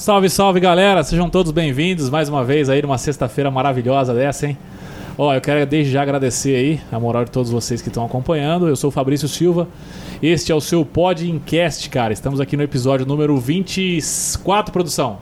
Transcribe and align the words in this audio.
Salve, 0.00 0.30
salve 0.30 0.60
galera, 0.60 1.04
sejam 1.04 1.28
todos 1.28 1.52
bem-vindos 1.52 2.08
mais 2.08 2.26
uma 2.26 2.42
vez 2.42 2.70
aí 2.70 2.80
numa 2.80 2.96
sexta-feira 2.96 3.50
maravilhosa 3.50 4.14
dessa, 4.14 4.46
hein? 4.46 4.56
Ó, 5.18 5.34
eu 5.34 5.42
quero 5.42 5.66
desde 5.66 5.92
já 5.92 6.00
agradecer 6.00 6.56
aí 6.56 6.80
a 6.90 6.98
moral 6.98 7.26
de 7.26 7.30
todos 7.30 7.50
vocês 7.50 7.82
que 7.82 7.88
estão 7.88 8.06
acompanhando. 8.06 8.66
Eu 8.66 8.74
sou 8.76 8.88
o 8.88 8.90
Fabrício 8.90 9.28
Silva. 9.28 9.68
Este 10.22 10.52
é 10.52 10.54
o 10.54 10.60
seu 10.60 10.86
Podcast, 10.86 11.86
cara. 11.90 12.14
Estamos 12.14 12.40
aqui 12.40 12.56
no 12.56 12.62
episódio 12.62 13.04
número 13.04 13.36
24, 13.36 14.72
produção. 14.72 15.18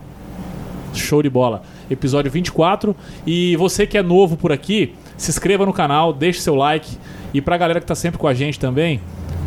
Show 0.95 1.25
de 1.25 1.29
bola. 1.29 1.63
Episódio 1.91 2.31
24. 2.31 2.95
E 3.27 3.57
você 3.57 3.85
que 3.85 3.99
é 3.99 4.03
novo 4.03 4.37
por 4.37 4.53
aqui, 4.53 4.95
se 5.17 5.29
inscreva 5.29 5.67
no 5.67 5.73
canal, 5.73 6.13
deixe 6.13 6.39
seu 6.39 6.55
like. 6.55 6.97
E 7.35 7.41
pra 7.41 7.57
galera 7.57 7.81
que 7.81 7.87
tá 7.87 7.97
sempre 7.97 8.17
com 8.17 8.29
a 8.29 8.33
gente 8.33 8.61
também, 8.61 9.01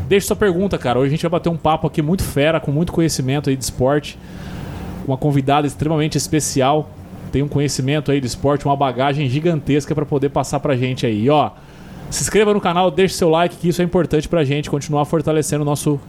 deixe 0.09 0.27
sua 0.27 0.35
pergunta, 0.35 0.77
cara. 0.77 0.99
Hoje 0.99 1.07
a 1.07 1.11
gente 1.11 1.21
vai 1.21 1.31
bater 1.31 1.47
um 1.47 1.55
papo 1.55 1.87
aqui 1.87 2.01
muito 2.01 2.21
fera, 2.21 2.59
com 2.59 2.69
muito 2.69 2.91
conhecimento 2.91 3.49
aí 3.49 3.55
de 3.55 3.63
esporte. 3.63 4.19
Uma 5.07 5.17
convidada 5.17 5.65
extremamente 5.65 6.17
especial 6.17 6.89
tem 7.31 7.41
um 7.41 7.47
conhecimento 7.47 8.11
aí 8.11 8.19
de 8.19 8.27
esporte, 8.27 8.65
uma 8.65 8.75
bagagem 8.75 9.29
gigantesca 9.29 9.95
para 9.95 10.05
poder 10.05 10.29
passar 10.29 10.59
pra 10.59 10.75
gente 10.75 11.05
aí. 11.05 11.29
Ó, 11.29 11.51
se 12.09 12.23
inscreva 12.23 12.53
no 12.53 12.59
canal, 12.59 12.91
deixe 12.91 13.15
seu 13.15 13.29
like, 13.29 13.55
que 13.55 13.69
isso 13.69 13.81
é 13.81 13.85
importante 13.85 14.27
pra 14.27 14.43
gente 14.43 14.69
continuar 14.69 15.05
fortalecendo 15.05 15.61
o 15.61 15.65
nosso, 15.65 15.99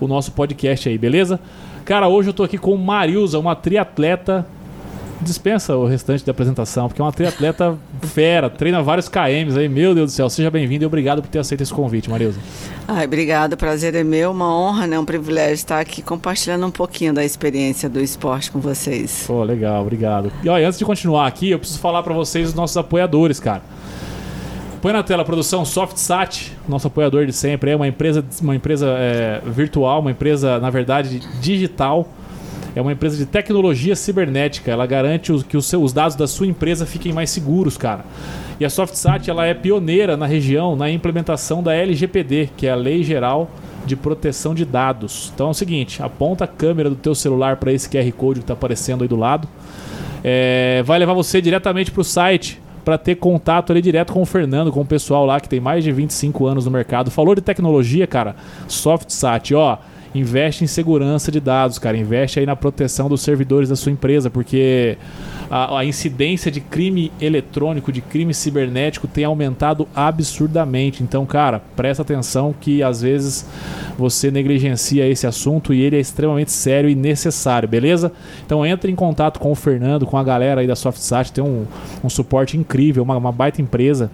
o 0.00 0.08
nosso 0.08 0.32
podcast 0.32 0.88
aí, 0.88 0.98
beleza? 0.98 1.38
Cara, 1.84 2.08
hoje 2.08 2.30
eu 2.30 2.34
tô 2.34 2.42
aqui 2.42 2.58
com 2.58 2.76
Marilza, 2.76 3.38
uma 3.38 3.54
triatleta 3.54 4.44
dispensa 5.22 5.76
o 5.76 5.86
restante 5.86 6.24
da 6.24 6.32
apresentação, 6.32 6.88
porque 6.88 7.00
é 7.00 7.04
uma 7.04 7.12
triatleta 7.12 7.78
fera, 8.02 8.50
treina 8.50 8.82
vários 8.82 9.08
KMs 9.08 9.56
aí. 9.56 9.68
Meu 9.68 9.94
Deus 9.94 10.12
do 10.12 10.14
céu, 10.14 10.28
seja 10.28 10.50
bem-vindo 10.50 10.84
e 10.84 10.86
obrigado 10.86 11.22
por 11.22 11.28
ter 11.28 11.38
aceito 11.38 11.62
esse 11.62 11.72
convite, 11.72 12.10
Marilza. 12.10 12.38
Ai, 12.86 13.04
obrigado, 13.04 13.56
prazer 13.56 13.94
é 13.94 14.04
meu, 14.04 14.32
uma 14.32 14.54
honra, 14.54 14.86
né? 14.86 14.98
Um 14.98 15.04
privilégio 15.04 15.54
estar 15.54 15.80
aqui 15.80 16.02
compartilhando 16.02 16.66
um 16.66 16.70
pouquinho 16.70 17.14
da 17.14 17.24
experiência 17.24 17.88
do 17.88 18.00
esporte 18.00 18.50
com 18.50 18.60
vocês. 18.60 19.24
Pô, 19.26 19.42
legal, 19.42 19.82
obrigado. 19.82 20.32
E 20.42 20.48
olha, 20.48 20.66
antes 20.66 20.78
de 20.78 20.84
continuar 20.84 21.26
aqui, 21.26 21.50
eu 21.50 21.58
preciso 21.58 21.80
falar 21.80 22.02
para 22.02 22.12
vocês 22.12 22.48
os 22.48 22.54
nossos 22.54 22.76
apoiadores, 22.76 23.38
cara. 23.38 23.62
Põe 24.82 24.92
na 24.92 25.02
tela 25.04 25.22
a 25.22 25.24
produção 25.24 25.64
SoftSat, 25.64 26.52
nosso 26.68 26.88
apoiador 26.88 27.24
de 27.24 27.32
sempre, 27.32 27.70
é 27.70 27.76
uma 27.76 27.86
empresa, 27.86 28.24
uma 28.40 28.56
empresa 28.56 28.88
é, 28.98 29.40
virtual, 29.46 30.00
uma 30.00 30.10
empresa, 30.10 30.58
na 30.58 30.70
verdade, 30.70 31.20
digital 31.40 32.08
é 32.74 32.80
uma 32.80 32.92
empresa 32.92 33.16
de 33.16 33.26
tecnologia 33.26 33.94
cibernética. 33.94 34.70
Ela 34.70 34.86
garante 34.86 35.32
que 35.44 35.56
os, 35.56 35.66
seus, 35.66 35.92
dados 35.92 36.16
da 36.16 36.26
sua 36.26 36.46
empresa 36.46 36.86
fiquem 36.86 37.12
mais 37.12 37.30
seguros, 37.30 37.76
cara. 37.76 38.04
E 38.58 38.64
a 38.64 38.70
SoftSat 38.70 39.28
ela 39.28 39.46
é 39.46 39.54
pioneira 39.54 40.16
na 40.16 40.26
região 40.26 40.74
na 40.74 40.90
implementação 40.90 41.62
da 41.62 41.74
LGPD, 41.74 42.50
que 42.56 42.66
é 42.66 42.70
a 42.70 42.76
Lei 42.76 43.02
Geral 43.02 43.50
de 43.84 43.96
Proteção 43.96 44.54
de 44.54 44.64
Dados. 44.64 45.30
Então 45.34 45.48
é 45.48 45.50
o 45.50 45.54
seguinte, 45.54 46.02
aponta 46.02 46.44
a 46.44 46.48
câmera 46.48 46.88
do 46.88 46.96
teu 46.96 47.14
celular 47.14 47.56
para 47.56 47.72
esse 47.72 47.88
QR 47.88 48.10
Code 48.12 48.40
que 48.40 48.44
está 48.44 48.54
aparecendo 48.54 49.02
aí 49.02 49.08
do 49.08 49.16
lado. 49.16 49.48
É, 50.24 50.82
vai 50.84 50.98
levar 50.98 51.14
você 51.14 51.40
diretamente 51.40 51.90
para 51.90 52.00
o 52.00 52.04
site 52.04 52.60
para 52.84 52.96
ter 52.96 53.16
contato 53.16 53.70
ali 53.70 53.82
direto 53.82 54.12
com 54.12 54.22
o 54.22 54.26
Fernando, 54.26 54.72
com 54.72 54.80
o 54.80 54.84
pessoal 54.84 55.24
lá 55.26 55.40
que 55.40 55.48
tem 55.48 55.60
mais 55.60 55.84
de 55.84 55.92
25 55.92 56.46
anos 56.46 56.64
no 56.64 56.70
mercado. 56.70 57.10
Falou 57.10 57.34
de 57.34 57.40
tecnologia, 57.40 58.06
cara? 58.06 58.36
SoftSat, 58.68 59.54
ó 59.54 59.78
investe 60.14 60.64
em 60.64 60.66
segurança 60.66 61.30
de 61.30 61.40
dados, 61.40 61.78
cara. 61.78 61.96
Investe 61.96 62.38
aí 62.38 62.46
na 62.46 62.56
proteção 62.56 63.08
dos 63.08 63.22
servidores 63.22 63.68
da 63.68 63.76
sua 63.76 63.92
empresa, 63.92 64.30
porque 64.30 64.96
a, 65.50 65.78
a, 65.78 65.84
incidência 65.84 66.50
de 66.50 66.60
crime 66.60 67.12
eletrônico, 67.20 67.92
de 67.92 68.00
crime 68.00 68.32
cibernético 68.34 69.06
tem 69.06 69.24
aumentado 69.24 69.88
absurdamente. 69.94 71.02
Então, 71.02 71.24
cara, 71.26 71.60
presta 71.76 72.02
atenção 72.02 72.54
que 72.58 72.82
às 72.82 73.02
vezes 73.02 73.46
você 73.98 74.30
negligencia 74.30 75.06
esse 75.06 75.26
assunto 75.26 75.72
e 75.72 75.80
ele 75.80 75.96
é 75.96 76.00
extremamente 76.00 76.52
sério 76.52 76.88
e 76.88 76.94
necessário, 76.94 77.68
beleza? 77.68 78.12
Então 78.44 78.64
entre 78.64 78.90
em 78.90 78.94
contato 78.94 79.38
com 79.38 79.50
o 79.50 79.54
Fernando, 79.54 80.06
com 80.06 80.16
a 80.16 80.24
galera 80.24 80.60
aí 80.60 80.66
da 80.66 80.76
SoftSat, 80.76 81.32
tem 81.32 81.44
um, 81.44 81.66
um 82.02 82.08
suporte 82.08 82.56
incrível, 82.56 83.02
uma, 83.02 83.16
uma 83.16 83.32
baita 83.32 83.60
empresa. 83.60 84.10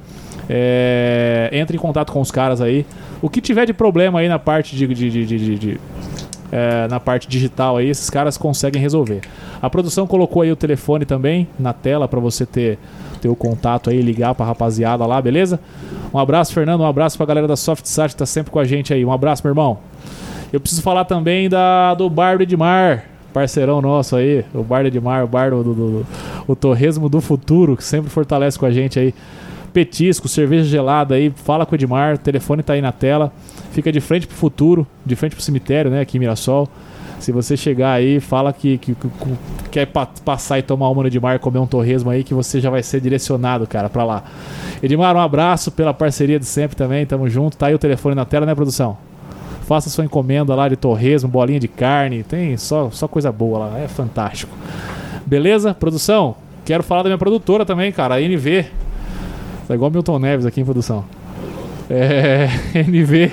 É, 0.49 1.51
entre 1.53 1.77
em 1.77 1.81
contato 1.81 2.13
com 2.13 2.21
os 2.21 2.31
caras 2.31 2.61
aí. 2.61 2.87
O 3.21 3.29
que 3.29 3.41
tiver 3.41 3.67
de 3.67 3.73
problema 3.73 4.21
aí 4.21 4.29
na 4.29 4.39
parte 4.39 4.75
de, 4.75 4.87
de, 4.87 5.27
de, 5.27 5.59
de, 5.59 5.81
é, 6.51 6.89
na 6.89 6.99
parte 6.99 7.29
digital 7.29 7.77
aí, 7.77 7.89
esses 7.89 8.09
caras 8.09 8.39
conseguem 8.39 8.81
resolver. 8.81 9.21
A 9.61 9.69
produção 9.69 10.07
colocou 10.07 10.43
aí 10.43 10.51
o 10.51 10.57
telefone 10.57 11.05
também 11.05 11.49
na 11.59 11.73
tela 11.73 12.09
para 12.09 12.21
você 12.21 12.47
ter, 12.47 12.79
ter 13.21 13.29
o 13.29 13.37
contato 13.37 13.91
aí, 13.91 14.01
ligar 14.01 14.35
pra 14.35 14.47
rapaziada 14.47 15.05
lá, 15.05 15.21
beleza? 15.21 15.61
Um 16.13 16.19
abraço, 16.19 16.53
Fernando, 16.53 16.81
um 16.81 16.87
abraço 16.87 17.17
pra 17.17 17.27
galera 17.27 17.47
da 17.47 17.57
SoftSat 17.57 18.11
que 18.11 18.17
tá 18.17 18.27
sempre 18.27 18.51
com 18.51 18.59
a 18.59 18.65
gente 18.65 18.95
aí. 18.95 19.05
Um 19.05 19.13
abraço, 19.13 19.43
meu 19.45 19.51
irmão. 19.51 19.79
Eu 20.53 20.61
preciso 20.61 20.81
falar 20.81 21.05
também 21.05 21.49
da, 21.49 21.93
do 21.95 22.09
Bar 22.09 22.39
do 22.39 22.43
Edmar, 22.43 23.05
parceirão 23.35 23.83
nosso 23.83 24.17
aí, 24.17 24.43
o 24.55 24.63
Bar 24.63 24.83
do 24.83 24.87
Edmar, 24.89 25.25
o 25.25 25.29
bar 25.29 25.51
do, 25.51 25.63
do, 25.63 25.75
do, 25.75 26.07
o 26.47 26.57
Torresmo 26.57 27.07
do 27.11 27.21
Futuro, 27.21 27.77
que 27.77 27.85
sempre 27.85 28.09
fortalece 28.09 28.59
com 28.59 28.65
a 28.65 28.71
gente 28.71 28.99
aí 28.99 29.15
petisco, 29.73 30.29
cerveja 30.29 30.65
gelada 30.65 31.15
aí, 31.15 31.33
fala 31.35 31.65
com 31.65 31.73
o 31.73 31.77
Edmar, 31.77 32.15
o 32.15 32.19
telefone 32.19 32.63
tá 32.63 32.73
aí 32.73 32.81
na 32.81 32.93
tela, 32.93 33.33
fica 33.73 33.93
de 33.93 34.01
frente 34.01 34.27
pro 34.27 34.37
futuro, 34.37 34.87
de 35.05 35.15
frente 35.17 35.35
pro 35.35 35.45
cemitério, 35.45 35.91
né, 35.91 36.01
aqui 36.01 36.17
em 36.17 36.21
Mirassol. 36.21 36.69
Se 37.19 37.33
você 37.33 37.57
chegar 37.57 37.93
aí, 37.93 38.21
fala 38.21 38.53
que, 38.53 38.79
que, 38.79 38.95
que 38.95 39.09
quer 39.71 39.87
pa 39.87 40.07
passar 40.25 40.59
e 40.59 40.63
tomar 40.63 40.89
uma 40.89 41.03
no 41.03 41.09
Edmar 41.09 41.41
comer 41.41 41.59
um 41.59 41.67
torresmo 41.67 42.11
aí, 42.11 42.23
que 42.23 42.33
você 42.33 42.61
já 42.61 42.71
vai 42.71 42.83
ser 42.83 43.01
direcionado, 43.01 43.67
cara, 43.67 43.89
pra 43.89 44.05
lá. 44.05 44.23
Edmar, 44.83 45.17
um 45.17 45.21
abraço 45.21 45.73
pela 45.73 45.93
parceria 45.93 46.39
de 46.39 46.47
sempre 46.47 46.77
também, 46.77 47.05
tamo 47.05 47.29
junto. 47.29 47.57
Tá 47.57 47.67
aí 47.67 47.75
o 47.75 47.79
telefone 47.79 48.15
na 48.15 48.25
tela, 48.25 48.47
né, 48.47 48.55
produção? 48.55 48.97
Faça 49.63 49.91
sua 49.91 50.05
encomenda 50.05 50.55
lá 50.55 50.69
de 50.69 50.77
torresmo, 50.77 51.29
bolinha 51.29 51.61
de 51.61 51.69
carne, 51.69 52.23
tem 52.23 52.57
só, 52.57 52.89
só 52.91 53.09
coisa 53.09 53.33
boa 53.33 53.59
lá, 53.59 53.79
é 53.79 53.89
fantástico. 53.89 54.57
Beleza? 55.27 55.75
Produção, 55.75 56.37
quero 56.65 56.83
falar 56.83 57.03
da 57.03 57.09
minha 57.09 57.19
produtora 57.19 57.67
também, 57.67 57.91
cara, 57.93 58.15
a 58.15 58.23
NV. 58.23 58.65
Tá 59.69 59.75
igual 59.75 59.91
Milton 59.91 60.19
Neves 60.19 60.47
aqui 60.47 60.63
em 60.63 60.65
produção. 60.65 61.05
É, 61.91 62.49
NV. 62.89 63.31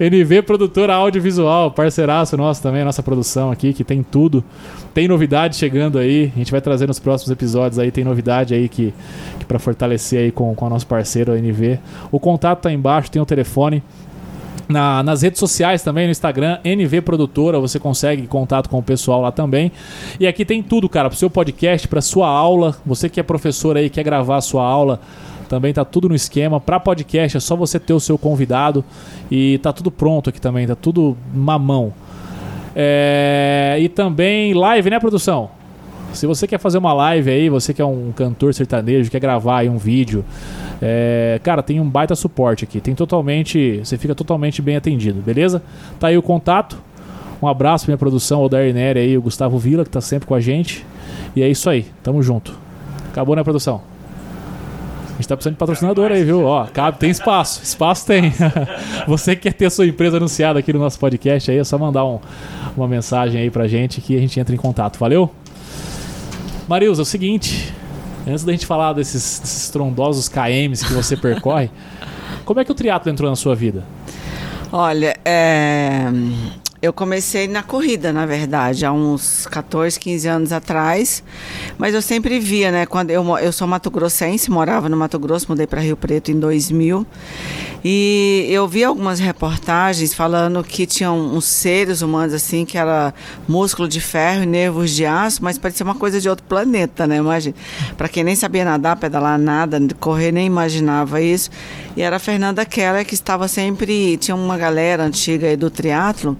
NV 0.00 0.42
Produtora 0.42 0.94
Audiovisual, 0.94 1.70
parceiraço 1.70 2.36
nosso 2.36 2.60
também, 2.60 2.82
nossa 2.82 3.00
produção 3.00 3.52
aqui, 3.52 3.72
que 3.72 3.84
tem 3.84 4.02
tudo. 4.02 4.42
Tem 4.92 5.06
novidade 5.06 5.54
chegando 5.54 5.98
aí, 5.98 6.32
a 6.34 6.38
gente 6.38 6.50
vai 6.50 6.60
trazer 6.60 6.88
nos 6.88 6.98
próximos 6.98 7.30
episódios 7.30 7.78
aí, 7.78 7.92
tem 7.92 8.02
novidade 8.02 8.54
aí 8.54 8.68
que, 8.68 8.92
que 9.38 9.44
para 9.44 9.60
fortalecer 9.60 10.18
aí 10.18 10.32
com, 10.32 10.52
com 10.52 10.66
o 10.66 10.68
nosso 10.68 10.86
parceiro, 10.88 11.30
a 11.32 11.38
NV. 11.38 11.78
O 12.10 12.18
contato 12.18 12.62
tá 12.62 12.72
embaixo, 12.72 13.08
tem 13.08 13.22
o 13.22 13.26
telefone. 13.26 13.84
Na, 14.70 15.02
nas 15.02 15.22
redes 15.22 15.40
sociais 15.40 15.82
também, 15.82 16.06
no 16.06 16.12
Instagram, 16.12 16.58
NV 16.64 17.00
Produtora, 17.00 17.58
você 17.58 17.78
consegue 17.80 18.26
contato 18.28 18.70
com 18.70 18.78
o 18.78 18.82
pessoal 18.82 19.20
lá 19.20 19.32
também. 19.32 19.72
E 20.18 20.28
aqui 20.28 20.44
tem 20.44 20.62
tudo, 20.62 20.88
cara, 20.88 21.08
para 21.10 21.16
o 21.16 21.18
seu 21.18 21.28
podcast, 21.28 21.88
para 21.88 22.00
sua 22.00 22.28
aula. 22.28 22.76
Você 22.86 23.08
que 23.08 23.18
é 23.18 23.22
professor 23.22 23.76
aí, 23.76 23.90
quer 23.90 24.04
gravar 24.04 24.36
a 24.36 24.40
sua 24.40 24.62
aula, 24.62 25.00
também 25.48 25.72
tá 25.72 25.84
tudo 25.84 26.08
no 26.08 26.14
esquema. 26.14 26.60
Para 26.60 26.78
podcast 26.78 27.36
é 27.36 27.40
só 27.40 27.56
você 27.56 27.80
ter 27.80 27.92
o 27.92 27.98
seu 27.98 28.16
convidado 28.16 28.84
e 29.28 29.58
tá 29.58 29.72
tudo 29.72 29.90
pronto 29.90 30.30
aqui 30.30 30.40
também, 30.40 30.68
tá 30.68 30.76
tudo 30.76 31.16
mamão. 31.34 31.92
É... 32.74 33.76
E 33.80 33.88
também 33.88 34.54
live, 34.54 34.88
né, 34.88 35.00
produção? 35.00 35.50
Se 36.12 36.26
você 36.26 36.46
quer 36.46 36.58
fazer 36.58 36.78
uma 36.78 36.92
live 36.92 37.30
aí, 37.30 37.48
você 37.48 37.72
que 37.72 37.80
é 37.80 37.84
um 37.84 38.12
cantor 38.12 38.52
sertanejo, 38.52 39.10
quer 39.10 39.20
gravar 39.20 39.58
aí 39.58 39.68
um 39.68 39.78
vídeo, 39.78 40.24
é, 40.82 41.40
cara, 41.42 41.62
tem 41.62 41.80
um 41.80 41.88
baita 41.88 42.14
suporte 42.14 42.64
aqui. 42.64 42.80
Tem 42.80 42.94
totalmente. 42.94 43.80
Você 43.84 43.96
fica 43.96 44.14
totalmente 44.14 44.60
bem 44.60 44.76
atendido, 44.76 45.20
beleza? 45.20 45.62
Tá 45.98 46.08
aí 46.08 46.18
o 46.18 46.22
contato. 46.22 46.78
Um 47.42 47.46
abraço 47.46 47.86
pra 47.86 47.92
minha 47.92 47.98
produção, 47.98 48.42
o 48.42 48.48
Darneri 48.48 48.98
aí, 48.98 49.16
o 49.16 49.22
Gustavo 49.22 49.58
Vila, 49.58 49.84
que 49.84 49.90
tá 49.90 50.00
sempre 50.00 50.26
com 50.26 50.34
a 50.34 50.40
gente. 50.40 50.84
E 51.34 51.42
é 51.42 51.48
isso 51.48 51.70
aí, 51.70 51.86
tamo 52.02 52.22
junto. 52.22 52.52
Acabou, 53.10 53.34
né, 53.34 53.42
produção? 53.42 53.80
A 55.08 55.16
gente 55.16 55.28
tá 55.28 55.36
precisando 55.36 55.54
de 55.54 55.58
patrocinador 55.58 56.10
aí, 56.10 56.24
viu? 56.24 56.44
Ó, 56.44 56.66
cabe, 56.66 56.98
tem 56.98 57.10
espaço. 57.10 57.62
Espaço 57.62 58.06
tem. 58.06 58.32
Você 59.06 59.36
quer 59.36 59.52
ter 59.52 59.70
sua 59.70 59.86
empresa 59.86 60.16
anunciada 60.16 60.58
aqui 60.58 60.72
no 60.72 60.78
nosso 60.78 60.98
podcast 60.98 61.50
aí, 61.50 61.58
é 61.58 61.64
só 61.64 61.78
mandar 61.78 62.04
um, 62.04 62.18
uma 62.76 62.88
mensagem 62.88 63.40
aí 63.40 63.50
pra 63.50 63.68
gente 63.68 64.00
que 64.00 64.16
a 64.16 64.20
gente 64.20 64.38
entra 64.38 64.54
em 64.54 64.58
contato. 64.58 64.98
Valeu? 64.98 65.30
Marilza, 66.70 67.00
é 67.00 67.02
o 67.02 67.04
seguinte. 67.04 67.74
Antes 68.24 68.44
da 68.44 68.52
gente 68.52 68.64
falar 68.64 68.92
desses, 68.92 69.40
desses 69.40 69.64
estrondosos 69.64 70.28
KMs 70.28 70.86
que 70.86 70.92
você 70.92 71.16
percorre, 71.16 71.68
como 72.46 72.60
é 72.60 72.64
que 72.64 72.70
o 72.70 72.74
triatlo 72.76 73.10
entrou 73.10 73.28
na 73.28 73.34
sua 73.34 73.56
vida? 73.56 73.82
Olha, 74.70 75.16
é... 75.24 76.04
eu 76.82 76.94
comecei 76.94 77.46
na 77.46 77.62
corrida, 77.62 78.10
na 78.10 78.24
verdade, 78.24 78.86
há 78.86 78.92
uns 78.92 79.46
14, 79.46 80.00
15 80.00 80.28
anos 80.28 80.52
atrás. 80.52 81.22
Mas 81.76 81.94
eu 81.94 82.00
sempre 82.00 82.40
via, 82.40 82.70
né? 82.70 82.86
Quando 82.86 83.10
eu, 83.10 83.22
eu 83.38 83.52
sou 83.52 83.68
mato 83.68 83.90
grossense, 83.90 84.50
morava 84.50 84.88
no 84.88 84.96
Mato 84.96 85.18
Grosso, 85.18 85.46
mudei 85.48 85.66
para 85.66 85.80
Rio 85.82 85.96
Preto 85.96 86.30
em 86.30 86.40
2000. 86.40 87.06
E 87.84 88.46
eu 88.50 88.68
vi 88.68 88.84
algumas 88.84 89.18
reportagens 89.18 90.12
falando 90.12 90.62
que 90.62 90.86
tinham 90.86 91.18
uns 91.18 91.46
seres 91.46 92.02
humanos 92.02 92.34
assim, 92.34 92.64
que 92.64 92.76
era 92.76 93.14
músculo 93.48 93.88
de 93.88 94.00
ferro 94.00 94.42
e 94.42 94.46
nervos 94.46 94.90
de 94.90 95.06
aço, 95.06 95.42
mas 95.42 95.58
parecia 95.58 95.84
uma 95.84 95.94
coisa 95.94 96.20
de 96.20 96.28
outro 96.28 96.44
planeta, 96.46 97.06
né? 97.06 97.16
Imagina. 97.16 97.54
Para 97.96 98.08
quem 98.08 98.24
nem 98.24 98.36
sabia 98.36 98.64
nadar, 98.64 98.96
pedalar 98.96 99.38
nada, 99.38 99.80
correr 99.98 100.32
nem 100.32 100.46
imaginava 100.46 101.20
isso. 101.20 101.50
E 101.96 102.02
era 102.02 102.16
a 102.16 102.18
Fernanda 102.18 102.64
Keller 102.64 103.04
que 103.04 103.14
estava 103.14 103.48
sempre, 103.48 104.16
tinha 104.18 104.34
uma 104.34 104.58
galera 104.58 105.04
antiga 105.04 105.46
aí 105.46 105.56
do 105.56 105.70
triatlo, 105.70 106.36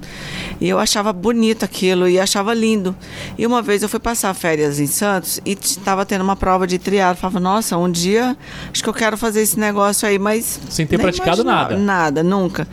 e 0.60 0.68
eu 0.68 0.78
achava 0.78 1.12
bonito 1.12 1.64
aquilo 1.64 2.08
e 2.08 2.18
achava 2.18 2.52
lindo. 2.54 2.94
E 3.38 3.46
uma 3.46 3.62
vez 3.62 3.82
eu 3.82 3.88
fui 3.88 4.00
passar 4.00 4.34
férias 4.34 4.80
em 4.80 4.86
Santos 4.86 5.40
e 5.44 5.56
estava 5.60 6.04
tendo 6.04 6.22
uma 6.22 6.36
prova 6.36 6.66
de 6.66 6.78
triatlo, 6.78 7.20
falava: 7.20 7.40
"Nossa, 7.40 7.76
um 7.76 7.90
dia 7.90 8.36
acho 8.72 8.82
que 8.82 8.88
eu 8.88 8.94
quero 8.94 9.16
fazer 9.16 9.42
esse 9.42 9.58
negócio 9.58 10.08
aí", 10.08 10.18
mas 10.18 10.60
sem 10.68 10.86
ter 10.86 10.98
praticado 10.98 11.44
nada. 11.44 11.76
Nada, 11.76 12.22
nunca. 12.22 12.66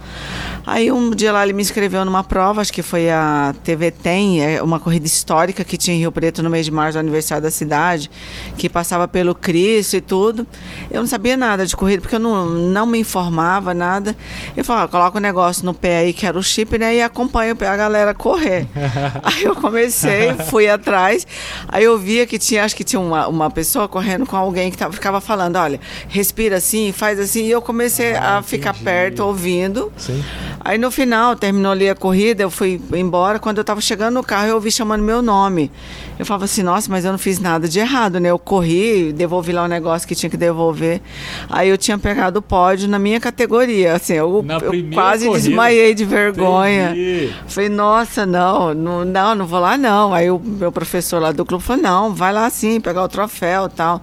Aí 0.68 0.92
um 0.92 1.10
dia 1.12 1.32
lá 1.32 1.42
ele 1.42 1.54
me 1.54 1.62
inscreveu 1.62 2.04
numa 2.04 2.22
prova, 2.22 2.60
acho 2.60 2.70
que 2.70 2.82
foi 2.82 3.08
a 3.08 3.54
TV 3.64 3.90
Tem, 3.90 4.44
é 4.44 4.62
uma 4.62 4.78
corrida 4.78 5.06
histórica 5.06 5.64
que 5.64 5.78
tinha 5.78 5.96
em 5.96 6.00
Rio 6.00 6.12
Preto 6.12 6.42
no 6.42 6.50
mês 6.50 6.66
de 6.66 6.70
março, 6.70 6.98
aniversário 6.98 7.42
da 7.42 7.50
cidade, 7.50 8.10
que 8.58 8.68
passava 8.68 9.08
pelo 9.08 9.34
Cristo 9.34 9.96
e 9.96 10.00
tudo. 10.02 10.46
Eu 10.90 11.00
não 11.00 11.06
sabia 11.06 11.38
nada 11.38 11.64
de 11.64 11.74
corrida, 11.74 12.02
porque 12.02 12.16
eu 12.16 12.20
não, 12.20 12.44
não 12.44 12.84
me 12.84 12.98
informava, 12.98 13.72
nada. 13.72 14.14
Eu 14.54 14.62
falava, 14.62 14.84
ah, 14.84 14.88
coloca 14.88 15.16
o 15.16 15.18
um 15.18 15.22
negócio 15.22 15.64
no 15.64 15.72
pé 15.72 16.00
aí, 16.00 16.12
que 16.12 16.26
era 16.26 16.38
o 16.38 16.42
chip, 16.42 16.76
né? 16.76 16.96
E 16.96 17.02
acompanha 17.02 17.52
a 17.58 17.76
galera 17.76 18.12
correr. 18.12 18.66
aí 19.24 19.44
eu 19.44 19.56
comecei, 19.56 20.34
fui 20.50 20.68
atrás, 20.68 21.26
aí 21.66 21.84
eu 21.84 21.98
via 21.98 22.26
que 22.26 22.38
tinha, 22.38 22.62
acho 22.62 22.76
que 22.76 22.84
tinha 22.84 23.00
uma, 23.00 23.26
uma 23.26 23.50
pessoa 23.50 23.87
correndo 23.88 24.26
com 24.26 24.36
alguém 24.36 24.70
que 24.70 24.76
tava, 24.76 24.92
ficava 24.92 25.20
falando, 25.20 25.56
olha, 25.56 25.80
respira 26.08 26.56
assim, 26.56 26.92
faz 26.92 27.18
assim, 27.18 27.44
e 27.44 27.50
eu 27.50 27.60
comecei 27.60 28.14
ah, 28.14 28.36
a 28.36 28.38
entendi. 28.38 28.48
ficar 28.48 28.74
perto, 28.74 29.24
ouvindo. 29.24 29.92
Sim. 29.96 30.22
Aí 30.60 30.76
no 30.76 30.90
final, 30.90 31.34
terminou 31.36 31.72
ali 31.72 31.88
a 31.88 31.94
corrida, 31.94 32.42
eu 32.42 32.50
fui 32.50 32.80
embora. 32.92 33.38
Quando 33.38 33.58
eu 33.58 33.62
estava 33.62 33.80
chegando 33.80 34.14
no 34.14 34.22
carro, 34.22 34.48
eu 34.48 34.54
ouvi 34.56 34.70
chamando 34.70 35.02
meu 35.02 35.22
nome. 35.22 35.70
Eu 36.18 36.26
falava 36.26 36.46
assim, 36.46 36.62
nossa, 36.62 36.90
mas 36.90 37.04
eu 37.04 37.12
não 37.12 37.18
fiz 37.18 37.38
nada 37.38 37.68
de 37.68 37.78
errado, 37.78 38.18
né? 38.18 38.28
Eu 38.30 38.38
corri, 38.38 39.12
devolvi 39.12 39.52
lá 39.52 39.62
o 39.62 39.64
um 39.66 39.68
negócio 39.68 40.06
que 40.06 40.14
tinha 40.14 40.28
que 40.28 40.36
devolver. 40.36 41.00
Aí 41.48 41.68
eu 41.68 41.78
tinha 41.78 41.96
pegado 41.96 42.40
o 42.40 42.42
pódio 42.42 42.88
na 42.88 42.98
minha 42.98 43.20
categoria. 43.20 43.94
Assim, 43.94 44.14
eu, 44.14 44.44
eu 44.62 44.72
quase 44.92 45.26
corrida. 45.26 45.46
desmaiei 45.46 45.94
de 45.94 46.04
vergonha. 46.04 46.90
Entendi. 46.90 47.32
Falei, 47.46 47.68
nossa, 47.68 48.26
não, 48.26 48.74
não, 48.74 49.04
não, 49.04 49.34
não 49.36 49.46
vou 49.46 49.60
lá 49.60 49.76
não. 49.78 50.12
Aí 50.12 50.28
o 50.30 50.40
meu 50.40 50.72
professor 50.72 51.22
lá 51.22 51.30
do 51.30 51.44
clube 51.44 51.62
falou, 51.62 51.82
não, 51.82 52.14
vai 52.14 52.32
lá 52.32 52.50
sim, 52.50 52.80
pegar 52.80 53.04
o 53.04 53.08
troféu 53.08 53.68
tal. 53.78 54.02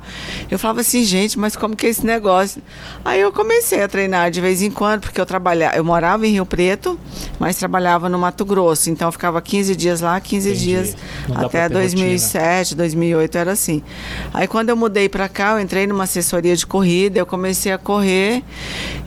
Eu 0.49 0.57
falava 0.57 0.79
assim, 0.79 1.03
gente, 1.03 1.37
mas 1.37 1.57
como 1.57 1.75
que 1.75 1.85
é 1.85 1.89
esse 1.89 2.05
negócio? 2.05 2.61
Aí 3.03 3.19
eu 3.19 3.31
comecei 3.33 3.83
a 3.83 3.87
treinar 3.89 4.31
de 4.31 4.39
vez 4.39 4.61
em 4.61 4.71
quando, 4.71 5.01
porque 5.01 5.19
eu 5.19 5.25
trabalhava, 5.25 5.75
eu 5.75 5.83
morava 5.83 6.25
em 6.25 6.31
Rio 6.31 6.45
Preto, 6.45 6.97
mas 7.37 7.57
trabalhava 7.57 8.07
no 8.07 8.17
Mato 8.17 8.45
Grosso. 8.45 8.89
Então 8.89 9.09
eu 9.09 9.11
ficava 9.11 9.41
15 9.41 9.75
dias 9.75 9.99
lá, 9.99 10.17
15 10.21 10.49
Entendi. 10.49 10.63
dias 10.63 10.95
até 11.35 11.67
2007, 11.67 12.69
rotina. 12.69 12.77
2008 12.77 13.37
era 13.37 13.51
assim. 13.51 13.83
Aí 14.33 14.47
quando 14.47 14.69
eu 14.69 14.77
mudei 14.77 15.09
para 15.09 15.27
cá, 15.27 15.51
eu 15.51 15.59
entrei 15.59 15.85
numa 15.85 16.05
assessoria 16.05 16.55
de 16.55 16.65
corrida, 16.65 17.19
eu 17.19 17.25
comecei 17.25 17.73
a 17.73 17.77
correr 17.77 18.41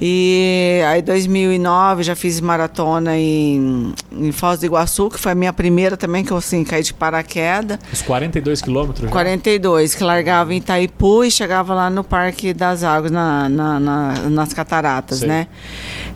e 0.00 0.82
aí 0.86 1.00
2009 1.00 2.02
já 2.02 2.14
fiz 2.14 2.40
maratona 2.40 3.16
em, 3.16 3.94
em 4.12 4.32
Foz 4.32 4.60
do 4.60 4.66
Iguaçu, 4.66 5.08
que 5.08 5.18
foi 5.18 5.32
a 5.32 5.34
minha 5.34 5.52
primeira 5.52 5.96
também 5.96 6.22
que 6.22 6.30
eu 6.30 6.36
assim 6.36 6.62
caí 6.62 6.82
de 6.82 6.92
paraquedas. 6.92 7.78
Os 7.90 8.02
42 8.02 8.60
quilômetros? 8.60 9.10
42, 9.10 9.94
que 9.94 10.04
largava 10.04 10.52
em 10.52 10.57
Itaipu 10.58 11.24
e 11.24 11.30
chegava 11.30 11.74
lá 11.74 11.88
no 11.88 12.04
Parque 12.04 12.52
das 12.52 12.84
Águas, 12.84 13.10
na, 13.10 13.48
na, 13.48 13.80
na 13.80 14.12
nas 14.30 14.52
cataratas, 14.52 15.20
Sei. 15.20 15.28
né? 15.28 15.46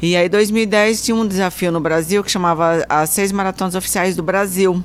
E 0.00 0.16
aí 0.16 0.28
2010 0.28 1.02
tinha 1.02 1.14
um 1.14 1.26
desafio 1.26 1.72
no 1.72 1.80
Brasil 1.80 2.22
que 2.22 2.30
chamava 2.30 2.84
as 2.88 3.10
seis 3.10 3.32
maratonas 3.32 3.74
oficiais 3.74 4.14
do 4.14 4.22
Brasil. 4.22 4.82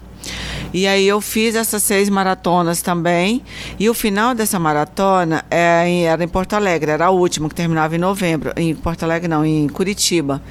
E 0.74 0.86
aí 0.86 1.08
eu 1.08 1.22
fiz 1.22 1.56
essas 1.56 1.84
seis 1.84 2.10
maratonas 2.10 2.82
também. 2.82 3.42
E 3.80 3.90
o 3.90 3.94
final 3.94 4.36
dessa 4.36 4.60
maratona 4.60 5.44
é, 5.50 6.04
era 6.04 6.24
em 6.24 6.28
Porto 6.28 6.54
Alegre, 6.54 6.92
era 6.92 7.06
a 7.06 7.10
última, 7.10 7.50
que 7.50 7.56
terminava 7.56 7.96
em 7.96 8.00
novembro. 8.00 8.52
Em 8.56 8.76
Porto 8.76 9.04
Alegre 9.04 9.28
não, 9.28 9.46
em 9.46 9.68
Curitiba. 9.68 10.42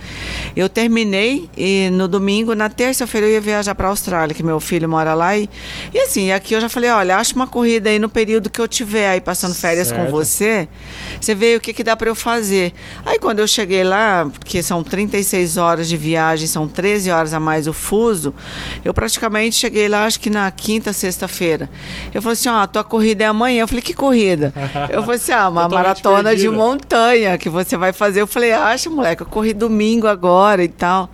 Eu 0.54 0.68
terminei 0.68 1.48
e 1.56 1.90
no 1.90 2.08
domingo, 2.08 2.54
na 2.54 2.68
terça-feira 2.68 3.26
eu 3.26 3.32
ia 3.32 3.40
viajar 3.40 3.74
para 3.74 3.88
a 3.88 3.90
Austrália, 3.90 4.34
que 4.34 4.42
meu 4.42 4.60
filho 4.60 4.88
mora 4.88 5.14
lá. 5.14 5.36
E, 5.36 5.48
e 5.92 5.98
assim, 5.98 6.32
aqui 6.32 6.54
eu 6.54 6.60
já 6.60 6.68
falei, 6.68 6.90
olha, 6.90 7.16
acho 7.16 7.34
uma 7.34 7.46
corrida 7.46 7.90
aí 7.90 7.98
no 7.98 8.08
período 8.08 8.48
que 8.50 8.60
eu 8.60 8.68
tiver 8.68 9.08
aí 9.08 9.20
passando 9.20 9.54
férias 9.54 9.88
certo. 9.88 10.04
com 10.04 10.10
você. 10.10 10.68
Você 11.20 11.34
vê 11.34 11.56
o 11.56 11.60
que, 11.60 11.72
que 11.72 11.84
dá 11.84 11.96
para 11.96 12.08
eu 12.08 12.14
fazer. 12.14 12.72
Aí 13.04 13.18
quando 13.18 13.40
eu 13.40 13.46
cheguei 13.46 13.84
lá, 13.84 14.28
porque 14.38 14.62
são 14.62 14.82
36 14.82 15.56
horas 15.56 15.88
de 15.88 15.96
viagem, 15.96 16.46
são 16.46 16.66
13 16.66 17.10
horas 17.10 17.32
a 17.32 17.40
mais 17.40 17.66
o 17.66 17.72
fuso, 17.72 18.34
eu 18.84 18.94
praticamente 18.94 19.65
cheguei 19.66 19.88
lá 19.88 20.04
acho 20.04 20.20
que 20.20 20.30
na 20.30 20.48
quinta, 20.50 20.92
sexta-feira. 20.92 21.68
Eu 22.14 22.22
falei 22.22 22.34
assim, 22.34 22.48
ó, 22.48 22.60
a 22.60 22.66
tua 22.66 22.84
corrida 22.84 23.24
é 23.24 23.26
amanhã. 23.26 23.62
Eu 23.62 23.68
falei, 23.68 23.82
que 23.82 23.92
corrida? 23.92 24.52
Eu 24.88 25.02
falei 25.02 25.16
assim, 25.16 25.32
ah, 25.32 25.48
uma 25.48 25.68
maratona 25.68 26.30
perdida. 26.30 26.50
de 26.50 26.56
montanha 26.56 27.36
que 27.36 27.48
você 27.48 27.76
vai 27.76 27.92
fazer. 27.92 28.20
Eu 28.20 28.26
falei, 28.26 28.52
acha, 28.52 28.88
moleque, 28.88 29.22
eu 29.22 29.26
corri 29.26 29.52
domingo 29.52 30.06
agora 30.06 30.62
e 30.62 30.68
tal. 30.68 31.10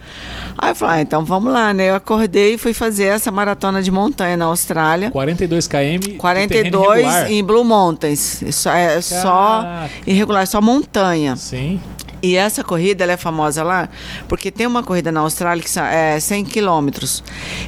Aí 0.59 0.71
eu 0.71 0.75
falei, 0.75 0.99
ah, 0.99 1.03
então 1.03 1.25
vamos 1.25 1.53
lá, 1.53 1.73
né? 1.73 1.89
Eu 1.89 1.95
acordei 1.95 2.55
e 2.55 2.59
fui 2.59 2.75
fazer 2.75 3.05
essa 3.05 3.31
maratona 3.31 3.83
de 3.83 3.91
montanha 3.91 4.37
na 4.37 4.45
Austrália. 4.45 5.11
42 5.11 5.67
km. 5.67 6.17
42 6.19 7.31
em 7.31 7.43
Blue 7.43 7.65
Mountains. 7.65 8.43
Só, 8.51 8.71
é 8.73 9.01
só 9.01 9.89
irregular, 10.07 10.47
só 10.47 10.61
montanha. 10.61 11.37
Sim. 11.37 11.81
E 12.23 12.37
essa 12.37 12.63
corrida 12.63 13.03
ela 13.03 13.13
é 13.13 13.17
famosa 13.17 13.63
lá 13.63 13.89
porque 14.29 14.51
tem 14.51 14.67
uma 14.67 14.83
corrida 14.83 15.11
na 15.11 15.21
Austrália 15.21 15.63
que 15.63 15.79
é 15.79 16.19
100 16.19 16.45
quilômetros. 16.45 17.23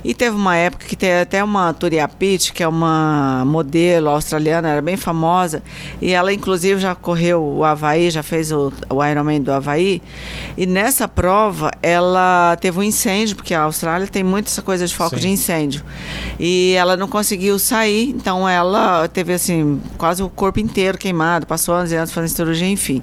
E 0.04 0.14
teve 0.14 0.36
uma 0.36 0.56
época 0.56 0.86
que 0.86 0.96
tem 0.96 1.20
até 1.20 1.42
uma 1.42 1.72
Turia 1.72 2.06
Pitt, 2.06 2.52
que 2.52 2.62
é 2.62 2.68
uma 2.68 3.44
modelo 3.46 4.08
australiana, 4.10 4.68
era 4.68 4.82
bem 4.82 4.96
famosa. 4.96 5.62
E 6.00 6.12
ela, 6.12 6.32
inclusive, 6.32 6.80
já 6.80 6.94
correu 6.94 7.42
o 7.42 7.64
Havaí, 7.64 8.10
já 8.10 8.22
fez 8.22 8.52
o, 8.52 8.72
o 8.88 9.04
Ironman 9.04 9.40
do 9.40 9.52
Havaí. 9.52 10.00
E 10.56 10.66
nessa 10.66 11.08
prova, 11.08 11.70
ela 11.82 12.56
teve 12.60 12.78
um 12.78 12.82
incêndio, 12.82 13.36
porque 13.36 13.54
a 13.54 13.62
Austrália 13.62 14.06
tem 14.06 14.22
muito 14.22 14.46
essa 14.46 14.62
coisa 14.62 14.86
de 14.86 14.94
foco 14.94 15.16
Sim. 15.16 15.22
de 15.22 15.28
incêndio. 15.28 15.82
E 16.38 16.74
ela 16.74 16.96
não 16.96 17.08
conseguiu 17.08 17.58
sair, 17.58 18.10
então 18.10 18.48
ela 18.48 19.08
teve, 19.08 19.32
assim, 19.32 19.80
quase 19.98 20.22
o 20.22 20.28
corpo 20.28 20.60
inteiro 20.60 20.98
queimado, 20.98 21.46
passou 21.46 21.74
anos 21.74 21.92
e 21.92 21.96
anos 21.96 22.12
fazendo 22.12 22.34
cirurgia, 22.34 22.68
enfim. 22.68 23.02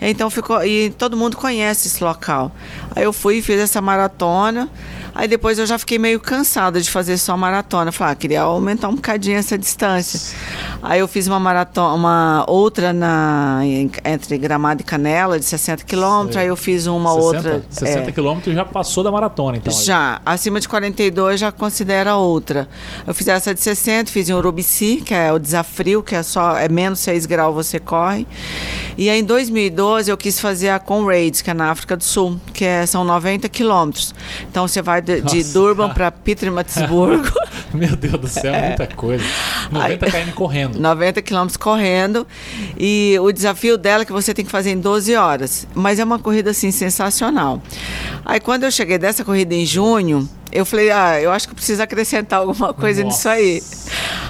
Então 0.00 0.28
ficou. 0.30 0.64
E 0.64 0.87
todo 0.90 1.16
mundo 1.16 1.36
conhece 1.36 1.88
esse 1.88 2.02
local. 2.02 2.52
Aí 2.94 3.04
eu 3.04 3.12
fui 3.12 3.36
e 3.38 3.42
fiz 3.42 3.60
essa 3.60 3.80
maratona. 3.80 4.68
Aí 5.18 5.26
depois 5.26 5.58
eu 5.58 5.66
já 5.66 5.76
fiquei 5.78 5.98
meio 5.98 6.20
cansada 6.20 6.80
de 6.80 6.88
fazer 6.88 7.18
só 7.18 7.36
maratona. 7.36 7.90
Falei, 7.90 8.12
ah, 8.12 8.14
queria 8.14 8.42
aumentar 8.42 8.88
um 8.88 8.94
bocadinho 8.94 9.36
essa 9.36 9.58
distância. 9.58 10.36
Aí 10.80 11.00
eu 11.00 11.08
fiz 11.08 11.26
uma 11.26 11.40
maratona, 11.40 11.92
uma 11.92 12.44
outra 12.46 12.92
na, 12.92 13.60
entre 14.04 14.38
Gramado 14.38 14.82
e 14.82 14.84
Canela, 14.84 15.36
de 15.36 15.44
60 15.44 15.84
quilômetros. 15.84 16.36
Aí 16.36 16.46
eu 16.46 16.54
fiz 16.54 16.86
uma 16.86 17.12
60, 17.14 17.26
outra. 17.26 17.62
60 17.68 17.98
é, 17.98 18.12
quilômetros 18.12 18.54
já 18.54 18.64
passou 18.64 19.02
da 19.02 19.10
maratona, 19.10 19.56
então. 19.56 19.72
Já. 19.72 20.20
Acima 20.24 20.60
de 20.60 20.68
42 20.68 21.40
já 21.40 21.50
considera 21.50 22.14
outra. 22.14 22.68
Eu 23.04 23.12
fiz 23.12 23.26
essa 23.26 23.52
de 23.52 23.60
60, 23.60 24.12
fiz 24.12 24.28
em 24.28 24.34
Urubici, 24.34 25.02
que 25.04 25.14
é 25.14 25.32
o 25.32 25.38
desafio, 25.40 26.00
que 26.00 26.14
é 26.14 26.22
só 26.22 26.56
é 26.56 26.68
menos 26.68 27.00
6 27.00 27.26
graus 27.26 27.54
você 27.54 27.80
corre. 27.80 28.24
E 28.96 29.10
aí 29.10 29.18
em 29.18 29.24
2012 29.24 30.10
eu 30.10 30.16
quis 30.16 30.38
fazer 30.38 30.68
a 30.68 30.77
Conrads, 30.78 31.42
que 31.42 31.50
é 31.50 31.54
na 31.54 31.70
África 31.70 31.96
do 31.96 32.04
Sul, 32.04 32.40
que 32.52 32.64
é, 32.64 32.86
são 32.86 33.04
90 33.04 33.48
quilômetros. 33.48 34.14
Então 34.50 34.66
você 34.66 34.82
vai 34.82 35.00
de, 35.00 35.20
de 35.20 35.44
Durban 35.52 35.90
para 35.90 36.10
Pietermaritzburgo. 36.10 37.28
Meu 37.72 37.94
Deus 37.96 38.20
do 38.20 38.28
céu, 38.28 38.54
é 38.54 38.68
muita 38.68 38.86
coisa. 38.86 39.24
90 39.70 40.10
km 40.10 40.32
correndo. 40.34 40.80
90 40.80 41.22
quilômetros 41.22 41.56
correndo. 41.56 42.26
E 42.78 43.16
o 43.20 43.30
desafio 43.30 43.76
dela 43.76 44.02
é 44.02 44.06
que 44.06 44.12
você 44.12 44.32
tem 44.32 44.44
que 44.44 44.50
fazer 44.50 44.70
em 44.70 44.80
12 44.80 45.14
horas. 45.16 45.66
Mas 45.74 45.98
é 45.98 46.04
uma 46.04 46.18
corrida 46.18 46.50
assim 46.50 46.70
sensacional. 46.70 47.62
Aí 48.24 48.40
quando 48.40 48.64
eu 48.64 48.70
cheguei 48.70 48.98
dessa 48.98 49.24
corrida 49.24 49.54
em 49.54 49.66
junho, 49.66 50.28
eu 50.50 50.64
falei, 50.64 50.90
ah, 50.90 51.20
eu 51.20 51.30
acho 51.30 51.46
que 51.46 51.52
eu 51.52 51.56
preciso 51.56 51.82
acrescentar 51.82 52.40
alguma 52.40 52.72
coisa 52.72 53.02
Nossa. 53.04 53.16
nisso 53.16 53.28
aí. 53.28 53.62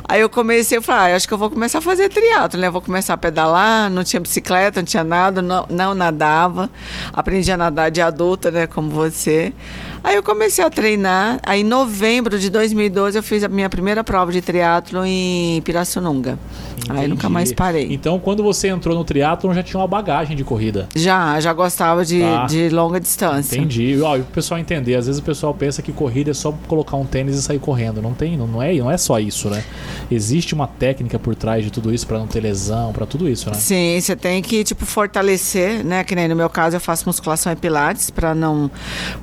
Aí 0.08 0.20
eu 0.20 0.28
comecei 0.28 0.78
a 0.78 0.82
falar, 0.82 1.10
ah, 1.10 1.16
acho 1.16 1.28
que 1.28 1.34
eu 1.34 1.38
vou 1.38 1.50
começar 1.50 1.78
a 1.78 1.82
fazer 1.82 2.08
triatlo, 2.08 2.58
né? 2.58 2.68
Eu 2.68 2.72
vou 2.72 2.80
começar 2.80 3.14
a 3.14 3.16
pedalar, 3.16 3.90
não 3.90 4.02
tinha 4.02 4.20
bicicleta, 4.20 4.80
não 4.80 4.86
tinha 4.86 5.04
nada, 5.04 5.42
não, 5.42 5.66
não 5.68 5.94
nadava. 5.94 6.70
Aprendi 7.12 7.52
a 7.52 7.56
nadar 7.56 7.90
de 7.90 8.00
adulta, 8.00 8.50
né, 8.50 8.66
como 8.66 8.90
você. 8.90 9.52
Aí 10.02 10.16
eu 10.16 10.22
comecei 10.22 10.64
a 10.64 10.70
treinar. 10.70 11.38
Aí 11.42 11.60
em 11.60 11.64
novembro 11.64 12.38
de 12.38 12.50
2012 12.50 13.18
eu 13.18 13.22
fiz 13.22 13.44
a 13.44 13.48
minha 13.48 13.68
primeira 13.68 14.02
prova 14.04 14.32
de 14.32 14.40
triatlo 14.40 15.04
em 15.04 15.60
Pirassununga. 15.62 16.38
Entendi. 16.78 17.00
Aí 17.00 17.08
nunca 17.08 17.28
mais 17.28 17.52
parei. 17.52 17.88
Então, 17.90 18.18
quando 18.18 18.42
você 18.42 18.68
entrou 18.68 18.94
no 18.94 19.04
triatlon, 19.04 19.52
já 19.52 19.62
tinha 19.62 19.80
uma 19.80 19.86
bagagem 19.86 20.36
de 20.36 20.44
corrida? 20.44 20.88
Já, 20.94 21.38
já 21.40 21.52
gostava 21.52 22.04
de, 22.04 22.20
tá. 22.20 22.46
de 22.46 22.68
longa 22.70 23.00
distância. 23.00 23.56
Entendi. 23.56 24.00
Ó, 24.00 24.16
e 24.16 24.20
o 24.20 24.24
pessoal 24.24 24.58
entender, 24.58 24.94
às 24.94 25.06
vezes 25.06 25.20
o 25.20 25.24
pessoal 25.24 25.52
pensa 25.52 25.82
que 25.82 25.92
corrida 25.92 26.30
é 26.30 26.34
só 26.34 26.52
colocar 26.66 26.96
um 26.96 27.04
tênis 27.04 27.36
e 27.36 27.42
sair 27.42 27.58
correndo. 27.58 28.00
Não 28.00 28.14
tem, 28.14 28.36
não 28.36 28.62
é, 28.62 28.72
não 28.74 28.90
é 28.90 28.96
só 28.96 29.18
isso, 29.18 29.50
né? 29.50 29.62
Existe 30.10 30.54
uma 30.54 30.66
técnica 30.66 31.18
por 31.18 31.34
trás 31.34 31.64
de 31.64 31.70
tudo 31.70 31.92
isso 31.92 32.06
para 32.06 32.18
não 32.18 32.26
ter 32.26 32.40
lesão, 32.40 32.92
para 32.92 33.04
tudo 33.04 33.28
isso, 33.28 33.50
né? 33.50 33.56
Sim, 33.56 33.98
você 34.00 34.16
tem 34.16 34.40
que 34.40 34.64
tipo 34.64 34.86
fortalecer, 34.86 35.84
né? 35.84 36.04
Que 36.04 36.14
nem 36.14 36.28
no 36.28 36.36
meu 36.36 36.48
caso 36.48 36.76
eu 36.76 36.80
faço 36.80 37.04
musculação 37.06 37.52
e 37.52 37.56
pilates 37.56 38.10
para 38.10 38.34
não 38.34 38.70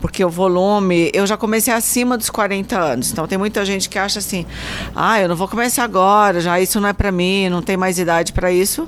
porque 0.02 0.24
o 0.24 0.30
volume, 0.30 0.65
eu 1.14 1.26
já 1.28 1.38
comecei 1.38 1.74
acima 1.74 2.18
dos 2.18 2.30
40 2.30 2.78
anos. 2.78 3.12
Então 3.12 3.28
tem 3.28 3.38
muita 3.38 3.64
gente 3.66 3.90
que 3.90 3.98
acha 3.98 4.20
assim: 4.20 4.46
"Ah, 4.96 5.20
eu 5.22 5.28
não 5.28 5.36
vou 5.36 5.48
começar 5.48 5.84
agora, 5.84 6.40
já 6.40 6.60
isso 6.60 6.80
não 6.80 6.90
é 6.90 6.94
para 6.94 7.12
mim, 7.12 7.50
não 7.50 7.62
tem 7.62 7.78
mais 7.78 8.00
idade 8.00 8.34
para 8.34 8.52
isso. 8.52 8.88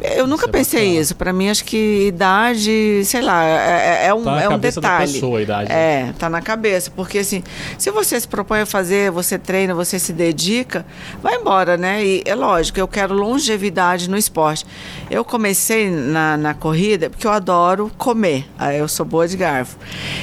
Eu 0.00 0.26
nunca 0.26 0.42
isso 0.44 0.48
é 0.48 0.52
pensei 0.52 0.96
é 0.96 1.00
isso. 1.00 1.14
Para 1.14 1.32
mim, 1.32 1.48
acho 1.48 1.64
que 1.64 2.06
idade, 2.08 3.02
sei 3.04 3.22
lá, 3.22 3.44
é, 3.44 4.04
é, 4.04 4.06
é 4.06 4.14
um, 4.14 4.24
tá 4.24 4.40
é 4.40 4.48
um 4.48 4.58
detalhe. 4.58 5.12
Pessoa, 5.12 5.38
a 5.38 5.42
idade. 5.42 5.72
É, 5.72 6.12
tá 6.18 6.28
na 6.28 6.40
cabeça. 6.40 6.90
Porque 6.90 7.18
assim, 7.18 7.42
se 7.78 7.90
você 7.90 8.18
se 8.20 8.26
propõe 8.26 8.60
a 8.60 8.66
fazer, 8.66 9.10
você 9.10 9.38
treina, 9.38 9.74
você 9.74 9.98
se 9.98 10.12
dedica, 10.12 10.84
vai 11.22 11.36
embora, 11.36 11.76
né? 11.76 12.04
E 12.04 12.22
é 12.24 12.34
lógico, 12.34 12.78
eu 12.78 12.88
quero 12.88 13.14
longevidade 13.14 14.08
no 14.08 14.16
esporte. 14.16 14.66
Eu 15.12 15.26
comecei 15.26 15.90
na, 15.90 16.38
na 16.38 16.54
corrida 16.54 17.10
porque 17.10 17.26
eu 17.26 17.30
adoro 17.30 17.92
comer. 17.98 18.46
Eu 18.74 18.88
sou 18.88 19.04
boa 19.04 19.28
de 19.28 19.36
garfo. 19.36 19.76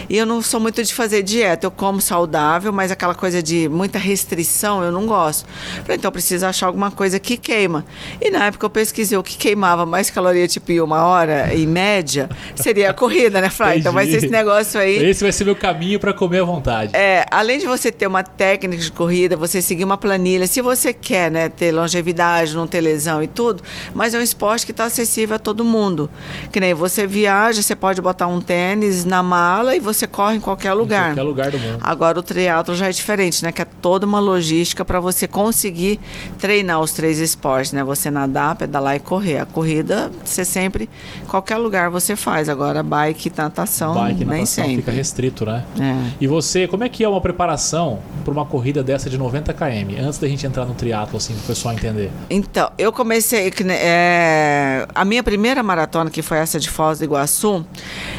E 0.09 0.17
eu 0.17 0.25
não 0.25 0.41
sou 0.41 0.59
muito 0.59 0.83
de 0.83 0.91
fazer 0.91 1.21
dieta. 1.21 1.67
Eu 1.67 1.71
como 1.71 2.01
saudável, 2.01 2.73
mas 2.73 2.89
aquela 2.89 3.13
coisa 3.13 3.43
de 3.43 3.69
muita 3.69 3.99
restrição 3.99 4.83
eu 4.83 4.91
não 4.91 5.05
gosto. 5.05 5.47
Então 5.83 6.07
eu 6.07 6.11
preciso 6.11 6.43
achar 6.43 6.65
alguma 6.65 6.89
coisa 6.89 7.19
que 7.19 7.37
queima. 7.37 7.85
E 8.19 8.31
na 8.31 8.47
época 8.47 8.65
eu 8.65 8.69
pesquisei 8.71 9.15
o 9.15 9.21
que 9.21 9.37
queimava 9.37 9.85
mais 9.85 10.09
caloria, 10.09 10.47
tipo, 10.47 10.71
em 10.71 10.81
uma 10.81 11.05
hora, 11.05 11.53
em 11.53 11.67
média, 11.67 12.27
seria 12.55 12.89
a 12.89 12.93
corrida, 12.93 13.39
né, 13.39 13.51
Flávio? 13.51 13.81
Então 13.81 13.93
vai 13.93 14.07
ser 14.07 14.17
esse 14.17 14.29
negócio 14.29 14.79
aí. 14.79 14.97
Esse 15.05 15.21
vai 15.21 15.31
ser 15.31 15.45
meu 15.45 15.55
caminho 15.55 15.99
para 15.99 16.13
comer 16.13 16.39
à 16.39 16.43
vontade. 16.43 16.95
É, 16.95 17.27
além 17.29 17.59
de 17.59 17.67
você 17.67 17.91
ter 17.91 18.07
uma 18.07 18.23
técnica 18.23 18.81
de 18.81 18.91
corrida, 18.91 19.37
você 19.37 19.61
seguir 19.61 19.83
uma 19.83 19.99
planilha, 19.99 20.47
se 20.47 20.61
você 20.61 20.91
quer, 20.93 21.29
né, 21.29 21.47
ter 21.47 21.71
longevidade, 21.71 22.55
não 22.55 22.65
ter 22.65 22.81
lesão 22.81 23.21
e 23.21 23.27
tudo, 23.27 23.61
mas 23.93 24.15
é 24.15 24.17
um 24.17 24.23
esporte 24.23 24.65
que 24.65 24.78
está 24.79 24.85
acessível 24.85 25.35
a 25.35 25.39
todo 25.39 25.63
mundo. 25.65 26.09
Que 26.51 26.59
nem 26.59 26.73
você 26.73 27.05
viaja, 27.05 27.61
você 27.61 27.75
pode 27.75 28.01
botar 28.01 28.27
um 28.27 28.39
tênis 28.39 29.03
na 29.03 29.21
mala 29.21 29.75
e 29.75 29.79
você 29.79 30.07
corre 30.07 30.37
em 30.37 30.39
qualquer 30.39 30.73
lugar. 30.73 31.11
Em 31.11 31.15
qualquer 31.15 31.23
lugar 31.23 31.51
do 31.51 31.59
mundo. 31.59 31.77
Agora 31.81 32.19
o 32.19 32.23
triatlo 32.23 32.75
já 32.75 32.87
é 32.87 32.91
diferente, 32.91 33.43
né? 33.43 33.51
Que 33.51 33.61
é 33.61 33.65
toda 33.65 34.05
uma 34.05 34.19
logística 34.19 34.85
para 34.85 34.99
você 34.99 35.27
conseguir 35.27 35.99
treinar 36.37 36.79
os 36.79 36.93
três 36.93 37.19
esportes, 37.19 37.73
né? 37.73 37.83
Você 37.83 38.09
nadar, 38.09 38.55
pedalar 38.55 38.95
e 38.95 38.99
correr. 38.99 39.39
A 39.39 39.45
corrida, 39.45 40.11
você 40.23 40.45
sempre, 40.45 40.89
qualquer 41.27 41.57
lugar 41.57 41.89
você 41.89 42.15
faz. 42.15 42.47
Agora, 42.47 42.81
bike, 42.81 43.31
natação, 43.35 43.93
bike, 43.93 44.19
nem 44.19 44.39
natação 44.39 44.63
sempre. 44.63 44.77
fica 44.77 44.91
restrito, 44.91 45.45
né? 45.45 45.63
É. 45.79 46.11
E 46.21 46.27
você, 46.27 46.67
como 46.67 46.83
é 46.83 46.89
que 46.89 47.03
é 47.03 47.09
uma 47.09 47.21
preparação 47.21 47.99
para 48.23 48.31
uma 48.31 48.45
corrida 48.45 48.81
dessa 48.81 49.09
de 49.09 49.17
90 49.17 49.53
km? 49.53 49.99
Antes 50.01 50.19
da 50.19 50.27
gente 50.27 50.45
entrar 50.45 50.65
no 50.65 50.73
triatlo, 50.73 51.17
assim, 51.17 51.33
para 51.33 51.43
o 51.43 51.47
pessoal 51.47 51.73
entender. 51.73 52.09
Então, 52.29 52.71
eu 52.77 52.91
comecei, 52.91 53.51
é, 53.69 54.68
a 54.93 55.05
minha 55.05 55.23
primeira 55.23 55.61
maratona, 55.63 56.09
que 56.09 56.21
foi 56.21 56.37
essa 56.37 56.59
de 56.59 56.69
Foz 56.69 56.99
do 56.99 57.05
Iguaçu, 57.05 57.65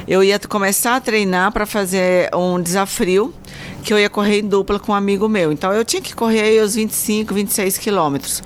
eu 0.07 0.23
ia 0.23 0.38
começar 0.38 0.97
a 0.97 1.00
treinar 1.00 1.52
para 1.52 1.66
fazer 1.66 2.35
um 2.35 2.61
desafio 2.61 3.35
que 3.83 3.92
eu 3.92 3.99
ia 3.99 4.11
correr 4.11 4.40
em 4.40 4.49
dupla 4.49 4.78
com 4.78 4.92
um 4.92 4.95
amigo 4.95 5.28
meu. 5.28 5.52
Então 5.52 5.73
eu 5.73 5.85
tinha 5.85 6.02
que 6.02 6.14
correr 6.14 6.42
aí 6.42 6.61
os 6.61 6.75
25, 6.75 7.35
26 7.35 7.78
quilômetros. 7.78 8.42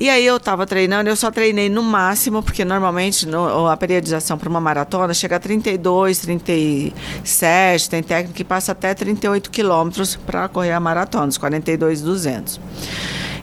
E 0.00 0.10
aí 0.10 0.26
eu 0.26 0.38
estava 0.38 0.66
treinando, 0.66 1.08
eu 1.08 1.14
só 1.14 1.30
treinei 1.30 1.68
no 1.68 1.82
máximo, 1.82 2.42
porque 2.42 2.64
normalmente 2.64 3.26
no, 3.28 3.68
a 3.68 3.76
periodização 3.76 4.36
para 4.36 4.48
uma 4.48 4.60
maratona 4.60 5.14
chega 5.14 5.36
a 5.36 5.38
32, 5.38 6.18
37, 6.18 7.88
tem 7.88 8.02
técnica 8.02 8.34
que 8.34 8.42
passa 8.42 8.72
até 8.72 8.92
38 8.92 9.50
quilômetros 9.50 10.16
para 10.16 10.48
correr 10.48 10.72
a 10.72 10.80
maratona, 10.80 11.28
os 11.28 11.38
42, 11.38 12.02
200. 12.02 12.60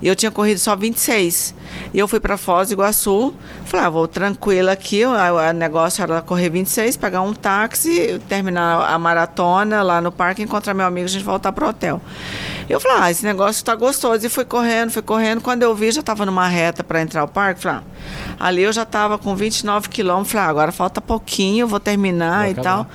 E 0.02 0.08
eu 0.08 0.16
tinha 0.16 0.32
corrido 0.32 0.58
só 0.58 0.76
26. 0.76 1.54
E 1.94 2.00
eu 2.00 2.08
fui 2.08 2.20
para 2.20 2.38
Foz 2.38 2.70
do 2.70 2.74
Iguaçu, 2.74 3.34
falei, 3.66 3.86
ah, 3.86 3.90
vou 3.90 4.08
tranquila 4.08 4.72
aqui, 4.72 5.06
o, 5.06 5.12
o 5.12 5.54
negócio 5.54 6.02
era 6.02 6.22
correr 6.22 6.50
26, 6.50 6.98
pegar 6.98 7.22
um 7.22 7.34
táxi, 7.34 8.20
terminar 8.28 8.90
a 8.90 8.98
maratona 8.98 9.82
lá 9.82 10.02
no 10.02 10.12
parque, 10.12 10.42
encontrar 10.42 10.74
meu 10.74 10.86
amigo, 10.86 11.06
a 11.06 11.10
gente 11.10 11.24
voltar 11.24 11.52
pro 11.52 11.70
hotel. 11.70 12.02
Eu 12.72 12.80
falei, 12.80 12.98
ah, 13.02 13.12
esse 13.12 13.26
negócio 13.26 13.64
tá 13.66 13.76
gostoso. 13.76 14.26
E 14.26 14.30
fui 14.30 14.46
correndo, 14.46 14.92
fui 14.92 15.02
correndo. 15.02 15.42
Quando 15.42 15.64
eu 15.64 15.76
vi, 15.76 15.92
já 15.92 16.00
estava 16.00 16.26
numa 16.26 16.48
reta 16.48 16.84
para 16.84 17.02
entrar 17.02 17.22
ao 17.22 17.28
parque. 17.28 17.62
Falei, 17.62 17.82
ah, 18.40 18.48
ali 18.48 18.62
eu 18.64 18.72
já 18.72 18.84
estava 18.84 19.18
com 19.18 19.36
29 19.36 19.90
quilômetros. 19.90 20.32
Falei, 20.32 20.48
ah, 20.48 20.50
agora 20.50 20.72
falta 20.72 21.02
pouquinho, 21.02 21.68
vou 21.68 21.80
terminar 21.80 22.44
vou 22.44 22.52
e 22.52 22.64
tal. 22.64 22.88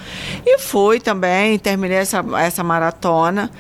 E 0.47 0.59
fui 0.59 0.99
também, 0.99 1.59
terminei 1.59 1.99
essa, 1.99 2.25
essa 2.39 2.65
maratona. 2.65 3.51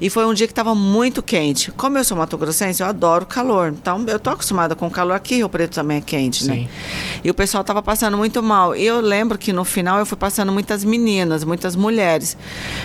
E 0.00 0.08
foi 0.08 0.24
um 0.24 0.32
dia 0.32 0.46
que 0.46 0.52
estava 0.52 0.74
muito 0.74 1.22
quente. 1.22 1.70
Como 1.72 1.98
eu 1.98 2.04
sou 2.04 2.16
mato-grossense, 2.16 2.82
eu 2.82 2.87
adoro 2.88 3.26
calor. 3.26 3.68
Então, 3.68 4.04
eu 4.06 4.18
tô 4.18 4.30
acostumada 4.30 4.74
com 4.74 4.90
calor 4.90 5.14
aqui, 5.14 5.36
Rio 5.36 5.48
Preto 5.48 5.74
também 5.74 5.98
é 5.98 6.00
quente, 6.00 6.46
né? 6.46 6.54
Sim. 6.54 6.60
né? 6.62 6.68
E 7.24 7.30
o 7.30 7.34
pessoal 7.34 7.60
estava 7.60 7.82
passando 7.82 8.16
muito 8.16 8.42
mal. 8.42 8.74
E 8.74 8.84
eu 8.84 9.00
lembro 9.00 9.38
que 9.38 9.52
no 9.52 9.64
final 9.64 9.98
eu 9.98 10.06
fui 10.06 10.16
passando 10.16 10.52
muitas 10.52 10.84
meninas, 10.84 11.44
muitas 11.44 11.76
mulheres. 11.76 12.36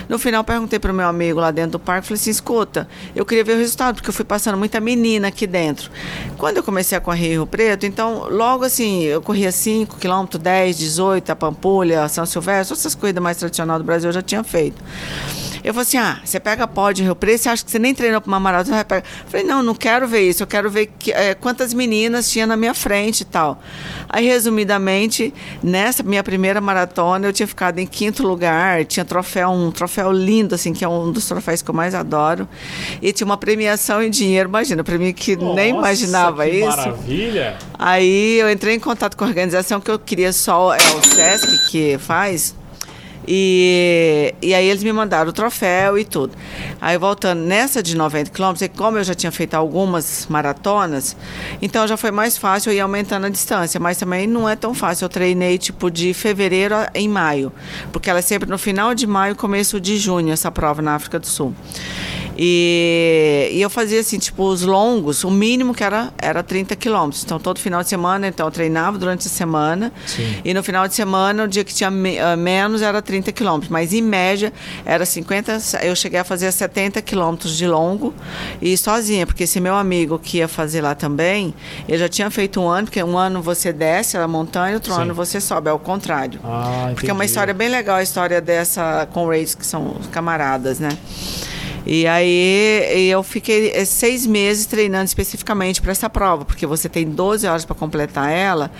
No 0.08 0.18
final, 0.18 0.44
perguntei 0.44 0.78
para 0.78 0.92
o 0.92 0.94
meu 0.94 1.08
amigo 1.08 1.40
lá 1.40 1.50
dentro 1.50 1.72
do 1.72 1.78
parque, 1.78 2.08
falei 2.08 2.20
assim, 2.20 2.30
escuta, 2.30 2.88
eu 3.14 3.24
queria 3.24 3.44
ver 3.44 3.54
o 3.54 3.58
resultado, 3.58 3.96
porque 3.96 4.10
eu 4.10 4.14
fui 4.14 4.24
passando 4.24 4.56
muita 4.58 4.80
menina 4.80 5.28
aqui 5.28 5.46
dentro. 5.46 5.90
Quando 6.36 6.58
eu 6.58 6.62
comecei 6.62 6.96
a 6.96 7.00
correr 7.00 7.30
Rio 7.30 7.46
Preto, 7.46 7.86
então, 7.86 8.28
logo 8.28 8.64
assim, 8.64 9.02
eu 9.02 9.22
corria 9.22 9.50
5 9.50 9.96
km, 9.96 10.38
10, 10.38 10.78
18, 10.78 11.30
a 11.30 11.36
Pampulha, 11.36 12.08
São 12.08 12.26
Silvestre, 12.26 12.76
essas 12.76 12.94
corridas 12.94 13.22
mais 13.22 13.36
tradicionais 13.36 13.80
do 13.80 13.84
Brasil 13.84 14.08
eu 14.08 14.14
já 14.14 14.22
tinha 14.22 14.42
feito. 14.42 14.82
Eu 15.64 15.72
falei 15.72 15.86
assim: 15.86 15.96
ah, 15.96 16.20
você 16.22 16.38
pega 16.38 16.68
pódio 16.68 17.02
em 17.02 17.06
Rio 17.06 17.16
Preto, 17.16 17.40
você 17.40 17.48
acha 17.48 17.64
que 17.64 17.70
você 17.70 17.78
nem 17.78 17.94
treinou 17.94 18.20
para 18.20 18.28
uma 18.28 18.38
maratona? 18.38 18.86
Eu 18.90 19.02
falei: 19.26 19.46
não, 19.46 19.62
não 19.62 19.74
quero 19.74 20.06
ver 20.06 20.28
isso, 20.28 20.42
eu 20.42 20.46
quero 20.46 20.70
ver 20.70 20.92
que, 20.98 21.10
é, 21.10 21.34
quantas 21.34 21.72
meninas 21.72 22.30
tinha 22.30 22.46
na 22.46 22.54
minha 22.54 22.74
frente 22.74 23.22
e 23.22 23.24
tal. 23.24 23.58
Aí, 24.06 24.26
resumidamente, 24.26 25.32
nessa 25.62 26.02
minha 26.02 26.22
primeira 26.22 26.60
maratona, 26.60 27.26
eu 27.26 27.32
tinha 27.32 27.46
ficado 27.46 27.78
em 27.78 27.86
quinto 27.86 28.22
lugar, 28.22 28.84
tinha 28.84 29.06
troféu, 29.06 29.48
um 29.48 29.70
troféu 29.70 30.12
lindo, 30.12 30.54
assim, 30.54 30.74
que 30.74 30.84
é 30.84 30.88
um 30.88 31.10
dos 31.10 31.26
troféus 31.26 31.62
que 31.62 31.70
eu 31.70 31.74
mais 31.74 31.94
adoro. 31.94 32.46
E 33.00 33.10
tinha 33.10 33.24
uma 33.24 33.38
premiação 33.38 34.02
em 34.02 34.10
dinheiro, 34.10 34.50
imagina, 34.50 34.84
para 34.84 34.98
mim 34.98 35.14
que 35.14 35.34
Nossa, 35.34 35.54
nem 35.54 35.70
imaginava 35.70 36.44
que 36.44 36.56
isso. 36.56 36.76
Maravilha! 36.76 37.56
Aí 37.78 38.38
eu 38.38 38.50
entrei 38.50 38.74
em 38.74 38.80
contato 38.80 39.16
com 39.16 39.24
a 39.24 39.28
organização 39.28 39.80
que 39.80 39.90
eu 39.90 39.98
queria 39.98 40.32
só, 40.32 40.74
é 40.74 40.78
o 40.94 41.02
SESC 41.02 41.70
que 41.70 41.96
faz 41.98 42.54
e, 43.26 44.34
e 44.42 44.54
aí 44.54 44.68
eles 44.68 44.82
me 44.82 44.92
mandaram 44.92 45.30
o 45.30 45.32
troféu 45.32 45.98
e 45.98 46.04
tudo. 46.04 46.32
Aí 46.80 46.96
voltando 46.98 47.40
nessa 47.40 47.82
de 47.82 47.96
90 47.96 48.30
quilômetros, 48.30 48.70
como 48.76 48.98
eu 48.98 49.04
já 49.04 49.14
tinha 49.14 49.32
feito 49.32 49.54
algumas 49.54 50.26
maratonas, 50.28 51.16
então 51.60 51.86
já 51.86 51.96
foi 51.96 52.10
mais 52.10 52.36
fácil 52.36 52.70
eu 52.70 52.76
ir 52.76 52.80
aumentando 52.80 53.26
a 53.26 53.28
distância, 53.28 53.80
mas 53.80 53.98
também 53.98 54.26
não 54.26 54.48
é 54.48 54.56
tão 54.56 54.74
fácil. 54.74 55.04
Eu 55.06 55.08
treinei 55.08 55.58
tipo 55.58 55.90
de 55.90 56.12
fevereiro 56.14 56.74
em 56.94 57.08
maio, 57.08 57.52
porque 57.92 58.10
ela 58.10 58.18
é 58.18 58.22
sempre 58.22 58.48
no 58.48 58.58
final 58.58 58.94
de 58.94 59.06
maio, 59.06 59.36
começo 59.36 59.80
de 59.80 59.96
junho, 59.96 60.32
essa 60.32 60.50
prova 60.50 60.82
na 60.82 60.94
África 60.94 61.18
do 61.18 61.26
Sul. 61.26 61.54
E, 62.36 63.50
e, 63.52 63.62
eu 63.62 63.70
fazia 63.70 64.00
assim, 64.00 64.18
tipo, 64.18 64.44
os 64.44 64.62
longos, 64.62 65.24
o 65.24 65.30
mínimo 65.30 65.74
que 65.74 65.84
era, 65.84 66.12
era 66.18 66.42
30 66.42 66.74
quilômetros. 66.76 67.22
Então, 67.22 67.38
todo 67.38 67.58
final 67.58 67.82
de 67.82 67.88
semana, 67.88 68.26
então, 68.26 68.46
eu 68.46 68.50
treinava 68.50 68.98
durante 68.98 69.26
a 69.26 69.30
semana. 69.30 69.92
Sim. 70.06 70.40
E 70.44 70.52
no 70.52 70.62
final 70.62 70.88
de 70.88 70.94
semana, 70.94 71.44
o 71.44 71.48
dia 71.48 71.64
que 71.64 71.72
tinha 71.72 71.90
me, 71.90 72.18
uh, 72.18 72.36
menos 72.36 72.82
era 72.82 73.00
30 73.00 73.13
quilômetros. 73.22 73.70
Mas, 73.70 73.92
em 73.92 74.02
média, 74.02 74.52
era 74.84 75.04
50, 75.04 75.58
eu 75.82 75.94
cheguei 75.94 76.20
a 76.20 76.24
fazer 76.24 76.50
70 76.50 77.00
quilômetros 77.02 77.56
de 77.56 77.66
longo 77.66 78.14
e 78.60 78.76
sozinha. 78.76 79.26
Porque 79.26 79.44
esse 79.44 79.60
meu 79.60 79.74
amigo 79.74 80.18
que 80.18 80.38
ia 80.38 80.48
fazer 80.48 80.80
lá 80.80 80.94
também, 80.94 81.54
ele 81.88 81.98
já 81.98 82.08
tinha 82.08 82.30
feito 82.30 82.60
um 82.60 82.68
ano, 82.68 82.86
porque 82.86 83.02
um 83.02 83.16
ano 83.16 83.42
você 83.42 83.72
desce 83.72 84.16
a 84.16 84.26
montanha, 84.26 84.74
outro 84.74 84.94
Sim. 84.94 85.02
ano 85.02 85.14
você 85.14 85.40
sobe, 85.40 85.68
é 85.68 85.72
o 85.72 85.78
contrário. 85.78 86.40
Ah, 86.44 86.90
porque 86.94 87.10
é 87.10 87.12
uma 87.12 87.24
história 87.24 87.54
bem 87.54 87.68
legal, 87.68 87.96
a 87.96 88.02
história 88.02 88.40
dessa 88.40 89.08
com 89.12 89.28
Race, 89.28 89.56
que 89.56 89.66
são 89.66 89.96
camaradas, 90.10 90.78
né? 90.78 90.90
E 91.86 92.06
aí 92.06 93.08
eu 93.10 93.22
fiquei 93.22 93.72
eh, 93.72 93.84
seis 93.84 94.26
meses 94.26 94.66
treinando 94.66 95.04
especificamente 95.04 95.82
para 95.82 95.92
essa 95.92 96.08
prova, 96.08 96.44
porque 96.44 96.66
você 96.66 96.88
tem 96.88 97.08
12 97.08 97.46
horas 97.46 97.64
para 97.64 97.74
completar 97.74 98.30
ela. 98.30 98.70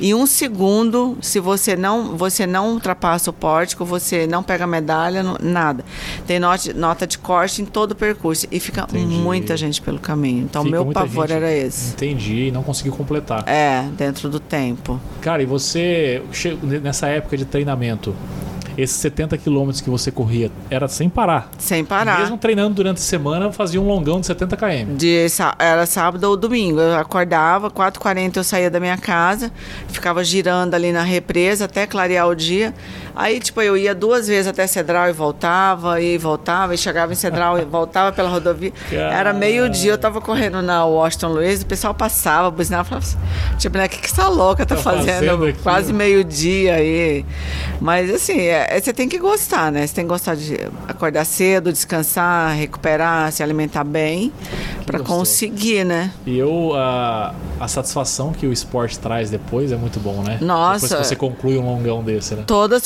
E 0.00 0.14
um 0.14 0.26
segundo, 0.26 1.16
se 1.20 1.40
você 1.40 1.76
não, 1.76 2.16
você 2.16 2.46
não 2.46 2.72
ultrapassa 2.72 3.30
o 3.30 3.32
pórtico, 3.32 3.84
você 3.84 4.26
não 4.26 4.42
pega 4.42 4.66
medalha, 4.66 5.22
nada. 5.40 5.84
Tem 6.26 6.38
nota, 6.38 6.72
nota 6.72 7.06
de 7.06 7.18
corte 7.18 7.62
em 7.62 7.64
todo 7.64 7.92
o 7.92 7.94
percurso. 7.94 8.46
E 8.50 8.58
fica 8.58 8.82
Entendi. 8.82 9.14
muita 9.14 9.56
gente 9.56 9.80
pelo 9.82 9.98
caminho. 9.98 10.44
Então, 10.44 10.64
fica 10.64 10.76
meu 10.76 10.86
pavor 10.86 11.28
gente. 11.28 11.36
era 11.36 11.52
esse. 11.52 11.92
Entendi, 11.92 12.50
não 12.50 12.62
conseguiu 12.62 12.92
completar. 12.92 13.44
É, 13.46 13.84
dentro 13.96 14.28
do 14.28 14.40
tempo. 14.40 15.00
Cara, 15.20 15.42
e 15.42 15.46
você, 15.46 16.22
nessa 16.82 17.08
época 17.08 17.36
de 17.36 17.44
treinamento, 17.44 18.14
Esses 18.76 18.96
70 18.96 19.38
quilômetros 19.38 19.80
que 19.80 19.88
você 19.88 20.10
corria 20.10 20.50
era 20.68 20.88
sem 20.88 21.08
parar. 21.08 21.50
Sem 21.58 21.84
parar. 21.84 22.20
Mesmo 22.20 22.36
treinando 22.36 22.74
durante 22.74 22.98
a 22.98 23.02
semana, 23.02 23.52
fazia 23.52 23.80
um 23.80 23.86
longão 23.86 24.20
de 24.20 24.26
70 24.26 24.56
km. 24.56 24.96
De, 24.96 25.26
era 25.58 25.86
sábado 25.86 26.24
ou 26.24 26.36
domingo. 26.36 26.80
Eu 26.80 26.96
acordava, 26.96 27.70
4h40 27.70 28.36
eu 28.36 28.44
saía 28.44 28.70
da 28.70 28.80
minha 28.80 28.96
casa, 28.96 29.52
ficava 29.88 30.24
girando 30.24 30.74
ali 30.74 30.92
na 30.92 31.02
represa 31.02 31.66
até 31.66 31.86
clarear 31.86 32.28
o 32.28 32.34
dia. 32.34 32.74
Aí, 33.16 33.38
tipo, 33.40 33.60
eu 33.62 33.76
ia 33.76 33.94
duas 33.94 34.26
vezes 34.26 34.46
até 34.46 34.66
Cedral 34.66 35.08
e 35.08 35.12
voltava, 35.12 36.00
e 36.00 36.18
voltava, 36.18 36.74
e 36.74 36.78
chegava 36.78 37.12
em 37.12 37.16
Cedral 37.16 37.58
e 37.58 37.64
voltava 37.64 38.10
pela 38.12 38.28
rodovia. 38.28 38.72
Era 38.90 39.32
meio-dia, 39.32 39.92
eu 39.92 39.98
tava 39.98 40.20
correndo 40.20 40.60
na 40.62 40.84
Washington 40.84 41.28
Luiz, 41.28 41.62
o 41.62 41.66
pessoal 41.66 41.94
passava, 41.94 42.50
buzinava, 42.50 42.84
falava 42.84 43.06
assim, 43.06 43.18
tipo, 43.58 43.78
né, 43.78 43.86
o 43.86 43.88
que, 43.88 43.98
que 43.98 44.06
essa 44.06 44.28
louca 44.28 44.66
tá, 44.66 44.74
Tá 44.74 44.82
fazendo? 44.82 45.04
fazendo 45.28 45.62
Quase 45.62 45.92
meio-dia 45.92 46.74
aí. 46.74 47.24
Mas, 47.80 48.10
assim, 48.12 48.40
é- 48.40 48.66
é- 48.76 48.80
você 48.80 48.92
tem 48.92 49.08
que 49.08 49.18
gostar, 49.18 49.70
né? 49.70 49.86
Você 49.86 49.94
tem 49.94 50.04
que 50.04 50.08
gostar 50.08 50.34
de 50.34 50.58
acordar 50.88 51.24
cedo, 51.24 51.72
descansar, 51.72 52.54
recuperar, 52.56 53.30
se 53.32 53.42
alimentar 53.42 53.84
bem, 53.84 54.32
pra 54.86 54.98
gostoso. 54.98 55.18
conseguir, 55.20 55.84
né? 55.84 56.10
E 56.26 56.36
eu, 56.38 56.72
a, 56.74 57.34
a 57.60 57.68
satisfação 57.68 58.32
que 58.32 58.46
o 58.46 58.52
esporte 58.52 58.98
traz 58.98 59.30
depois 59.30 59.70
é 59.72 59.76
muito 59.76 60.00
bom, 60.00 60.22
né? 60.22 60.38
Nossa. 60.40 60.80
Depois 60.86 61.00
que 61.02 61.08
você 61.08 61.16
conclui 61.16 61.58
um 61.58 61.64
longão 61.66 62.02
desse, 62.02 62.34
né? 62.34 62.44
Toda 62.46 62.76
a 62.76 62.78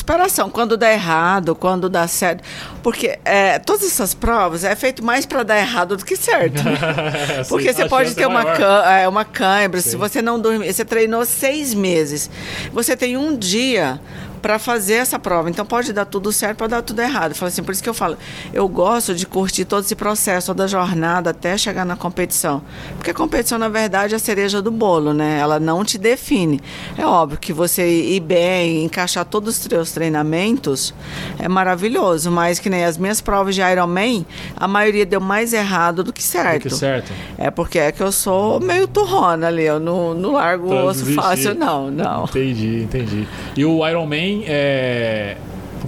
Quando 0.51 0.77
dá 0.77 0.93
errado, 0.93 1.55
quando 1.55 1.89
dá 1.89 2.07
certo. 2.09 2.43
Porque 2.83 3.19
é, 3.25 3.59
todas 3.59 3.87
essas 3.87 4.15
provas 4.15 4.65
é 4.65 4.75
feito 4.75 5.05
mais 5.05 5.27
para 5.27 5.43
dar 5.43 5.59
errado 5.59 5.97
do 5.97 6.05
que 6.05 6.17
certo. 6.17 6.63
Porque 7.49 7.73
Sim, 7.73 7.83
você 7.83 7.89
pode 7.89 8.15
ter 8.15 8.23
é 8.23 8.27
uma, 8.27 8.43
é, 8.43 9.09
uma 9.09 9.25
cãibra, 9.25 9.81
se 9.81 9.97
você 9.97 10.21
não 10.23 10.41
dormir. 10.41 10.73
Você 10.73 10.85
treinou 10.85 11.25
seis 11.25 11.75
meses. 11.75 12.31
Você 12.73 12.97
tem 12.97 13.17
um 13.17 13.37
dia 13.37 14.01
para 14.39 14.59
fazer 14.59 14.95
essa 14.95 15.19
prova. 15.19 15.51
Então 15.51 15.65
pode 15.65 15.93
dar 15.93 16.05
tudo 16.05 16.33
certo, 16.33 16.59
pode 16.59 16.71
dar 16.71 16.83
tudo 16.83 17.01
errado. 17.01 17.35
Fala 17.35 17.49
assim, 17.49 17.63
por 17.63 17.73
isso 17.73 17.83
que 17.83 17.89
eu 17.89 17.95
falo, 17.95 18.17
eu 18.53 18.69
gosto 18.69 19.15
de 19.15 19.27
curtir 19.27 19.65
todo 19.65 19.85
esse 19.85 19.95
processo, 19.95 20.49
toda 20.49 20.65
a 20.65 20.67
jornada 20.67 21.31
até 21.31 21.57
chegar 21.57 21.85
na 21.85 21.97
competição. 21.97 22.63
Porque 22.97 23.11
a 23.11 23.15
competição, 23.15 23.59
na 23.59 23.69
verdade, 23.69 24.15
é 24.15 24.17
a 24.17 24.21
cereja 24.21 24.63
do 24.63 24.71
bolo, 24.71 25.13
né? 25.13 25.39
Ela 25.39 25.59
não 25.59 25.85
te 25.85 25.99
define. 25.99 26.61
É 26.97 27.05
óbvio 27.05 27.39
que 27.39 27.53
você 27.53 27.89
ir 27.89 28.21
bem, 28.21 28.85
encaixar 28.85 29.25
todos 29.25 29.59
os 29.59 29.63
seus 29.63 29.93
treinamentos 29.93 30.95
é 31.39 31.49
maravilhoso, 31.49 32.31
mas 32.31 32.59
que 32.59 32.69
nem 32.69 32.85
as 32.85 32.99
minhas 32.99 33.21
provas 33.21 33.55
de 33.55 33.61
Ironman, 33.61 34.27
a 34.57 34.69
maioria 34.69 35.07
deu 35.07 35.21
mais 35.21 35.53
errado 35.53 36.03
do 36.05 36.13
que 36.13 36.23
certo. 36.23 36.65
Do 36.65 36.69
que 36.71 36.75
certo. 36.77 37.13
É 37.37 37.51
porque 37.51 37.79
é 37.79 37.93
que 37.93 38.03
eu 38.03 38.13
sou 38.13 38.61
meio 38.61 38.87
turrona 38.87 39.49
ali, 39.49 39.65
eu 39.65 39.81
não, 39.81 40.15
não 40.15 40.33
largo 40.33 40.73
o 40.73 40.85
osso 40.87 41.07
fácil, 41.15 41.55
não, 41.55 41.91
não. 41.91 42.25
Entendi, 42.25 42.83
entendi. 42.83 43.29
E 43.57 43.65
o 43.65 43.87
Ironman, 43.87 44.28
é, 44.47 45.37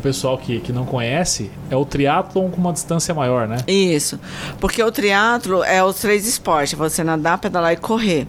o 0.01 0.03
pessoal 0.03 0.39
que, 0.39 0.61
que 0.61 0.73
não 0.73 0.87
conhece, 0.87 1.51
é 1.71 1.77
o 1.77 1.85
triatlon 1.85 2.51
com 2.51 2.57
uma 2.57 2.73
distância 2.73 3.15
maior, 3.15 3.47
né? 3.47 3.59
Isso, 3.69 4.19
porque 4.59 4.83
o 4.83 4.91
triatlo 4.91 5.63
é 5.63 5.85
os 5.85 5.97
três 5.97 6.27
esportes, 6.27 6.77
você 6.77 7.05
nadar, 7.05 7.39
pedalar 7.39 7.73
e 7.75 7.77
correr. 7.77 8.27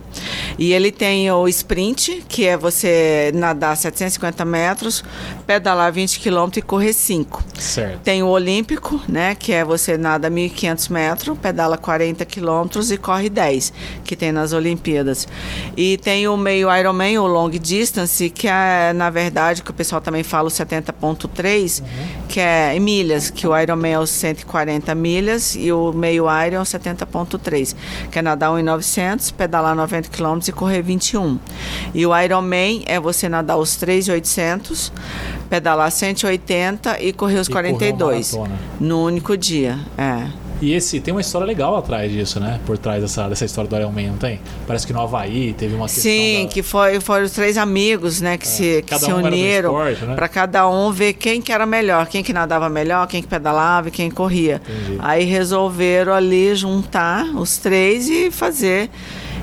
E 0.60 0.74
ele 0.74 0.92
tem 0.92 1.32
o 1.32 1.48
sprint, 1.48 2.24
que 2.28 2.46
é 2.46 2.58
você 2.58 3.32
nadar 3.34 3.76
750 3.78 4.44
metros, 4.44 5.04
pedalar 5.48 5.92
20 5.92 6.20
quilômetros 6.20 6.58
e 6.58 6.62
correr 6.62 6.94
5. 6.94 7.44
Certo. 7.58 8.00
Tem 8.02 8.22
o 8.22 8.28
olímpico, 8.28 9.02
né, 9.08 9.34
que 9.34 9.54
é 9.54 9.64
você 9.64 9.98
nada 9.98 10.30
1.500 10.30 10.92
metros, 10.92 11.38
pedala 11.38 11.78
40 11.78 12.26
quilômetros 12.26 12.92
e 12.92 12.98
corre 12.98 13.30
10, 13.30 13.72
que 14.04 14.16
tem 14.16 14.32
nas 14.32 14.52
Olimpíadas. 14.52 15.28
E 15.78 15.98
tem 15.98 16.28
o 16.28 16.36
meio 16.36 16.68
Ironman, 16.76 17.18
o 17.20 17.28
long 17.28 17.50
distance, 17.50 18.30
que 18.30 18.48
é, 18.48 18.92
na 18.94 19.10
verdade, 19.10 19.64
que 19.64 19.72
o 19.72 19.74
pessoal 19.74 20.02
também 20.02 20.24
fala 20.24 20.50
o 20.50 20.52
70.3, 20.52 21.61
que 22.28 22.40
é 22.40 22.76
em 22.76 22.80
milhas, 22.80 23.30
que 23.30 23.46
o 23.48 23.58
Ironman 23.58 23.94
é 23.94 24.00
os 24.00 24.10
140 24.10 24.94
milhas 24.96 25.56
e 25.56 25.72
o 25.72 25.92
meio 25.92 26.26
Iron 26.46 26.58
é 26.58 26.60
o 26.60 26.64
70.3, 26.64 27.76
que 28.12 28.20
é 28.20 28.22
nadar 28.22 28.52
1.900, 28.52 29.34
pedalar 29.34 29.76
90 29.76 30.10
quilômetros 30.10 30.48
e 30.48 30.52
correr 30.52 30.82
21. 30.82 31.40
E 31.94 32.06
o 32.06 32.18
Ironman 32.18 32.84
é 32.86 33.00
você 33.00 33.28
nadar 33.30 33.58
os 33.58 33.72
3.800, 33.78 34.92
pedalar 35.50 35.92
180 35.92 37.02
e 37.02 37.14
correr 37.14 37.40
os 37.40 37.48
E 37.48 37.52
correr 37.52 37.70
uma 37.70 37.78
42 37.80 38.34
maratona. 38.34 38.60
no 38.80 39.06
único 39.06 39.38
dia. 39.38 39.78
É. 39.98 40.51
E 40.62 40.74
esse 40.74 41.00
tem 41.00 41.12
uma 41.14 41.22
história 41.22 41.46
legal 41.46 41.76
atrás 41.76 42.12
disso, 42.12 42.40
né? 42.40 42.60
Por 42.66 42.78
trás 42.78 43.02
dessa, 43.02 43.28
dessa 43.28 43.46
história 43.46 43.70
do 43.70 43.76
Ironman, 43.76 44.10
não 44.12 44.18
tem? 44.18 44.40
Parece 44.68 44.86
que 44.86 44.94
no 44.94 45.02
Havaí 45.02 45.54
teve 45.54 45.74
uma 45.76 45.88
questão 45.88 46.04
Sim, 46.04 46.36
da- 46.38 46.44
É, 46.44 46.46
que 46.48 46.62
foi, 46.62 47.00
foram 47.00 47.26
os 47.26 47.32
três 47.32 47.58
amigos, 47.58 48.22
né, 48.22 48.38
que 48.38 48.48
se, 48.48 48.84
que 48.86 49.00
se 49.00 49.12
um 49.12 49.18
uniram 49.26 49.74
né? 49.84 50.16
para 50.16 50.28
cada 50.28 50.70
um 50.70 50.92
ver 50.92 51.14
quem 51.14 51.42
que 51.42 51.52
era 51.52 51.66
melhor, 51.66 52.08
quem 52.08 52.22
que 52.24 52.32
nadava 52.32 52.70
melhor, 52.70 53.08
quem 53.08 53.22
que 53.22 53.28
pedalava 53.28 53.88
e 53.88 53.92
quem 53.92 54.12
corria. 54.12 54.62
Entendi. 54.64 54.98
Aí 55.00 55.26
resolveram 55.26 56.14
ali 56.14 56.54
juntar 56.56 57.26
os 57.36 57.58
três 57.58 58.08
e 58.08 58.30
fazer. 58.30 58.90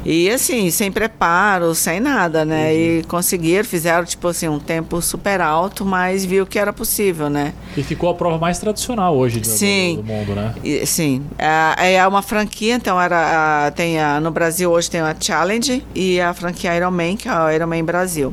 E 0.05 0.31
assim, 0.31 0.71
sem 0.71 0.90
preparo, 0.90 1.75
sem 1.75 2.01
nada, 2.01 2.45
né? 2.45 2.75
E 2.75 3.03
conseguiram, 3.09 3.64
fizeram 3.64 4.05
tipo 4.05 4.29
assim 4.29 4.49
um 4.49 4.59
tempo 4.59 5.03
super 5.03 5.40
alto, 5.40 5.85
mas 5.85 6.25
viu 6.25 6.47
que 6.47 6.59
era 6.59 6.73
possível, 6.73 7.29
né? 7.29 7.53
E 7.77 7.83
ficou 7.83 8.09
a 8.09 8.14
prova 8.14 8.38
mais 8.38 8.59
tradicional 8.59 9.16
hoje 9.16 9.40
do, 9.40 9.47
Sim. 9.47 9.97
do 9.97 10.05
mundo, 10.05 10.35
né? 10.35 10.55
E, 10.64 10.87
sim, 10.87 11.08
é, 11.38 11.94
é 11.94 12.07
uma 12.07 12.23
franquia, 12.23 12.75
então 12.75 13.01
era 13.01 13.66
a- 13.66 13.71
tem 13.71 13.99
a, 14.01 14.21
no 14.21 14.31
Brasil 14.31 14.71
hoje 14.71 14.90
tem 14.90 15.01
a 15.01 15.14
Challenge 15.18 15.85
e 15.94 16.21
a 16.21 16.33
franquia 16.35 16.77
Ironman, 16.77 17.16
que 17.16 17.29
é 17.29 17.33
a 17.33 17.55
Ironman 17.55 17.85
Brasil. 17.85 18.33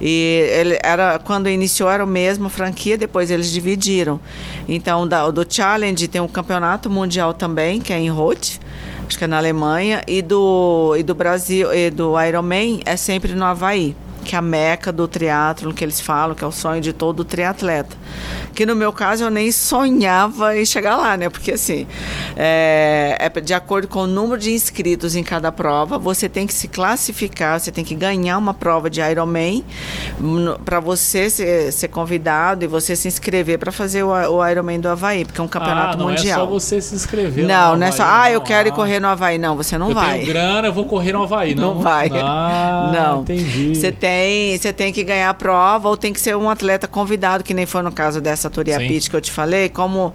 E 0.00 0.46
ele 0.58 0.78
era 0.82 1.18
quando 1.18 1.48
iniciou 1.48 1.90
era 1.90 2.04
a 2.04 2.06
mesma 2.06 2.48
franquia, 2.48 2.96
depois 2.96 3.30
eles 3.30 3.50
dividiram. 3.52 4.18
Então 4.68 5.06
da, 5.06 5.26
o 5.26 5.32
do 5.32 5.44
Challenge 5.48 6.08
tem 6.08 6.20
um 6.20 6.28
campeonato 6.28 6.88
mundial 6.88 7.34
também, 7.34 7.80
que 7.80 7.92
é 7.92 7.98
em 7.98 8.08
Roth, 8.08 8.58
acho 9.06 9.18
que 9.18 9.24
é 9.24 9.26
na 9.26 9.36
Alemanha, 9.36 10.02
e 10.06 10.22
do 10.22 10.94
e 10.98 11.02
do 11.02 11.14
Brasil 11.14 11.72
e 11.74 11.90
do 11.90 12.18
Ironman 12.22 12.80
é 12.86 12.96
sempre 12.96 13.34
no 13.34 13.44
Havaí. 13.44 13.94
Que 14.24 14.34
é 14.34 14.38
a 14.38 14.42
meca 14.42 14.92
do 14.92 15.08
triatlo 15.08 15.72
que 15.74 15.82
eles 15.84 16.00
falam, 16.00 16.34
que 16.34 16.44
é 16.44 16.46
o 16.46 16.52
sonho 16.52 16.80
de 16.80 16.92
todo 16.92 17.24
triatleta. 17.24 17.96
Que 18.54 18.64
no 18.66 18.74
meu 18.76 18.92
caso 18.92 19.24
eu 19.24 19.30
nem 19.30 19.50
sonhava 19.50 20.56
em 20.56 20.64
chegar 20.64 20.96
lá, 20.96 21.16
né? 21.16 21.28
Porque 21.28 21.52
assim, 21.52 21.86
é, 22.36 23.16
é 23.18 23.40
de 23.40 23.54
acordo 23.54 23.88
com 23.88 24.00
o 24.00 24.06
número 24.06 24.40
de 24.40 24.52
inscritos 24.52 25.16
em 25.16 25.22
cada 25.22 25.50
prova, 25.50 25.98
você 25.98 26.28
tem 26.28 26.46
que 26.46 26.54
se 26.54 26.68
classificar, 26.68 27.58
você 27.58 27.70
tem 27.72 27.84
que 27.84 27.94
ganhar 27.94 28.36
uma 28.38 28.52
prova 28.54 28.90
de 28.90 29.00
Ironman 29.00 29.64
para 30.64 30.80
você 30.80 31.30
ser, 31.30 31.72
ser 31.72 31.88
convidado 31.88 32.64
e 32.64 32.68
você 32.68 32.94
se 32.94 33.08
inscrever 33.08 33.58
para 33.58 33.72
fazer 33.72 34.02
o, 34.02 34.10
o 34.10 34.46
Ironman 34.46 34.80
do 34.80 34.88
Havaí, 34.88 35.24
porque 35.24 35.40
é 35.40 35.44
um 35.44 35.48
campeonato 35.48 35.94
ah, 35.94 35.98
não 35.98 36.08
mundial. 36.08 36.40
é 36.40 36.44
só 36.44 36.46
você 36.46 36.80
se 36.80 36.94
inscrever. 36.94 37.46
não, 37.46 37.76
não 37.76 37.86
é 37.86 37.90
só, 37.92 38.04
ah, 38.06 38.30
eu 38.30 38.40
quero 38.40 38.68
ir 38.68 38.72
Ah, 38.72 38.74
correr 38.74 39.00
no 39.00 39.08
Havaí. 39.08 39.38
Não, 39.38 39.56
você 39.56 39.78
não 39.78 39.88
eu 39.88 39.94
vai. 39.94 40.14
tenho 40.18 40.26
grana, 40.26 40.68
eu 40.68 40.72
vou 40.72 40.84
correr 40.84 41.12
no 41.12 41.22
Havaí. 41.22 41.54
Não, 41.54 41.74
Não 41.74 41.80
vai. 41.82 42.10
Ah, 42.14 42.90
não. 42.92 43.22
entendi. 43.22 43.74
Você 43.74 43.90
tem, 43.92 44.19
você 44.58 44.72
tem 44.72 44.92
que 44.92 45.02
ganhar 45.04 45.30
a 45.30 45.34
prova 45.34 45.88
ou 45.88 45.96
tem 45.96 46.12
que 46.12 46.20
ser 46.20 46.36
um 46.36 46.48
atleta 46.48 46.86
convidado, 46.86 47.44
que 47.44 47.54
nem 47.54 47.66
foi 47.66 47.82
no 47.82 47.92
caso 47.92 48.20
dessa 48.20 48.48
Sim. 48.48 48.54
Turiapit 48.54 49.10
que 49.10 49.16
eu 49.16 49.20
te 49.20 49.30
falei, 49.30 49.68
como 49.68 50.12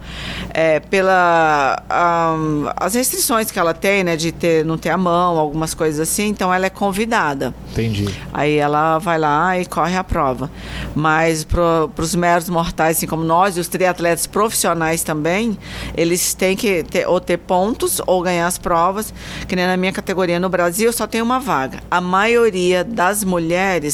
é, 0.50 0.80
pela 0.80 1.82
ahn, 1.88 2.72
as 2.76 2.94
restrições 2.94 3.50
que 3.50 3.58
ela 3.58 3.74
tem, 3.74 4.04
né, 4.04 4.16
de 4.16 4.32
ter, 4.32 4.64
não 4.64 4.76
ter 4.78 4.90
a 4.90 4.98
mão, 4.98 5.38
algumas 5.38 5.74
coisas 5.74 6.00
assim, 6.00 6.28
então 6.28 6.52
ela 6.52 6.66
é 6.66 6.70
convidada. 6.70 7.54
Entendi. 7.72 8.08
Aí 8.32 8.56
ela 8.56 8.98
vai 8.98 9.18
lá 9.18 9.58
e 9.58 9.66
corre 9.66 9.96
a 9.96 10.04
prova. 10.04 10.50
Mas 10.94 11.44
para 11.44 11.88
os 11.98 12.14
meros 12.14 12.48
mortais, 12.48 12.96
assim 12.98 13.06
como 13.06 13.24
nós, 13.24 13.56
e 13.56 13.60
os 13.60 13.68
triatletas 13.68 14.26
profissionais 14.26 15.02
também, 15.02 15.58
eles 15.96 16.34
têm 16.34 16.56
que 16.56 16.82
ter, 16.84 17.06
ou 17.06 17.20
ter 17.20 17.38
pontos 17.38 18.00
ou 18.06 18.22
ganhar 18.22 18.46
as 18.46 18.58
provas. 18.58 19.12
Que 19.46 19.54
nem 19.54 19.66
na 19.66 19.76
minha 19.76 19.92
categoria 19.92 20.40
no 20.40 20.48
Brasil 20.48 20.92
só 20.92 21.06
tem 21.06 21.22
uma 21.22 21.38
vaga. 21.38 21.80
A 21.90 22.00
maioria 22.00 22.82
das 22.82 23.22
mulheres 23.24 23.85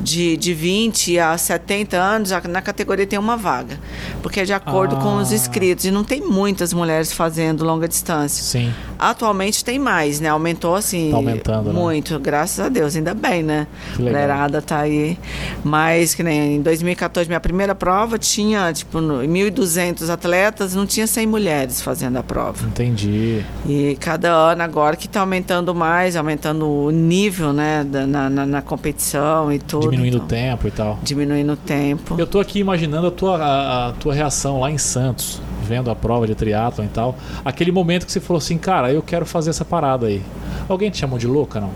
de, 0.00 0.36
de 0.36 0.54
20 0.54 1.18
a 1.18 1.36
70 1.36 1.96
anos, 1.96 2.30
na 2.48 2.62
categoria 2.62 3.06
tem 3.06 3.18
uma 3.18 3.36
vaga. 3.36 3.78
Porque 4.22 4.40
é 4.40 4.44
de 4.44 4.52
acordo 4.52 4.96
com 4.96 5.16
os 5.16 5.32
Ah. 5.32 5.34
inscritos. 5.34 5.84
E 5.84 5.90
não 5.90 6.04
tem 6.04 6.20
muitas 6.20 6.72
mulheres 6.72 7.12
fazendo 7.12 7.64
longa 7.64 7.86
distância. 7.88 8.42
Sim. 8.42 8.72
Atualmente 8.98 9.64
tem 9.64 9.78
mais, 9.78 10.20
né? 10.20 10.28
Aumentou 10.28 10.74
assim. 10.74 11.10
Tá 11.10 11.16
aumentando, 11.16 11.72
né? 11.72 11.78
Muito, 11.78 12.18
graças 12.18 12.58
a 12.64 12.68
Deus, 12.68 12.96
ainda 12.96 13.14
bem, 13.14 13.42
né? 13.42 13.66
Que 13.94 14.02
legal. 14.02 14.12
Mulherada 14.22 14.62
tá 14.62 14.78
aí. 14.80 15.18
Mas 15.64 16.14
que 16.14 16.22
nem 16.22 16.56
em 16.56 16.62
2014, 16.62 17.28
minha 17.28 17.40
primeira 17.40 17.74
prova, 17.74 18.18
tinha 18.18 18.72
tipo 18.72 19.00
no- 19.00 19.22
1.200 19.22 20.08
atletas, 20.10 20.74
não 20.74 20.86
tinha 20.86 21.06
100 21.06 21.26
mulheres 21.26 21.80
fazendo 21.80 22.16
a 22.16 22.22
prova. 22.22 22.64
Entendi. 22.66 23.44
E 23.66 23.96
cada 24.00 24.30
ano 24.32 24.62
agora 24.62 24.96
que 24.96 25.08
tá 25.08 25.20
aumentando 25.20 25.74
mais, 25.74 26.16
aumentando 26.16 26.66
o 26.68 26.90
nível, 26.90 27.52
né, 27.52 27.84
da- 27.84 28.06
na, 28.06 28.30
na, 28.30 28.46
na 28.46 28.62
competição 28.62 29.25
e 29.52 29.58
tudo. 29.58 29.90
Diminuindo 29.90 30.14
o 30.14 30.16
então, 30.16 30.28
tempo 30.28 30.68
e 30.68 30.70
tal. 30.70 30.98
Diminuindo 31.02 31.52
o 31.52 31.56
tempo. 31.56 32.16
Eu 32.18 32.26
tô 32.26 32.40
aqui 32.40 32.58
imaginando 32.58 33.06
a 33.06 33.10
tua, 33.10 33.36
a, 33.36 33.88
a 33.88 33.92
tua 33.92 34.14
reação 34.14 34.60
lá 34.60 34.70
em 34.70 34.78
Santos, 34.78 35.40
vendo 35.62 35.90
a 35.90 35.94
prova 35.94 36.26
de 36.26 36.34
triatlon 36.34 36.84
e 36.84 36.88
tal. 36.88 37.16
Aquele 37.44 37.72
momento 37.72 38.06
que 38.06 38.12
você 38.12 38.20
falou 38.20 38.38
assim, 38.38 38.58
cara, 38.58 38.92
eu 38.92 39.02
quero 39.02 39.26
fazer 39.26 39.50
essa 39.50 39.64
parada 39.64 40.06
aí. 40.06 40.22
Alguém 40.68 40.90
te 40.90 40.98
chamou 40.98 41.18
de 41.18 41.26
louca, 41.26 41.60
não? 41.60 41.70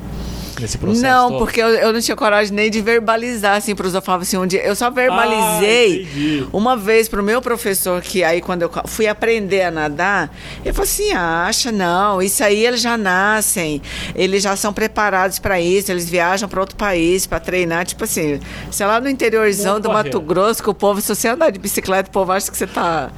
Nesse 0.61 0.79
processo? 0.79 1.03
Não, 1.03 1.29
todo? 1.31 1.39
porque 1.39 1.61
eu, 1.61 1.69
eu 1.69 1.93
não 1.93 2.01
tinha 2.01 2.17
coragem 2.17 2.53
nem 2.55 2.71
de 2.71 2.81
verbalizar 2.81 3.57
assim 3.57 3.75
para 3.75 3.87
os 3.87 3.95
Eu 3.95 4.03
falava 4.03 4.23
assim, 4.23 4.37
um 4.37 4.47
dia, 4.47 4.63
eu 4.65 4.75
só 4.77 4.87
Ah, 4.87 4.91
verbalizei 4.91 6.03
entendi. 6.03 6.47
uma 6.53 6.77
vez 6.77 7.09
pro 7.09 7.23
meu 7.23 7.41
professor 7.41 8.01
que 8.03 8.23
aí 8.23 8.41
quando 8.41 8.63
eu 8.63 8.71
fui 8.87 9.07
aprender 9.07 9.63
a 9.63 9.71
nadar, 9.71 10.31
ele 10.65 10.73
falou 10.73 10.85
assim: 10.85 11.13
"Acha 11.13 11.73
não, 11.73 12.21
isso 12.23 12.43
aí 12.45 12.65
eles 12.67 12.81
já 12.81 12.97
nascem, 12.97 13.81
eles 14.15 14.43
já 14.43 14.55
são 14.57 14.73
preparados 14.73 15.39
para 15.39 15.61
isso, 15.61 15.91
eles 15.91 16.09
viajam 16.09 16.49
para 16.49 16.61
outro 16.61 16.77
país 16.77 17.27
para 17.27 17.41
treinar, 17.41 17.85
tipo 17.85 18.05
assim, 18.05 18.41
sei 18.71 18.87
lá 18.87 19.01
no 19.01 19.09
interiorzão 19.09 19.75
Muita 19.75 19.89
do 19.89 19.93
Mato 19.93 20.05
barreira. 20.21 20.27
Grosso, 20.27 20.63
que 20.63 20.71
o 20.71 20.75
povo 20.75 21.01
se 21.01 21.09
você 21.15 21.29
andar 21.29 21.51
de 21.51 21.59
bicicleta, 21.59 22.09
o 22.09 22.13
povo 22.13 22.33
acha 22.33 22.51
que 22.51 22.57
você 22.57 22.67
tá, 22.67 23.11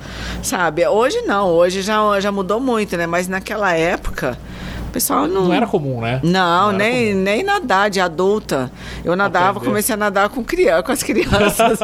sabe? 0.42 0.86
Hoje 0.86 1.20
não, 1.22 1.48
hoje 1.48 1.82
já 1.82 2.18
já 2.20 2.30
mudou 2.32 2.60
muito, 2.60 2.96
né? 2.96 3.06
Mas 3.06 3.28
naquela 3.28 3.72
época 3.72 4.38
pessoal 4.92 5.26
não 5.26 5.46
Não 5.46 5.52
era 5.54 5.66
comum, 5.66 6.00
né? 6.00 6.20
não, 6.22 6.68
era 6.70 6.78
nem, 6.78 7.12
comum. 7.12 7.22
nem 7.22 7.42
nadar 7.42 7.90
de 7.90 8.00
adulta. 8.00 8.70
Eu 9.04 9.16
nadava, 9.16 9.50
Aprender. 9.50 9.66
comecei 9.66 9.94
a 9.94 9.96
nadar 9.96 10.28
com, 10.28 10.44
criança, 10.44 10.82
com 10.82 10.92
as 10.92 11.02
crianças. 11.02 11.78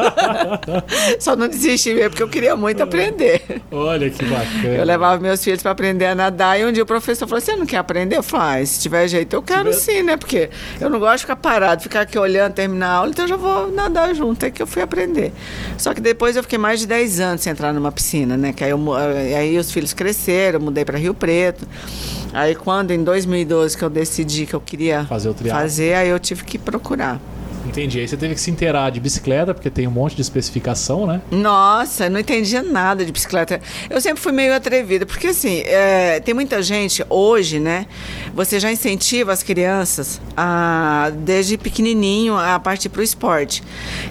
Só 1.19 1.35
não 1.35 1.47
desisti 1.47 1.93
mesmo, 1.93 2.11
porque 2.11 2.23
eu 2.23 2.29
queria 2.29 2.55
muito 2.55 2.81
aprender. 2.81 3.41
Olha 3.71 4.09
que 4.09 4.23
bacana. 4.25 4.67
Eu 4.75 4.85
levava 4.85 5.21
meus 5.21 5.43
filhos 5.43 5.61
para 5.61 5.71
aprender 5.71 6.05
a 6.05 6.15
nadar 6.15 6.59
e 6.59 6.65
um 6.65 6.71
dia 6.71 6.83
o 6.83 6.85
professor 6.85 7.27
falou: 7.27 7.41
Você 7.41 7.55
não 7.55 7.65
quer 7.65 7.77
aprender? 7.77 8.17
Eu 8.17 8.23
falei: 8.23 8.61
ah, 8.61 8.65
Se 8.65 8.79
tiver 8.79 9.07
jeito, 9.07 9.35
eu 9.35 9.41
quero 9.41 9.69
tiver- 9.71 9.73
sim, 9.73 10.03
né? 10.03 10.17
Porque 10.17 10.49
eu 10.79 10.89
não 10.89 10.99
gosto 10.99 11.15
de 11.17 11.21
ficar 11.21 11.35
parado, 11.35 11.81
ficar 11.81 12.01
aqui 12.01 12.17
olhando, 12.17 12.53
terminar 12.53 12.87
a 12.89 12.93
aula, 12.95 13.09
então 13.11 13.25
eu 13.25 13.29
já 13.29 13.35
vou 13.37 13.71
nadar 13.71 14.13
junto. 14.15 14.45
É 14.45 14.51
que 14.51 14.61
eu 14.61 14.67
fui 14.67 14.81
aprender. 14.81 15.33
Só 15.77 15.93
que 15.93 16.01
depois 16.01 16.35
eu 16.35 16.43
fiquei 16.43 16.57
mais 16.57 16.79
de 16.79 16.87
10 16.87 17.19
anos 17.19 17.41
sem 17.41 17.51
entrar 17.51 17.73
numa 17.73 17.91
piscina, 17.91 18.37
né? 18.37 18.53
Que 18.53 18.63
aí, 18.63 18.71
eu 18.71 18.79
aí 19.37 19.57
os 19.57 19.71
filhos 19.71 19.93
cresceram, 19.93 20.59
eu 20.59 20.63
mudei 20.63 20.85
para 20.85 20.97
Rio 20.97 21.13
Preto. 21.13 21.67
Aí 22.31 22.53
quando, 22.53 22.91
em 22.99 23.03
2012, 23.03 23.77
que 23.77 23.83
eu 23.83 23.89
decidi 23.89 24.45
que 24.45 24.53
eu 24.53 24.61
queria 24.61 25.05
Fazer 25.05 25.29
o 25.29 25.33
triatlo. 25.33 25.61
fazer, 25.61 25.93
aí 25.93 26.09
eu 26.09 26.19
tive 26.19 26.43
que 26.43 26.57
procurar. 26.57 27.19
Entendi. 27.65 27.99
Aí 27.99 28.07
você 28.07 28.17
teve 28.17 28.33
que 28.33 28.41
se 28.41 28.49
inteirar 28.49 28.89
de 28.89 28.99
bicicleta, 28.99 29.53
porque 29.53 29.69
tem 29.69 29.85
um 29.87 29.91
monte 29.91 30.15
de 30.15 30.21
especificação, 30.21 31.05
né? 31.05 31.21
Nossa, 31.29 32.05
eu 32.05 32.09
não 32.09 32.19
entendia 32.19 32.63
nada 32.63 33.05
de 33.05 33.11
bicicleta. 33.11 33.61
Eu 33.89 34.01
sempre 34.01 34.19
fui 34.19 34.31
meio 34.31 34.55
atrevida, 34.55 35.05
porque 35.05 35.27
assim, 35.27 35.61
é, 35.65 36.19
tem 36.19 36.33
muita 36.33 36.63
gente 36.63 37.05
hoje, 37.09 37.59
né? 37.59 37.85
Você 38.33 38.59
já 38.59 38.71
incentiva 38.71 39.31
as 39.31 39.43
crianças 39.43 40.19
a, 40.35 41.11
desde 41.15 41.57
pequenininho 41.57 42.35
a 42.35 42.59
partir 42.59 42.89
para 42.89 43.01
o 43.01 43.03
esporte. 43.03 43.61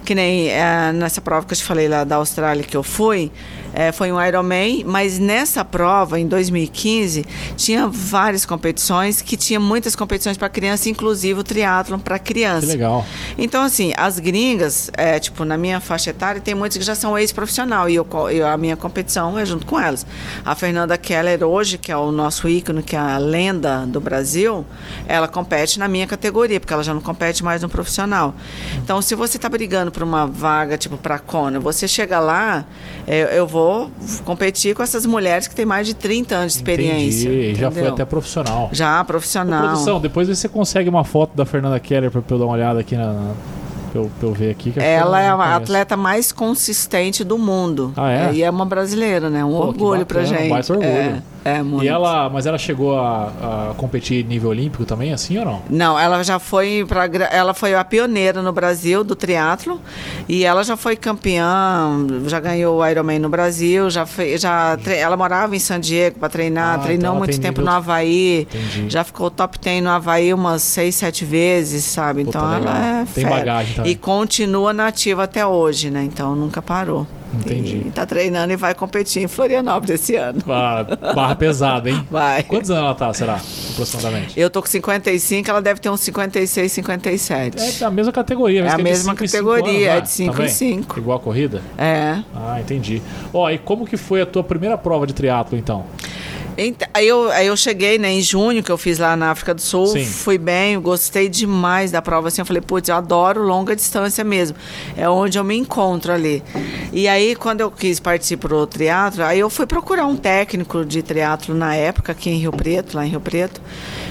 Que 0.04 0.14
nem 0.14 0.50
é, 0.50 0.92
nessa 0.92 1.20
prova 1.20 1.44
que 1.44 1.52
eu 1.52 1.56
te 1.58 1.64
falei 1.64 1.88
lá 1.88 2.04
da 2.04 2.16
Austrália 2.16 2.62
que 2.62 2.76
eu 2.76 2.82
fui, 2.84 3.32
é, 3.72 3.92
foi 3.92 4.10
um 4.12 4.22
Ironman, 4.24 4.84
mas 4.86 5.18
nessa 5.18 5.64
prova, 5.64 6.18
em 6.18 6.26
2015, 6.26 7.24
tinha 7.56 7.86
várias 7.88 8.44
competições, 8.46 9.20
que 9.22 9.36
tinha 9.36 9.60
muitas 9.60 9.94
competições 9.94 10.36
para 10.36 10.48
criança, 10.48 10.88
inclusive 10.88 11.40
o 11.40 11.44
triatlon 11.44 11.98
para 11.98 12.18
criança. 12.18 12.66
Que 12.66 12.72
legal. 12.72 13.04
Então, 13.36 13.62
assim, 13.62 13.92
as 13.96 14.18
gringas, 14.18 14.90
é, 14.96 15.18
tipo, 15.18 15.44
na 15.44 15.56
minha 15.56 15.80
faixa 15.80 16.10
etária, 16.10 16.40
tem 16.40 16.54
muitas 16.54 16.78
que 16.78 16.84
já 16.84 16.94
são 16.94 17.16
ex-profissional 17.18 17.88
e 17.88 17.94
eu, 17.94 18.06
eu- 18.30 18.46
a 18.46 18.56
minha 18.56 18.76
competição 18.76 19.38
é 19.38 19.44
junto 19.44 19.66
com 19.66 19.78
elas. 19.78 20.06
A 20.44 20.54
Fernanda 20.54 20.96
Keller, 20.96 21.42
hoje, 21.44 21.78
que 21.78 21.92
é 21.92 21.96
o 21.96 22.10
nosso 22.10 22.48
ícone, 22.48 22.82
que 22.82 22.96
é 22.96 22.98
a 22.98 23.18
lenda 23.18 23.84
do 23.86 24.00
Brasil, 24.00 24.64
ela 25.06 25.28
compete 25.28 25.78
na 25.78 25.88
minha 25.88 26.06
categoria, 26.06 26.58
porque 26.60 26.72
ela 26.72 26.82
já 26.82 26.94
não 26.94 27.00
compete 27.00 27.44
mais 27.44 27.62
no 27.62 27.68
profissional. 27.68 28.34
Então, 28.82 29.00
se 29.02 29.14
você 29.14 29.36
está 29.36 29.48
brigando 29.48 29.90
por 29.92 30.02
uma 30.02 30.26
vaga, 30.26 30.76
tipo, 30.78 30.96
para 30.96 31.18
Kona, 31.18 31.60
você 31.60 31.86
chega 31.86 32.18
lá, 32.20 32.64
é, 33.06 33.38
eu 33.38 33.46
vou 33.46 33.57
competir 34.24 34.74
com 34.74 34.82
essas 34.82 35.04
mulheres 35.06 35.46
que 35.48 35.54
têm 35.54 35.66
mais 35.66 35.86
de 35.86 35.94
30 35.94 36.34
anos 36.34 36.52
de 36.52 36.58
experiência. 36.58 37.28
Entendi. 37.28 37.54
Já 37.54 37.70
foi 37.70 37.80
entendeu? 37.80 37.94
até 37.94 38.04
profissional. 38.04 38.68
Já, 38.72 39.00
Ô, 39.00 39.04
profissional. 39.04 39.62
produção, 39.68 40.00
depois 40.00 40.28
você 40.28 40.48
consegue 40.48 40.88
uma 40.88 41.04
foto 41.04 41.36
da 41.36 41.44
Fernanda 41.44 41.78
Keller 41.80 42.10
pra 42.10 42.22
eu 42.28 42.38
dar 42.38 42.44
uma 42.44 42.54
olhada 42.54 42.80
aqui 42.80 42.96
na. 42.96 43.12
na- 43.12 43.32
pra, 43.92 44.00
eu, 44.02 44.10
pra 44.18 44.28
eu 44.28 44.32
ver 44.34 44.50
aqui. 44.50 44.72
Ela 44.76 45.20
é 45.22 45.28
a 45.28 45.56
atleta 45.56 45.96
mais 45.96 46.30
consistente 46.30 47.24
do 47.24 47.38
mundo. 47.38 47.92
Ah, 47.96 48.10
é? 48.10 48.32
E 48.34 48.42
é 48.42 48.50
uma 48.50 48.66
brasileira, 48.66 49.30
né? 49.30 49.44
Um 49.44 49.50
Pô, 49.50 49.66
orgulho 49.66 50.04
pra 50.04 50.20
bacana, 50.20 50.36
um 50.36 50.40
gente. 50.42 50.50
baita 50.50 50.72
orgulho. 50.74 50.90
É, 50.90 51.22
é 51.56 51.62
muito. 51.62 51.84
E 51.84 51.88
ela, 51.88 52.28
mas 52.28 52.46
ela 52.46 52.58
chegou 52.58 52.98
a, 52.98 53.70
a 53.70 53.74
competir 53.76 54.24
nível 54.24 54.50
olímpico 54.50 54.84
também, 54.84 55.12
assim 55.12 55.38
ou 55.38 55.44
não? 55.44 55.62
Não, 55.70 55.98
ela 55.98 56.22
já 56.22 56.38
foi 56.38 56.84
para 56.86 57.06
ela 57.30 57.54
foi 57.54 57.74
a 57.74 57.84
pioneira 57.84 58.42
no 58.42 58.52
Brasil 58.52 59.02
do 59.04 59.14
triatlo 59.16 59.80
e 60.28 60.44
ela 60.44 60.62
já 60.62 60.76
foi 60.76 60.96
campeã, 60.96 62.06
já 62.26 62.40
ganhou 62.40 62.78
o 62.80 62.86
Ironman 62.86 63.18
no 63.18 63.28
Brasil, 63.28 63.88
já 63.90 64.04
fez, 64.06 64.40
já 64.40 64.76
tre- 64.76 64.96
ela 64.96 65.16
morava 65.16 65.54
em 65.54 65.58
San 65.58 65.80
Diego 65.80 66.18
para 66.18 66.28
treinar, 66.28 66.76
Ah, 66.76 66.78
treinou 66.82 66.98
então 67.06 67.16
muito 67.16 67.30
tem 67.32 67.40
tempo 67.40 67.60
nível- 67.60 67.72
no 67.72 67.78
Havaí, 67.78 68.42
Entendi. 68.42 68.90
já 68.90 69.04
ficou 69.04 69.30
top 69.30 69.58
10 69.58 69.82
no 69.82 69.90
Havaí 69.90 70.32
umas 70.34 70.62
seis, 70.62 70.94
sete 70.94 71.24
vezes, 71.24 71.84
sabe? 71.84 72.24
Puta, 72.24 72.38
Então 72.38 72.50
legal. 72.50 72.74
ela 72.76 72.86
é 73.02 73.04
Tem 73.04 73.24
fera. 73.24 73.36
bagagem 73.36 73.74
também. 73.74 73.92
E 73.92 73.94
continua 73.96 74.72
nativa 74.72 75.24
até 75.24 75.46
hoje, 75.46 75.90
né? 75.90 76.02
Então 76.04 76.34
nunca 76.34 76.60
parou. 76.62 77.06
Entendi. 77.34 77.82
E 77.86 77.90
tá 77.90 78.06
treinando 78.06 78.52
e 78.52 78.56
vai 78.56 78.74
competir 78.74 79.22
em 79.22 79.28
Florianópolis 79.28 80.00
esse 80.00 80.16
ano. 80.16 80.42
Ah, 80.48 80.84
barra 81.14 81.34
pesada, 81.34 81.90
hein? 81.90 82.06
Vai. 82.10 82.42
Quantos 82.42 82.70
anos 82.70 82.82
ela 82.84 82.94
tá, 82.94 83.12
será? 83.12 83.40
Aproximadamente. 83.72 84.38
Eu 84.38 84.48
tô 84.50 84.62
com 84.62 84.68
55, 84.68 85.50
ela 85.50 85.60
deve 85.60 85.80
ter 85.80 85.90
uns 85.90 86.00
56, 86.00 86.72
57. 86.72 87.58
É 87.62 87.72
da 87.80 87.90
mesma 87.90 88.12
categoria, 88.12 88.64
É 88.64 88.70
a 88.70 88.78
mesma 88.78 89.14
categoria, 89.14 89.92
é 89.92 90.00
de 90.00 90.10
cinco 90.10 90.32
em 90.32 90.36
Também? 90.36 90.48
cinco. 90.50 90.98
Igual 90.98 91.18
a 91.18 91.20
corrida? 91.20 91.60
É. 91.76 92.18
Ah, 92.34 92.60
entendi. 92.60 93.02
Ó, 93.32 93.48
e 93.50 93.58
como 93.58 93.86
que 93.86 93.96
foi 93.96 94.22
a 94.22 94.26
tua 94.26 94.42
primeira 94.42 94.78
prova 94.78 95.06
de 95.06 95.12
triatlo, 95.12 95.56
então? 95.58 95.84
Ent- 96.58 96.82
Aí 96.92 97.06
eu, 97.06 97.30
aí 97.30 97.46
eu 97.46 97.56
cheguei, 97.56 97.98
né, 97.98 98.10
em 98.10 98.20
junho, 98.20 98.62
que 98.64 98.70
eu 98.72 98.76
fiz 98.76 98.98
lá 98.98 99.14
na 99.16 99.30
África 99.30 99.54
do 99.54 99.60
Sul, 99.60 99.86
Sim. 99.86 100.04
fui 100.04 100.36
bem, 100.36 100.78
gostei 100.80 101.28
demais 101.28 101.92
da 101.92 102.02
prova, 102.02 102.26
assim, 102.28 102.40
eu 102.40 102.44
falei, 102.46 102.60
putz, 102.60 102.88
eu 102.88 102.96
adoro 102.96 103.42
longa 103.44 103.76
distância 103.76 104.24
mesmo, 104.24 104.56
é 104.96 105.08
onde 105.08 105.38
eu 105.38 105.44
me 105.44 105.56
encontro 105.56 106.12
ali. 106.12 106.42
E 106.92 107.06
aí, 107.06 107.36
quando 107.36 107.60
eu 107.60 107.70
quis 107.70 108.00
partir 108.00 108.36
pro 108.38 108.66
triatlo, 108.66 109.22
aí 109.22 109.38
eu 109.38 109.48
fui 109.48 109.66
procurar 109.66 110.06
um 110.06 110.16
técnico 110.16 110.84
de 110.84 111.00
triatlo 111.00 111.54
na 111.54 111.76
época, 111.76 112.10
aqui 112.10 112.28
em 112.28 112.38
Rio 112.38 112.50
Preto, 112.52 112.96
lá 112.96 113.06
em 113.06 113.10
Rio 113.10 113.20
Preto, 113.20 113.60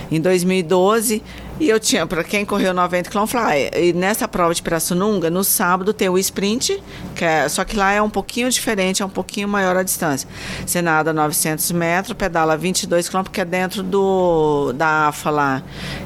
em 0.10 0.22
2012, 0.22 1.22
e 1.60 1.70
eu 1.70 1.80
tinha, 1.80 2.06
para 2.06 2.24
quem 2.24 2.46
correu 2.46 2.74
90 2.74 3.10
km, 3.10 3.26
falei, 3.26 3.70
ah, 3.74 3.80
e 3.80 3.94
nessa 3.94 4.28
prova 4.28 4.54
de 4.54 4.62
Pirassununga, 4.62 5.30
no 5.30 5.44
sábado 5.44 5.92
tem 5.92 6.08
o 6.08 6.18
sprint, 6.18 6.82
que 7.16 7.26
é, 7.26 7.50
só 7.50 7.66
que 7.66 7.76
lá 7.76 7.92
é 7.92 8.02
um 8.02 8.10
pouquinho 8.10 8.50
diferente, 8.50 9.02
é 9.02 9.06
um 9.06 9.10
pouquinho 9.10 9.48
maior 9.48 9.76
a 9.76 9.84
distância. 9.84 10.30
Você 10.66 10.82
nada 10.82 11.12
900 11.12 11.72
metros, 11.72 12.16
pedala 12.16 12.56
22 12.56 13.10
km, 13.10 13.24
que 13.32 13.42
é 13.42 13.46
dentro 13.46 13.82
do, 13.82 14.72
da 14.74 15.08
AFA 15.08 15.30
lá, 15.32 15.64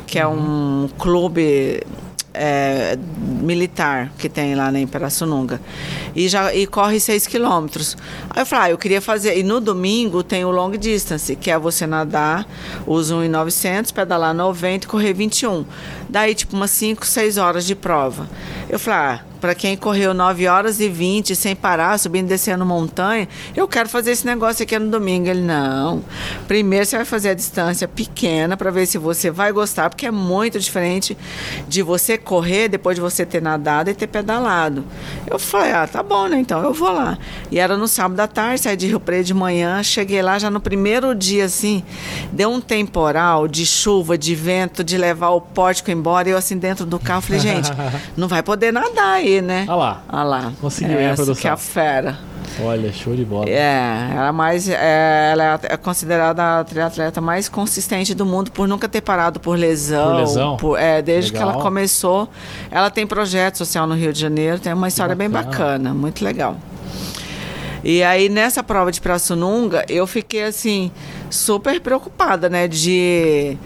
que 0.08 0.18
é 0.18 0.26
um 0.26 0.90
clube 0.98 1.84
é, 2.34 2.98
militar 3.42 4.12
que 4.18 4.30
tem 4.30 4.56
lá 4.56 4.72
em 4.72 4.88
Pirassununga. 4.88 5.60
E, 6.16 6.28
já, 6.28 6.54
e 6.54 6.66
corre 6.68 7.00
6 7.00 7.28
quilômetros. 7.28 7.98
Aí 8.30 8.42
eu 8.42 8.46
falei, 8.46 8.66
ah, 8.66 8.72
eu 8.72 8.78
queria 8.78 9.02
fazer. 9.02 9.38
E 9.38 9.44
no 9.44 9.60
domingo 9.60 10.24
tem 10.24 10.46
o 10.46 10.52
long 10.52 10.72
distance, 10.72 11.36
que 11.36 11.52
é 11.52 11.58
você 11.58 11.86
nadar 11.86 12.48
os 12.86 13.12
1,900, 13.12 13.92
pedalar 13.92 14.34
90 14.34 14.86
e 14.86 14.88
correr 14.88 15.14
21. 15.14 15.66
Daí, 16.12 16.36
tipo, 16.36 16.58
umas 16.58 16.72
5, 16.72 17.08
6 17.08 17.38
horas 17.38 17.66
de 17.66 17.74
prova. 17.74 18.30
Eu 18.70 18.78
falei, 18.78 19.00
ah, 19.00 19.22
para 19.42 19.56
quem 19.56 19.76
correu 19.76 20.14
9 20.14 20.48
horas 20.48 20.80
e 20.80 20.88
20 20.88 21.36
sem 21.36 21.56
parar, 21.56 21.98
subindo 21.98 22.28
e 22.28 22.30
descendo 22.30 22.64
montanha, 22.64 23.28
eu 23.56 23.68
quero 23.68 23.90
fazer 23.90 24.12
esse 24.12 24.26
negócio 24.26 24.62
aqui 24.62 24.78
no 24.78 24.92
domingo. 24.92 25.28
Ele, 25.28 25.42
não. 25.42 26.04
Primeiro 26.48 26.86
você 26.86 26.96
vai 26.98 27.06
fazer 27.06 27.30
a 27.30 27.34
distância 27.34 27.88
pequena 27.88 28.56
para 28.56 28.70
ver 28.70 28.86
se 28.86 29.00
você 29.00 29.32
vai 29.32 29.52
gostar, 29.52 29.90
porque 29.90 30.06
é 30.06 30.12
muito 30.12 30.60
diferente 30.60 31.18
de 31.68 31.82
você 31.82 32.20
correr 32.20 32.68
depois 32.68 32.96
de 32.96 33.02
você 33.02 33.26
ter 33.26 33.42
nadado 33.42 33.90
e 33.90 33.96
ter 33.96 34.08
pedalado. 34.08 34.86
Eu 35.26 35.40
falei, 35.40 35.72
ah, 35.72 35.88
tá 35.88 36.04
bom, 36.04 36.28
né? 36.28 36.38
Então 36.38 36.62
eu 36.62 36.74
vou 36.74 36.92
lá. 36.92 37.18
E 37.50 37.58
era 37.58 37.76
no 37.76 37.88
sábado 37.88 38.20
à 38.20 38.28
tarde, 38.28 38.62
saí 38.62 38.78
de 38.78 38.86
Rio 38.86 39.00
Preto 39.00 39.26
de 39.26 39.34
manhã, 39.34 39.82
cheguei 39.82 40.22
lá 40.22 40.38
já 40.38 40.52
no 40.52 40.60
primeiro 40.60 41.16
dia, 41.16 41.46
assim, 41.46 41.84
deu 42.32 42.52
um 42.52 42.62
temporal 42.62 43.48
de 43.48 43.66
chuva, 43.66 44.18
de 44.18 44.36
vento, 44.36 44.84
de 44.84 44.98
levar 44.98 45.30
o 45.30 45.42
pórtico 45.42 45.90
embora. 46.02 46.28
Eu, 46.28 46.38
assim, 46.38 46.58
dentro 46.58 46.86
do 46.86 47.00
carro, 47.00 47.22
falei, 47.22 47.40
gente, 47.40 47.70
não 48.18 48.28
vai 48.28 48.44
poder 48.44 48.74
nadar 48.74 49.14
aí, 49.16 49.42
né? 49.42 49.66
Ah 49.68 49.76
lá. 49.76 50.02
Ah 50.10 50.24
lá. 50.24 50.52
Conseguiu, 50.60 51.00
hein, 51.00 51.12
a 51.12 51.16
produção? 51.16 51.42
que 51.42 51.48
é 51.48 51.52
a 51.52 51.58
fera. 51.58 52.18
Olha, 52.62 52.92
show 52.92 53.16
de 53.16 53.24
bola. 53.24 53.50
É, 53.50 54.10
ela 54.14 54.28
é 54.28 54.32
mais, 54.32 54.68
é, 54.68 55.30
ela 55.32 55.60
é 55.64 55.78
considerada 55.78 56.60
a 56.60 56.64
triatleta 56.66 57.22
mais 57.22 57.48
consistente 57.48 58.14
do 58.14 58.26
mundo 58.26 58.52
por 58.52 58.68
nunca 58.68 58.90
ter 58.90 59.00
parado 59.00 59.40
por 59.40 59.58
lesão. 59.58 60.12
Por 60.12 60.16
lesão? 60.20 60.58
por- 60.58 60.78
é, 60.80 61.02
desde 61.02 61.32
que 61.32 61.38
Legal. 61.38 61.54
ela 61.54 61.62
começou, 61.62 62.28
ela 62.70 62.90
tem 62.90 63.08
projeto 63.08 63.58
social 63.58 63.88
no 63.88 63.96
Rio 63.96 64.12
de 64.12 64.20
Janeiro, 64.20 64.60
tem 64.60 64.74
uma 64.74 64.88
história 64.90 65.16
bem 65.16 65.30
bacana. 65.30 65.52
bacana, 65.52 65.94
muito 65.94 66.24
legal. 66.26 66.58
E 67.84 68.04
aí 68.04 68.28
nessa 68.28 68.62
prova 68.62 68.92
de 68.92 69.00
Pirassununga, 69.00 69.86
eu 69.88 70.06
fiquei 70.06 70.44
assim 70.44 70.92
super 71.30 71.80
preocupada, 71.80 72.50
né, 72.50 72.68
de 72.68 73.58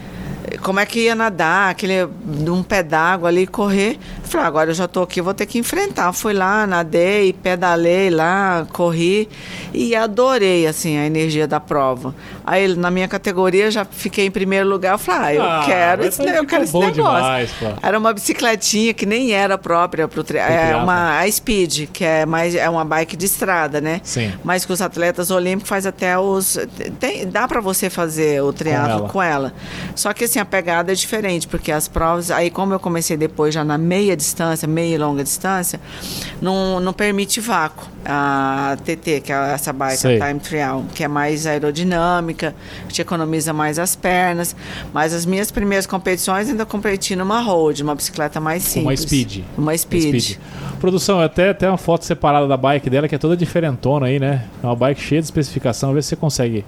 como 0.62 0.79
é 0.79 0.86
que 0.86 1.01
ia 1.01 1.15
nadar, 1.15 1.71
aquele 1.71 2.05
um 2.47 2.63
pé 2.63 2.84
d'água 2.84 3.29
ali, 3.29 3.47
correr. 3.47 3.97
Falei, 4.23 4.45
ah, 4.45 4.47
agora 4.47 4.69
eu 4.71 4.73
já 4.73 4.88
tô 4.88 5.01
aqui, 5.01 5.21
vou 5.21 5.34
ter 5.34 5.45
que 5.45 5.58
enfrentar. 5.58 6.12
Fui 6.13 6.34
lá, 6.34 6.65
nadei, 6.67 7.34
pedalei 7.34 8.10
lá, 8.10 8.67
corri 8.71 9.29
e 9.73 9.95
adorei, 9.95 10.67
assim, 10.67 10.97
a 10.97 11.05
energia 11.05 11.47
da 11.47 11.60
prova. 11.60 12.15
Aí, 12.47 12.75
na 12.75 12.91
minha 12.91 13.08
categoria, 13.08 13.71
já 13.71 13.84
fiquei 13.84 14.25
em 14.27 14.31
primeiro 14.31 14.69
lugar. 14.69 14.91
Eu 14.93 14.97
falei, 14.99 15.21
ah, 15.29 15.34
eu 15.34 15.43
Ah, 15.43 15.63
quero 15.65 16.05
esse, 16.05 16.21
eu 16.21 16.45
quero 16.45 16.63
esse 16.63 16.73
negócio. 16.77 16.93
demais. 16.93 17.51
Era 17.81 17.97
uma 17.97 18.13
bicicletinha 18.13 18.93
que 18.93 19.05
nem 19.05 19.31
era 19.31 19.58
própria 19.58 20.08
pro 20.08 20.23
tri... 20.23 20.38
é 20.38 20.75
uma 20.75 21.19
a 21.19 21.31
Speed, 21.31 21.89
que 21.91 22.03
é 22.05 22.25
mais 22.25 22.53
é 22.53 22.69
uma 22.69 22.86
bike 22.86 23.15
de 23.17 23.25
estrada, 23.25 23.81
né? 23.81 23.99
Sim. 24.03 24.31
Mas 24.43 24.63
que 24.63 24.71
os 24.71 24.81
atletas 24.81 25.31
olímpicos 25.31 25.69
faz 25.69 25.86
até 25.88 26.17
os 26.19 26.58
tem, 26.99 27.27
dá 27.27 27.47
para 27.47 27.60
você 27.62 27.89
fazer 27.89 28.43
o 28.43 28.53
triatlo 28.53 28.99
ela. 28.99 29.10
com 29.10 29.21
ela. 29.23 29.53
Só 29.95 30.13
que 30.13 30.25
assim 30.25 30.38
a 30.39 30.45
pegada 30.45 30.91
é 30.91 30.95
diferente, 30.95 31.47
porque 31.47 31.71
as 31.71 31.88
provas, 31.88 32.29
aí 32.29 32.51
como 32.51 32.73
eu 32.73 32.79
comecei 32.79 33.17
depois 33.17 33.53
já 33.53 33.63
na 33.63 33.77
meia 33.77 34.15
distância, 34.15 34.67
meia 34.67 34.95
e 34.95 34.97
longa 34.97 35.23
distância, 35.23 35.79
não, 36.41 36.79
não 36.79 36.93
permite 36.93 37.39
vácuo. 37.39 37.94
A 38.06 38.78
TT, 38.84 39.22
que 39.22 39.32
é 39.32 39.54
essa 39.54 39.74
bike, 39.74 39.98
Sei. 39.98 40.22
a 40.22 40.28
Time 40.28 40.39
Trial, 40.39 40.86
que 40.94 41.04
é 41.04 41.08
mais 41.08 41.48
aerodinâmica, 41.48 42.54
te 42.88 43.02
economiza 43.02 43.52
mais 43.52 43.80
as 43.80 43.96
pernas. 43.96 44.56
Mas 44.94 45.13
as 45.13 45.26
minhas 45.26 45.50
primeiras 45.50 45.88
competições 45.88 46.48
ainda 46.48 46.65
competi 46.65 47.15
numa 47.15 47.41
road, 47.41 47.82
uma 47.82 47.96
bicicleta 47.96 48.39
mais 48.39 48.63
simples. 48.63 49.02
Uma 49.02 49.08
speed. 49.08 49.44
Uma 49.58 49.78
speed. 49.78 50.22
Speed. 50.22 50.38
Produção, 50.80 51.20
até 51.20 51.54
tem 51.54 51.68
uma 51.68 51.78
foto 51.78 52.06
separada 52.06 52.48
da 52.48 52.58
bike 52.58 52.89
dela 52.89 53.08
que 53.08 53.15
é 53.15 53.18
toda 53.18 53.36
diferentona 53.36 54.06
aí, 54.06 54.20
né? 54.20 54.46
É 54.62 54.68
uma 54.68 54.76
bike 54.76 55.02
cheia 55.02 55.22
de 55.22 55.26
especificação. 55.26 55.94
Vê 55.94 56.02
se 56.02 56.10
você 56.10 56.15
consegue. 56.15 56.63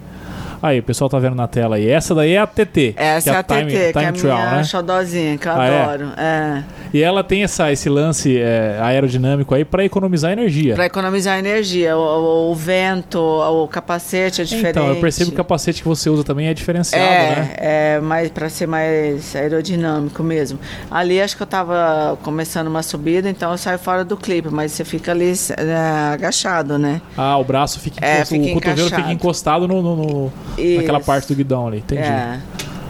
Aí, 0.60 0.80
o 0.80 0.82
pessoal 0.82 1.08
tá 1.08 1.18
vendo 1.18 1.34
na 1.36 1.46
tela 1.46 1.76
aí. 1.76 1.88
Essa 1.88 2.14
daí 2.14 2.32
é 2.32 2.38
a 2.38 2.46
TT. 2.46 2.94
Essa 2.96 3.30
que 3.30 3.36
é 3.36 3.38
a 3.38 3.42
TT, 3.42 3.54
Time, 3.58 3.70
que 3.72 3.76
é 3.78 3.88
a 4.06 4.12
Trial, 4.12 4.36
minha 4.38 4.50
né? 4.56 4.64
xodozinha, 4.64 5.38
que 5.38 5.46
eu 5.46 5.52
Ah, 5.52 5.64
é? 5.66 5.82
adoro. 5.82 6.08
É. 6.16 6.62
E 6.92 7.02
ela 7.02 7.22
tem 7.22 7.42
essa, 7.44 7.70
esse 7.70 7.88
lance 7.88 8.38
é, 8.40 8.78
aerodinâmico 8.80 9.54
aí 9.54 9.64
pra 9.64 9.84
economizar 9.84 10.32
energia. 10.32 10.74
Para 10.74 10.86
economizar 10.86 11.38
energia, 11.38 11.96
o, 11.96 12.00
o- 12.00 12.50
o 12.50 12.54
vento, 12.54 13.18
o 13.20 13.68
capacete 13.68 14.40
é 14.40 14.44
diferente. 14.44 14.70
Então, 14.70 14.88
eu 14.88 14.96
percebo 14.96 15.30
que 15.30 15.34
o 15.34 15.36
capacete 15.36 15.82
que 15.82 15.86
você 15.88 16.08
usa 16.10 16.24
também 16.24 16.48
é 16.48 16.54
diferenciado, 16.54 17.04
é, 17.04 17.36
né? 17.36 17.50
é 17.58 18.00
mais 18.00 18.30
para 18.30 18.48
ser 18.48 18.66
mais 18.66 19.36
aerodinâmico 19.36 20.22
mesmo. 20.22 20.58
Ali 20.90 21.20
acho 21.20 21.36
que 21.36 21.42
eu 21.42 21.46
tava 21.46 22.18
começando 22.22 22.66
uma 22.68 22.82
subida, 22.82 23.28
então 23.28 23.52
eu 23.52 23.58
saio 23.58 23.78
fora 23.78 24.04
do 24.04 24.16
clipe, 24.16 24.48
mas 24.50 24.72
você 24.72 24.84
fica 24.84 25.12
ali 25.12 25.32
é, 25.56 26.12
agachado, 26.14 26.78
né? 26.78 27.00
Ah, 27.16 27.36
o 27.36 27.44
braço 27.44 27.78
fica, 27.78 28.04
É, 28.04 28.24
fica 28.24 28.46
o 28.46 28.54
cotovelo 28.54 28.88
fica 28.88 29.12
encostado 29.12 29.68
no, 29.68 29.82
no- 29.82 29.96
no- 29.96 30.32
naquela 30.56 30.98
Isso. 30.98 31.06
parte 31.06 31.28
do 31.28 31.34
guidão 31.36 31.66
ali, 31.66 31.78
entendi. 31.78 32.02
É. 32.02 32.40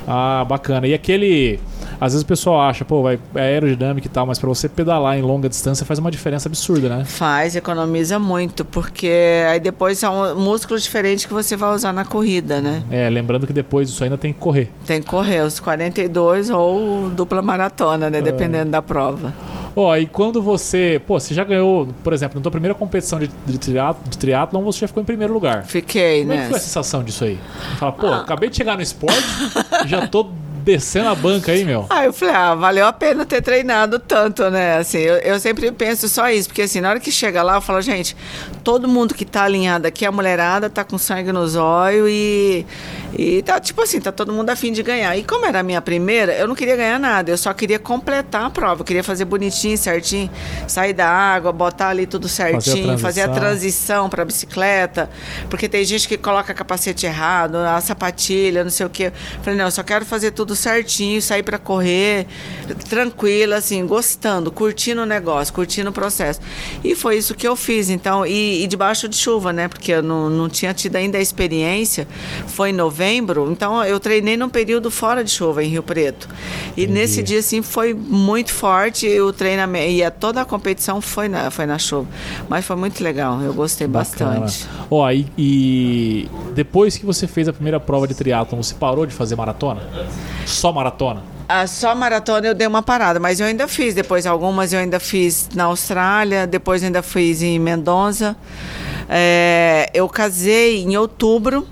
Ah, 0.07 0.45
bacana. 0.49 0.87
E 0.87 0.95
aquele. 0.95 1.61
Às 2.01 2.13
vezes 2.13 2.23
o 2.23 2.27
pessoal 2.27 2.61
acha, 2.61 2.85
pô, 2.85 3.03
vai, 3.03 3.19
é 3.35 3.41
aerodinâmica 3.41 4.07
e 4.07 4.11
tal, 4.11 4.25
mas 4.25 4.39
pra 4.39 4.49
você 4.49 4.69
pedalar 4.69 5.19
em 5.19 5.23
longa 5.23 5.49
distância 5.49 5.85
faz 5.85 5.99
uma 5.99 6.13
diferença 6.13 6.49
absurda, 6.49 6.89
né? 6.89 7.05
Faz, 7.05 7.57
economiza 7.57 8.21
muito, 8.21 8.65
porque 8.65 9.11
aí 9.51 9.59
depois 9.59 9.99
são 9.99 10.37
músculos 10.37 10.85
diferentes 10.85 11.25
que 11.27 11.33
você 11.35 11.57
vai 11.57 11.75
usar 11.75 11.93
na 11.93 12.05
corrida, 12.05 12.61
né? 12.61 12.85
É, 12.89 13.11
lembrando 13.11 13.49
que 13.49 13.53
depois 13.53 13.89
disso 13.91 14.05
ainda 14.05 14.17
tem 14.17 14.33
que 14.33 14.39
correr. 14.39 14.71
Tem 14.87 15.03
que 15.03 15.09
correr 15.09 15.41
os 15.43 15.59
42 15.59 16.51
ou 16.51 17.11
dupla 17.11 17.43
maratona, 17.43 18.07
É. 18.07 18.11
né? 18.11 18.23
Dependendo 18.23 18.71
da 18.71 18.81
prova. 18.81 19.35
Ó, 19.81 19.97
e 19.97 20.07
quando 20.07 20.43
você. 20.43 21.01
Pô, 21.07 21.21
você 21.21 21.33
já 21.33 21.45
ganhou, 21.45 21.87
por 22.03 22.13
exemplo, 22.13 22.37
na 22.37 22.43
tua 22.43 22.51
primeira 22.51 22.75
competição 22.75 23.21
de, 23.21 23.31
de, 23.47 23.59
triatlo, 23.59 24.03
de 24.11 24.19
triatlon, 24.19 24.61
você 24.65 24.81
já 24.81 24.89
ficou 24.89 25.01
em 25.01 25.07
primeiro 25.07 25.33
lugar. 25.33 25.65
Fiquei, 25.65 26.23
Como 26.23 26.33
é 26.33 26.37
que 26.37 26.43
né? 26.43 26.49
foi 26.49 26.57
a 26.57 26.61
sensação 26.61 27.05
disso 27.05 27.23
aí? 27.23 27.39
Fala, 27.79 27.93
pô, 27.93 28.09
acabei 28.09 28.51
de 28.51 28.57
chegar 28.57 28.75
no 28.75 28.83
esporte 28.83 29.23
já 29.87 30.05
tô 30.09 30.27
descendo 30.69 31.09
a 31.09 31.15
banca 31.15 31.53
aí, 31.53 31.65
meu. 31.65 31.87
Aí 31.89 32.07
eu 32.07 32.13
falei, 32.13 32.35
ah, 32.35 32.55
valeu 32.55 32.87
a 32.87 32.93
pena 32.93 33.25
ter 33.25 33.41
treinado 33.41 33.99
tanto, 33.99 34.51
né? 34.51 34.77
Assim, 34.77 34.99
eu, 34.99 35.17
eu 35.17 35.41
sempre 35.41 35.71
penso 35.73 36.09
só 36.09 36.31
isso, 36.31 36.49
porque 36.49 36.63
assim, 36.63 36.81
na 36.81 36.91
hora 36.91 37.01
que 37.01 37.11
chega 37.11 37.43
lá, 37.43 37.57
eu 37.57 37.61
falo, 37.61 37.81
gente, 37.81 38.15
todo 38.63 38.87
mundo 38.87 39.15
que 39.15 39.25
tá 39.25 39.45
alinhado 39.45 39.87
aqui, 39.87 40.05
a 40.05 40.13
mulherada 40.13 40.69
tá 40.69 40.85
com 40.85 40.99
sangue 40.99 41.33
nos 41.33 41.57
olhos 41.57 42.09
e, 42.11 42.67
e 43.17 43.43
tá, 43.43 43.59
tipo 43.59 43.81
assim, 43.81 44.01
tá 44.01 44.13
todo 44.13 44.33
mundo 44.33 44.51
afim 44.51 44.71
de 44.71 44.83
ganhar. 44.83 45.17
E 45.17 45.25
como 45.25 45.47
era 45.47 45.61
a 45.61 45.63
minha 45.63 45.81
primeira, 45.81 46.35
eu 46.35 46.47
não 46.47 46.55
queria 46.55 46.77
ganhar 46.77 46.99
nada, 46.99 47.31
eu 47.31 47.39
só 47.39 47.53
queria 47.55 47.79
completar 47.79 48.45
a 48.45 48.51
prova, 48.51 48.83
eu 48.83 48.85
queria 48.85 49.03
fazer 49.03 49.25
bonitinho, 49.25 49.79
certinho, 49.79 50.31
sair 50.67 50.93
da 50.93 51.09
água, 51.09 51.51
botar 51.51 51.89
ali 51.89 52.07
tudo 52.07 52.29
certinho, 52.29 52.99
fazer 52.99 53.23
a 53.23 53.29
transição. 53.29 53.49
transição 53.49 54.09
para 54.09 54.25
bicicleta, 54.25 55.09
porque 55.49 55.69
tem 55.69 55.85
gente 55.85 56.07
que 56.07 56.19
coloca 56.19 56.53
capacete 56.53 57.07
errado, 57.07 57.57
a 57.57 57.81
sapatilha, 57.81 58.63
não 58.63 58.71
sei 58.71 58.87
o 58.87 58.91
quê. 58.91 59.13
Falei, 59.43 59.59
não, 59.59 59.67
eu 59.67 59.71
só 59.71 59.83
quero 59.83 60.05
fazer 60.05 60.33
tudo 60.33 60.55
certinho, 60.59 61.21
sair 61.23 61.43
para 61.43 61.59
correr, 61.59 62.27
tranquila, 62.89 63.57
assim, 63.57 63.87
gostando, 63.87 64.51
curtindo 64.51 65.03
o 65.03 65.07
negócio, 65.07 65.53
curtindo 65.55 65.91
o 65.91 65.93
processo. 65.93 66.41
E 66.85 66.95
foi 66.95 67.17
isso 67.17 67.35
que 67.35 67.47
eu 67.47 67.57
fiz, 67.57 67.89
então, 67.89 68.27
e, 68.27 68.65
e 68.65 68.67
debaixo 68.67 69.09
de 69.09 69.17
chuva, 69.17 69.53
né? 69.53 69.69
Porque 69.69 69.93
eu 69.93 70.03
não, 70.03 70.29
não 70.29 70.49
tinha 70.49 70.75
tido 70.75 70.97
ainda 70.97 71.19
a 71.19 71.21
experiência, 71.21 72.07
foi 72.47 72.71
em 72.71 72.73
novembro, 72.73 73.51
então 73.51 73.83
eu 73.85 73.99
treinei 73.99 74.37
num 74.37 74.49
período 74.49 74.91
fora 74.91 75.25
de 75.25 75.31
chuva, 75.31 75.63
em 75.63 75.69
Rio 75.69 75.83
Preto. 75.83 76.29
E 76.77 76.83
Entendi. 76.83 76.93
nesse 76.93 77.23
dia, 77.23 77.39
assim, 77.39 77.63
foi 77.63 77.95
muito 77.95 78.53
forte 78.53 79.09
o 79.21 79.33
treinamento, 79.33 79.91
e 79.91 80.03
a, 80.03 80.11
toda 80.11 80.41
a 80.41 80.45
competição 80.45 81.01
foi 81.01 81.29
na, 81.29 81.51
foi 81.51 81.67
na 81.67 81.79
chuva. 81.79 82.09
Mas 82.49 82.65
foi 82.65 82.77
muito 82.77 83.03
legal, 83.03 83.41
eu 83.41 83.55
gostei 83.55 83.87
Bacana. 83.87 84.41
bastante. 84.41 84.69
Ó, 84.91 85.11
e, 85.11 85.27
e 85.37 86.29
depois 86.55 86.97
que 86.97 87.07
você 87.07 87.27
fez 87.27 87.49
a 87.49 87.53
primeira 87.53 87.79
prova 87.79 88.07
de 88.07 88.15
triatlon, 88.15 88.63
você 88.63 88.75
parou 88.75 89.07
de 89.07 89.15
fazer 89.15 89.37
maratona? 89.37 89.83
Só 90.49 90.73
maratona? 90.73 91.23
A 91.49 91.67
só 91.67 91.95
maratona 91.95 92.47
eu 92.47 92.55
dei 92.55 92.67
uma 92.67 92.83
parada, 92.83 93.21
mas 93.21 93.41
eu 93.41 93.47
ainda 93.47 93.69
fiz 93.69 93.95
depois 93.95 94.27
algumas, 94.27 94.73
eu 94.73 94.81
ainda 94.81 94.99
fiz 94.99 95.49
na 95.55 95.65
Austrália, 95.65 96.47
depois 96.47 96.83
ainda 96.83 97.03
fiz 97.03 97.43
em 97.43 97.59
Mendonça. 97.59 98.37
É, 99.09 99.91
eu 99.95 100.09
casei 100.09 100.83
em 100.83 100.97
outubro 100.97 101.67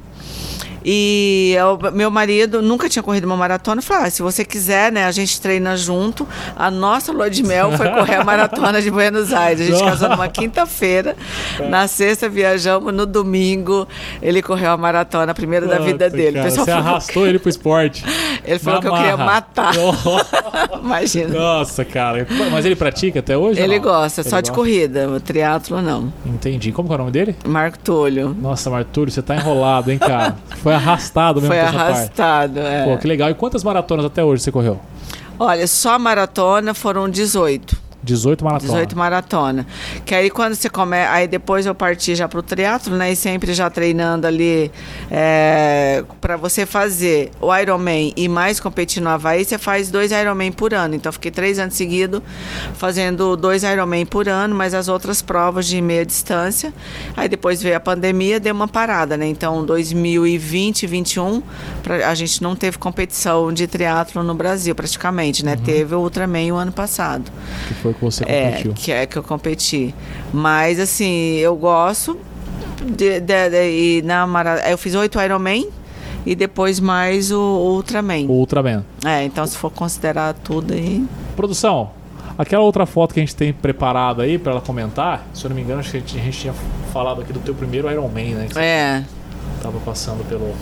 e 0.88 1.52
eu- 1.58 1.90
meu 1.92 2.12
marido 2.12 2.62
nunca 2.62 2.88
tinha 2.88 3.02
corrido 3.02 3.24
uma 3.24 3.36
maratona. 3.36 3.80
Eu 3.80 3.82
falei, 3.82 4.06
ah, 4.06 4.10
se 4.10 4.22
você 4.22 4.44
quiser, 4.44 4.92
né, 4.92 5.04
a 5.04 5.10
gente 5.10 5.40
treina 5.40 5.76
junto. 5.76 6.26
A 6.54 6.70
nossa 6.70 7.10
lua 7.12 7.28
de 7.28 7.42
mel 7.42 7.72
foi 7.72 7.88
correr 7.90 8.14
a 8.14 8.22
maratona 8.24 8.80
de 8.80 8.88
Buenos 8.88 9.32
Aires. 9.32 9.62
A 9.62 9.64
gente 9.64 9.82
casou 9.84 10.08
numa 10.10 10.28
quinta-feira, 10.28 11.16
na 11.68 11.88
sexta 11.88 12.28
viajamos, 12.28 12.94
no 12.94 13.04
domingo 13.04 13.88
ele 14.22 14.40
correu 14.40 14.70
a 14.70 14.76
maratona, 14.76 15.32
a 15.32 15.34
primeira 15.34 15.66
da 15.66 15.78
vida 15.80 16.08
dele. 16.08 16.38
Cara, 16.38 16.50
você 16.50 16.64
falou 16.64 16.74
arrastou 16.80 17.26
ele 17.26 17.40
pro 17.40 17.50
esporte. 17.50 18.04
ele 18.46 18.58
falou 18.60 18.80
Na 18.80 18.82
que 18.82 18.88
eu 18.88 18.94
queria 18.96 19.16
matar. 19.16 19.72
Oh, 20.68 20.78
Imagina. 20.78 21.28
Nossa, 21.36 21.84
cara. 21.84 22.26
Mas 22.52 22.64
ele 22.64 22.76
pratica 22.76 23.18
até 23.20 23.36
hoje? 23.36 23.60
Ele 23.60 23.78
gosta, 23.78 24.20
Ele 24.20 24.28
só 24.30 24.36
de 24.40 24.50
gosta? 24.50 24.54
corrida. 24.54 25.08
O 25.08 25.18
triatlo 25.20 25.80
não. 25.82 26.12
Entendi. 26.24 26.70
Como 26.70 26.88
que 26.88 26.92
é 26.92 26.96
o 26.96 26.98
nome 26.98 27.10
dele? 27.10 27.34
Marco 27.44 27.78
Túlio. 27.78 28.36
Nossa, 28.40 28.70
Martúrio, 28.70 29.12
você 29.12 29.22
tá 29.22 29.34
enrolado, 29.34 29.90
hein, 29.90 29.98
cara? 29.98 30.36
Foi 30.62 30.75
arrastado 30.76 31.40
mesmo 31.40 31.54
Foi 31.54 31.60
arrastado. 31.60 32.60
é. 32.60 32.84
Pô, 32.84 32.96
que 32.98 33.06
legal. 33.06 33.30
E 33.30 33.34
quantas 33.34 33.64
maratonas 33.64 34.04
até 34.04 34.22
hoje 34.22 34.42
você 34.42 34.52
correu? 34.52 34.78
Olha, 35.38 35.66
só 35.66 35.98
maratona 35.98 36.72
foram 36.72 37.08
18. 37.10 37.85
18 38.06 38.44
maratonas. 38.44 38.72
18 38.72 38.96
maratona. 38.96 39.66
Que 40.04 40.14
aí 40.14 40.30
quando 40.30 40.54
você 40.54 40.70
começa. 40.70 41.12
Aí 41.12 41.28
depois 41.28 41.66
eu 41.66 41.74
parti 41.74 42.14
já 42.14 42.28
pro 42.28 42.42
triatlo, 42.42 42.96
né? 42.96 43.12
E 43.12 43.16
sempre 43.16 43.52
já 43.52 43.68
treinando 43.68 44.26
ali 44.26 44.70
é, 45.10 46.04
para 46.20 46.36
você 46.36 46.64
fazer 46.64 47.30
o 47.40 47.54
Ironman 47.54 48.12
e 48.16 48.28
mais 48.28 48.58
competir 48.58 49.02
no 49.02 49.10
Havaí, 49.10 49.44
você 49.44 49.58
faz 49.58 49.90
dois 49.90 50.12
Ironman 50.12 50.52
por 50.52 50.72
ano. 50.72 50.94
Então 50.94 51.12
fiquei 51.12 51.30
três 51.30 51.58
anos 51.58 51.74
seguidos 51.74 52.22
fazendo 52.74 53.36
dois 53.36 53.62
Ironman 53.62 54.06
por 54.06 54.28
ano, 54.28 54.54
mas 54.54 54.72
as 54.72 54.88
outras 54.88 55.20
provas 55.20 55.66
de 55.66 55.80
meia 55.82 56.06
distância. 56.06 56.72
Aí 57.16 57.28
depois 57.28 57.62
veio 57.62 57.76
a 57.76 57.80
pandemia, 57.80 58.40
deu 58.40 58.54
uma 58.54 58.68
parada, 58.68 59.16
né? 59.16 59.26
Então 59.26 59.64
2020, 59.64 60.86
2021, 60.86 61.42
pra, 61.82 62.08
a 62.08 62.14
gente 62.14 62.42
não 62.42 62.54
teve 62.54 62.78
competição 62.78 63.52
de 63.52 63.66
triatlo 63.66 64.22
no 64.22 64.34
Brasil 64.34 64.74
praticamente, 64.74 65.44
né? 65.44 65.56
Teve 65.56 65.94
o 65.94 66.00
Ultraman 66.00 66.52
o 66.52 66.56
ano 66.56 66.72
passado. 66.72 67.30
Que 67.68 67.74
foi 67.74 67.94
que 67.98 68.04
você 68.04 68.24
É, 68.26 68.48
competiu. 68.50 68.72
que 68.74 68.92
é 68.92 69.06
que 69.06 69.16
eu 69.16 69.22
competi. 69.22 69.94
Mas 70.32 70.78
assim, 70.80 71.34
eu 71.36 71.56
gosto 71.56 72.18
de, 72.84 73.20
de- 73.20 73.50
de- 73.50 74.02
na 74.04 74.26
mara... 74.26 74.68
eu 74.70 74.78
fiz 74.78 74.94
oito 74.94 75.20
Ironman 75.20 75.68
e 76.24 76.34
depois 76.34 76.78
mais 76.80 77.30
o, 77.32 77.38
Ultraman. 77.40 78.26
O 78.28 78.32
Ultraman. 78.32 78.84
É, 79.04 79.24
então 79.24 79.46
se 79.46 79.56
for 79.56 79.70
considerar 79.70 80.34
tudo 80.34 80.72
aí. 80.74 81.04
Produção, 81.36 81.90
aquela 82.38 82.62
outra 82.64 82.84
foto 82.86 83.14
que 83.14 83.20
a 83.20 83.22
gente 83.22 83.34
tem 83.36 83.52
preparada 83.52 84.22
aí 84.24 84.38
pra 84.38 84.52
ela 84.52 84.60
comentar, 84.60 85.26
se 85.34 85.44
eu 85.44 85.48
não 85.50 85.56
me 85.56 85.62
engano, 85.62 85.80
acho 85.80 85.90
que 85.90 85.96
a 85.96 86.00
gente, 86.00 86.18
a 86.18 86.22
gente 86.22 86.38
tinha 86.38 86.54
falado 86.92 87.20
aqui 87.22 87.32
do 87.32 87.40
teu 87.40 87.54
primeiro 87.54 87.90
Iron 87.90 88.08
Man, 88.08 88.34
né? 88.36 88.48
É. 88.56 89.02
tava 89.62 89.78
passando 89.80 90.24
pelo. 90.28 90.54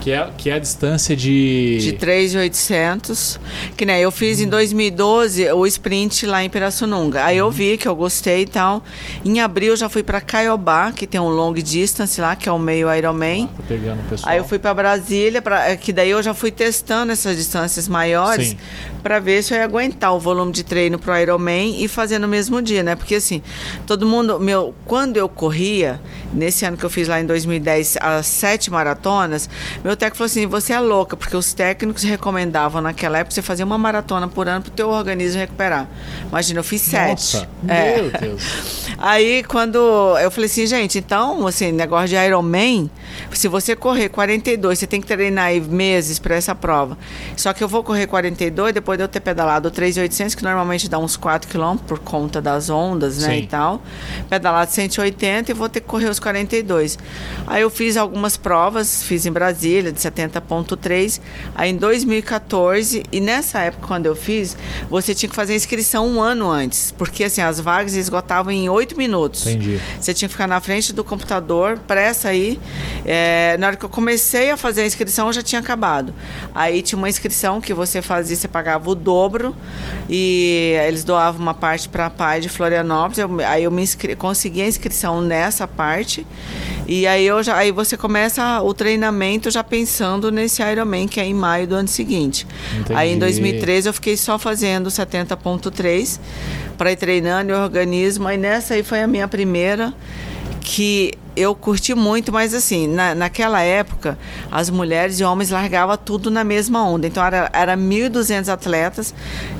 Que 0.00 0.12
é, 0.12 0.30
que 0.36 0.50
é 0.50 0.54
a 0.54 0.58
distância 0.58 1.16
de. 1.16 1.78
De 1.78 1.92
3,800. 1.94 3.40
Que 3.76 3.84
né, 3.84 4.00
eu 4.00 4.10
fiz 4.10 4.40
em 4.40 4.48
2012 4.48 5.50
o 5.52 5.66
sprint 5.66 6.26
lá 6.26 6.42
em 6.42 6.48
Pirassununga. 6.50 7.24
Aí 7.24 7.36
eu 7.36 7.50
vi 7.50 7.76
que 7.76 7.86
eu 7.86 7.94
gostei 7.94 8.42
e 8.42 8.46
tal. 8.46 8.82
Em 9.24 9.40
abril 9.40 9.72
eu 9.72 9.76
já 9.76 9.88
fui 9.88 10.02
para 10.02 10.20
Caiobá, 10.20 10.92
que 10.92 11.06
tem 11.06 11.20
um 11.20 11.28
long 11.28 11.52
distance 11.52 12.20
lá, 12.20 12.36
que 12.36 12.48
é 12.48 12.52
o 12.52 12.58
meio 12.58 12.92
Ironman. 12.94 13.46
Tá 13.46 13.62
pegando 13.66 14.00
o 14.00 14.04
pessoal. 14.04 14.32
Aí 14.32 14.38
eu 14.38 14.44
fui 14.44 14.58
para 14.58 14.74
Brasília, 14.74 15.42
pra, 15.42 15.76
que 15.76 15.92
daí 15.92 16.10
eu 16.10 16.22
já 16.22 16.34
fui 16.34 16.50
testando 16.50 17.12
essas 17.12 17.36
distâncias 17.36 17.88
maiores 17.88 18.56
para 19.02 19.18
ver 19.18 19.42
se 19.42 19.54
eu 19.54 19.58
ia 19.58 19.64
aguentar 19.64 20.14
o 20.14 20.20
volume 20.20 20.52
de 20.52 20.62
treino 20.64 20.98
pro 20.98 21.16
Ironman 21.16 21.82
e 21.82 21.88
fazer 21.88 22.18
no 22.18 22.28
mesmo 22.28 22.60
dia, 22.60 22.82
né? 22.82 22.94
Porque 22.94 23.14
assim, 23.14 23.42
todo 23.86 24.06
mundo, 24.06 24.38
meu, 24.38 24.74
quando 24.84 25.16
eu 25.16 25.28
corria, 25.28 26.00
nesse 26.32 26.64
ano 26.64 26.76
que 26.76 26.84
eu 26.84 26.90
fiz 26.90 27.08
lá 27.08 27.20
em 27.20 27.26
2010, 27.26 27.98
as 28.00 28.26
sete 28.26 28.70
maratonas, 28.70 29.48
meu 29.88 29.96
técnico 29.96 30.18
falou 30.18 30.26
assim: 30.26 30.46
"Você 30.46 30.72
é 30.72 30.80
louca, 30.80 31.16
porque 31.16 31.36
os 31.36 31.52
técnicos 31.52 32.02
recomendavam 32.02 32.82
naquela 32.82 33.18
época 33.18 33.34
você 33.34 33.42
fazer 33.42 33.64
uma 33.64 33.78
maratona 33.78 34.28
por 34.28 34.46
ano 34.48 34.62
pro 34.62 34.70
teu 34.70 34.90
organismo 34.90 35.38
recuperar". 35.40 35.88
Imagina, 36.28 36.60
eu 36.60 36.64
fiz 36.64 36.82
sete. 36.82 37.36
Nossa, 37.36 37.48
É. 37.66 37.96
meu 38.02 38.10
Deus. 38.10 38.42
Aí 38.98 39.42
quando 39.44 39.78
eu 40.20 40.30
falei 40.30 40.46
assim, 40.50 40.66
gente, 40.66 40.98
então, 40.98 41.46
assim, 41.46 41.70
negócio 41.70 42.08
de 42.08 42.16
Ironman, 42.16 42.90
se 43.32 43.46
você 43.46 43.76
correr 43.76 44.08
42, 44.08 44.78
você 44.78 44.86
tem 44.88 45.00
que 45.00 45.06
treinar 45.06 45.46
aí 45.46 45.60
meses 45.60 46.18
para 46.18 46.34
essa 46.34 46.52
prova. 46.52 46.98
Só 47.36 47.52
que 47.52 47.62
eu 47.62 47.68
vou 47.68 47.84
correr 47.84 48.08
42 48.08 48.74
depois 48.74 48.98
de 48.98 49.04
eu 49.04 49.08
ter 49.08 49.20
pedalado 49.20 49.70
3.800, 49.70 50.34
que 50.34 50.42
normalmente 50.42 50.88
dá 50.88 50.98
uns 50.98 51.16
4 51.16 51.48
km 51.48 51.76
por 51.86 52.00
conta 52.00 52.42
das 52.42 52.68
ondas, 52.68 53.18
né, 53.18 53.28
Sim. 53.28 53.38
e 53.42 53.46
tal. 53.46 53.80
Pedalado 54.28 54.70
180 54.72 55.52
e 55.52 55.54
vou 55.54 55.68
ter 55.68 55.80
que 55.80 55.86
correr 55.86 56.08
os 56.08 56.18
42. 56.18 56.98
Aí 57.46 57.62
eu 57.62 57.70
fiz 57.70 57.96
algumas 57.96 58.36
provas, 58.36 59.04
fiz 59.04 59.24
em 59.26 59.30
Brasília 59.32 59.77
de 59.82 59.98
70.3, 60.00 61.20
aí 61.54 61.70
em 61.70 61.76
2014, 61.76 63.02
e 63.10 63.20
nessa 63.20 63.60
época 63.60 63.86
quando 63.86 64.06
eu 64.06 64.14
fiz, 64.16 64.56
você 64.90 65.14
tinha 65.14 65.28
que 65.30 65.34
fazer 65.36 65.52
a 65.54 65.56
inscrição 65.56 66.06
um 66.06 66.20
ano 66.20 66.50
antes, 66.50 66.92
porque 66.96 67.24
assim, 67.24 67.40
as 67.40 67.58
vagas 67.60 67.94
esgotavam 67.94 68.52
em 68.52 68.68
8 68.68 68.96
minutos. 68.96 69.46
Entendi. 69.46 69.80
Você 70.00 70.12
tinha 70.12 70.28
que 70.28 70.32
ficar 70.32 70.46
na 70.46 70.60
frente 70.60 70.92
do 70.92 71.02
computador, 71.04 71.78
pressa 71.86 72.28
aí. 72.28 72.58
É, 73.04 73.56
na 73.58 73.68
hora 73.68 73.76
que 73.76 73.84
eu 73.84 73.88
comecei 73.88 74.50
a 74.50 74.56
fazer 74.56 74.82
a 74.82 74.86
inscrição, 74.86 75.32
já 75.32 75.42
tinha 75.42 75.60
acabado. 75.60 76.12
Aí 76.54 76.82
tinha 76.82 76.98
uma 76.98 77.08
inscrição 77.08 77.60
que 77.60 77.72
você 77.72 78.02
fazia, 78.02 78.36
você 78.36 78.48
pagava 78.48 78.90
o 78.90 78.94
dobro 78.94 79.54
e 80.08 80.74
eles 80.86 81.04
doavam 81.04 81.40
uma 81.40 81.54
parte 81.54 81.88
para 81.88 82.06
a 82.06 82.10
PAI 82.10 82.40
de 82.40 82.48
Florianópolis. 82.48 83.18
Eu- 83.18 83.40
aí 83.46 83.64
eu 83.64 83.70
me 83.70 83.82
inscre- 83.82 84.16
consegui 84.16 84.62
a 84.62 84.66
inscrição 84.66 85.20
nessa 85.20 85.66
parte. 85.66 86.26
E 86.86 87.06
aí, 87.06 87.26
eu 87.26 87.42
já, 87.42 87.56
aí 87.56 87.70
você 87.70 87.96
começa 87.98 88.62
o 88.62 88.72
treinamento 88.72 89.50
já 89.50 89.62
pensando 89.68 90.30
nesse 90.30 90.62
Ironman, 90.62 91.06
que 91.06 91.20
é 91.20 91.24
em 91.24 91.34
maio 91.34 91.66
do 91.66 91.74
ano 91.74 91.88
seguinte. 91.88 92.46
Aí 92.94 93.10
em 93.10 93.16
Entendi. 93.16 93.38
2013 93.38 93.88
eu 93.88 93.92
fiquei 93.92 94.16
só 94.16 94.38
fazendo 94.38 94.88
70.3 94.88 96.18
para 96.76 96.92
ir 96.92 96.96
treinando 96.96 97.52
e 97.52 97.54
organismo. 97.54 98.26
Aí 98.26 98.36
nessa 98.36 98.74
aí 98.74 98.82
foi 98.82 99.02
a 99.02 99.06
minha 99.06 99.28
primeira 99.28 99.92
que 100.60 101.12
eu 101.38 101.54
curti 101.54 101.94
muito, 101.94 102.32
mas 102.32 102.52
assim, 102.52 102.86
na, 102.86 103.14
naquela 103.14 103.62
época, 103.62 104.18
as 104.50 104.68
mulheres 104.68 105.20
e 105.20 105.24
homens 105.24 105.50
largavam 105.50 105.96
tudo 105.96 106.30
na 106.30 106.42
mesma 106.42 106.84
onda. 106.84 107.06
Então, 107.06 107.24
era, 107.24 107.50
era 107.52 107.76
1.200 107.76 108.48
atletas 108.48 109.14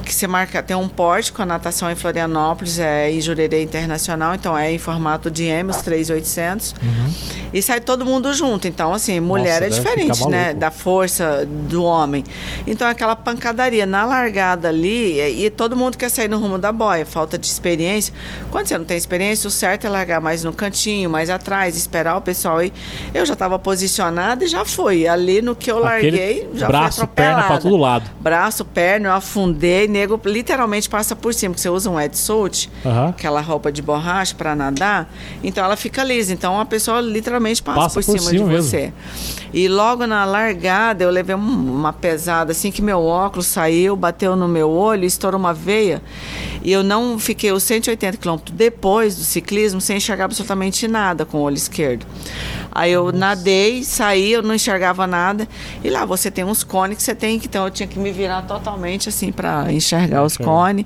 que 0.05 0.15
se 0.15 0.27
marca, 0.27 0.63
tem 0.63 0.75
um 0.75 0.89
porte 0.89 1.33
com 1.33 1.43
a 1.43 1.47
natação 1.47 1.91
em 1.91 1.95
Florianópolis, 1.95 2.79
é 2.79 3.11
em 3.11 3.21
Jurerê 3.21 3.63
Internacional, 3.63 4.35
então 4.35 4.57
é 4.57 4.73
em 4.73 4.79
formato 4.79 5.31
de 5.31 5.45
M, 5.45 5.71
os 5.71 5.77
3.800. 5.79 6.75
E 7.53 7.63
sai 7.63 7.81
todo 7.81 8.05
mundo 8.05 8.33
junto. 8.33 8.67
Então, 8.67 8.95
assim, 8.95 9.21
mulher 9.21 9.61
Nossa, 9.61 9.67
é 9.67 9.69
diferente, 9.69 10.29
né? 10.29 10.55
Da 10.55 10.71
força 10.71 11.47
do 11.47 11.85
homem. 11.85 12.25
Então, 12.67 12.89
aquela 12.89 13.15
pancadaria 13.15 13.85
na 13.85 14.05
largada 14.05 14.69
ali, 14.69 15.21
e, 15.21 15.47
e 15.47 15.51
todo 15.51 15.77
mundo 15.77 15.97
quer 15.99 16.09
sair 16.09 16.29
no 16.29 16.39
rumo 16.39 16.59
da 16.59 16.73
boia, 16.73 17.05
falta 17.05 17.39
de 17.39 17.47
experiência. 17.47 18.15
Quando 18.51 18.67
você 18.67 18.79
não 18.79 18.85
tem 18.85 18.97
experiência, 18.97 19.47
o 19.47 19.51
certo 19.51 19.87
é 19.87 19.91
largar 19.91 20.21
mais 20.21 20.43
no 20.43 20.53
cantinho, 20.53 21.11
mais 21.11 21.29
atrás, 21.29 21.68
esperar 21.77 22.17
o 22.17 22.21
pessoal 22.21 22.63
ir. 22.63 22.73
Eu 23.13 23.27
já 23.27 23.33
estava 23.35 23.59
posicionada 23.59 24.45
e 24.45 24.49
já 24.49 24.65
fui. 24.65 25.07
Ali 25.07 25.43
no 25.43 25.55
que 25.55 25.71
eu 25.71 25.79
larguei, 25.79 26.43
Aquele 26.43 26.59
já 26.59 26.67
braço, 26.67 27.07
perna 27.09 27.33
atropelada. 27.41 27.63
todo 27.63 27.77
lado. 27.77 28.11
Braço, 28.21 28.65
perna, 28.65 29.09
eu 29.09 29.13
afundei, 29.13 29.87
nego 29.89 30.21
literalmente 30.25 30.89
passa 30.89 31.15
por 31.17 31.35
cima, 31.35 31.53
porque 31.55 31.63
você 31.63 31.69
usa 31.69 31.91
um 31.91 31.95
wetsuit, 31.95 32.71
Aham. 32.85 33.09
aquela 33.09 33.41
roupa 33.41 33.71
de 33.73 33.83
borracha 33.83 34.35
para 34.35 34.55
nadar, 34.55 35.13
então 35.43 35.65
ela 35.65 35.77
fica 35.77 36.03
lisa. 36.05 36.33
Então 36.33 36.61
a 36.61 36.65
pessoa 36.65 37.01
literalmente 37.01 37.63
passa, 37.63 37.81
Passa 37.81 37.95
por, 38.01 38.07
por 38.07 38.19
cima, 38.19 38.31
cima 38.31 38.45
de 38.45 38.51
mesmo. 38.55 38.63
você. 38.71 38.93
E 39.53 39.67
logo 39.69 40.07
na 40.07 40.25
largada 40.25 41.05
eu 41.05 41.11
levei 41.11 41.35
um- 41.35 41.39
uma 41.75 41.93
pesada 41.93 42.53
assim 42.53 42.71
que 42.71 42.83
meu 42.83 43.03
óculos 43.03 43.47
saiu, 43.47 43.97
bateu 43.97 44.37
no 44.37 44.47
meu 44.47 44.71
olho, 44.71 45.05
estourou 45.05 45.39
uma 45.41 45.55
veia. 45.55 46.03
E 46.63 46.71
eu 46.73 46.83
não 46.83 47.19
fiquei 47.19 47.51
os 47.53 47.63
180 47.63 48.17
quilômetros 48.19 48.55
depois 48.55 49.17
do 49.17 49.23
ciclismo 49.23 49.81
sem 49.81 49.97
enxergar 49.97 50.25
absolutamente 50.27 50.87
nada 50.87 51.25
com 51.25 51.39
o 51.39 51.41
olho 51.49 51.57
esquerdo. 51.57 52.07
Aí 52.71 52.93
eu 52.93 53.11
nadei, 53.13 53.83
saí, 53.83 54.33
eu 54.33 54.43
não 54.43 54.55
enxergava 54.55 55.07
nada. 55.07 55.49
E 55.83 55.91
lá 55.91 56.05
você 56.05 56.31
tem 56.31 56.45
uns 56.45 56.63
cones 56.63 56.97
que 56.97 57.03
você 57.03 57.15
tem 57.15 57.39
que 57.39 57.47
então 57.47 57.65
eu 57.65 57.71
tinha 57.71 57.87
que 57.87 57.99
me 57.99 58.13
virar 58.13 58.43
totalmente 58.43 59.09
assim 59.09 59.33
para 59.33 59.73
enxergar 59.73 60.23
os 60.23 60.37
cones 60.37 60.85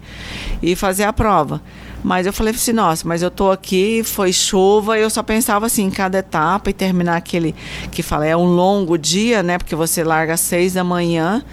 e 0.62 0.75
fazer 0.75 1.05
a 1.05 1.12
prova. 1.12 1.61
Mas 2.03 2.27
eu 2.27 2.33
falei 2.33 2.53
assim, 2.53 2.72
nossa, 2.72 3.07
mas 3.07 3.22
eu 3.22 3.31
tô 3.31 3.51
aqui, 3.51 4.03
foi 4.03 4.33
chuva, 4.33 4.98
e 4.98 5.03
eu 5.03 5.11
só 5.11 5.22
pensava 5.22 5.66
assim, 5.66 5.85
em 5.85 5.90
cada 5.90 6.18
etapa 6.18 6.70
e 6.70 6.72
terminar 6.72 7.16
aquele 7.16 7.55
que 7.92 8.03
fala, 8.03 8.27
é 8.27 8.37
um 8.37 8.46
longo 8.46 8.98
dia, 8.98 9.42
né? 9.42 9.57
Porque 9.57 9.77
você 9.77 10.03
larga 10.03 10.35
às 10.35 10.40
seis 10.40 10.72
da 10.72 10.83
manhã 10.83 11.44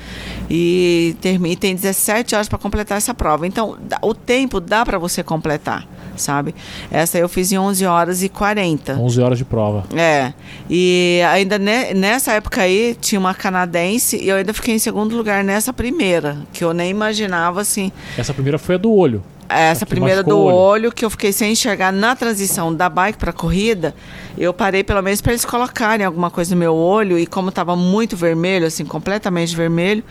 e, 0.49 1.15
termina, 1.21 1.53
e 1.53 1.55
tem 1.55 1.75
17 1.75 2.33
horas 2.33 2.49
para 2.49 2.57
completar 2.57 2.97
essa 2.97 3.13
prova. 3.13 3.45
Então, 3.45 3.77
o 4.01 4.13
tempo 4.13 4.59
dá 4.59 4.83
para 4.83 4.97
você 4.97 5.21
completar, 5.21 5.87
sabe? 6.19 6.53
Essa 6.91 7.17
eu 7.17 7.27
fiz 7.29 7.51
em 7.51 7.57
11 7.57 7.85
horas 7.85 8.21
e 8.23 8.29
40. 8.29 8.93
11 8.93 9.21
horas 9.21 9.37
de 9.37 9.45
prova. 9.45 9.83
É, 9.95 10.33
e 10.69 11.21
ainda 11.31 11.57
ne- 11.57 11.93
nessa 11.93 12.33
época 12.33 12.61
aí 12.61 12.95
tinha 12.99 13.19
uma 13.19 13.33
canadense 13.33 14.17
e 14.17 14.29
eu 14.29 14.35
ainda 14.35 14.53
fiquei 14.53 14.75
em 14.75 14.79
segundo 14.79 15.15
lugar 15.15 15.43
nessa 15.43 15.73
primeira, 15.73 16.37
que 16.53 16.63
eu 16.63 16.73
nem 16.73 16.89
imaginava 16.91 17.61
assim. 17.61 17.91
Essa 18.17 18.33
primeira 18.33 18.57
foi 18.59 18.75
a 18.75 18.77
do 18.77 18.91
olho. 18.91 19.23
Essa 19.49 19.85
que 19.85 19.89
primeira 19.89 20.23
do 20.23 20.37
olho. 20.37 20.55
olho. 20.55 20.91
que 20.91 21.03
eu 21.03 21.09
fiquei 21.09 21.31
sem 21.31 21.51
enxergar 21.51 21.91
na 21.91 22.15
transição 22.15 22.73
da 22.73 22.87
bike 22.87 23.17
para 23.17 23.33
corrida, 23.33 23.95
eu 24.37 24.53
parei 24.53 24.83
pelo 24.83 25.01
menos 25.01 25.21
para 25.21 25.33
eles 25.33 25.43
colocarem 25.43 26.05
alguma 26.05 26.29
coisa 26.29 26.53
no 26.53 26.59
meu 26.59 26.75
olho 26.75 27.17
e 27.17 27.25
como 27.25 27.49
estava 27.49 27.75
muito 27.75 28.15
vermelho, 28.15 28.65
assim, 28.65 28.85
completamente 28.85 29.55
vermelho, 29.55 30.03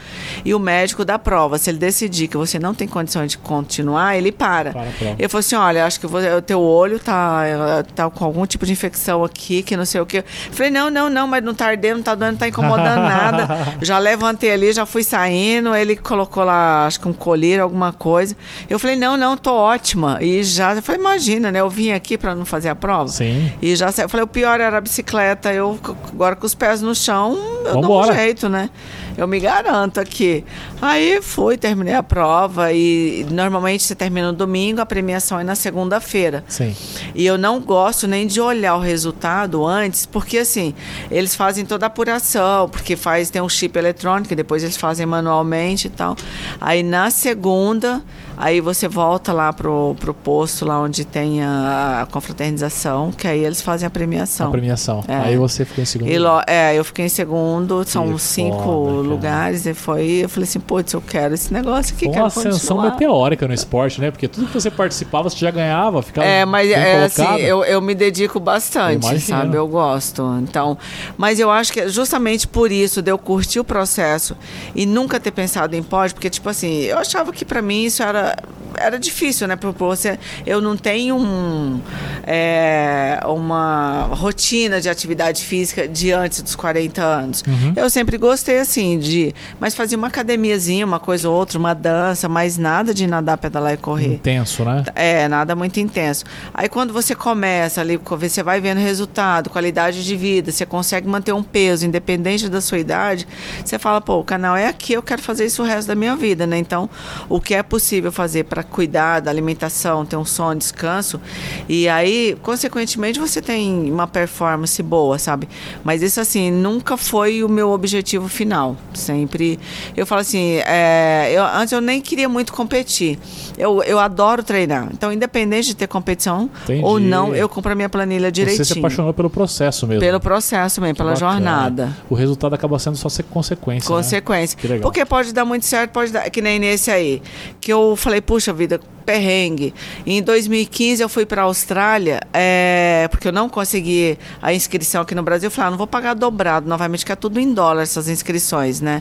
e 0.45 0.55
o 0.55 0.59
médico 0.59 1.05
da 1.05 1.19
prova, 1.19 1.59
se 1.59 1.71
ele 1.71 1.79
decidir 1.79 2.29
que 2.29 2.37
você 2.37 2.59
não 2.59 2.75
tem 2.75 2.87
condições 2.87 3.31
de 3.31 3.39
continuar, 3.39 4.17
ele 4.17 4.33
para. 4.33 4.73
Para. 4.73 4.89
Ele 5.19 5.29
falou 5.29 5.41
assim, 5.41 5.57
olha, 5.57 5.87
acho 5.87 6.01
que 6.01 6.07
o 6.07 6.43
teu 6.43 6.61
olho 6.61 6.99
tá, 6.99 7.85
tá 7.95 8.11
com 8.11 8.25
algum 8.25 8.45
tipo 8.47 8.67
de 8.67 8.73
infecção 8.73 9.25
aqui, 9.25 9.63
que 9.63 9.77
não 9.77 9.85
sei 9.85 10.01
o 10.01 10.07
quê. 10.07 10.19
Eu 10.19 10.53
falei, 10.53 10.71
não, 10.71 10.91
não, 10.91 11.09
não, 11.09 11.27
mas 11.27 11.43
não 11.43 11.55
tá 11.55 11.67
ardendo, 11.67 11.97
não 11.97 12.03
tá 12.03 12.15
doendo, 12.15 12.33
não 12.33 12.39
tá 12.39 12.49
incomodando 12.49 13.03
nada. 13.03 13.49
Já 13.81 13.99
levantei 13.99 14.51
ali, 14.51 14.73
já 14.73 14.85
fui 14.85 15.03
saindo, 15.03 15.75
ele 15.75 15.97
colocou 15.97 16.45
lá, 16.45 16.87
acho 16.87 17.01
que 17.01 17.09
um 17.09 17.13
colírio, 17.13 17.63
alguma 17.63 17.93
coisa. 17.93 18.37
Eu 18.69 18.79
falei, 18.79 18.97
não, 18.97 19.17
não, 19.17 19.28
tô 19.37 19.53
ótima. 19.53 20.19
E 20.21 20.43
já, 20.43 20.75
eu 20.75 20.83
falei, 20.83 21.01
imagina, 21.01 21.51
né, 21.53 21.61
eu 21.61 21.69
vim 21.71 21.93
aqui 21.93 22.17
para 22.17 22.35
não 22.35 22.45
fazer 22.45 22.69
a 22.69 22.75
prova. 22.75 23.09
Sim. 23.09 23.53
E 23.61 23.75
já 23.77 23.93
eu 23.99 24.09
falei, 24.09 24.25
o 24.25 24.29
pior 24.29 24.61
era 24.61 24.79
a 24.79 24.81
bicicleta. 24.81 25.53
Eu 25.53 25.79
agora 26.13 26.37
com 26.37 26.47
os 26.47 26.55
pés 26.55 26.81
no 26.81 26.95
chão, 26.95 27.37
eu 27.65 27.73
dou 27.75 27.83
Vambora. 27.83 28.13
um 28.13 28.17
jeito, 28.17 28.49
né? 28.49 28.71
Eu 29.17 29.27
me 29.27 29.41
garanto 29.41 29.99
aqui. 29.99 30.45
Aí 30.81 31.21
fui, 31.21 31.57
terminei 31.57 31.95
a 31.95 32.05
prova 32.05 32.73
e 32.73 33.27
normalmente 33.33 33.83
você 33.83 33.93
termina 33.93 34.29
no 34.29 34.33
domingo, 34.33 34.81
a 34.81 34.87
premiação 34.87 35.41
é 35.41 35.43
na 35.43 35.57
segunda-feira. 35.57 36.45
Sim. 36.47 36.73
E 37.17 37.27
eu 37.27 37.37
não 37.37 37.59
gosto 37.59 38.07
nem 38.07 38.29
de 38.29 38.41
olhar 38.41 38.77
o 38.77 38.81
resultado 38.81 39.67
antes, 39.67 40.07
porque 40.07 40.39
assim, 40.39 40.73
eles 41.11 41.35
fazem 41.35 41.67
toda 41.67 41.87
a 41.87 41.89
apuração, 41.89 42.69
porque 42.69 42.95
faz 42.95 43.29
tem 43.29 43.43
um 43.43 43.49
chip 43.49 43.77
eletrônico, 43.77 44.33
e 44.33 44.37
depois 44.37 44.63
eles 44.63 44.77
fazem 44.77 45.05
manualmente 45.05 45.89
e 45.89 45.91
tal. 45.91 46.15
Aí 46.61 46.85
na 46.85 47.11
segunda, 47.11 48.01
aí 48.39 48.61
você 48.61 48.87
volta 48.89 49.33
lá 49.33 49.53
pro, 49.53 49.97
pro 49.99 50.15
posto 50.15 50.65
lá 50.65 50.81
onde 50.81 51.05
tem 51.05 51.43
a, 51.43 52.03
a 52.03 52.07
confraternização, 52.07 53.11
que 53.13 53.27
aí 53.27 53.45
eles 53.45 53.61
fazem 53.61 53.87
a 53.87 53.91
premiação. 53.91 54.49
A 54.49 54.51
premiação. 54.51 55.05
É. 55.09 55.17
Aí 55.17 55.37
você 55.37 55.65
ficou 55.65 55.83
em 55.83 55.87
segundo. 55.87 56.09
E 56.11 56.19
lo- 56.19 56.43
é, 56.47 56.75
eu 56.79 56.85
fiquei 56.85 57.07
em 57.07 57.09
segundo, 57.09 57.85
são 57.87 58.13
Que 58.15 58.21
cinco 58.23 58.63
foda, 58.63 58.93
cara. 58.97 59.09
lugares, 59.09 59.67
e 59.67 59.75
foi, 59.75 60.21
eu 60.23 60.29
falei 60.29 60.49
assim, 60.49 60.61
putz, 60.61 60.93
eu 60.93 61.01
quero 61.03 61.35
esse 61.35 61.53
negócio 61.53 61.95
aqui, 61.95 62.07
Foi 62.07 62.15
uma 62.17 62.27
ascensão 62.27 62.77
continuar. 62.77 62.91
meteórica 62.93 63.49
no 63.49 63.55
esporte, 63.55 64.01
né? 64.01 64.11
Porque 64.11 64.29
tudo 64.29 64.47
que 64.47 64.55
você 64.55 64.71
participava, 64.71 65.29
você 65.29 65.37
já 65.37 65.51
ganhava, 65.51 66.01
ficava 66.03 66.27
É, 66.27 66.45
mas 66.45 66.71
é, 66.71 67.05
assim, 67.05 67.23
colocado. 67.23 67.41
eu, 67.41 67.65
eu 67.65 67.81
me 67.81 67.95
dedico 67.95 68.39
bastante, 68.41 69.13
Eu 69.13 69.21
sabe? 69.21 69.57
Eu 69.57 69.67
gosto. 69.69 70.23
Então, 70.43 70.79
mas 71.17 71.41
eu 71.41 71.51
acho 71.51 71.73
que 71.73 71.81
é 71.81 71.89
justamente 71.89 72.47
por 72.47 72.71
isso 72.71 73.03
de 73.03 73.11
eu 73.11 73.19
curtir 73.19 73.59
o 73.61 73.65
processo 73.65 74.37
e 74.75 74.87
nunca 74.87 75.19
ter 75.19 75.31
pensado 75.31 75.75
em 75.75 75.83
pódio, 75.83 76.15
porque 76.15 76.31
tipo 76.31 76.49
assim, 76.49 76.83
eu 76.83 76.99
achava 76.99 77.33
que 77.33 77.45
pra 77.45 77.61
mim 77.63 77.85
isso 77.85 78.03
era 78.03 78.28
uh, 78.29 78.68
era 78.77 78.99
difícil, 78.99 79.47
né? 79.47 79.57
Você, 79.79 80.19
eu 80.47 80.61
não 80.61 80.77
tenho 80.77 81.17
um, 81.17 81.81
é, 82.27 83.21
uma 83.25 84.09
rotina 84.13 84.81
de 84.81 84.89
atividade 84.89 85.45
física 85.45 85.89
de 85.89 86.13
antes 86.13 86.43
dos 86.43 86.55
40 86.55 87.03
anos. 87.03 87.45
Uhum. 87.47 87.73
Eu 87.77 87.89
sempre 87.91 88.19
gostei, 88.19 88.59
assim, 88.59 88.99
de. 88.99 89.35
Mas 89.59 89.75
fazia 89.75 89.97
uma 89.97 90.09
academiazinha, 90.09 90.85
uma 90.85 91.01
coisa 91.01 91.29
ou 91.29 91.37
outra, 91.37 91.59
uma 91.59 91.75
dança, 91.75 92.29
mas 92.29 92.59
nada 92.59 92.93
de 92.93 93.07
nadar, 93.07 93.39
pedalar 93.39 93.75
e 93.75 93.77
correr. 93.77 94.15
Intenso, 94.15 94.65
né? 94.65 94.85
É, 94.95 95.29
nada 95.29 95.55
muito 95.55 95.79
intenso. 95.81 96.25
Aí 96.53 96.69
quando 96.69 96.93
você 96.93 97.15
começa 97.15 97.81
ali, 97.81 97.97
você 97.97 98.43
vai 98.43 98.61
vendo 98.61 98.79
resultado, 98.79 99.51
qualidade 99.51 100.05
de 100.05 100.17
vida, 100.17 100.51
você 100.53 100.67
consegue 100.67 101.09
manter 101.09 101.33
um 101.33 101.43
peso, 101.43 101.87
independente 101.87 102.49
da 102.49 102.61
sua 102.61 102.79
idade, 102.79 103.27
você 103.65 103.79
fala, 103.79 104.01
pô, 104.01 104.19
o 104.19 104.25
canal 104.25 104.57
é 104.57 104.67
aqui, 104.67 104.93
eu 104.93 105.03
quero 105.03 105.23
fazer 105.23 105.47
isso 105.47 105.63
o 105.63 105.67
resto 105.67 105.89
da 105.89 105.95
minha 105.95 106.17
vida, 106.17 106.47
né? 106.47 106.59
Então, 106.59 106.89
o 107.29 107.41
que 107.41 107.55
é 107.55 107.63
possível 107.63 108.13
fazer 108.13 108.45
para 108.45 108.58
cuidar 108.63 109.21
da 109.21 109.31
alimentação, 109.31 110.05
ter 110.05 110.17
um 110.17 110.25
sono, 110.25 110.59
descanso, 110.59 111.21
e 111.69 111.89
aí, 111.89 112.37
consequentemente, 112.43 113.19
você 113.19 113.41
tem 113.41 113.91
uma 113.91 114.07
performance 114.07 114.83
boa, 114.83 115.19
sabe? 115.19 115.49
Mas 115.85 116.03
isso, 116.03 116.21
assim, 116.21 116.51
nunca 116.51 116.97
foi 116.97 117.43
o 117.43 117.49
meu 117.49 117.71
objetivo 117.71 118.29
final. 118.29 118.77
Sempre. 118.95 119.59
Eu 119.97 120.07
falo 120.07 120.21
assim, 120.21 120.61
é, 120.67 121.31
eu, 121.33 121.45
antes 121.45 121.73
eu 121.73 121.81
nem 121.81 122.01
queria 122.01 122.29
muito 122.29 122.53
competir. 122.53 123.19
Eu, 123.57 123.83
eu 123.83 123.99
adoro 123.99 124.43
treinar. 124.43 124.89
Então, 124.93 125.13
independente 125.13 125.69
de 125.69 125.77
ter 125.77 125.87
competição 125.87 126.49
Entendi. 126.65 126.85
ou 126.85 127.01
não, 127.01 127.35
eu 127.35 127.49
compro 127.49 127.73
a 127.73 127.75
minha 127.75 127.89
planilha 127.89 128.31
direitinho. 128.31 128.65
Você 128.65 128.75
se 128.75 128.79
apaixonou 128.79 129.13
pelo 129.13 129.31
processo 129.31 129.87
mesmo. 129.87 130.01
Pelo 130.01 130.21
processo 130.21 130.81
mesmo, 130.81 130.95
que 130.95 130.99
pela 130.99 131.15
bacana. 131.15 131.33
jornada. 131.33 131.97
O 132.09 132.15
resultado 132.15 132.55
acaba 132.55 132.79
sendo 132.79 132.97
só 132.97 133.09
ser 133.09 133.25
consequência. 133.25 133.89
Consequência. 133.89 134.59
Né? 134.63 134.79
Porque 134.79 135.05
pode 135.05 135.33
dar 135.33 135.45
muito 135.45 135.67
certo, 135.67 135.93
pode 135.93 136.13
dar. 136.13 136.29
Que 136.31 136.41
nem 136.41 136.59
nesse 136.59 136.91
aí. 136.91 137.23
Que 137.61 137.73
eu 137.73 137.97
falei, 137.97 138.21
puxa 138.21 138.48
vida, 138.53 138.81
perrengue. 139.09 139.73
Em 140.05 140.23
2015 140.23 141.03
eu 141.03 141.09
fui 141.09 141.25
para 141.25 141.41
a 141.41 141.45
Austrália, 141.47 142.21
é, 142.31 143.09
porque 143.11 143.29
eu 143.29 143.33
não 143.33 143.49
consegui 143.49 144.19
a 144.43 144.53
inscrição 144.53 145.01
aqui 145.01 145.15
no 145.15 145.23
Brasil. 145.23 145.47
Eu 145.47 145.51
falei, 145.51 145.69
ah, 145.69 145.71
não 145.71 145.79
vou 145.79 145.87
pagar 145.87 146.13
dobrado 146.13 146.69
novamente, 146.69 147.07
que 147.07 147.13
é 147.13 147.17
tudo 147.17 147.41
em 147.41 147.55
dólar 147.55 147.85
essas 147.85 148.07
inscrições, 148.11 148.83
né? 148.83 149.01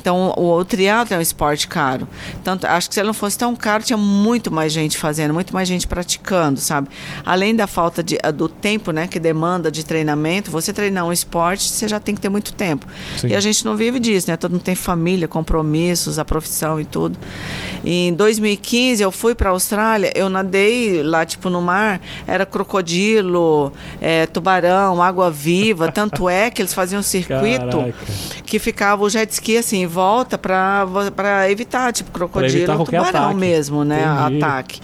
Então 0.00 0.32
o, 0.36 0.58
o 0.58 0.64
triatlo 0.64 1.16
é 1.16 1.18
um 1.18 1.20
esporte 1.20 1.66
caro. 1.66 2.06
Tanto, 2.44 2.68
acho 2.68 2.88
que 2.88 2.94
se 2.94 3.00
ele 3.00 3.08
não 3.08 3.14
fosse 3.14 3.36
tão 3.36 3.56
caro, 3.56 3.82
tinha 3.82 3.96
muito 3.96 4.48
mais 4.48 4.72
gente 4.72 4.96
fazendo, 4.96 5.34
muito 5.34 5.52
mais 5.52 5.66
gente 5.66 5.88
praticando, 5.88 6.60
sabe? 6.60 6.88
Além 7.26 7.52
da 7.52 7.66
falta 7.66 8.00
de, 8.00 8.16
do 8.32 8.48
tempo, 8.48 8.92
né, 8.92 9.08
que 9.08 9.18
demanda 9.18 9.72
de 9.72 9.84
treinamento, 9.84 10.52
você 10.52 10.72
treinar 10.72 11.04
um 11.04 11.12
esporte, 11.12 11.68
você 11.68 11.88
já 11.88 11.98
tem 11.98 12.14
que 12.14 12.20
ter 12.20 12.28
muito 12.28 12.52
tempo. 12.52 12.86
Sim. 13.16 13.26
E 13.26 13.34
a 13.34 13.40
gente 13.40 13.64
não 13.64 13.76
vive 13.76 13.98
disso, 13.98 14.30
né? 14.30 14.36
Todo 14.36 14.52
mundo 14.52 14.62
tem 14.62 14.76
família, 14.76 15.26
compromissos, 15.26 16.16
a 16.16 16.24
profissão 16.24 16.80
e 16.80 16.84
tudo. 16.84 17.18
E 17.82 18.06
em 18.06 18.14
2015 18.14 19.02
eu 19.02 19.10
fui 19.10 19.34
para 19.34 19.47
para 19.48 19.50
a 19.50 19.52
Austrália, 19.52 20.12
eu 20.14 20.28
nadei 20.28 21.02
lá, 21.02 21.24
tipo, 21.24 21.48
no 21.48 21.62
mar, 21.62 22.00
era 22.26 22.44
crocodilo, 22.44 23.72
é, 24.00 24.26
tubarão, 24.26 25.02
água 25.02 25.30
viva. 25.30 25.90
Tanto 25.92 26.28
é 26.28 26.50
que 26.50 26.60
eles 26.60 26.74
faziam 26.74 27.00
um 27.00 27.02
circuito 27.02 27.78
Caraca. 27.78 27.94
que 28.44 28.58
ficava 28.58 29.02
o 29.02 29.08
jet 29.08 29.30
ski 29.32 29.56
assim, 29.56 29.82
em 29.82 29.86
volta 29.86 30.36
para 30.36 31.50
evitar, 31.50 31.92
tipo, 31.92 32.10
crocodilo, 32.10 32.58
evitar 32.58 32.76
tubarão 32.76 33.20
ataque. 33.24 33.34
mesmo, 33.36 33.84
né? 33.84 34.04
Entendi. 34.04 34.44
Ataque. 34.44 34.80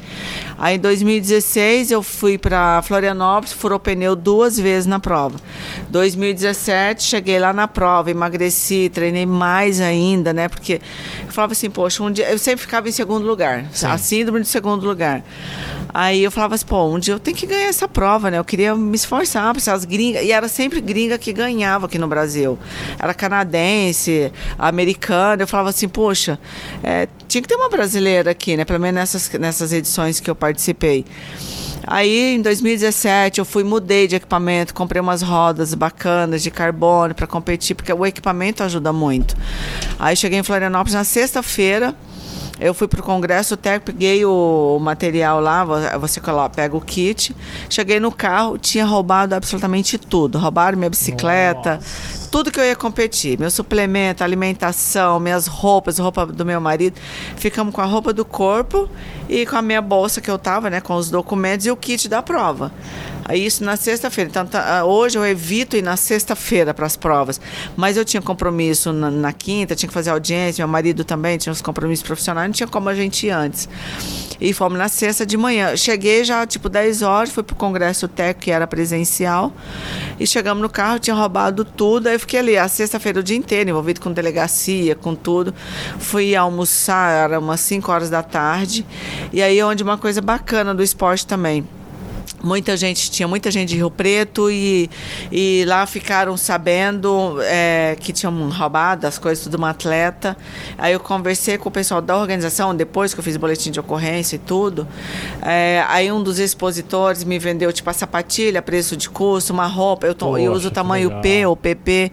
Aí 0.58 0.76
em 0.76 0.78
2016 0.78 1.90
eu 1.90 2.02
fui 2.02 2.38
para 2.38 2.80
Florianópolis, 2.82 3.52
furou 3.52 3.78
pneu 3.78 4.14
duas 4.14 4.58
vezes 4.58 4.86
na 4.86 5.00
prova. 5.00 5.38
2017 5.90 7.02
cheguei 7.02 7.38
lá 7.38 7.52
na 7.52 7.66
prova, 7.66 8.10
emagreci, 8.10 8.90
treinei 8.92 9.26
mais 9.26 9.80
ainda, 9.80 10.32
né? 10.32 10.48
Porque 10.48 10.80
eu 11.26 11.32
falava 11.32 11.52
assim, 11.52 11.70
poxa, 11.70 12.02
um 12.02 12.10
dia 12.10 12.30
eu 12.30 12.38
sempre 12.38 12.62
ficava 12.62 12.88
em 12.88 12.92
segundo 12.92 13.26
lugar, 13.26 13.66
Sim. 13.72 13.86
a 13.86 13.98
síndrome 13.98 14.40
de 14.40 14.48
segundo 14.48 14.86
lugar. 14.86 15.22
Aí 15.94 16.24
eu 16.24 16.30
falava 16.32 16.56
assim, 16.56 16.66
pô, 16.66 16.86
um 16.88 16.98
dia 16.98 17.14
eu 17.14 17.20
tenho 17.20 17.36
que 17.36 17.46
ganhar 17.46 17.68
essa 17.68 17.86
prova, 17.86 18.28
né? 18.28 18.38
Eu 18.38 18.44
queria 18.44 18.74
me 18.74 18.96
esforçar 18.96 19.54
para 19.54 19.72
as 19.72 19.84
gringas. 19.84 20.24
E 20.24 20.32
era 20.32 20.48
sempre 20.48 20.80
gringa 20.80 21.16
que 21.16 21.32
ganhava 21.32 21.86
aqui 21.86 21.98
no 21.98 22.08
Brasil. 22.08 22.58
Era 22.98 23.14
canadense, 23.14 24.32
americana. 24.58 25.44
Eu 25.44 25.46
falava 25.46 25.68
assim, 25.68 25.88
poxa, 25.88 26.36
é, 26.82 27.06
tinha 27.34 27.42
que 27.42 27.48
ter 27.48 27.56
uma 27.56 27.68
brasileira 27.68 28.30
aqui, 28.30 28.56
né? 28.56 28.64
Pelo 28.64 28.78
menos 28.78 28.94
nessas, 28.94 29.28
nessas 29.40 29.72
edições 29.72 30.20
que 30.20 30.30
eu 30.30 30.36
participei. 30.36 31.04
Aí, 31.84 32.36
em 32.36 32.40
2017, 32.40 33.40
eu 33.40 33.44
fui, 33.44 33.64
mudei 33.64 34.06
de 34.06 34.14
equipamento, 34.14 34.72
comprei 34.72 35.02
umas 35.02 35.20
rodas 35.20 35.74
bacanas 35.74 36.44
de 36.44 36.50
carbono 36.50 37.12
para 37.12 37.26
competir, 37.26 37.74
porque 37.74 37.92
o 37.92 38.06
equipamento 38.06 38.62
ajuda 38.62 38.92
muito. 38.92 39.36
Aí, 39.98 40.14
cheguei 40.14 40.38
em 40.38 40.42
Florianópolis 40.44 40.94
na 40.94 41.02
sexta-feira. 41.02 41.94
Eu 42.60 42.72
fui 42.72 42.86
para 42.86 43.00
o 43.00 43.02
congresso, 43.02 43.54
até 43.54 43.80
peguei 43.80 44.24
o 44.24 44.78
material 44.80 45.40
lá, 45.40 45.64
você 45.98 46.20
coloca, 46.20 46.50
pega 46.50 46.76
o 46.76 46.80
kit. 46.80 47.34
Cheguei 47.68 47.98
no 47.98 48.12
carro, 48.12 48.56
tinha 48.56 48.84
roubado 48.84 49.34
absolutamente 49.34 49.98
tudo. 49.98 50.38
Roubaram 50.38 50.78
minha 50.78 50.88
bicicleta, 50.88 51.76
Nossa. 51.76 52.23
Tudo 52.34 52.50
que 52.50 52.58
eu 52.58 52.64
ia 52.64 52.74
competir. 52.74 53.38
Meu 53.38 53.48
suplemento, 53.48 54.24
alimentação, 54.24 55.20
minhas 55.20 55.46
roupas, 55.46 56.00
roupa 56.00 56.26
do 56.26 56.44
meu 56.44 56.60
marido. 56.60 56.98
Ficamos 57.36 57.72
com 57.72 57.80
a 57.80 57.84
roupa 57.84 58.12
do 58.12 58.24
corpo 58.24 58.90
e 59.34 59.44
com 59.44 59.56
a 59.56 59.62
minha 59.62 59.82
bolsa 59.82 60.20
que 60.20 60.30
eu 60.30 60.38
tava, 60.38 60.70
né, 60.70 60.80
com 60.80 60.94
os 60.94 61.10
documentos 61.10 61.66
e 61.66 61.70
o 61.70 61.76
kit 61.76 62.08
da 62.08 62.22
prova. 62.22 62.70
Aí 63.24 63.44
isso 63.44 63.64
na 63.64 63.76
sexta-feira. 63.76 64.28
Então, 64.30 64.46
tá, 64.46 64.80
ah, 64.80 64.84
hoje 64.84 65.16
eu 65.16 65.26
evito 65.26 65.76
ir 65.76 65.82
na 65.82 65.96
sexta-feira 65.96 66.74
para 66.74 66.84
as 66.84 66.94
provas. 66.94 67.40
Mas 67.74 67.96
eu 67.96 68.04
tinha 68.04 68.20
compromisso 68.20 68.92
na, 68.92 69.10
na, 69.10 69.32
quinta, 69.32 69.74
tinha 69.74 69.88
que 69.88 69.94
fazer 69.94 70.10
audiência, 70.10 70.64
meu 70.64 70.70
marido 70.70 71.04
também 71.04 71.38
tinha 71.38 71.52
os 71.52 71.62
compromissos 71.62 72.06
profissionais, 72.06 72.46
não 72.46 72.52
tinha 72.52 72.66
como 72.66 72.88
a 72.88 72.94
gente 72.94 73.26
ir 73.26 73.30
antes. 73.30 73.68
E 74.40 74.52
fomos 74.52 74.78
na 74.78 74.88
sexta 74.88 75.24
de 75.24 75.36
manhã. 75.36 75.74
Cheguei 75.76 76.22
já, 76.22 76.46
tipo, 76.46 76.68
10 76.68 77.02
horas, 77.02 77.30
fui 77.30 77.42
pro 77.42 77.56
congresso 77.56 78.06
técnico, 78.06 78.40
que 78.40 78.50
era 78.50 78.66
presencial. 78.66 79.52
E 80.20 80.26
chegamos 80.26 80.60
no 80.60 80.68
carro, 80.68 80.98
tinha 80.98 81.16
roubado 81.16 81.64
tudo. 81.64 82.08
Aí 82.08 82.16
eu 82.16 82.20
fiquei 82.20 82.40
ali 82.40 82.58
a 82.58 82.68
sexta-feira 82.68 83.20
o 83.20 83.22
dia 83.22 83.36
inteiro, 83.36 83.70
envolvido 83.70 84.00
com 84.00 84.12
delegacia, 84.12 84.94
com 84.94 85.14
tudo. 85.14 85.54
Fui 85.98 86.36
almoçar, 86.36 87.10
era 87.10 87.38
umas 87.38 87.60
5 87.60 87.90
horas 87.90 88.10
da 88.10 88.22
tarde. 88.22 88.84
E 89.32 89.42
aí, 89.42 89.62
onde 89.62 89.82
uma 89.82 89.98
coisa 89.98 90.20
bacana 90.20 90.74
do 90.74 90.82
esporte 90.82 91.26
também. 91.26 91.64
Muita 92.42 92.76
gente 92.76 93.10
tinha 93.10 93.26
muita 93.26 93.50
gente 93.50 93.70
de 93.70 93.76
Rio 93.76 93.90
Preto 93.90 94.50
e, 94.50 94.90
e 95.32 95.64
lá 95.66 95.86
ficaram 95.86 96.36
sabendo 96.36 97.38
é, 97.40 97.96
que 97.98 98.12
tinham 98.12 98.50
roubado 98.50 99.06
as 99.06 99.18
coisas 99.18 99.46
de 99.46 99.56
uma 99.56 99.70
atleta. 99.70 100.36
Aí 100.76 100.92
eu 100.92 101.00
conversei 101.00 101.56
com 101.56 101.70
o 101.70 101.72
pessoal 101.72 102.02
da 102.02 102.14
organização 102.14 102.74
depois 102.76 103.14
que 103.14 103.20
eu 103.20 103.24
fiz 103.24 103.38
boletim 103.38 103.70
de 103.70 103.80
ocorrência 103.80 104.36
e 104.36 104.38
tudo. 104.38 104.86
É, 105.40 105.84
aí 105.88 106.12
um 106.12 106.22
dos 106.22 106.38
expositores 106.38 107.24
me 107.24 107.38
vendeu 107.38 107.72
tipo 107.72 107.88
a 107.88 107.94
sapatilha 107.94 108.60
preço 108.60 108.94
de 108.94 109.08
custo 109.08 109.52
uma 109.52 109.66
roupa 109.66 110.06
eu, 110.06 110.14
tô, 110.14 110.36
eu 110.36 110.52
uso 110.52 110.68
o 110.68 110.70
tamanho 110.70 111.22
P 111.22 111.46
ou 111.46 111.56
PP 111.56 112.12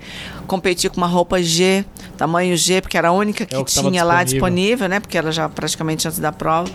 competi 0.52 0.89
com 0.89 0.97
uma 0.97 1.08
roupa 1.08 1.41
G 1.41 1.86
tamanho 2.22 2.56
G, 2.56 2.82
porque 2.82 2.95
era 2.95 3.08
a 3.08 3.12
única 3.12 3.47
que, 3.47 3.56
é 3.56 3.64
que 3.64 3.72
tinha 3.72 3.82
disponível. 3.84 4.06
lá 4.06 4.24
disponível, 4.24 4.88
né? 4.88 4.99
Porque 4.99 5.18
era 5.18 5.32
já 5.32 5.49
praticamente 5.49 6.08
antes 6.08 6.20
da 6.20 6.32
prova. 6.32 6.70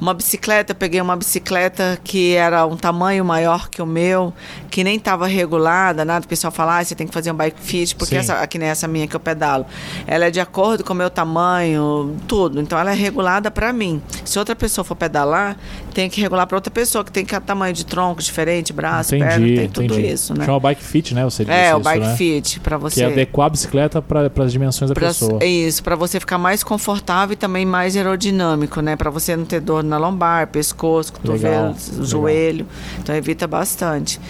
Uma 0.00 0.12
bicicleta, 0.12 0.72
eu 0.72 0.76
peguei 0.76 1.00
uma 1.00 1.14
bicicleta 1.14 2.00
que 2.02 2.34
era 2.34 2.66
um 2.66 2.76
tamanho 2.76 3.24
maior 3.24 3.68
que 3.68 3.80
o 3.80 3.86
meu, 3.86 4.34
que 4.68 4.82
nem 4.82 4.96
estava 4.96 5.28
regulada, 5.28 6.04
nada. 6.04 6.24
O 6.24 6.28
pessoal 6.28 6.50
fala, 6.50 6.78
ah, 6.78 6.84
você 6.84 6.96
tem 6.96 7.06
que 7.06 7.14
fazer 7.14 7.30
um 7.30 7.34
bike 7.34 7.60
fit, 7.60 7.94
porque 7.94 8.16
essa, 8.16 8.34
aqui 8.40 8.58
nem 8.58 8.68
essa 8.68 8.88
minha 8.88 9.06
que 9.06 9.14
eu 9.14 9.20
pedalo. 9.20 9.64
Ela 10.04 10.24
é 10.26 10.30
de 10.32 10.40
acordo 10.40 10.82
com 10.82 10.92
o 10.92 10.96
meu 10.96 11.10
tamanho, 11.10 12.16
tudo. 12.26 12.60
Então 12.60 12.76
ela 12.76 12.90
é 12.90 12.94
regulada 12.94 13.52
para 13.52 13.72
mim. 13.72 14.02
Se 14.24 14.36
outra 14.36 14.56
pessoa 14.56 14.84
for 14.84 14.96
pedalar, 14.96 15.56
tem 15.98 16.08
que 16.08 16.20
regular 16.20 16.46
para 16.46 16.56
outra 16.56 16.70
pessoa, 16.70 17.02
que 17.02 17.10
tem 17.10 17.24
que 17.24 17.34
ter 17.34 17.40
tamanho 17.40 17.74
de 17.74 17.84
tronco 17.84 18.22
diferente, 18.22 18.72
braço, 18.72 19.16
entendi, 19.16 19.30
perna, 19.30 19.46
tem 19.46 19.64
entendi. 19.64 19.88
tudo 19.88 20.00
isso, 20.00 20.32
né? 20.32 20.44
Chama 20.44 20.60
bike 20.60 20.84
fit, 20.84 21.12
né? 21.12 21.24
Você 21.24 21.44
é, 21.48 21.74
o 21.74 21.80
bike 21.80 22.06
né? 22.06 22.14
fit, 22.14 22.60
para 22.60 22.78
você. 22.78 23.00
Que 23.00 23.02
é 23.02 23.06
adequar 23.06 23.48
a 23.48 23.50
bicicleta 23.50 24.00
para 24.00 24.30
as 24.44 24.52
dimensões 24.52 24.90
da 24.90 24.94
pra, 24.94 25.08
pessoa. 25.08 25.44
Isso, 25.44 25.82
para 25.82 25.96
você 25.96 26.20
ficar 26.20 26.38
mais 26.38 26.62
confortável 26.62 27.32
e 27.32 27.36
também 27.36 27.66
mais 27.66 27.96
aerodinâmico, 27.96 28.80
né? 28.80 28.94
Para 28.94 29.10
você 29.10 29.34
não 29.34 29.44
ter 29.44 29.58
dor 29.58 29.82
na 29.82 29.98
lombar, 29.98 30.46
pescoço, 30.46 31.14
cotovelo, 31.14 31.74
joelho. 32.00 32.64
Então 33.00 33.12
evita 33.16 33.48
bastante. 33.48 34.20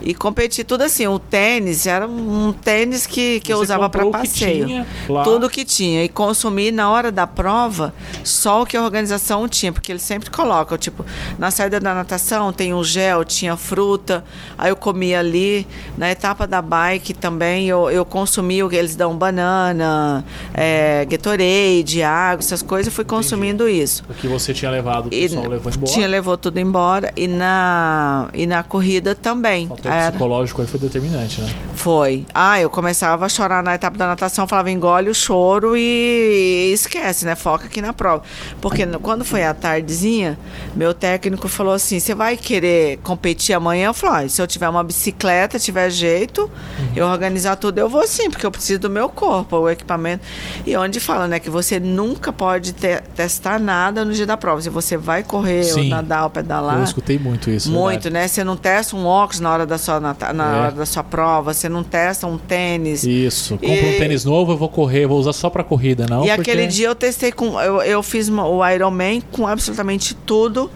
E 0.00 0.14
competir 0.14 0.64
tudo 0.64 0.82
assim, 0.82 1.08
o 1.08 1.18
tênis 1.18 1.84
era 1.84 2.06
um 2.06 2.52
tênis 2.52 3.06
que, 3.06 3.40
que 3.40 3.52
eu 3.52 3.58
usava 3.58 3.90
para 3.90 4.06
passeio. 4.06 4.66
Que 4.66 4.66
tinha, 4.66 4.86
tudo 5.24 5.50
que 5.50 5.64
tinha. 5.64 6.04
E 6.04 6.08
consumir 6.08 6.70
na 6.70 6.88
hora 6.88 7.10
da 7.10 7.26
prova 7.26 7.92
só 8.22 8.62
o 8.62 8.66
que 8.66 8.76
a 8.76 8.82
organização 8.84 9.48
tinha, 9.48 9.72
porque 9.72 9.90
eles 9.90 10.02
sempre 10.02 10.30
colocam, 10.30 10.78
tipo, 10.78 11.04
na 11.38 11.50
saída 11.50 11.78
da 11.80 11.94
natação 11.94 12.52
tem 12.52 12.72
um 12.74 12.82
gel, 12.84 13.24
tinha 13.24 13.56
fruta, 13.56 14.24
aí 14.56 14.70
eu 14.70 14.76
comia 14.76 15.18
ali. 15.20 15.66
Na 15.96 16.10
etapa 16.10 16.46
da 16.46 16.60
bike 16.62 17.14
também 17.14 17.68
eu, 17.68 17.90
eu 17.90 18.04
consumi 18.04 18.62
o 18.62 18.68
que 18.68 18.76
eles 18.76 18.94
dão 18.96 19.16
banana, 19.16 20.24
é, 20.54 21.04
Gatorade, 21.06 22.02
água, 22.02 22.40
essas 22.40 22.62
coisas, 22.62 22.92
fui 22.92 23.04
consumindo 23.04 23.68
isso. 23.68 24.02
O 24.08 24.14
que 24.14 24.26
você 24.28 24.52
tinha 24.54 24.70
levado, 24.70 25.06
o 25.06 25.10
pessoal 25.10 25.44
E 25.44 25.48
levou 25.48 25.72
embora. 25.72 25.92
tinha 25.92 26.06
levou 26.08 26.36
tudo 26.36 26.58
embora 26.58 27.12
e 27.16 27.26
na 27.26 28.28
e 28.34 28.46
na 28.46 28.62
corrida 28.62 29.14
também. 29.14 29.66
O 29.68 29.76
Era- 29.88 30.10
psicológico 30.10 30.60
aí 30.62 30.66
foi 30.68 30.80
determinante, 30.80 31.40
né? 31.40 31.48
foi. 31.74 32.26
Ah, 32.34 32.60
eu 32.60 32.68
começava 32.68 33.24
a 33.26 33.28
chorar 33.28 33.62
na 33.62 33.74
etapa 33.74 33.96
da 33.96 34.06
natação, 34.06 34.46
falava 34.48 34.70
engole 34.70 35.08
o 35.10 35.14
choro 35.14 35.76
e 35.76 36.70
esquece, 36.72 37.24
né? 37.24 37.34
Foca 37.34 37.66
aqui 37.66 37.80
na 37.80 37.92
prova. 37.92 38.22
Porque 38.60 38.84
quando 39.00 39.24
foi 39.24 39.44
à 39.44 39.54
tardezinha, 39.54 40.38
meu 40.74 40.87
técnico 40.94 41.48
falou 41.48 41.72
assim: 41.72 41.98
você 42.00 42.14
vai 42.14 42.36
querer 42.36 42.98
competir 42.98 43.54
amanhã? 43.54 43.86
Eu 43.88 43.94
falei: 43.94 44.26
ah, 44.26 44.28
se 44.28 44.40
eu 44.40 44.46
tiver 44.46 44.68
uma 44.68 44.82
bicicleta, 44.84 45.58
tiver 45.58 45.90
jeito, 45.90 46.50
eu 46.96 47.06
organizar 47.06 47.56
tudo, 47.56 47.78
eu 47.78 47.88
vou 47.88 48.06
sim, 48.06 48.30
porque 48.30 48.44
eu 48.46 48.50
preciso 48.50 48.80
do 48.80 48.90
meu 48.90 49.08
corpo, 49.08 49.56
o 49.56 49.68
equipamento. 49.70 50.24
E 50.66 50.76
onde 50.76 51.00
fala, 51.00 51.26
né, 51.28 51.38
que 51.38 51.50
você 51.50 51.78
nunca 51.80 52.32
pode 52.32 52.72
te- 52.72 53.00
testar 53.14 53.58
nada 53.58 54.04
no 54.04 54.12
dia 54.12 54.26
da 54.26 54.36
prova. 54.36 54.60
Se 54.60 54.70
você 54.70 54.96
vai 54.96 55.22
correr, 55.22 55.64
ou 55.66 55.82
Sim. 55.82 55.88
nadar, 55.88 56.24
ou 56.24 56.30
pedalar. 56.30 56.78
Eu 56.78 56.84
escutei 56.84 57.18
muito 57.18 57.50
isso. 57.50 57.70
Muito, 57.70 58.04
verdade. 58.04 58.10
né? 58.14 58.28
Você 58.28 58.44
não 58.44 58.56
testa 58.56 58.96
um 58.96 59.06
óculos 59.06 59.40
na 59.40 59.52
hora 59.52 59.66
da 59.66 59.78
sua, 59.78 60.00
nata- 60.00 60.32
na 60.32 60.44
É. 60.56 60.60
hora 60.60 60.70
da 60.72 60.86
sua 60.86 61.02
prova, 61.04 61.52
você 61.54 61.68
não 61.68 61.82
testa 61.82 62.26
um 62.26 62.36
tênis. 62.38 63.04
Isso. 63.04 63.54
Compra 63.58 63.86
um 63.86 63.98
tênis 63.98 64.24
novo, 64.24 64.52
eu 64.52 64.56
vou 64.56 64.68
correr, 64.68 65.06
vou 65.06 65.18
usar 65.18 65.32
só 65.32 65.48
pra 65.50 65.62
corrida, 65.64 66.06
não? 66.08 66.24
e 66.24 66.28
porque- 66.28 66.50
aquele 66.50 66.66
dia 66.66 66.88
eu 66.88 66.94
testei 66.94 67.32
com. 67.32 67.60
Eu, 67.60 67.82
eu 67.82 68.02
fiz 68.02 68.28
uma- 68.28 68.46
o 68.46 68.66
Ironman 68.68 69.20
com 69.32 69.46
absolutamente 69.46 70.14
tudo 70.14 70.70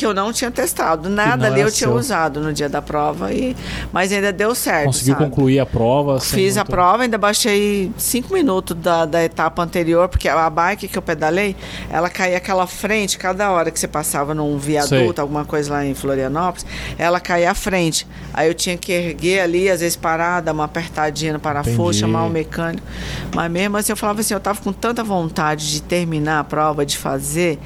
que 0.00 0.06
eu 0.06 0.14
não 0.14 0.32
tinha 0.32 0.50
testado. 0.50 1.10
Nada 1.10 1.48
ali 1.48 1.60
eu 1.60 1.70
tinha 1.70 1.90
seu. 1.90 1.94
usado 1.94 2.40
no 2.40 2.54
dia 2.54 2.70
da 2.70 2.80
prova. 2.80 3.34
E, 3.34 3.54
mas 3.92 4.10
ainda 4.10 4.32
deu 4.32 4.54
certo. 4.54 4.86
Conseguiu 4.86 5.12
sabe? 5.12 5.26
concluir 5.26 5.60
a 5.60 5.66
prova. 5.66 6.18
Fiz 6.18 6.56
a 6.56 6.64
prova, 6.64 7.02
ainda 7.02 7.18
baixei 7.18 7.92
cinco 7.98 8.32
minutos 8.32 8.74
da, 8.78 9.04
da 9.04 9.22
etapa 9.22 9.62
anterior, 9.62 10.08
porque 10.08 10.26
a 10.26 10.48
bike 10.48 10.88
que 10.88 10.96
eu 10.96 11.02
pedalei, 11.02 11.54
ela 11.90 12.08
caía 12.08 12.38
aquela 12.38 12.66
frente, 12.66 13.18
cada 13.18 13.50
hora 13.50 13.70
que 13.70 13.78
você 13.78 13.86
passava 13.86 14.34
num 14.34 14.56
viaduto, 14.56 14.88
Sei. 14.88 15.14
alguma 15.18 15.44
coisa 15.44 15.70
lá 15.70 15.84
em 15.84 15.94
Florianópolis, 15.94 16.64
ela 16.96 17.20
caía 17.20 17.50
à 17.50 17.54
frente. 17.54 18.06
Aí 18.32 18.48
eu 18.48 18.54
tinha 18.54 18.78
que 18.78 18.90
erguer 18.90 19.40
ali, 19.40 19.68
às 19.68 19.80
vezes 19.80 19.96
parar, 19.96 20.40
dar 20.40 20.52
uma 20.52 20.64
apertadinha 20.64 21.34
no 21.34 21.40
parafuso, 21.40 21.98
chamar 21.98 22.24
o 22.24 22.30
mecânico. 22.30 22.86
Mas 23.34 23.50
mesmo 23.50 23.76
assim, 23.76 23.92
eu 23.92 23.96
falava 23.98 24.20
assim, 24.20 24.32
eu 24.32 24.40
tava 24.40 24.62
com 24.62 24.72
tanta 24.72 25.04
vontade 25.04 25.70
de 25.70 25.82
terminar 25.82 26.40
a 26.40 26.44
prova, 26.44 26.86
de 26.86 26.96
fazer. 26.96 27.58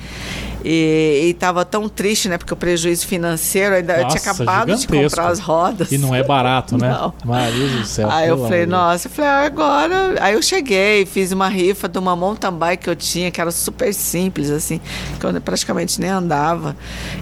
E, 0.65 1.27
e 1.29 1.35
tava 1.35 1.65
tão 1.65 1.89
triste, 1.89 2.29
né? 2.29 2.39
Porque 2.39 2.53
o 2.55 2.57
prejuízo 2.57 3.07
financeiro, 3.07 3.75
ainda 3.75 3.93
eu 3.93 4.09
tinha 4.09 4.23
Nossa, 4.25 4.31
acabado 4.31 4.75
de 4.75 4.81
gigantesco. 4.81 5.11
comprar 5.11 5.29
as 5.29 5.39
rodas. 5.39 5.93
E 5.93 5.99
não 5.99 6.15
é 6.15 6.23
barato, 6.23 6.79
né? 6.79 6.89
Não. 6.89 7.13
Maria 7.25 7.69
do 7.69 7.85
céu. 7.85 8.11
Aí 8.11 8.29
eu 8.29 8.39
falei, 8.39 8.63
amor 8.63 8.67
de 8.67 8.71
nossa, 8.73 9.09
eu 9.09 9.13
falei, 9.13 9.31
ah, 9.31 9.45
agora. 9.45 10.15
Aí 10.21 10.35
eu 10.35 10.43
cheguei, 10.43 11.05
fiz 11.05 11.33
uma 11.33 11.49
rifa 11.49 11.89
de 11.89 11.99
uma 11.99 12.17
mountain 12.17 12.53
bike 12.53 12.85
que 12.85 12.91
eu 12.91 12.97
tinha, 12.97 13.31
que 13.31 13.41
era 13.41 13.51
super 13.51 13.93
simples, 13.93 14.51
assim, 14.51 14.81
que 15.21 15.27
eu 15.27 15.41
praticamente 15.41 16.01
nem 16.01 16.11
andava. 16.11 16.75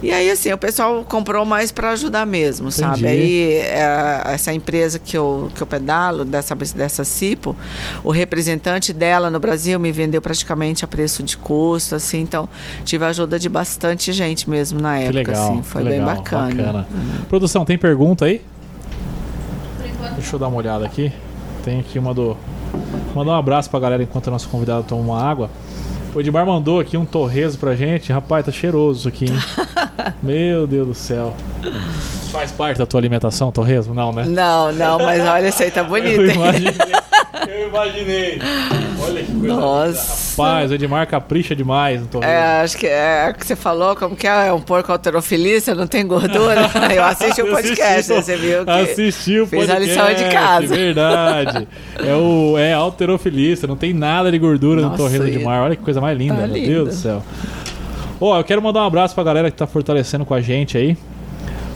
E 0.03 0.12
aí, 0.12 0.30
assim, 0.30 0.53
o 0.53 0.59
pessoal 0.59 1.05
comprou 1.05 1.45
mais 1.45 1.72
para 1.72 1.90
ajudar 1.90 2.24
mesmo, 2.24 2.70
sabe? 2.70 3.01
Entendi. 3.01 3.07
Aí, 3.07 3.53
é, 3.55 4.22
essa 4.26 4.53
empresa 4.53 4.99
que 4.99 5.16
eu, 5.16 5.51
que 5.55 5.62
eu 5.62 5.66
pedalo, 5.66 6.24
dessa, 6.24 6.55
dessa 6.55 7.05
Cipo, 7.05 7.57
o 8.05 8.11
representante 8.11 8.93
dela 8.93 9.30
no 9.30 9.40
Brasil 9.40 9.78
me 9.80 9.90
vendeu 9.90 10.22
praticamente 10.22 10.84
a 10.84 10.88
preço 10.88 11.22
de 11.22 11.36
custo, 11.36 11.95
assim, 11.95 12.20
então 12.20 12.49
tive 12.84 13.05
a 13.05 13.09
ajuda 13.09 13.32
de 13.39 13.49
bastante 13.49 14.12
gente 14.12 14.49
mesmo 14.49 14.80
na 14.80 14.97
Que 14.99 15.03
época, 15.05 15.18
legal. 15.18 15.53
assim, 15.53 15.62
foi 15.62 15.83
que 15.83 15.89
bem 15.89 15.99
legal, 16.01 16.16
bacana. 16.16 16.87
Produção, 17.28 17.64
tem 17.64 17.76
pergunta 17.78 18.24
aí? 18.26 18.43
Deixa 20.14 20.35
eu 20.37 20.39
dar 20.39 20.49
uma 20.49 20.57
olhada 20.59 20.85
aqui. 20.85 21.12
Tem 21.64 21.80
aqui 21.80 21.99
uma 21.99 22.12
do. 22.12 22.37
Mandar 23.14 23.33
um 23.33 23.37
abraço 23.37 23.70
pra 23.70 23.78
galera 23.80 24.03
enquanto 24.03 24.28
a 24.28 24.30
nossa 24.30 24.49
convidada 24.49 24.83
toma 24.83 25.03
uma 25.03 25.22
água. 25.22 25.51
O 26.14 26.20
Edmar 26.20 26.45
mandou 26.45 26.78
aqui 26.80 26.97
um 26.97 27.05
torresmo 27.07 27.59
pra 27.61 27.74
gente. 27.74 28.12
Rapaz, 28.12 28.45
tá 28.45 28.53
cheiroso 28.53 29.01
isso 29.01 29.09
aqui, 29.09 29.26
hein? 29.26 29.39
Meu 30.22 30.66
Deus 30.66 30.87
do 30.89 30.95
céu. 30.95 31.35
Faz 32.30 32.51
parte 32.53 32.78
da 32.78 32.87
tua 32.87 33.01
alimentação, 33.01 33.51
torresmo? 33.51 33.95
Não, 33.95 34.12
né? 34.12 34.24
Não, 34.26 34.72
não, 34.72 34.99
mas 34.99 35.22
olha, 35.26 35.49
esse 35.49 35.62
aí 35.64 35.70
tá 35.70 35.83
bonito. 35.83 36.20
Eu 36.20 36.30
imaginei. 36.30 36.72
Eu 37.49 37.68
imaginei. 37.68 38.39
Olha 39.05 39.22
que 39.22 39.33
coisa 39.33 39.55
Nossa. 39.55 40.30
Rapaz, 40.43 40.70
o 40.70 40.74
Edmar 40.74 41.07
capricha 41.07 41.57
demais 41.57 42.01
no 42.01 42.07
torresmo. 42.07 42.33
É, 42.35 42.61
acho 42.62 42.76
que 42.76 42.87
é 42.87 43.30
o 43.35 43.39
que 43.39 43.47
você 43.47 43.57
falou, 43.57 43.97
como 43.97 44.14
que 44.14 44.26
é? 44.26 44.49
É 44.49 44.53
um 44.53 44.61
porco 44.61 44.93
alterofilista, 44.93 45.74
não 45.74 45.87
tem 45.87 46.07
gordura? 46.07 46.70
Eu 46.95 47.05
assisti 47.05 47.43
o 47.43 47.47
podcast, 47.51 48.12
Assisti- 48.12 48.14
você 48.22 48.37
viu 48.37 48.64
que... 48.64 48.70
Assisti 48.70 49.41
o 49.41 49.47
fez 49.47 49.68
a 49.70 49.78
lição 49.78 50.07
de 50.14 50.24
casa. 50.30 50.66
Verdade. 50.74 51.68
É 51.99 52.14
o 52.14 52.57
é 52.59 52.72
alterofilista, 52.72 53.66
não 53.66 53.76
tem 53.76 53.93
nada 53.93 54.30
de 54.30 54.39
gordura 54.39 54.80
no 54.83 54.89
Nossa, 54.89 54.99
torresmo 55.03 55.30
de 55.30 55.39
e- 55.39 55.45
mar. 55.45 55.62
Olha 55.62 55.74
que 55.76 55.83
coisa 55.83 56.01
mais 56.01 56.16
linda, 56.16 56.35
Tá 56.37 56.47
meu 56.47 56.57
lindo. 56.57 56.66
Deus 56.68 56.89
do 56.89 56.95
céu. 56.95 57.22
Ó, 58.20 58.39
eu 58.39 58.45
quero 58.45 58.62
mandar 58.62 58.83
um 58.83 58.87
abraço 58.87 59.14
pra 59.14 59.24
galera 59.24 59.51
que 59.51 59.57
tá 59.57 59.66
fortalecendo 59.66 60.24
com 60.24 60.35
a 60.35 60.41
gente 60.41 60.76
aí. 60.78 60.97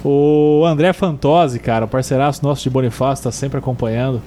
O 0.05 0.63
André 0.65 0.93
Fantozzi, 0.93 1.59
cara, 1.59 1.87
o 1.87 1.89
parceiraço 1.89 2.41
nosso 2.45 2.63
de 2.63 2.71
Bonifácio, 2.71 3.25
tá 3.25 3.33
sempre 3.33 3.59
acompanhando. 3.59 4.23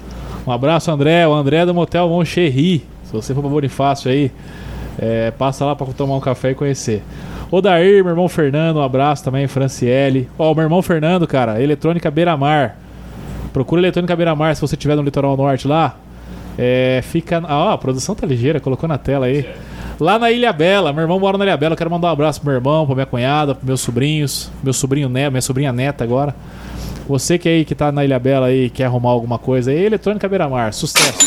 Um 0.50 0.52
abraço, 0.52 0.90
André. 0.90 1.28
O 1.28 1.34
André 1.36 1.58
é 1.58 1.66
do 1.68 1.76
Motel 1.76 2.10
Moncherry. 2.10 2.84
Se 3.04 3.14
você 3.14 3.36
for 3.36 3.42
pra 3.42 3.52
Bonifácio 3.52 4.10
aí, 4.10 4.32
é, 4.98 5.30
passa 5.30 5.64
lá 5.64 5.76
pra 5.76 5.86
tomar 5.94 6.16
um 6.16 6.20
café 6.20 6.50
e 6.50 6.56
conhecer. 6.56 7.04
O 7.52 7.62
Dair, 7.62 8.04
meu 8.04 8.14
irmão 8.14 8.28
Fernando, 8.28 8.78
um 8.78 8.82
abraço 8.82 9.24
também, 9.24 9.46
Franciele. 9.46 10.28
Ó, 10.40 10.52
o 10.52 10.56
meu 10.56 10.64
irmão 10.64 10.82
Fernando, 10.82 11.28
cara, 11.28 11.62
Eletrônica 11.62 12.10
Beira-Mar. 12.10 12.78
Procura 13.54 13.80
Eletrônica 13.80 14.16
Beira-Mar 14.16 14.56
se 14.56 14.62
você 14.62 14.74
estiver 14.74 14.96
no 14.96 15.04
litoral 15.04 15.38
norte 15.38 15.68
lá. 15.68 15.96
É, 16.58 17.02
fica. 17.04 17.44
Ah, 17.48 17.66
ó, 17.66 17.70
a 17.74 17.78
produção 17.78 18.16
tá 18.16 18.26
ligeira, 18.26 18.60
colocou 18.60 18.90
na 18.90 18.98
tela 18.98 19.28
aí. 19.28 19.48
Lá 20.00 20.18
na 20.18 20.32
Ilha 20.32 20.52
Bela, 20.52 20.92
meu 20.92 21.04
irmão 21.04 21.20
mora 21.20 21.38
na 21.38 21.46
Ilha 21.46 21.58
Bela. 21.58 21.76
Quero 21.76 21.92
mandar 21.92 22.08
um 22.08 22.12
abraço 22.12 22.42
pro 22.42 22.50
meu 22.50 22.58
irmão, 22.58 22.88
pra 22.88 22.96
minha 22.96 23.06
cunhada, 23.06 23.54
pros 23.54 23.68
meus 23.68 23.82
sobrinhos, 23.82 24.52
meu 24.64 24.74
sobrinho 24.74 25.10
Neto, 25.10 25.32
minha 25.32 25.44
sobrinha 25.44 25.72
neta 25.72 26.04
agora. 26.04 26.34
Você 27.10 27.40
que 27.40 27.50
aí 27.50 27.66
que 27.66 27.74
tá 27.74 27.92
na 27.92 28.06
Ilha 28.06 28.20
Bela 28.20 28.46
aí 28.46 28.70
quer 28.70 28.86
arrumar 28.86 29.10
alguma 29.10 29.40
coisa 29.40 29.72
aí, 29.72 29.84
Eletrônica 29.84 30.30
Beira-Mar, 30.30 30.72
sucesso. 30.72 31.18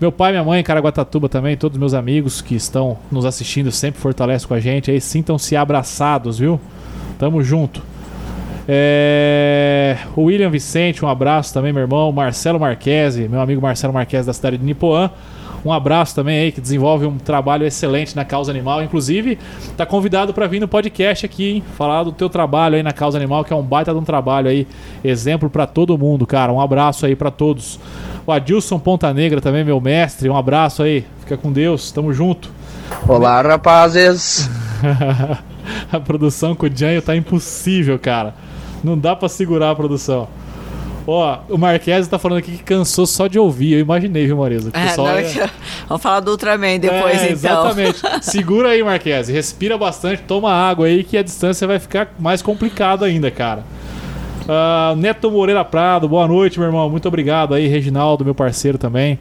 Meu 0.00 0.10
pai, 0.10 0.30
minha 0.30 0.42
mãe, 0.42 0.62
Caraguatatuba 0.62 1.28
também, 1.28 1.58
todos 1.58 1.76
meus 1.76 1.92
amigos 1.92 2.40
que 2.40 2.54
estão 2.54 2.96
nos 3.12 3.26
assistindo 3.26 3.70
sempre 3.70 4.00
fortalecem 4.00 4.48
com 4.48 4.54
a 4.54 4.60
gente 4.60 4.90
aí, 4.90 4.98
sintam-se 4.98 5.54
abraçados, 5.54 6.38
viu? 6.38 6.58
Tamo 7.18 7.42
junto. 7.42 7.82
É... 8.66 9.98
O 10.16 10.22
William 10.22 10.48
Vicente, 10.48 11.04
um 11.04 11.08
abraço 11.08 11.52
também, 11.52 11.70
meu 11.70 11.82
irmão. 11.82 12.10
Marcelo 12.10 12.58
Marquese, 12.58 13.28
meu 13.28 13.42
amigo 13.42 13.60
Marcelo 13.60 13.92
Marquese 13.92 14.26
da 14.26 14.32
cidade 14.32 14.56
de 14.56 14.64
Nipoã. 14.64 15.10
Um 15.64 15.72
abraço 15.72 16.14
também 16.14 16.38
aí, 16.38 16.52
que 16.52 16.60
desenvolve 16.60 17.06
um 17.06 17.18
trabalho 17.18 17.66
excelente 17.66 18.14
na 18.14 18.24
causa 18.24 18.50
animal. 18.50 18.82
Inclusive, 18.82 19.38
tá 19.76 19.84
convidado 19.84 20.32
para 20.32 20.46
vir 20.46 20.60
no 20.60 20.68
podcast 20.68 21.26
aqui, 21.26 21.50
hein? 21.50 21.64
Falar 21.76 22.04
do 22.04 22.12
teu 22.12 22.28
trabalho 22.28 22.76
aí 22.76 22.82
na 22.82 22.92
causa 22.92 23.18
animal, 23.18 23.44
que 23.44 23.52
é 23.52 23.56
um 23.56 23.62
baita 23.62 23.92
de 23.92 23.98
um 23.98 24.04
trabalho 24.04 24.48
aí. 24.48 24.66
Exemplo 25.02 25.50
para 25.50 25.66
todo 25.66 25.98
mundo, 25.98 26.26
cara. 26.26 26.52
Um 26.52 26.60
abraço 26.60 27.06
aí 27.06 27.16
para 27.16 27.30
todos. 27.30 27.78
O 28.26 28.32
Adilson 28.32 28.78
Ponta 28.78 29.12
Negra 29.12 29.40
também, 29.40 29.64
meu 29.64 29.80
mestre. 29.80 30.28
Um 30.28 30.36
abraço 30.36 30.82
aí. 30.82 31.04
Fica 31.20 31.36
com 31.36 31.52
Deus. 31.52 31.90
Tamo 31.90 32.12
junto. 32.12 32.50
Olá, 33.06 33.40
rapazes. 33.42 34.48
a 35.90 36.00
produção 36.00 36.54
com 36.54 36.66
o 36.66 36.70
Janho 36.74 37.02
tá 37.02 37.16
impossível, 37.16 37.98
cara. 37.98 38.34
Não 38.82 38.96
dá 38.96 39.16
pra 39.16 39.28
segurar 39.28 39.70
a 39.70 39.74
produção. 39.74 40.28
Ó, 41.10 41.38
o 41.48 41.56
Marquese 41.56 42.06
tá 42.06 42.18
falando 42.18 42.40
aqui 42.40 42.52
que 42.52 42.62
cansou 42.62 43.06
só 43.06 43.26
de 43.28 43.38
ouvir. 43.38 43.72
Eu 43.72 43.80
imaginei, 43.80 44.26
viu, 44.26 44.36
Marisa? 44.36 44.70
É, 44.74 45.00
hora 45.00 45.22
é- 45.22 45.24
que- 45.32 45.50
Vamos 45.88 46.02
falar 46.02 46.20
do 46.20 46.30
Ultraman 46.32 46.78
depois, 46.78 47.22
É, 47.22 47.32
então. 47.32 47.32
Exatamente. 47.32 48.00
Segura 48.20 48.68
aí, 48.68 48.82
Marquese. 48.82 49.32
Respira 49.32 49.78
bastante, 49.78 50.20
toma 50.24 50.52
água 50.52 50.86
aí 50.86 51.02
que 51.02 51.16
a 51.16 51.22
distância 51.22 51.66
vai 51.66 51.78
ficar 51.78 52.14
mais 52.18 52.42
complicada 52.42 53.06
ainda, 53.06 53.30
cara. 53.30 53.64
Ah, 54.46 54.92
Neto 54.98 55.30
Moreira 55.30 55.64
Prado, 55.64 56.06
boa 56.06 56.28
noite, 56.28 56.58
meu 56.58 56.68
irmão. 56.68 56.90
Muito 56.90 57.08
obrigado 57.08 57.54
aí, 57.54 57.66
Reginaldo, 57.66 58.22
meu 58.22 58.34
parceiro 58.34 58.76
também, 58.76 59.18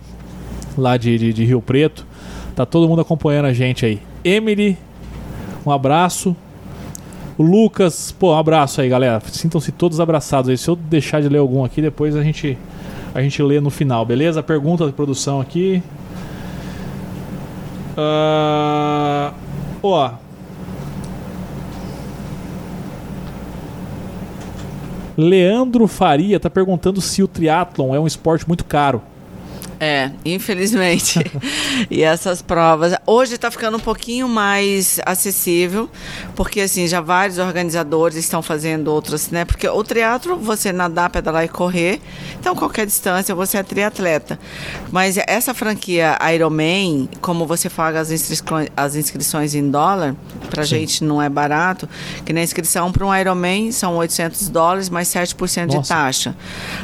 lá 0.78 0.98
de, 0.98 1.18
de, 1.18 1.32
de 1.32 1.46
Rio 1.46 1.62
Preto. 1.62 2.06
Tá 2.54 2.66
todo 2.66 2.90
mundo 2.90 3.00
acompanhando 3.02 3.46
a 3.46 3.54
gente 3.54 3.86
aí. 3.86 4.02
Emily, 4.26 4.78
um 5.66 5.72
abraço. 5.72 6.36
O 7.38 7.44
Lucas, 7.44 8.12
pô, 8.12 8.34
um 8.34 8.38
abraço 8.38 8.82
aí, 8.82 8.90
galera. 8.90 9.22
Sintam-se 9.32 9.72
todos 9.72 10.00
abraçados 10.00 10.50
aí. 10.50 10.58
Se 10.58 10.68
eu 10.68 10.76
deixar 10.76 11.22
de 11.22 11.30
ler 11.30 11.38
algum 11.38 11.64
aqui, 11.64 11.82
depois 11.82 12.16
a 12.16 12.24
gente 12.24 12.58
a 13.14 13.22
gente 13.22 13.42
lê 13.42 13.60
no 13.60 13.70
final, 13.70 14.06
beleza? 14.06 14.44
Pergunta 14.44 14.86
da 14.86 14.92
produção 14.92 15.40
aqui. 15.40 15.82
Ah, 17.96 19.34
ó. 19.82 20.12
Leandro 25.18 25.88
Faria 25.88 26.40
tá 26.40 26.50
perguntando 26.50 27.02
se 27.02 27.24
o 27.24 27.28
triatlon 27.28 27.96
é 27.96 28.00
um 28.00 28.06
esporte 28.06 28.48
muito 28.48 28.64
caro. 28.64 29.02
É, 29.80 30.12
infelizmente. 30.26 31.20
e 31.90 32.02
essas 32.04 32.42
provas. 32.42 32.94
Hoje 33.06 33.36
está 33.36 33.52
ficando 33.52 33.78
um 33.78 33.80
pouquinho 33.80 34.28
mais 34.28 35.00
acessível, 35.06 35.90
porque 36.36 36.62
assim, 36.62 36.88
já 36.88 37.00
vários 37.00 37.38
organizadores 37.38 38.18
estão 38.18 38.42
fazendo 38.42 38.88
outras, 38.88 39.30
né? 39.30 39.46
Porque 39.46 39.68
o 39.68 39.84
triatlo, 39.84 40.38
você 40.38 40.72
nadar, 40.72 41.10
pedalar 41.10 41.46
e 41.46 41.48
correr, 41.48 42.02
então 42.40 42.56
qualquer 42.56 42.86
distância 42.86 43.36
você 43.36 43.58
é 43.58 43.64
triatleta. 43.64 44.40
Mas 44.92 45.18
essa 45.28 45.54
franquia 45.54 46.18
Ironman, 46.34 47.08
como 47.22 47.46
você 47.46 47.70
paga 47.70 48.00
as, 48.00 48.12
inscrições, 48.12 48.70
as 48.76 48.96
inscrições 48.96 49.54
em 49.54 49.70
dólar, 49.70 50.16
pra 50.50 50.64
Sim. 50.64 50.70
gente 50.70 51.04
não 51.04 51.22
é 51.22 51.30
barato, 51.30 51.88
que 52.26 52.34
na 52.34 52.42
inscrição 52.42 52.92
para 52.92 53.06
um 53.06 53.16
Ironman 53.16 53.72
são 53.72 53.96
800 53.98 54.50
dólares 54.50 54.90
mais 54.90 55.08
7% 55.08 55.66
Nossa. 55.68 55.82
de 55.82 55.88
taxa. 55.88 56.36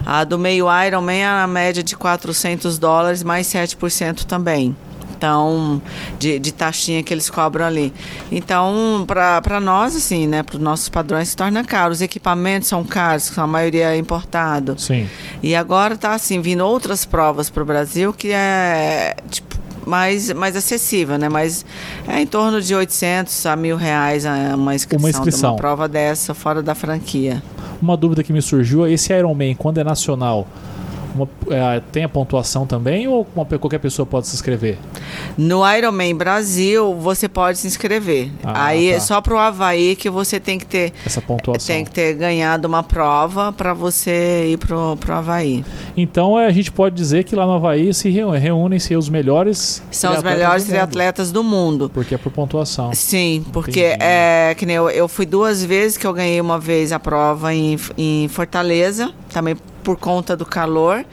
A 0.05 0.23
do 0.23 0.37
meio 0.37 0.67
Ironman 0.85 1.21
é 1.21 1.25
a 1.25 1.47
média 1.47 1.81
de 1.81 1.95
400 1.95 2.77
dólares 2.77 2.82
mais 3.23 3.47
7% 3.47 4.25
também. 4.25 4.75
Então, 5.15 5.81
de, 6.19 6.37
de 6.37 6.51
taxinha 6.51 7.01
que 7.01 7.13
eles 7.13 7.29
cobram 7.29 7.65
ali. 7.65 7.93
Então, 8.29 9.05
para 9.07 9.61
nós, 9.61 9.95
assim, 9.95 10.27
né, 10.27 10.43
para 10.43 10.57
os 10.57 10.61
nossos 10.61 10.89
padrões, 10.89 11.29
se 11.29 11.35
torna 11.37 11.63
caro. 11.63 11.93
Os 11.93 12.01
equipamentos 12.01 12.67
são 12.67 12.83
caros, 12.83 13.37
a 13.37 13.47
maioria 13.47 13.93
é 13.93 13.97
importado. 13.97 14.75
Sim. 14.77 15.07
E 15.41 15.55
agora 15.55 15.93
está 15.93 16.13
assim, 16.13 16.41
vindo 16.41 16.65
outras 16.65 17.05
provas 17.05 17.49
para 17.49 17.63
o 17.63 17.65
Brasil 17.65 18.11
que 18.11 18.33
é, 18.33 19.15
tipo, 19.29 19.57
mais, 19.85 20.31
mais 20.33 20.55
acessível, 20.57 21.17
né? 21.17 21.29
Mas 21.29 21.65
é 22.05 22.19
em 22.19 22.27
torno 22.27 22.61
de 22.61 22.75
800 22.75 23.45
a 23.45 23.55
mil 23.55 23.77
reais 23.77 24.25
uma 24.25 24.75
inscrição, 24.75 25.03
uma 25.03 25.09
inscrição. 25.09 25.51
de 25.51 25.53
uma 25.53 25.57
prova 25.57 25.87
dessa 25.87 26.33
fora 26.33 26.61
da 26.61 26.75
franquia. 26.75 27.41
Uma 27.81 27.95
dúvida 27.95 28.23
que 28.23 28.33
me 28.33 28.41
surgiu, 28.41 28.87
esse 28.87 29.13
Ironman, 29.13 29.55
quando 29.55 29.77
é 29.77 29.83
nacional, 29.83 30.47
uma, 31.15 31.29
é, 31.49 31.81
tem 31.91 32.03
a 32.03 32.09
pontuação 32.09 32.65
também 32.65 33.07
ou 33.07 33.27
uma, 33.35 33.45
qualquer 33.45 33.79
pessoa 33.79 34.05
pode 34.05 34.27
se 34.27 34.35
inscrever? 34.35 34.77
No 35.37 35.61
Ironman 35.71 36.15
Brasil, 36.15 36.95
você 36.95 37.27
pode 37.27 37.57
se 37.57 37.67
inscrever. 37.67 38.31
Ah, 38.43 38.67
Aí 38.67 38.89
tá. 38.89 38.95
é 38.95 38.99
só 38.99 39.21
para 39.21 39.33
o 39.33 39.37
Havaí 39.37 39.95
que 39.95 40.09
você 40.09 40.39
tem 40.39 40.57
que 40.57 40.65
ter 40.65 40.93
essa 41.05 41.21
pontuação. 41.21 41.75
Tem 41.75 41.85
que 41.85 41.91
ter 41.91 42.13
ganhado 42.13 42.67
uma 42.67 42.83
prova 42.83 43.51
para 43.51 43.73
você 43.73 44.51
ir 44.51 44.57
pro, 44.57 44.97
pro 44.97 45.13
Havaí. 45.13 45.63
Então 45.95 46.39
é, 46.39 46.47
a 46.47 46.51
gente 46.51 46.71
pode 46.71 46.95
dizer 46.95 47.23
que 47.23 47.35
lá 47.35 47.45
no 47.45 47.53
Havaí 47.53 47.93
se 47.93 48.09
reúnem-se 48.09 48.95
os 48.95 49.09
melhores 49.09 49.81
São 49.91 50.13
os 50.13 50.23
melhores 50.23 50.65
triatletas 50.65 51.31
do 51.31 51.43
mundo. 51.43 51.89
Porque 51.93 52.15
é 52.15 52.17
por 52.17 52.31
pontuação. 52.31 52.93
Sim, 52.93 53.45
porque 53.51 53.87
Entendi. 53.87 54.03
é 54.03 54.55
que 54.57 54.65
nem 54.65 54.75
eu, 54.75 54.89
eu 54.89 55.07
fui 55.07 55.25
duas 55.25 55.63
vezes 55.63 55.97
que 55.97 56.05
eu 56.05 56.13
ganhei 56.13 56.39
uma 56.41 56.59
vez 56.59 56.91
a 56.91 56.99
prova 56.99 57.53
em, 57.53 57.77
em 57.97 58.27
Fortaleza, 58.27 59.13
também 59.31 59.55
por 59.83 59.97
conta 59.97 60.35
do 60.35 60.45
calor. 60.45 61.05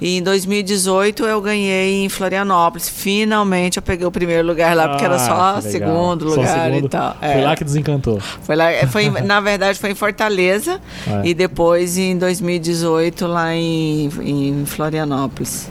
E 0.00 0.18
em 0.18 0.22
2018 0.22 1.24
eu 1.24 1.40
ganhei 1.40 2.04
em 2.04 2.08
Florianópolis. 2.08 2.88
Finalmente 2.88 3.78
eu 3.78 3.82
peguei 3.82 4.06
o 4.06 4.10
primeiro 4.10 4.46
lugar 4.46 4.76
lá, 4.76 4.88
porque 4.88 5.04
era 5.04 5.18
só 5.18 5.32
ah, 5.32 5.60
segundo 5.60 6.24
lugar 6.26 6.46
só 6.46 6.64
segundo. 6.64 6.86
e 6.86 6.88
tal. 6.88 7.16
É. 7.20 7.32
Foi 7.32 7.42
lá 7.42 7.56
que 7.56 7.64
desencantou. 7.64 8.20
Foi 8.20 8.54
lá, 8.54 8.70
é, 8.70 8.86
foi, 8.86 9.10
na 9.22 9.40
verdade 9.40 9.78
foi 9.78 9.90
em 9.90 9.94
Fortaleza 9.94 10.80
é. 11.06 11.28
e 11.28 11.34
depois 11.34 11.98
em 11.98 12.16
2018 12.16 13.26
lá 13.26 13.54
em, 13.54 14.10
em 14.22 14.66
Florianópolis. 14.66 15.68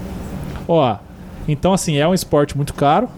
Ó, 0.67 0.97
então 1.47 1.73
assim, 1.73 1.97
é 1.97 2.07
um 2.07 2.13
esporte 2.13 2.57
muito 2.57 2.73
caro. 2.73 3.09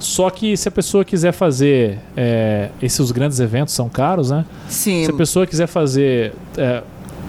Só 0.00 0.30
que 0.30 0.56
se 0.56 0.66
a 0.66 0.72
pessoa 0.72 1.04
quiser 1.04 1.32
fazer. 1.32 1.98
É, 2.16 2.70
esses 2.82 3.10
grandes 3.10 3.38
eventos 3.38 3.74
são 3.74 3.88
caros, 3.88 4.30
né? 4.30 4.46
Sim. 4.66 5.04
Se 5.04 5.10
a 5.10 5.14
pessoa 5.14 5.46
quiser 5.46 5.66
fazer. 5.66 6.32
É, 6.56 6.82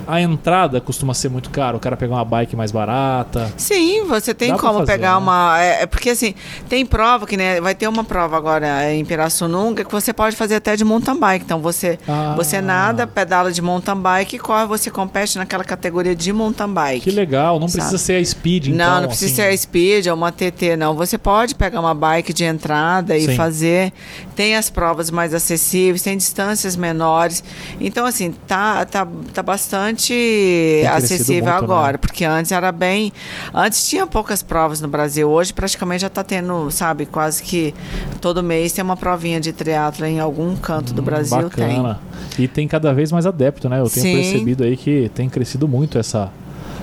a 0.08 0.22
entrada 0.22 0.80
costuma 0.82 1.14
ser 1.14 1.30
muito 1.30 1.50
caro, 1.50 1.78
o 1.78 1.80
cara 1.80 1.96
pegar 1.96 2.16
uma 2.16 2.26
bike 2.26 2.56
mais 2.56 2.72
barata. 2.72 3.52
Sim, 3.58 4.06
você 4.06 4.34
tem 4.34 4.52
Dá 4.52 4.58
como 4.58 4.80
fazer, 4.80 4.92
pegar 4.92 5.12
né? 5.12 5.18
uma. 5.18 5.62
É, 5.62 5.84
é, 5.84 5.86
porque 5.86 6.10
assim, 6.10 6.34
tem 6.70 6.86
prova 6.86 7.26
que 7.26 7.38
né, 7.38 7.62
vai 7.62 7.76
ter 7.76 7.88
uma 7.88 8.04
prova 8.04 8.38
agora 8.38 8.92
em 8.92 9.04
Pirassununga 9.06 9.84
que 9.84 9.92
você 9.92 10.14
pode 10.14 10.36
fazer 10.36 10.56
até 10.56 10.76
de 10.76 10.84
mountain 10.84 11.18
bike. 11.18 11.46
Então 11.46 11.60
você, 11.60 11.98
ah. 12.08 12.34
você 12.36 12.62
nada, 12.62 13.06
pedala 13.06 13.52
de 13.52 13.62
mountain 13.62 13.98
bike 13.98 14.36
e 14.36 14.40
corre, 14.40 14.66
você 14.66 14.90
compete 14.90 15.38
naquela 15.38 15.64
categoria 15.64 16.16
de 16.16 16.32
mountain 16.34 16.74
bike. 16.74 17.02
Que 17.02 17.12
legal, 17.12 17.60
não 17.60 17.68
sabe? 17.68 17.82
precisa 17.82 17.98
ser 17.98 18.14
a 18.22 18.26
speed, 18.26 18.68
então. 18.68 18.78
Não, 18.78 19.02
não 19.02 19.08
precisa 19.08 19.32
assim... 19.32 19.36
ser 19.36 19.48
a 19.48 19.58
speed 19.58 20.08
ou 20.08 20.16
uma 20.16 20.32
TT, 20.32 20.76
não. 20.78 20.96
Você 20.96 21.18
pode 21.18 21.56
pegar 21.56 21.80
uma 21.80 21.94
bike 21.94 22.34
de 22.34 22.44
entrada 22.44 23.18
e 23.18 23.28
Sim. 23.28 23.36
fazer. 23.36 23.94
Tem 24.36 24.56
as 24.56 24.70
provas 24.70 25.12
mais 25.12 25.34
acessíveis, 25.34 26.02
tem 26.02 26.18
distâncias 26.18 26.76
menores. 26.76 27.44
Então, 27.80 28.06
assim, 28.06 28.32
tá, 28.48 28.86
tá, 28.86 29.08
tá 29.34 29.44
bastante 29.44 29.91
bastante 29.92 30.84
acessível 30.90 31.44
muito, 31.44 31.46
né? 31.46 31.58
agora, 31.58 31.92
né? 31.94 31.98
porque 31.98 32.26
antes 32.26 32.52
era 32.52 32.72
bem. 32.72 33.12
Antes 33.54 33.88
tinha 33.88 34.08
poucas 34.08 34.42
provas 34.42 34.82
no 34.82 34.88
Brasil, 34.88 35.30
hoje 35.30 35.54
praticamente 35.54 36.02
já 36.02 36.08
está 36.08 36.24
tendo, 36.24 36.70
sabe, 36.72 37.06
quase 37.06 37.44
que 37.44 37.74
todo 38.20 38.42
mês 38.42 38.72
tem 38.74 38.84
uma 38.84 38.98
provinha 38.98 39.40
de 39.40 39.52
triatlo 39.52 40.06
em 40.06 40.20
algum 40.20 40.56
canto 40.56 40.94
do 40.94 41.02
hum, 41.02 41.06
Brasil. 41.06 41.44
Bacana. 41.44 42.00
Tem. 42.36 42.46
E 42.46 42.48
tem 42.48 42.68
cada 42.68 42.94
vez 42.94 43.12
mais 43.12 43.26
adepto, 43.26 43.68
né? 43.70 43.80
Eu 43.80 43.90
tenho 43.90 44.06
Sim. 44.06 44.16
percebido 44.16 44.64
aí 44.64 44.78
que 44.78 45.12
tem 45.14 45.30
crescido 45.30 45.68
muito 45.68 45.98
essa, 45.98 46.32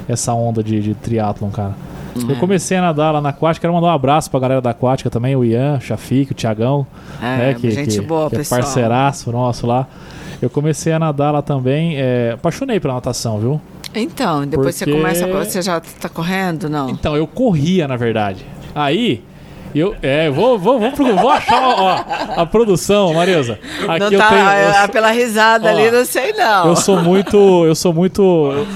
essa 0.09 0.32
onda 0.34 0.62
de, 0.62 0.80
de 0.80 0.94
triatlon, 0.94 1.50
cara. 1.50 1.74
Eu 2.16 2.34
é. 2.34 2.38
comecei 2.38 2.76
a 2.76 2.80
nadar 2.80 3.12
lá 3.12 3.20
na 3.20 3.28
aquática, 3.28 3.61
quero 3.61 3.72
mandar 3.72 3.88
um 3.88 3.92
abraço 3.92 4.28
pra 4.28 4.40
galera 4.40 4.61
da 4.61 4.70
aquática 4.70 5.09
também, 5.09 5.36
o 5.36 5.44
Ian, 5.44 5.76
o 5.76 5.80
Chafique, 5.80 6.32
o 6.32 6.34
Tiagão, 6.34 6.84
é, 7.22 7.24
né, 7.36 7.54
que, 7.54 7.70
gente 7.70 8.00
que, 8.00 8.04
boa, 8.04 8.28
que 8.28 8.36
é 8.36 8.44
parceiraço 8.44 9.30
nosso 9.30 9.66
lá. 9.66 9.86
Eu 10.41 10.49
comecei 10.49 10.93
a 10.93 10.99
nadar 10.99 11.32
lá 11.32 11.43
também. 11.43 11.97
É, 11.97 12.32
apaixonei 12.34 12.78
pela 12.78 12.95
natação, 12.95 13.39
viu? 13.39 13.61
Então, 13.95 14.47
depois 14.47 14.78
Porque... 14.78 14.91
você 14.91 14.97
começa. 14.97 15.26
Você 15.26 15.62
já 15.62 15.80
tá 15.80 16.09
correndo, 16.09 16.68
não? 16.68 16.91
Então, 16.91 17.16
eu 17.16 17.26
corria, 17.26 17.89
na 17.89 17.97
verdade. 17.97 18.45
Aí. 18.74 19.22
Eu, 19.74 19.95
é, 20.01 20.30
vou, 20.30 20.59
vou, 20.59 20.80
vou, 20.80 20.91
vou 20.91 21.30
achar 21.30 21.62
ó, 21.62 22.41
a 22.41 22.47
produção, 22.47 23.12
Marisa. 23.12 23.59
Aqui 23.86 23.99
não 23.99 23.99
tá, 23.99 24.07
eu 24.07 24.28
tenho, 24.28 24.41
eu, 24.41 24.84
é, 24.84 24.89
pela 24.89 25.11
risada 25.11 25.66
ó, 25.66 25.68
ali, 25.68 25.91
não 25.91 26.07
sei 26.07 26.32
não. 26.32 26.68
Eu 26.68 26.74
sou 26.74 27.03
muito, 27.03 27.66
eu 27.66 27.74
sou 27.74 27.93
muito. 27.93 28.66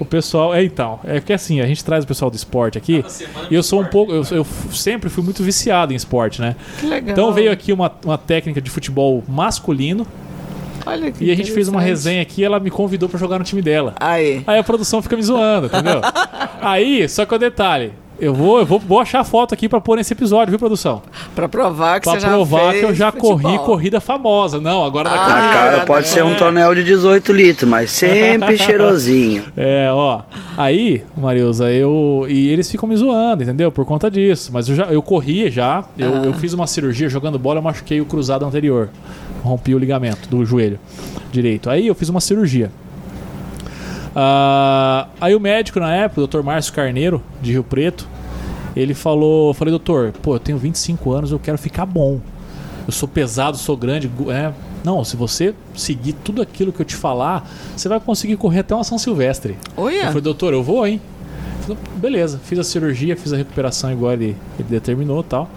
O 0.00 0.04
pessoal, 0.04 0.52
é 0.52 0.64
então, 0.64 0.98
é 1.04 1.20
que 1.20 1.32
assim, 1.32 1.60
a 1.60 1.66
gente 1.66 1.84
traz 1.84 2.02
o 2.02 2.08
pessoal 2.08 2.28
do 2.28 2.36
esporte 2.36 2.76
aqui, 2.76 3.04
e 3.48 3.54
eu 3.54 3.62
sou 3.62 3.80
um 3.80 3.84
pouco, 3.84 4.12
eu, 4.12 4.24
eu, 4.32 4.46
sempre 4.72 5.08
fui 5.08 5.22
muito 5.22 5.44
viciado 5.44 5.92
em 5.92 5.96
esporte, 5.96 6.40
né? 6.40 6.56
Que 6.80 6.86
legal. 6.86 7.12
Então 7.12 7.32
veio 7.32 7.52
aqui 7.52 7.72
uma, 7.72 7.90
uma 8.04 8.18
técnica 8.18 8.60
de 8.60 8.70
futebol 8.70 9.22
masculino, 9.28 10.04
Olha 10.86 11.10
que 11.10 11.24
E 11.24 11.30
a 11.30 11.34
gente 11.34 11.52
fez 11.52 11.68
uma 11.68 11.80
resenha 11.80 12.22
aqui 12.22 12.42
e 12.42 12.44
ela 12.44 12.60
me 12.60 12.70
convidou 12.70 13.08
para 13.08 13.18
jogar 13.18 13.38
no 13.38 13.44
time 13.44 13.62
dela. 13.62 13.94
Aí. 14.00 14.42
Aí 14.46 14.58
a 14.58 14.64
produção 14.64 15.00
fica 15.02 15.16
me 15.16 15.22
zoando, 15.22 15.66
entendeu? 15.66 16.00
Aí, 16.60 17.08
só 17.08 17.26
que 17.26 17.34
o 17.34 17.38
detalhe, 17.38 17.92
eu 18.18 18.32
vou, 18.32 18.60
eu 18.60 18.66
vou, 18.66 18.78
vou 18.78 19.00
achar 19.00 19.20
a 19.20 19.24
foto 19.24 19.52
aqui 19.52 19.68
para 19.68 19.80
pôr 19.80 19.96
nesse 19.96 20.12
episódio, 20.12 20.50
viu, 20.50 20.58
produção? 20.58 21.02
Para 21.34 21.48
provar 21.48 22.00
que 22.00 22.08
pra 22.08 22.14
você 22.14 22.20
já 22.20 22.28
provar 22.28 22.72
que 22.72 22.82
eu 22.82 22.94
já 22.94 23.10
futebol. 23.10 23.38
corri 23.38 23.58
corrida 23.58 24.00
famosa. 24.00 24.60
Não, 24.60 24.84
agora 24.84 25.10
ah, 25.10 25.18
corrida. 25.18 25.52
cara 25.52 25.80
pode 25.84 26.06
ser 26.06 26.22
um 26.22 26.34
tonel 26.36 26.74
de 26.74 26.84
18 26.84 27.32
litros, 27.32 27.68
mas 27.68 27.90
sempre 27.90 28.56
cheirosinho. 28.58 29.44
É, 29.56 29.88
ó. 29.90 30.22
Aí, 30.56 31.02
Marilza, 31.16 31.70
eu. 31.72 32.24
E 32.28 32.48
eles 32.50 32.70
ficam 32.70 32.88
me 32.88 32.96
zoando, 32.96 33.42
entendeu? 33.42 33.72
Por 33.72 33.84
conta 33.84 34.08
disso. 34.10 34.50
Mas 34.52 34.68
eu 34.68 34.76
já 34.76 34.84
eu 34.84 35.02
corri 35.02 35.50
já. 35.50 35.84
Eu, 35.98 36.14
ah. 36.14 36.26
eu 36.26 36.34
fiz 36.34 36.52
uma 36.52 36.68
cirurgia 36.68 37.08
jogando 37.08 37.38
bola, 37.38 37.58
eu 37.58 37.62
machuquei 37.62 38.00
o 38.00 38.04
cruzado 38.04 38.44
anterior 38.44 38.90
rompi 39.44 39.74
o 39.74 39.78
ligamento 39.78 40.28
do 40.28 40.44
joelho 40.44 40.78
direito. 41.30 41.68
Aí 41.68 41.86
eu 41.86 41.94
fiz 41.94 42.08
uma 42.08 42.20
cirurgia. 42.20 42.70
Uh, 44.10 45.08
aí 45.20 45.34
o 45.34 45.40
médico 45.40 45.78
na 45.80 45.92
época, 45.94 46.22
o 46.22 46.26
Dr. 46.26 46.42
Márcio 46.42 46.72
Carneiro, 46.72 47.22
de 47.42 47.52
Rio 47.52 47.64
Preto, 47.64 48.08
ele 48.74 48.94
falou, 48.94 49.50
eu 49.50 49.54
falei, 49.54 49.70
doutor, 49.70 50.12
pô, 50.22 50.36
eu 50.36 50.38
tenho 50.38 50.58
25 50.58 51.12
anos, 51.12 51.32
eu 51.32 51.38
quero 51.38 51.58
ficar 51.58 51.84
bom. 51.84 52.20
Eu 52.86 52.92
sou 52.92 53.08
pesado, 53.08 53.56
sou 53.56 53.76
grande, 53.76 54.10
é, 54.30 54.52
não, 54.84 55.04
se 55.04 55.16
você 55.16 55.54
seguir 55.74 56.12
tudo 56.12 56.42
aquilo 56.42 56.72
que 56.72 56.80
eu 56.80 56.86
te 56.86 56.94
falar, 56.94 57.48
você 57.76 57.88
vai 57.88 57.98
conseguir 57.98 58.36
correr 58.36 58.60
até 58.60 58.74
uma 58.74 58.84
São 58.84 58.98
Silvestre. 58.98 59.56
Oi. 59.76 59.98
Eu 59.98 60.06
falei, 60.06 60.20
doutor, 60.20 60.52
eu 60.52 60.62
vou, 60.62 60.86
hein? 60.86 61.00
Falei, 61.62 61.78
Beleza, 61.96 62.40
fiz 62.44 62.58
a 62.58 62.64
cirurgia, 62.64 63.16
fiz 63.16 63.32
a 63.32 63.36
recuperação 63.36 63.90
igual 63.90 64.12
ele, 64.12 64.36
ele 64.58 64.68
determinou 64.68 65.22
tal 65.22 65.50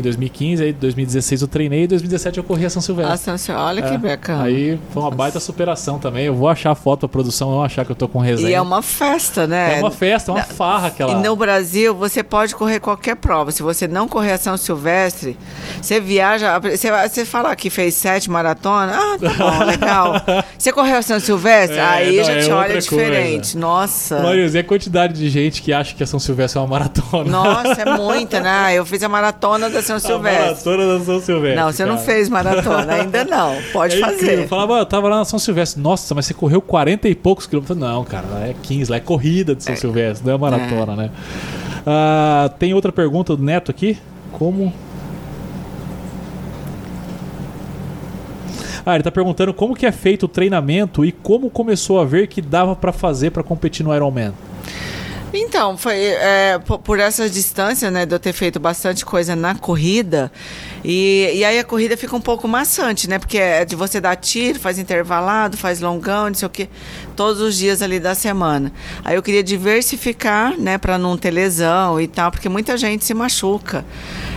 em 0.00 0.02
2015, 0.02 0.62
aí 0.62 0.72
2016 0.72 1.42
eu 1.42 1.48
treinei 1.48 1.84
e 1.84 1.86
2017 1.86 2.38
eu 2.38 2.44
corri 2.44 2.66
a 2.66 2.70
São 2.70 2.82
Silvestre. 2.82 3.18
São 3.18 3.38
Silvestre, 3.38 3.54
olha 3.54 3.84
é, 3.84 3.90
que 3.90 3.98
bacana. 3.98 4.44
Aí 4.44 4.78
foi 4.90 5.02
uma 5.02 5.10
baita 5.10 5.40
superação 5.40 5.98
também. 5.98 6.26
Eu 6.26 6.34
vou 6.34 6.48
achar 6.48 6.70
a 6.70 6.74
foto, 6.74 7.06
a 7.06 7.08
produção 7.08 7.50
não 7.50 7.62
achar 7.62 7.84
que 7.84 7.92
eu 7.92 7.96
tô 7.96 8.08
com 8.08 8.18
resenha. 8.18 8.50
E 8.50 8.54
é 8.54 8.60
uma 8.60 8.82
festa, 8.82 9.46
né? 9.46 9.78
É 9.78 9.80
uma 9.80 9.90
festa, 9.90 10.30
é 10.30 10.34
uma 10.34 10.44
farra 10.44 10.88
aquela. 10.88 11.12
E 11.12 11.16
no 11.16 11.34
Brasil 11.36 11.94
você 11.94 12.22
pode 12.22 12.54
correr 12.54 12.80
qualquer 12.80 13.16
prova. 13.16 13.50
Se 13.50 13.62
você 13.62 13.86
não 13.86 14.08
correr 14.08 14.32
a 14.32 14.38
São 14.38 14.56
Silvestre, 14.56 15.36
você 15.80 16.00
viaja, 16.00 16.58
você, 16.58 16.90
você 16.90 17.24
fala 17.24 17.54
que 17.56 17.70
fez 17.70 17.94
sete 17.94 18.30
maratonas, 18.30 18.94
ah, 18.96 19.16
tá 19.18 19.30
bom, 19.30 19.64
legal. 19.64 20.14
Você 20.58 20.72
correu 20.72 20.98
a 20.98 21.02
São 21.02 21.20
Silvestre? 21.20 21.78
É, 21.78 21.82
aí 21.82 22.16
não, 22.18 22.24
já 22.24 22.32
é 22.32 22.40
te 22.40 22.50
olha 22.50 22.80
diferente. 22.80 23.52
Coisa. 23.52 23.58
Nossa. 23.58 24.20
Marius, 24.20 24.54
e 24.54 24.58
a 24.58 24.64
quantidade 24.64 25.14
de 25.14 25.28
gente 25.28 25.62
que 25.62 25.72
acha 25.72 25.94
que 25.94 26.02
a 26.02 26.06
São 26.06 26.18
Silvestre 26.18 26.58
é 26.58 26.62
uma 26.62 26.68
maratona? 26.68 27.30
Nossa, 27.30 27.82
é 27.82 27.96
muita, 27.96 28.40
né? 28.40 28.74
Eu 28.74 28.84
fiz 28.84 29.02
a 29.02 29.08
maratona 29.08 29.70
da 29.70 29.82
São 29.86 29.98
Silvestre. 29.98 30.42
maratona 30.42 30.98
da 30.98 31.04
São 31.04 31.20
Silvestre. 31.20 31.56
Não, 31.60 31.72
você 31.72 31.84
não 31.84 31.94
cara. 31.96 32.06
fez 32.06 32.28
maratona, 32.28 32.92
ainda 32.94 33.24
não. 33.24 33.56
Pode 33.72 33.96
É 33.96 34.00
fazer. 34.00 34.38
Eu 34.40 34.48
falava, 34.48 34.74
eu 34.78 34.86
tava 34.86 35.08
lá 35.08 35.18
na 35.18 35.24
São 35.24 35.38
Silvestre. 35.38 35.80
Nossa, 35.82 36.14
mas 36.14 36.26
você 36.26 36.34
correu 36.34 36.60
40 36.60 37.08
e 37.08 37.14
poucos 37.14 37.46
quilômetros. 37.46 37.78
Não, 37.78 38.04
cara, 38.04 38.26
lá 38.30 38.46
é 38.46 38.54
15, 38.62 38.90
lá 38.90 38.96
é 38.96 39.00
corrida 39.00 39.54
de 39.54 39.62
São 39.64 39.74
Silvestre, 39.76 40.26
não 40.26 40.34
é 40.34 40.38
maratona, 40.38 40.94
né? 40.96 41.10
Ah, 41.86 42.50
tem 42.58 42.74
outra 42.74 42.90
pergunta 42.92 43.36
do 43.36 43.42
Neto 43.42 43.70
aqui. 43.70 43.98
Como. 44.32 44.72
Ah, 48.84 48.94
ele 48.94 49.02
tá 49.02 49.10
perguntando 49.10 49.52
como 49.52 49.74
que 49.74 49.84
é 49.84 49.90
feito 49.90 50.24
o 50.24 50.28
treinamento 50.28 51.04
e 51.04 51.10
como 51.10 51.50
começou 51.50 52.00
a 52.00 52.04
ver 52.04 52.28
que 52.28 52.40
dava 52.40 52.76
pra 52.76 52.92
fazer 52.92 53.30
pra 53.30 53.42
competir 53.42 53.84
no 53.84 53.92
Ironman. 53.94 54.32
Então, 55.38 55.76
foi 55.76 55.96
é, 55.96 56.58
po- 56.64 56.78
por 56.78 56.98
essa 56.98 57.28
distância, 57.28 57.90
né, 57.90 58.06
de 58.06 58.14
eu 58.14 58.18
ter 58.18 58.32
feito 58.32 58.58
bastante 58.58 59.04
coisa 59.04 59.36
na 59.36 59.54
corrida. 59.54 60.32
E, 60.84 61.30
e 61.34 61.44
aí 61.44 61.58
a 61.58 61.64
corrida 61.64 61.96
fica 61.96 62.14
um 62.16 62.20
pouco 62.20 62.48
maçante, 62.48 63.08
né? 63.08 63.18
Porque 63.18 63.36
é 63.38 63.64
de 63.64 63.76
você 63.76 64.00
dar 64.00 64.16
tiro, 64.16 64.58
faz 64.58 64.78
intervalado, 64.78 65.56
faz 65.56 65.80
longão, 65.80 66.28
não 66.28 66.34
sei 66.34 66.46
o 66.46 66.50
quê, 66.50 66.68
todos 67.16 67.40
os 67.40 67.56
dias 67.56 67.80
ali 67.80 67.98
da 67.98 68.14
semana. 68.14 68.70
Aí 69.02 69.16
eu 69.16 69.22
queria 69.22 69.42
diversificar, 69.42 70.56
né, 70.58 70.76
para 70.76 70.98
não 70.98 71.16
ter 71.16 71.30
lesão 71.30 72.00
e 72.00 72.06
tal, 72.06 72.30
porque 72.30 72.48
muita 72.48 72.76
gente 72.76 73.04
se 73.04 73.14
machuca 73.14 73.84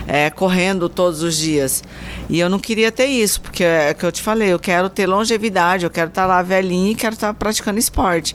é, 0.08 0.30
correndo 0.30 0.88
todos 0.88 1.22
os 1.22 1.36
dias. 1.36 1.84
E 2.28 2.38
eu 2.40 2.48
não 2.48 2.58
queria 2.58 2.90
ter 2.90 3.06
isso, 3.06 3.40
porque 3.40 3.62
é 3.62 3.90
o 3.90 3.94
que 3.94 4.04
eu 4.04 4.12
te 4.12 4.22
falei, 4.22 4.52
eu 4.52 4.58
quero 4.58 4.88
ter 4.88 5.06
longevidade, 5.06 5.84
eu 5.84 5.90
quero 5.90 6.08
estar 6.08 6.26
lá 6.26 6.42
velhinha 6.42 6.92
e 6.92 6.94
quero 6.94 7.14
estar 7.14 7.34
praticando 7.34 7.78
esporte. 7.78 8.34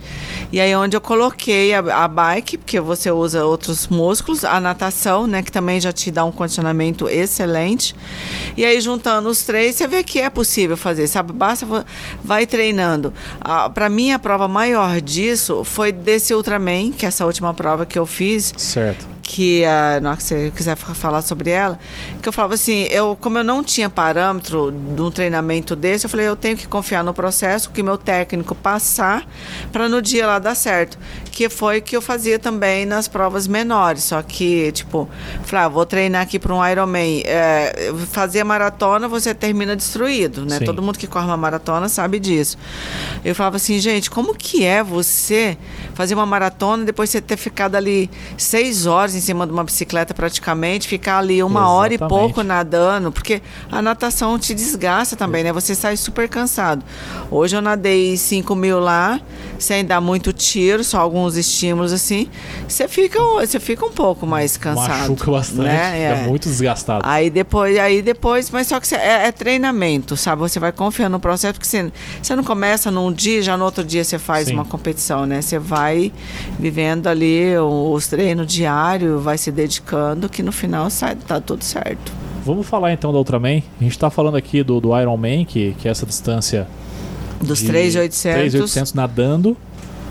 E 0.52 0.60
aí 0.60 0.76
onde 0.76 0.96
eu 0.96 1.02
coloquei 1.02 1.74
a, 1.74 1.80
a 1.80 2.08
bike, 2.08 2.58
porque 2.58 2.80
você 2.80 3.10
usa 3.10 3.46
outros 3.46 3.88
músculos, 3.88 4.46
a 4.46 4.60
natação, 4.60 5.26
né, 5.26 5.42
que 5.42 5.52
também 5.52 5.80
já 5.82 5.92
te 5.92 6.12
dá 6.12 6.24
um 6.24 6.32
condicionamento 6.32 7.10
excelente. 7.10 7.96
E 8.56 8.64
aí 8.64 8.80
juntando 8.80 9.30
os 9.30 9.44
três, 9.44 9.76
você 9.76 9.88
vê 9.88 10.04
que 10.04 10.20
é 10.20 10.30
possível 10.30 10.78
fazer, 10.78 11.08
sabe? 11.08 11.34
Basta 11.34 11.66
vai 12.24 12.46
treinando. 12.46 13.14
Para 13.74 13.90
mim 13.90 14.12
a 14.12 14.20
prova 14.20 14.35
maior 14.48 15.00
disso 15.02 15.64
foi 15.64 15.92
desse 15.92 16.34
Ultraman, 16.34 16.92
que 16.92 17.06
é 17.06 17.08
essa 17.08 17.26
última 17.26 17.54
prova 17.54 17.86
que 17.86 17.98
eu 17.98 18.06
fiz, 18.06 18.54
Certo. 18.58 19.15
Que 19.28 19.64
que 20.18 20.24
você 20.24 20.52
quiser 20.56 20.76
fa- 20.76 20.94
falar 20.94 21.22
sobre 21.24 21.50
ela, 21.50 21.80
que 22.22 22.30
eu 22.30 22.32
falava 22.32 22.54
assim, 22.54 22.84
eu 22.84 23.18
como 23.20 23.40
eu 23.40 23.44
não 23.44 23.64
tinha 23.64 23.90
parâmetro 23.90 24.72
de 24.72 25.02
um 25.02 25.10
treinamento 25.10 25.76
desse, 25.76 26.06
eu 26.06 26.10
falei, 26.10 26.28
eu 26.28 26.36
tenho 26.36 26.56
que 26.56 26.68
confiar 26.68 27.04
no 27.04 27.14
processo 27.14 27.72
que 27.72 27.82
meu 27.82 27.98
técnico 27.98 28.54
passar 28.54 29.28
para 29.72 29.90
no 29.90 30.02
dia 30.02 30.28
lá 30.28 30.38
dar 30.38 30.54
certo, 30.56 30.98
que 31.32 31.50
foi 31.50 31.82
que 31.82 31.98
eu 31.98 32.02
fazia 32.02 32.38
também 32.38 32.86
nas 32.86 33.08
provas 33.08 33.48
menores, 33.48 34.04
só 34.04 34.22
que 34.22 34.72
tipo, 34.72 35.10
falei, 35.44 35.66
ah, 35.66 35.70
vou 35.70 35.86
treinar 35.86 36.22
aqui 36.22 36.38
para 36.38 36.54
um 36.54 36.66
Ironman, 36.66 37.24
é, 37.26 37.92
fazer 38.12 38.44
maratona 38.44 39.08
você 39.08 39.34
termina 39.34 39.76
destruído, 39.76 40.46
né? 40.46 40.60
Sim. 40.60 40.66
Todo 40.66 40.82
mundo 40.82 41.00
que 41.00 41.08
corre 41.08 41.26
uma 41.26 41.38
maratona 41.38 41.90
sabe 41.90 42.20
disso. 42.20 42.58
Eu 43.24 43.34
falava 43.34 43.56
assim, 43.56 43.80
gente, 43.80 44.10
como 44.10 44.36
que 44.36 44.64
é 44.64 44.84
você 44.84 45.58
fazer 45.96 46.14
uma 46.14 46.26
maratona 46.26 46.86
depois 46.86 47.10
você 47.10 47.20
ter 47.20 47.38
ficado 47.38 47.76
ali 47.76 48.10
seis 48.38 48.86
horas 48.86 49.15
em 49.16 49.22
cima 49.22 49.46
de 49.48 49.54
uma 49.54 49.64
bicicleta 49.64 50.14
praticamente, 50.14 50.88
ficar 50.88 51.20
ali 51.20 51.42
uma 51.42 51.70
hora 51.70 51.94
e 51.94 51.96
Exatamente. 51.96 52.20
pouco 52.20 52.44
nadando, 52.44 53.12
porque 53.12 53.42
a 53.72 53.82
natação 53.82 54.38
te 54.38 54.54
desgasta 54.54 55.16
também, 55.16 55.44
né? 55.44 55.52
Você 55.54 55.74
sai 55.76 55.98
super 55.98 56.28
cansado. 56.30 56.84
Hoje 57.32 57.56
eu 57.56 57.62
nadei 57.62 58.18
5 58.18 58.56
mil 58.56 58.80
lá, 58.80 59.20
sem 59.58 59.84
dar 59.86 60.02
muito 60.02 60.32
tiro, 60.34 60.84
só 60.84 61.00
alguns 61.00 61.36
estímulos 61.38 61.92
assim. 61.94 62.28
Você 62.68 62.88
fica, 62.88 63.20
você 63.20 63.60
fica 63.60 63.86
um 63.86 63.92
pouco 63.92 64.26
mais 64.28 64.58
cansado. 64.58 65.10
Machuca 65.12 65.32
bastante, 65.32 65.60
né? 65.62 65.92
fica 65.92 66.22
É. 66.24 66.28
muito 66.28 66.50
desgastado. 66.50 67.02
Aí 67.08 67.30
depois, 67.30 67.78
aí 67.80 68.02
depois, 68.02 68.50
mas 68.52 68.68
só 68.68 68.80
que 68.80 68.88
cê- 68.88 68.96
é, 68.96 69.28
é 69.28 69.32
treinamento, 69.32 70.16
sabe? 70.18 70.42
Você 70.42 70.60
vai 70.60 70.72
confiando 70.72 71.12
no 71.14 71.20
processo, 71.20 71.54
porque 71.60 71.68
você, 72.22 72.36
não 72.36 72.44
começa 72.44 72.92
num 72.92 73.12
dia, 73.12 73.42
já 73.42 73.56
no 73.58 73.66
outro 73.66 73.84
dia 73.84 74.04
você 74.04 74.20
faz 74.20 74.48
Sim. 74.48 74.56
uma 74.56 74.66
competição, 74.66 75.26
né? 75.26 75.42
Você 75.42 75.58
vai 75.60 76.12
vivendo 76.60 77.08
ali 77.08 77.58
os 77.58 78.08
treinos 78.08 78.48
diários, 78.48 79.05
vai 79.08 79.38
se 79.38 79.52
dedicando, 79.52 80.28
que 80.30 80.42
no 80.44 80.52
final 80.52 80.90
sai, 80.90 81.16
tá 81.16 81.40
tudo 81.40 81.64
certo. 81.64 82.12
Vamos 82.46 82.68
falar 82.68 82.94
então 82.94 83.12
da 83.12 83.18
Ultraman. 83.18 83.62
A 83.80 83.84
gente 83.84 83.98
tá 83.98 84.10
falando 84.10 84.36
aqui 84.36 84.64
do, 84.64 84.80
do 84.80 85.00
Ironman, 85.00 85.46
que, 85.46 85.76
que 85.80 85.88
é 85.88 85.92
essa 85.92 86.06
distância 86.06 86.68
Dos 87.42 87.60
de 87.60 87.68
3,800, 87.68 88.40
3,800 88.40 88.94
nadando, 88.94 89.58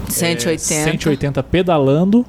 180, 0.09 0.75
é, 0.75 0.85
180 0.93 1.43
pedalando 1.45 2.27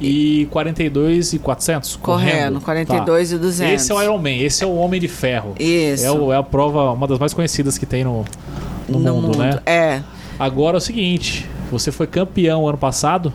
e 0.00 0.46
42,400 0.50 1.96
correndo, 1.96 2.60
42 2.60 3.32
e 3.32 3.38
200. 3.38 3.74
Esse 3.74 3.92
é 3.92 3.94
o 3.94 4.02
Ironman, 4.02 4.42
esse 4.42 4.64
é 4.64 4.66
o 4.66 4.74
Homem 4.76 5.00
de 5.00 5.08
Ferro. 5.08 5.54
Isso. 5.58 6.04
É, 6.04 6.10
o- 6.10 6.32
é 6.32 6.36
a 6.36 6.42
prova, 6.42 6.92
uma 6.92 7.06
das 7.06 7.18
mais 7.18 7.34
conhecidas 7.34 7.76
que 7.76 7.86
tem 7.86 8.04
no, 8.04 8.24
no, 8.88 8.98
mundo, 8.98 9.38
né? 9.38 9.58
É. 9.66 10.00
Agora 10.38 10.76
é 10.76 10.78
o 10.78 10.80
seguinte, 10.80 11.46
você 11.70 11.92
foi 11.92 12.06
campeão 12.06 12.66
ano 12.68 12.78
passado. 12.78 13.32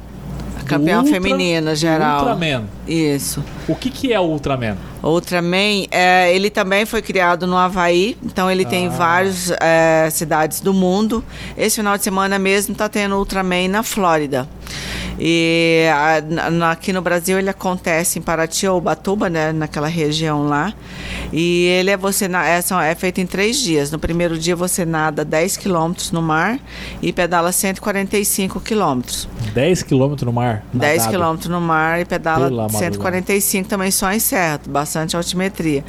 Campeão 0.66 1.00
Ultra- 1.04 1.14
feminina 1.14 1.76
geral. 1.76 2.20
Ultraman. 2.20 2.64
Isso. 2.88 3.44
O 3.68 3.76
que, 3.76 3.90
que 3.90 4.12
é 4.14 4.20
o 4.20 4.24
Ultraman? 4.24 4.76
Ultraman, 5.04 5.86
é, 5.92 6.34
ele 6.36 6.50
também 6.50 6.86
foi 6.86 7.02
criado 7.02 7.46
no 7.46 7.56
Havaí, 7.58 8.18
então 8.24 8.50
ele 8.50 8.66
tem 8.66 8.88
Ah. 8.88 8.90
várias 8.90 9.52
é, 9.62 10.10
cidades 10.12 10.60
do 10.60 10.74
mundo. 10.74 11.24
Esse 11.58 11.76
final 11.78 11.98
de 11.98 12.04
semana 12.04 12.40
mesmo 12.40 12.74
está 12.74 12.90
tendo 12.90 13.16
Ultraman 13.16 13.68
na 13.68 13.84
Flórida. 13.84 14.48
E 15.20 15.86
a- 15.92 16.72
aqui 16.72 16.92
no 16.92 17.02
Brasil 17.02 17.40
ele 17.40 17.50
acontece 17.50 18.20
em 18.20 18.22
Paraty 18.22 18.68
ou 18.68 18.78
Ubatuba, 18.78 19.30
né, 19.30 19.52
naquela 19.54 19.88
região 19.88 20.48
lá. 20.48 20.74
E 21.32 21.66
ele 21.80 21.90
é 21.90 21.98
você 21.98 22.26
é, 22.26 22.62
são- 22.62 22.80
é 22.80 22.94
feito 22.96 23.20
em 23.22 23.26
três 23.26 23.58
dias. 23.58 23.92
No 23.92 23.98
primeiro 24.00 24.38
dia 24.38 24.56
você 24.56 24.86
nada 24.86 25.24
10 25.24 25.58
quilômetros 25.58 26.12
no 26.12 26.22
mar 26.22 26.60
e 27.02 27.12
pedala 27.14 27.52
145 27.52 28.60
quilômetros. 28.60 29.28
10 29.54 29.84
km 29.84 30.16
no 30.26 30.34
mar. 30.34 30.64
10 30.74 30.98
nadado. 30.98 31.12
quilômetros 31.12 31.50
no 31.50 31.62
mar 31.62 32.02
e 32.02 32.06
pedala 32.06 32.48
Pela 32.50 32.64
madrugada. 32.64 32.86
145 32.86 33.70
também 33.70 33.92
só 33.92 34.12
em 34.12 34.20
serra, 34.20 34.60
bastante 34.68 35.16
altimetria. 35.16 35.84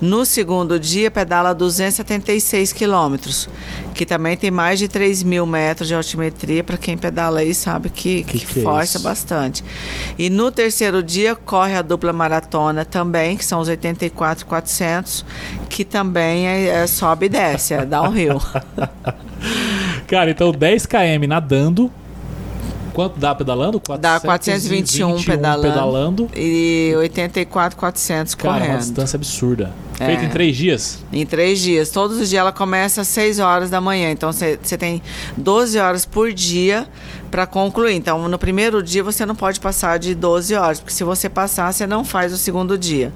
No 0.00 0.24
segundo 0.24 0.78
dia, 0.78 1.10
pedala 1.10 1.54
276 1.54 2.72
quilômetros, 2.72 3.48
que 3.94 4.04
também 4.04 4.36
tem 4.36 4.50
mais 4.50 4.78
de 4.78 4.88
3 4.88 5.22
mil 5.22 5.46
metros 5.46 5.86
de 5.88 5.94
altimetria. 5.94 6.64
Para 6.64 6.76
quem 6.76 6.96
pedala 6.96 7.40
aí 7.40 7.54
sabe 7.54 7.88
que, 7.90 8.21
Que 8.24 8.38
que, 8.38 8.46
que 8.46 8.60
é 8.60 8.62
força 8.62 8.98
bastante. 8.98 9.64
E 10.18 10.30
no 10.30 10.50
terceiro 10.50 11.02
dia, 11.02 11.34
corre 11.34 11.74
a 11.74 11.82
dupla 11.82 12.12
maratona 12.12 12.84
também, 12.84 13.36
que 13.36 13.44
são 13.44 13.60
os 13.60 13.68
84,400, 13.68 15.24
que 15.68 15.84
também 15.84 16.46
é, 16.46 16.68
é 16.68 16.86
sobe 16.86 17.26
e 17.26 17.28
desce, 17.28 17.74
é 17.74 17.84
downhill. 17.84 18.40
Cara, 20.06 20.30
então 20.30 20.52
10 20.52 20.86
km 20.86 21.26
nadando. 21.28 21.90
Quanto 22.92 23.18
dá 23.18 23.34
pedalando? 23.34 23.80
Dá 23.98 24.20
421 24.20 25.22
pedalando. 25.22 25.62
pedalando. 25.62 26.30
e 26.36 26.92
84,400 26.98 28.34
Cara, 28.34 28.52
uma 28.52 28.60
correndo. 28.60 28.78
distância 28.80 29.16
absurda. 29.16 29.72
É. 29.98 30.06
Feito 30.06 30.24
em 30.24 30.28
3 30.28 30.56
dias. 30.56 30.98
Em 31.12 31.24
três 31.24 31.60
dias. 31.60 31.90
Todos 31.90 32.18
os 32.18 32.28
dias 32.28 32.40
ela 32.40 32.52
começa 32.52 33.00
às 33.00 33.08
6 33.08 33.38
horas 33.38 33.70
da 33.70 33.80
manhã. 33.80 34.10
Então 34.10 34.32
você 34.32 34.56
tem 34.76 35.00
12 35.36 35.78
horas 35.78 36.04
por 36.04 36.32
dia 36.32 36.86
para 37.32 37.46
concluir. 37.46 37.94
Então 37.94 38.28
no 38.28 38.38
primeiro 38.38 38.82
dia 38.82 39.02
você 39.02 39.24
não 39.24 39.34
pode 39.34 39.58
passar 39.58 39.98
de 39.98 40.14
12 40.14 40.54
horas, 40.54 40.78
porque 40.78 40.92
se 40.92 41.02
você 41.02 41.30
passar, 41.30 41.72
você 41.72 41.86
não 41.86 42.04
faz 42.04 42.30
o 42.32 42.36
segundo 42.36 42.76
dia. 42.76 43.10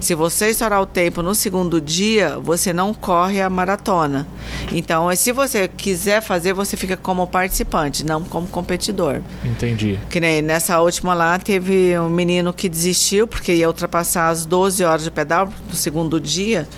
Se 0.00 0.14
você 0.14 0.50
estourar 0.50 0.82
o 0.82 0.86
tempo 0.86 1.22
no 1.22 1.34
segundo 1.34 1.80
dia, 1.80 2.38
você 2.38 2.72
não 2.72 2.92
corre 2.92 3.40
a 3.40 3.48
maratona. 3.48 4.26
Então, 4.70 5.14
se 5.16 5.32
você 5.32 5.66
quiser 5.68 6.20
fazer, 6.20 6.52
você 6.52 6.76
fica 6.76 6.96
como 6.96 7.26
participante, 7.26 8.04
não 8.04 8.22
como 8.22 8.46
competidor. 8.46 9.22
Entendi. 9.44 9.98
Que 10.10 10.20
nem 10.20 10.42
nessa 10.42 10.78
última 10.80 11.14
lá, 11.14 11.38
teve 11.38 11.98
um 11.98 12.10
menino 12.10 12.52
que 12.52 12.68
desistiu 12.68 13.26
porque 13.26 13.54
ia 13.54 13.68
ultrapassar 13.68 14.28
as 14.28 14.44
12 14.44 14.84
horas 14.84 15.04
de 15.04 15.10
pedal 15.10 15.48
no 15.68 15.74
segundo 15.74 16.20
dia. 16.20 16.68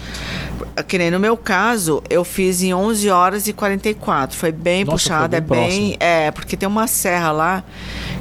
Que 0.87 0.99
nem 0.99 1.11
no 1.11 1.19
meu 1.21 1.37
caso, 1.37 2.03
eu 2.09 2.25
fiz 2.25 2.62
em 2.62 2.73
11 2.75 3.09
horas 3.11 3.47
e 3.49 3.53
44. 3.53 4.37
Foi 4.37 4.53
bem 4.53 4.85
Nossa, 4.85 4.93
puxado, 4.97 5.31
foi 5.31 5.39
é 5.39 5.41
bem 5.41 5.59
bem. 5.59 5.69
próximo. 5.69 5.97
É, 6.01 6.31
porque 6.31 6.57
tem 6.57 6.69
uma 6.69 6.87
serra 6.87 7.33
lá 7.33 7.65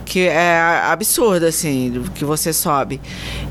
que 0.06 0.28
é 0.28 0.60
absurda, 0.86 1.48
assim, 1.48 2.04
que 2.14 2.26
você 2.26 2.52
sobe. 2.52 3.00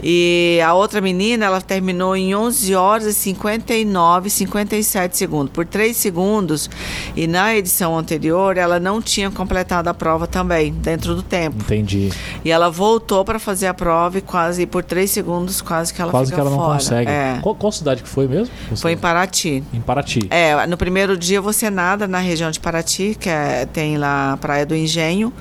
E 0.02 0.60
a 0.64 0.74
outra 0.74 1.00
menina, 1.00 1.46
ela 1.46 1.60
terminou 1.60 2.14
em 2.14 2.34
11 2.34 2.74
horas 2.74 3.06
e 3.06 3.14
59, 3.14 4.28
57 4.30 5.16
segundos. 5.16 5.52
Por 5.52 5.64
3 5.64 5.96
segundos. 5.96 6.68
E 7.16 7.26
na 7.26 7.54
edição 7.54 7.96
anterior, 7.98 8.56
ela 8.58 8.78
não 8.78 9.00
tinha 9.00 9.30
completado 9.30 9.88
a 9.88 9.94
prova 9.94 10.26
também, 10.26 10.72
dentro 10.72 11.14
do 11.14 11.22
tempo. 11.22 11.56
Entendi. 11.62 12.10
E 12.44 12.50
ela 12.50 12.68
voltou 12.70 13.24
para 13.24 13.38
fazer 13.38 13.66
a 13.66 13.74
prova 13.74 14.18
e 14.18 14.20
quase, 14.20 14.66
por 14.66 14.84
3 14.84 15.10
segundos, 15.10 15.60
quase 15.62 15.92
que 15.92 16.00
ela 16.02 16.10
Quase 16.10 16.32
que 16.32 16.38
ela 16.38 16.50
não 16.50 16.58
fora. 16.58 16.74
consegue. 16.78 17.10
É. 17.10 17.38
Qual, 17.42 17.54
qual 17.54 17.72
cidade 17.72 18.02
que 18.02 18.08
foi 18.08 18.28
mesmo? 18.28 18.52
Foi 18.82 18.90
em 18.90 18.96
Paraty. 18.96 19.62
Em 19.72 19.80
Paraty. 19.80 20.26
É, 20.28 20.66
no 20.66 20.76
primeiro 20.76 21.16
dia 21.16 21.40
você 21.40 21.70
nada 21.70 22.08
na 22.08 22.18
região 22.18 22.50
de 22.50 22.58
Paraty, 22.58 23.16
que 23.18 23.28
é- 23.28 23.64
tem 23.64 23.96
lá 23.96 24.32
a 24.32 24.36
Praia 24.36 24.66
do 24.66 24.74
Engenho, 24.74 25.32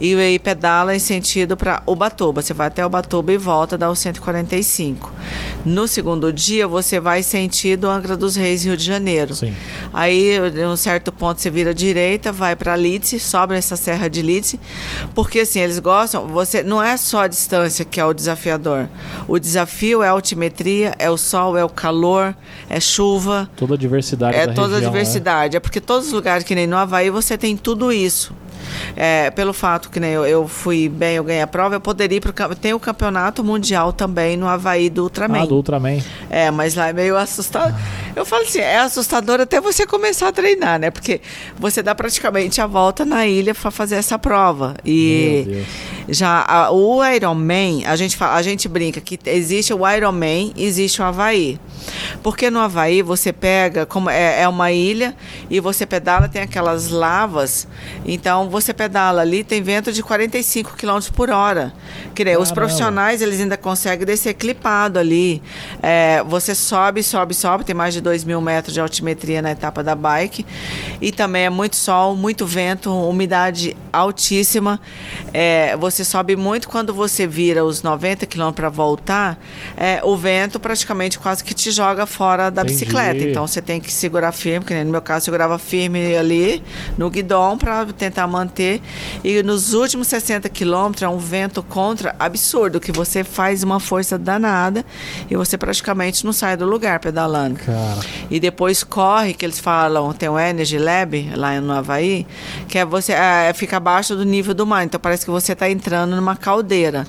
e, 0.00 0.12
e 0.16 0.38
pedala 0.40 0.92
em 0.92 0.98
sentido 0.98 1.56
para 1.56 1.80
Ubatuba. 1.86 2.42
Você 2.42 2.52
vai 2.52 2.66
até 2.66 2.84
Ubatuba 2.84 3.32
e 3.32 3.38
volta, 3.38 3.78
dá 3.78 3.88
os 3.88 4.00
145. 4.00 5.12
No 5.64 5.86
segundo 5.86 6.32
dia, 6.32 6.66
você 6.66 6.98
vai 6.98 7.22
sentido 7.22 7.88
Angra 7.88 8.16
dos 8.16 8.34
Reis, 8.34 8.64
Rio 8.64 8.76
de 8.76 8.84
Janeiro. 8.84 9.34
Sim. 9.34 9.54
Aí, 9.92 10.36
em 10.36 10.66
um 10.66 10.76
certo 10.76 11.12
ponto, 11.12 11.40
você 11.40 11.50
vira 11.50 11.70
à 11.70 11.72
direita, 11.72 12.32
vai 12.32 12.56
para 12.56 12.74
Litse, 12.76 13.20
sobe 13.20 13.54
essa 13.54 13.76
serra 13.76 14.08
de 14.08 14.22
Litse, 14.22 14.58
porque 15.14 15.40
assim, 15.40 15.60
eles 15.60 15.78
gostam, 15.78 16.26
você 16.26 16.62
não 16.62 16.82
é 16.82 16.96
só 16.96 17.22
a 17.22 17.28
distância 17.28 17.84
que 17.84 18.00
é 18.00 18.04
o 18.04 18.12
desafiador. 18.12 18.88
O 19.28 19.38
desafio 19.38 20.02
é 20.02 20.08
a 20.08 20.10
altimetria, 20.10 20.94
é 20.98 21.08
o 21.08 21.16
sol, 21.16 21.56
é 21.56 21.64
o 21.64 21.68
calor, 21.68 22.34
é 22.68 22.80
chuva. 22.80 23.48
Toda 23.56 23.74
a 23.74 23.78
diversidade 23.78 24.36
É 24.36 24.46
da 24.46 24.54
toda 24.54 24.66
a 24.66 24.78
região, 24.78 24.92
né? 24.92 24.98
diversidade. 24.98 25.56
É 25.56 25.60
porque 25.60 25.80
todos 25.80 26.08
os 26.08 26.12
lugares, 26.12 26.44
que 26.44 26.54
nem 26.54 26.66
no 26.66 26.76
Havaí, 26.76 27.08
você 27.10 27.38
tem 27.38 27.56
tudo 27.56 27.92
isso. 27.92 28.34
É, 28.96 29.30
pelo 29.30 29.52
fato 29.52 29.90
que 29.90 29.98
nem 30.00 30.10
eu, 30.10 30.24
eu 30.26 30.46
fui 30.48 30.88
bem, 30.88 31.16
eu 31.16 31.24
ganhei 31.24 31.42
a 31.42 31.46
prova, 31.46 31.74
eu 31.76 31.80
poderia 31.80 32.16
ir 32.16 32.20
para 32.20 32.54
Tem 32.54 32.72
o 32.74 32.80
campeonato 32.80 33.42
mundial 33.42 33.92
também 33.92 34.36
no 34.36 34.46
Havaí 34.48 34.88
do 34.90 35.04
Ultraman. 35.04 35.42
Ah, 35.42 35.46
do 35.46 35.56
Ultraman. 35.56 35.98
É, 36.30 36.50
mas 36.50 36.74
lá 36.74 36.88
é 36.88 36.92
meio 36.92 37.16
assustador. 37.16 37.74
Eu 38.14 38.24
falo 38.26 38.42
assim, 38.42 38.58
é 38.60 38.78
assustador 38.78 39.40
até 39.40 39.60
você 39.60 39.86
começar 39.86 40.28
a 40.28 40.32
treinar, 40.32 40.78
né? 40.78 40.90
Porque 40.90 41.20
você 41.58 41.82
dá 41.82 41.94
praticamente 41.94 42.60
a 42.60 42.66
volta 42.66 43.04
na 43.04 43.26
ilha 43.26 43.54
para 43.54 43.70
fazer 43.70 43.96
essa 43.96 44.18
prova. 44.18 44.74
E 44.84 45.64
já 46.08 46.44
a- 46.46 46.70
o 46.70 47.02
Ironman, 47.04 47.84
a 47.86 47.96
gente, 47.96 48.16
fala, 48.16 48.34
a 48.34 48.42
gente 48.42 48.68
brinca 48.68 49.00
que 49.00 49.18
existe 49.26 49.72
o 49.72 49.88
Ironman, 49.90 50.52
existe 50.56 51.00
o 51.00 51.04
Havaí. 51.04 51.58
Porque 52.22 52.50
no 52.50 52.60
Havaí 52.60 53.02
você 53.02 53.32
pega, 53.32 53.86
como 53.86 54.08
é, 54.10 54.42
é 54.42 54.48
uma 54.48 54.70
ilha, 54.70 55.14
e 55.50 55.58
você 55.58 55.86
pedala, 55.86 56.28
tem 56.28 56.42
aquelas 56.42 56.90
lavas, 56.90 57.66
então 58.04 58.48
você 58.48 58.61
pedala 58.70 59.22
ali, 59.22 59.42
tem 59.42 59.62
vento 59.62 59.90
de 59.90 60.02
45 60.02 60.76
km 60.76 61.00
por 61.14 61.30
hora. 61.30 61.72
Que 62.14 62.22
nem 62.24 62.36
os 62.36 62.52
profissionais, 62.52 63.22
eles 63.22 63.40
ainda 63.40 63.56
conseguem 63.56 64.04
descer 64.04 64.34
clipado 64.34 64.98
ali. 64.98 65.42
É, 65.82 66.22
você 66.24 66.54
sobe, 66.54 67.02
sobe, 67.02 67.32
sobe, 67.32 67.64
tem 67.64 67.74
mais 67.74 67.94
de 67.94 68.02
2 68.02 68.24
mil 68.24 68.40
metros 68.42 68.74
de 68.74 68.80
altimetria 68.80 69.40
na 69.40 69.52
etapa 69.52 69.82
da 69.82 69.94
bike. 69.94 70.44
E 71.00 71.10
também 71.10 71.46
é 71.46 71.50
muito 71.50 71.76
sol, 71.76 72.14
muito 72.14 72.44
vento, 72.44 72.92
umidade 72.92 73.74
altíssima. 73.90 74.78
É, 75.32 75.74
você 75.76 76.04
sobe 76.04 76.36
muito 76.36 76.68
quando 76.68 76.92
você 76.92 77.26
vira 77.26 77.64
os 77.64 77.82
90 77.82 78.26
km 78.26 78.52
para 78.52 78.68
voltar, 78.68 79.38
é, 79.76 80.00
o 80.04 80.16
vento 80.16 80.60
praticamente 80.60 81.18
quase 81.18 81.42
que 81.42 81.54
te 81.54 81.70
joga 81.70 82.04
fora 82.04 82.50
da 82.50 82.62
Entendi. 82.62 82.80
bicicleta. 82.80 83.24
Então 83.24 83.46
você 83.46 83.62
tem 83.62 83.80
que 83.80 83.90
segurar 83.90 84.32
firme, 84.32 84.66
que 84.66 84.84
no 84.84 84.90
meu 84.90 85.00
caso, 85.00 85.22
eu 85.22 85.24
segurava 85.24 85.58
firme 85.58 86.16
ali 86.16 86.62
no 86.98 87.08
guidão 87.08 87.56
para 87.56 87.86
tentar 87.86 88.26
manter. 88.26 88.41
E 89.22 89.42
nos 89.42 89.74
últimos 89.74 90.08
60 90.08 90.48
quilômetros 90.48 91.02
é 91.02 91.08
um 91.08 91.18
vento 91.18 91.62
contra 91.62 92.14
absurdo, 92.18 92.80
que 92.80 92.92
você 92.92 93.22
faz 93.22 93.62
uma 93.62 93.78
força 93.80 94.18
danada 94.18 94.84
e 95.30 95.36
você 95.36 95.56
praticamente 95.56 96.24
não 96.24 96.32
sai 96.32 96.56
do 96.56 96.64
lugar 96.64 96.98
pedalando. 97.00 97.58
Cara, 97.60 98.00
E 98.30 98.40
depois 98.40 98.82
corre, 98.82 99.34
que 99.34 99.44
eles 99.44 99.58
falam, 99.58 100.12
tem 100.12 100.28
o 100.28 100.38
Energy 100.38 100.78
Lab 100.78 101.32
lá 101.34 101.60
no 101.60 101.72
Havaí, 101.72 102.26
que 102.68 102.78
é 102.78 102.84
você 102.84 103.12
é, 103.12 103.52
fica 103.54 103.76
abaixo 103.76 104.16
do 104.16 104.24
nível 104.24 104.54
do 104.54 104.66
mar. 104.66 104.84
Então 104.84 105.00
parece 105.00 105.24
que 105.24 105.30
você 105.30 105.52
está 105.52 105.70
entrando 105.70 106.16
numa 106.16 106.36
caldeira. 106.36 107.06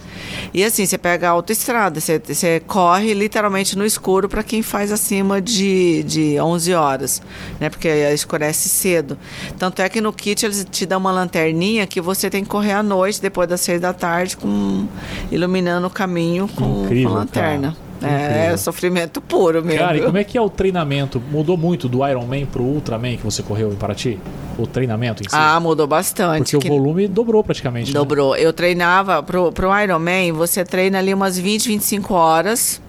E 0.53 0.63
assim, 0.63 0.86
você 0.86 0.97
pega 0.97 1.27
a 1.27 1.31
autoestrada, 1.31 1.99
você, 1.99 2.19
você 2.19 2.59
corre 2.61 3.13
literalmente 3.13 3.77
no 3.77 3.86
escuro 3.86 4.29
para 4.29 4.43
quem 4.43 4.61
faz 4.61 4.91
acima 4.91 5.41
de, 5.41 6.03
de 6.03 6.39
11 6.39 6.73
horas, 6.73 7.21
né? 7.59 7.69
Porque 7.69 7.88
escurece 8.13 8.69
cedo. 8.69 9.17
Tanto 9.57 9.81
é 9.81 9.89
que 9.89 10.01
no 10.01 10.13
kit 10.13 10.45
eles 10.45 10.65
te 10.69 10.86
dão 10.86 10.99
uma 10.99 11.11
lanterninha 11.24 11.88
que 11.88 11.99
você 12.01 12.30
tem 12.30 12.43
que 12.43 12.49
correr 12.49 12.74
à 12.74 12.84
noite, 12.84 13.21
depois 13.21 13.47
das 13.47 13.61
6 13.61 13.82
da 13.82 13.93
tarde, 13.93 14.38
com, 14.38 14.86
iluminando 15.32 15.88
o 15.88 15.89
caminho 15.89 16.47
com, 16.47 16.84
Incrível, 16.86 17.09
com 17.09 17.15
lanterna. 17.15 17.67
cara. 17.69 17.84
É, 18.05 18.57
sofrimento 18.57 19.21
puro 19.21 19.63
mesmo. 19.63 19.80
cara, 19.80 19.97
e 19.97 20.01
como 20.01 20.17
é 20.17 20.26
que 20.26 20.38
é 20.38 20.41
o 20.41 20.49
treinamento? 20.49 21.21
Mudou 21.32 21.55
muito 21.55 21.88
do 21.88 22.05
Ironman 22.05 22.45
pro 22.45 22.61
Ultraman 22.61 23.15
que 23.15 23.24
você 23.24 23.41
correu 23.41 23.71
em 23.71 23.76
Paraty? 23.76 24.19
O 24.59 24.67
treinamento 24.67 25.24
em 25.24 25.30
si? 25.30 25.34
Ah, 25.34 25.57
mudou 25.61 25.88
bastante. 25.88 26.51
Porque 26.51 26.67
que 26.67 26.74
o 26.74 26.78
volume 26.78 27.07
dobrou 27.07 27.41
praticamente. 27.45 27.93
né? 27.93 27.97
Dobrou. 27.97 28.36
Eu 28.36 28.51
treinava 28.51 29.24
pro, 29.24 29.53
pro 29.53 29.69
Ironman, 29.82 30.34
você 30.34 30.65
treina 30.65 30.99
ali 30.99 31.13
umas 31.13 31.39
20, 31.39 31.65
25 31.69 32.13
horas. 32.13 32.82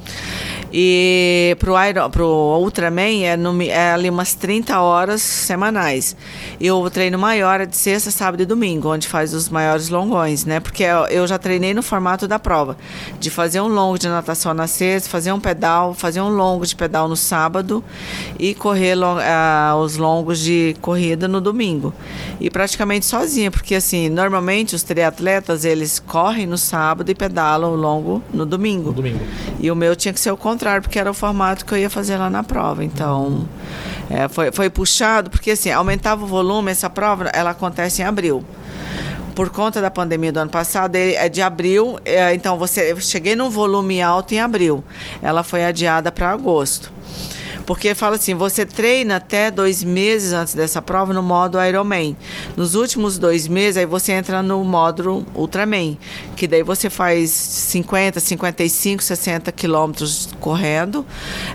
E 0.76 1.56
pro, 1.60 1.74
Iron, 1.86 2.10
pro 2.10 2.26
Ultraman 2.60 3.22
é, 3.22 3.36
no, 3.36 3.62
é 3.62 3.92
ali 3.92 4.10
umas 4.10 4.34
30 4.34 4.80
horas 4.80 5.22
semanais. 5.22 6.16
E 6.58 6.68
o 6.68 6.90
treino 6.90 7.16
maior 7.16 7.60
é 7.60 7.66
de 7.66 7.76
sexta, 7.76 8.10
sábado 8.10 8.42
e 8.42 8.46
domingo, 8.46 8.88
onde 8.92 9.06
faz 9.06 9.32
os 9.32 9.48
maiores 9.48 9.88
longões, 9.88 10.44
né? 10.44 10.58
Porque 10.58 10.82
eu, 10.82 11.26
já 11.28 11.38
treinei 11.38 11.72
no 11.74 11.82
formato 11.82 12.26
da 12.26 12.40
prova. 12.40 12.76
De 13.20 13.30
fazer 13.30 13.60
um 13.60 13.68
longo 13.68 13.98
de 13.98 14.08
natação 14.08 14.52
na 14.52 14.66
sexta, 14.66 15.08
fazer 15.08 15.30
um 15.32 15.38
pedal, 15.38 15.94
fazer 15.94 16.20
um 16.20 16.28
longo 16.28 16.66
de 16.66 16.74
pedal 16.74 17.06
no 17.06 17.16
sábado 17.16 17.82
e 18.36 18.52
correr 18.52 18.96
lo- 18.96 19.18
ah, 19.20 19.76
os 19.80 19.96
longos 19.96 20.40
de 20.40 20.74
corrida 20.80 21.28
no 21.28 21.40
domingo. 21.40 21.94
E 22.40 22.50
praticamente 22.50 23.06
sozinha, 23.06 23.48
porque 23.50 23.76
assim, 23.76 24.08
normalmente 24.08 24.74
os 24.74 24.82
triatletas, 24.82 25.64
eles 25.64 26.00
correm 26.00 26.46
no 26.46 26.58
sábado 26.58 27.08
e 27.08 27.14
pedalam 27.14 27.72
o 27.72 27.76
longo 27.76 28.20
no 28.32 28.44
domingo. 28.44 28.88
No 28.88 28.94
domingo. 28.94 29.20
E 29.60 29.70
o 29.70 29.76
meu 29.76 29.93
tinha 29.96 30.12
que 30.12 30.20
ser 30.20 30.30
o 30.30 30.36
contrário, 30.36 30.82
porque 30.82 30.98
era 30.98 31.10
o 31.10 31.14
formato 31.14 31.64
que 31.64 31.72
eu 31.72 31.78
ia 31.78 31.90
fazer 31.90 32.16
lá 32.16 32.30
na 32.30 32.42
prova. 32.42 32.84
Então, 32.84 33.48
é, 34.10 34.28
foi, 34.28 34.52
foi 34.52 34.70
puxado, 34.70 35.30
porque 35.30 35.52
assim, 35.52 35.70
aumentava 35.70 36.24
o 36.24 36.26
volume, 36.26 36.70
essa 36.70 36.90
prova, 36.90 37.30
ela 37.32 37.50
acontece 37.50 38.02
em 38.02 38.04
abril. 38.04 38.44
Por 39.34 39.50
conta 39.50 39.80
da 39.80 39.90
pandemia 39.90 40.32
do 40.32 40.38
ano 40.38 40.50
passado, 40.50 40.94
é 40.94 41.14
é 41.14 41.28
de 41.28 41.42
abril, 41.42 41.98
é, 42.04 42.32
então 42.34 42.56
você, 42.56 42.92
eu 42.92 43.00
cheguei 43.00 43.34
num 43.34 43.50
volume 43.50 44.00
alto 44.00 44.32
em 44.32 44.40
abril. 44.40 44.84
Ela 45.20 45.42
foi 45.42 45.64
adiada 45.64 46.12
para 46.12 46.30
agosto. 46.30 46.92
Porque 47.66 47.94
fala 47.94 48.16
assim, 48.16 48.34
você 48.34 48.66
treina 48.66 49.16
até 49.16 49.50
dois 49.50 49.82
meses 49.82 50.32
antes 50.32 50.54
dessa 50.54 50.82
prova 50.82 51.12
no 51.12 51.22
modo 51.22 51.62
Ironman. 51.62 52.16
Nos 52.56 52.74
últimos 52.74 53.18
dois 53.18 53.48
meses, 53.48 53.78
aí 53.78 53.86
você 53.86 54.12
entra 54.12 54.42
no 54.42 54.62
módulo 54.64 55.24
Ultraman, 55.34 55.96
que 56.36 56.46
daí 56.46 56.62
você 56.62 56.90
faz 56.90 57.30
50, 57.30 58.20
55, 58.20 59.02
60 59.02 59.52
quilômetros 59.52 60.28
correndo, 60.40 61.06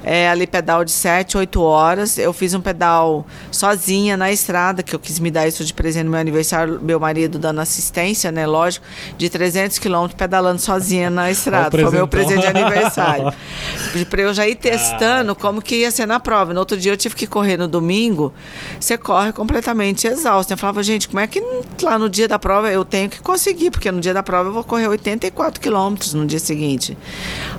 é, 0.04 0.30
ali 0.30 0.48
pedal 0.48 0.84
de 0.84 0.92
7, 0.92 1.38
8 1.38 1.62
horas. 1.62 2.18
Eu 2.18 2.34
fiz 2.34 2.54
um 2.54 2.62
pedal 2.62 3.26
sozinha 3.52 4.18
na 4.18 4.32
estrada, 4.32 4.82
que 4.82 4.96
eu 4.96 5.00
quis 5.00 5.20
me 5.20 5.30
dar 5.30 5.48
isso 5.48 5.64
de 5.64 5.74
presente 5.74 6.06
no 6.06 6.12
meu 6.12 6.20
aniversário, 6.20 6.80
meu 6.82 7.00
marido 7.00 7.38
dando 7.38 7.62
assistência, 7.62 8.32
né, 8.32 8.48
lógico, 8.48 8.86
de 9.18 9.30
300 9.30 9.78
quilômetros 9.78 10.18
pedalando 10.18 10.60
sozinha 10.60 11.10
na 11.10 11.30
estrada. 11.30 11.70
Foi 11.70 11.92
meu 11.92 12.08
presente 12.08 12.42
de 12.42 12.48
aniversário. 12.48 13.32
Pra 14.10 14.22
eu 14.22 14.34
já 14.34 14.48
ir 14.48 14.56
testando 14.56 15.36
como 15.36 15.62
que 15.62 15.78
ia 15.78 15.92
ser 15.92 15.99
na 16.06 16.20
prova. 16.20 16.54
No 16.54 16.60
outro 16.60 16.78
dia 16.78 16.92
eu 16.92 16.98
tive 16.98 17.16
que 17.16 17.28
correr 17.28 17.58
no 17.58 17.68
domingo, 17.68 18.34
você 18.80 18.98
corre 18.98 19.32
completamente 19.32 20.08
exausto. 20.08 20.54
Eu 20.54 20.58
falava, 20.58 20.82
gente, 20.84 21.08
como 21.08 21.20
é 21.20 21.28
que 21.28 21.42
lá 21.82 21.98
no 21.98 22.10
dia 22.10 22.28
da 22.28 22.40
prova 22.40 22.72
eu 22.72 22.84
tenho 22.86 23.10
que 23.10 23.20
conseguir? 23.20 23.72
Porque 23.72 23.92
no 23.92 24.00
dia 24.00 24.14
da 24.14 24.24
prova 24.24 24.50
eu 24.50 24.54
vou 24.54 24.64
correr 24.64 24.88
84 24.88 25.60
quilômetros 25.60 26.14
no 26.14 26.26
dia 26.26 26.40
seguinte. 26.40 26.98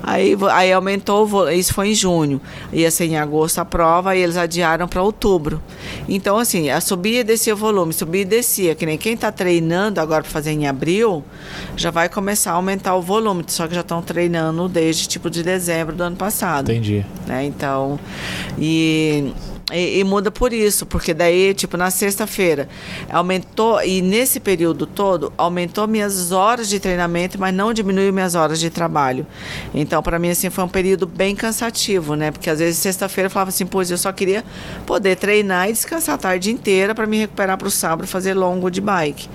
Aí, 0.03 0.35
aí 0.51 0.71
aumentou, 0.71 1.49
isso 1.51 1.73
foi 1.73 1.89
em 1.89 1.95
junho. 1.95 2.41
Ia 2.71 2.89
ser 2.91 3.05
em 3.05 3.17
agosto 3.17 3.59
a 3.59 3.65
prova 3.65 4.15
e 4.15 4.21
eles 4.21 4.37
adiaram 4.37 4.87
para 4.87 5.01
outubro. 5.01 5.61
Então, 6.07 6.37
assim, 6.37 6.69
a 6.69 6.81
subia 6.81 7.21
e 7.21 7.23
descia 7.23 7.53
o 7.53 7.57
volume, 7.57 7.93
subia 7.93 8.21
e 8.21 8.25
descia. 8.25 8.75
Que 8.75 8.85
nem 8.85 8.97
quem 8.97 9.13
está 9.13 9.31
treinando 9.31 9.99
agora 9.99 10.21
para 10.23 10.31
fazer 10.31 10.51
em 10.51 10.67
abril, 10.67 11.23
já 11.75 11.91
vai 11.91 12.09
começar 12.09 12.51
a 12.51 12.55
aumentar 12.55 12.95
o 12.95 13.01
volume. 13.01 13.43
Só 13.47 13.67
que 13.67 13.75
já 13.75 13.81
estão 13.81 14.01
treinando 14.01 14.67
desde 14.67 15.07
tipo 15.07 15.29
de 15.29 15.43
dezembro 15.43 15.95
do 15.95 16.03
ano 16.03 16.15
passado 16.15 16.71
Entendi. 16.71 17.05
né? 17.27 17.45
Então, 17.45 17.99
e, 18.59 19.33
e, 19.71 19.99
e 19.99 20.03
muda 20.03 20.29
por 20.29 20.51
isso, 20.53 20.85
porque 20.85 21.13
daí, 21.13 21.53
tipo, 21.53 21.77
na 21.77 21.89
sexta-feira 21.89 22.67
aumentou, 23.09 23.81
e 23.81 24.01
nesse 24.01 24.39
período 24.39 24.85
todo, 24.85 25.31
aumentou 25.37 25.87
minhas 25.87 26.31
horas 26.31 26.67
de 26.67 26.79
treinamento, 26.79 27.39
mas 27.39 27.53
não 27.53 27.73
diminuiu 27.73 28.11
minhas 28.11 28.35
horas 28.35 28.59
de 28.59 28.69
trabalho. 28.69 29.25
Então, 29.73 30.03
para 30.03 30.19
mim, 30.19 30.29
assim, 30.29 30.49
foi 30.49 30.63
um 30.63 30.69
período 30.69 31.07
bem 31.07 31.35
cansativo, 31.35 32.15
né? 32.15 32.31
Porque 32.31 32.49
às 32.49 32.59
vezes 32.59 32.79
sexta-feira 32.79 33.27
eu 33.27 33.31
falava 33.31 33.49
assim, 33.49 33.65
pois 33.65 33.89
eu 33.89 33.97
só 33.97 34.11
queria 34.11 34.43
poder 34.85 35.15
treinar 35.15 35.69
e 35.69 35.73
descansar 35.73 36.15
a 36.15 36.17
tarde 36.17 36.51
inteira 36.51 36.93
para 36.93 37.07
me 37.07 37.17
recuperar 37.17 37.57
para 37.57 37.67
o 37.67 37.71
sábado 37.71 38.07
fazer 38.07 38.33
longo 38.33 38.69
de 38.69 38.81
bike. 38.81 39.29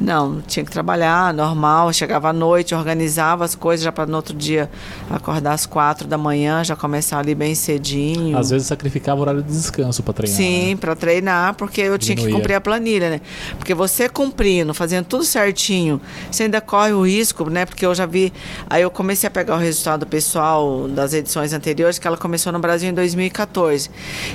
Não, 0.00 0.40
tinha 0.42 0.64
que 0.64 0.70
trabalhar 0.70 1.32
normal, 1.32 1.92
chegava 1.92 2.28
à 2.28 2.32
noite, 2.32 2.74
organizava 2.74 3.44
as 3.44 3.54
coisas 3.54 3.84
já 3.84 3.92
para 3.92 4.06
no 4.06 4.16
outro 4.16 4.34
dia 4.34 4.70
acordar 5.10 5.52
às 5.52 5.64
quatro 5.66 6.06
da 6.06 6.18
manhã, 6.18 6.62
já 6.62 6.76
começar 6.76 7.18
ali 7.18 7.34
bem 7.34 7.54
cedinho. 7.54 8.36
Às 8.36 8.50
vezes 8.50 8.66
sacrificava 8.66 9.18
o 9.18 9.22
horário 9.22 9.42
de 9.42 9.50
descanso 9.50 9.77
pra 10.02 10.12
treinar. 10.12 10.36
Sim, 10.36 10.70
né? 10.70 10.76
para 10.76 10.96
treinar, 10.96 11.54
porque 11.54 11.80
eu 11.80 11.98
tinha 11.98 12.14
que 12.14 12.22
Diminuía. 12.22 12.40
cumprir 12.40 12.54
a 12.54 12.60
planilha, 12.60 13.10
né? 13.10 13.20
Porque 13.58 13.74
você 13.74 14.08
cumprindo, 14.08 14.74
fazendo 14.74 15.04
tudo 15.06 15.24
certinho, 15.24 16.00
você 16.30 16.44
ainda 16.44 16.60
corre 16.60 16.92
o 16.92 17.06
risco, 17.06 17.48
né? 17.48 17.64
Porque 17.66 17.84
eu 17.84 17.94
já 17.94 18.06
vi. 18.06 18.32
Aí 18.68 18.82
eu 18.82 18.90
comecei 18.90 19.26
a 19.26 19.30
pegar 19.30 19.56
o 19.56 19.58
resultado 19.58 20.06
pessoal 20.06 20.88
das 20.88 21.12
edições 21.12 21.52
anteriores, 21.52 21.98
que 21.98 22.06
ela 22.06 22.16
começou 22.16 22.52
no 22.52 22.58
Brasil 22.58 22.88
em 22.88 22.94
2014. 22.94 23.90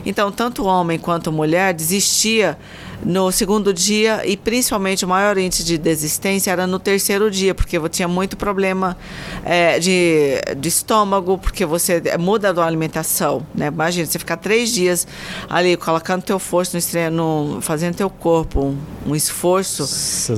Então, 0.05 0.31
tanto 0.31 0.65
homem 0.65 0.97
quanto 0.97 1.31
mulher 1.31 1.73
desistia 1.73 2.57
no 3.05 3.31
segundo 3.31 3.73
dia 3.73 4.21
e 4.25 4.35
principalmente 4.37 5.05
o 5.05 5.07
maior 5.07 5.37
índice 5.37 5.63
de 5.63 5.77
desistência 5.77 6.51
era 6.51 6.65
no 6.67 6.79
terceiro 6.79 7.29
dia, 7.29 7.53
porque 7.53 7.77
eu 7.77 7.89
tinha 7.89 8.07
muito 8.07 8.37
problema 8.37 8.97
é, 9.45 9.79
de, 9.79 10.41
de 10.57 10.69
estômago, 10.69 11.37
porque 11.37 11.65
você 11.65 12.01
muda 12.19 12.49
a 12.51 12.65
alimentação, 12.65 13.45
né? 13.53 13.67
Imagina, 13.67 14.05
você 14.05 14.19
ficar 14.19 14.37
três 14.37 14.71
dias 14.73 15.07
ali 15.49 15.75
colocando 15.77 16.21
teu 16.23 16.39
força 16.39 16.77
no, 17.09 17.53
no 17.55 17.61
fazendo 17.61 17.95
teu 17.95 18.09
corpo 18.09 18.61
um, 18.61 18.77
um 19.11 19.15
esforço 19.15 19.83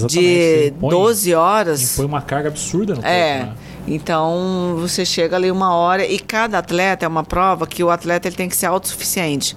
de 0.07 0.67
Impõe- 0.75 0.89
12 0.89 1.33
horas. 1.33 1.95
Foi 1.95 2.05
uma 2.05 2.21
carga 2.21 2.49
absurda 2.49 2.95
no 2.95 3.05
É. 3.05 3.39
corpo, 3.39 3.51
né? 3.51 3.57
Então 3.87 4.75
você 4.79 5.05
chega 5.05 5.35
ali 5.35 5.51
uma 5.51 5.73
hora 5.73 6.05
e 6.05 6.17
cada 6.19 6.57
atleta 6.57 7.05
é 7.05 7.07
uma 7.07 7.23
prova 7.23 7.67
que 7.67 7.83
o 7.83 7.89
atleta 7.89 8.27
ele 8.27 8.35
tem 8.35 8.49
que 8.49 8.55
ser 8.55 8.65
autossuficiente. 8.65 9.55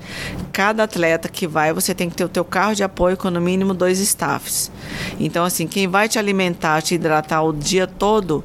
Cada 0.53 0.85
atleta 0.85 1.29
que 1.29 1.47
vai, 1.47 1.73
você 1.73 1.95
tem 1.95 2.11
que 2.11 2.17
ter 2.17 2.25
o 2.25 2.29
teu 2.29 2.45
carro 2.45 2.75
de 2.75 2.83
apoio 2.83 3.17
com 3.17 3.31
no 3.31 3.41
mínimo 3.41 3.73
dois 3.73 3.99
staffs. 3.99 4.71
Então 5.19 5.45
assim, 5.45 5.67
quem 5.67 5.89
vai 5.89 6.09
te 6.09 6.19
alimentar, 6.19 6.83
te 6.83 6.95
hidratar 6.95 7.43
o 7.43 7.53
dia 7.53 7.87
todo 7.87 8.45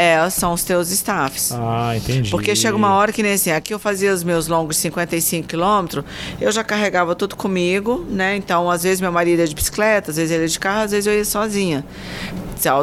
é, 0.00 0.30
são 0.30 0.54
os 0.54 0.64
teus 0.64 0.90
staffs. 0.90 1.52
Ah, 1.52 1.94
entendi. 1.94 2.30
Porque 2.30 2.56
chega 2.56 2.74
uma 2.74 2.94
hora 2.94 3.12
que 3.12 3.22
nem 3.22 3.34
assim, 3.34 3.50
aqui 3.50 3.74
eu 3.74 3.78
fazia 3.78 4.12
os 4.14 4.24
meus 4.24 4.48
longos 4.48 4.78
55 4.78 5.46
quilômetros, 5.46 6.04
eu 6.40 6.50
já 6.50 6.64
carregava 6.64 7.14
tudo 7.14 7.36
comigo, 7.36 8.06
né? 8.08 8.34
Então, 8.34 8.70
às 8.70 8.82
vezes 8.82 9.00
meu 9.00 9.12
marido 9.12 9.40
ia 9.40 9.46
de 9.46 9.54
bicicleta, 9.54 10.10
às 10.10 10.16
vezes 10.16 10.30
ele 10.32 10.44
ia 10.44 10.48
de 10.48 10.58
carro, 10.58 10.84
às 10.84 10.90
vezes 10.92 11.06
eu 11.06 11.12
ia 11.12 11.24
sozinha. 11.24 11.84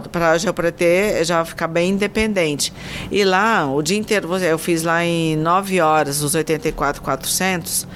Para 0.10 0.38
já 0.38 0.52
para 0.54 0.72
ter, 0.72 1.24
já 1.26 1.44
ficar 1.46 1.68
bem 1.68 1.92
independente. 1.92 2.74
E 3.12 3.24
lá, 3.24 3.70
o 3.72 3.82
dia 3.82 3.98
inteiro, 3.98 4.36
eu 4.38 4.58
fiz 4.58 4.84
lá 4.84 5.04
em 5.04 5.36
9 5.36 5.80
horas, 5.82 6.22
os 6.22 6.36
84,400. 6.36 7.88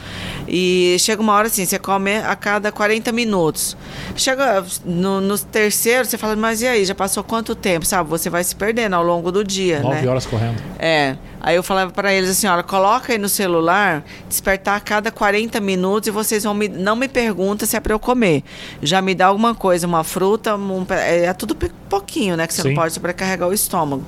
E 0.48 0.96
chega 1.00 1.22
uma 1.22 1.34
hora 1.34 1.48
assim, 1.48 1.66
você 1.66 1.80
come 1.80 2.18
a 2.18 2.36
cada 2.36 2.72
40 2.72 3.12
minutos. 3.12 3.78
Chega 4.16 4.64
no, 4.84 5.22
no 5.22 5.38
terceiro, 5.38 6.06
você 6.06 6.18
fala, 6.18 6.36
mas 6.36 6.62
e 6.62 6.68
aí, 6.68 6.86
já 6.86 6.96
passou 6.96 7.24
quanto 7.24 7.56
tempo? 7.56 7.86
Sabe, 7.86 8.10
você 8.10 8.30
vai 8.30 8.44
se 8.44 8.56
perdendo 8.56 8.96
ao 8.96 9.04
longo 9.04 9.32
do 9.32 9.44
dia, 9.44 9.80
Nove 9.80 10.02
né? 10.02 10.08
horas 10.08 10.26
correndo. 10.26 10.62
É. 10.78 11.16
Aí 11.44 11.56
eu 11.56 11.64
falava 11.64 11.92
pra 11.92 12.14
eles 12.14 12.30
assim, 12.30 12.48
olha, 12.48 12.62
coloca 12.64 13.12
aí 13.12 13.18
no 13.18 13.28
celular, 13.28 14.04
despertar 14.30 14.78
a 14.78 14.80
cada 14.80 15.12
40 15.12 15.60
minutos 15.60 16.08
e 16.08 16.12
vocês 16.12 16.44
vão 16.44 16.54
me, 16.54 16.68
não 16.68 16.96
me 16.96 17.08
perguntam 17.08 17.68
se 17.68 17.76
é 17.76 17.80
pra 17.80 17.94
eu 17.94 18.00
comer. 18.00 18.44
Já 18.82 19.02
me 19.02 19.16
dá 19.16 19.26
alguma 19.28 19.56
coisa, 19.56 19.88
uma 19.88 20.04
fruta, 20.04 20.56
um 20.56 20.86
é, 20.90 21.26
é 21.26 21.34
tudo 21.34 21.56
pouquinho, 21.90 22.38
né, 22.38 22.46
que 22.46 22.54
você 22.54 22.62
Sim. 22.62 22.70
não 22.70 22.76
pode 22.76 22.94
sobrecarregar 22.94 23.50
o 23.50 23.54
estômago. 23.54 24.04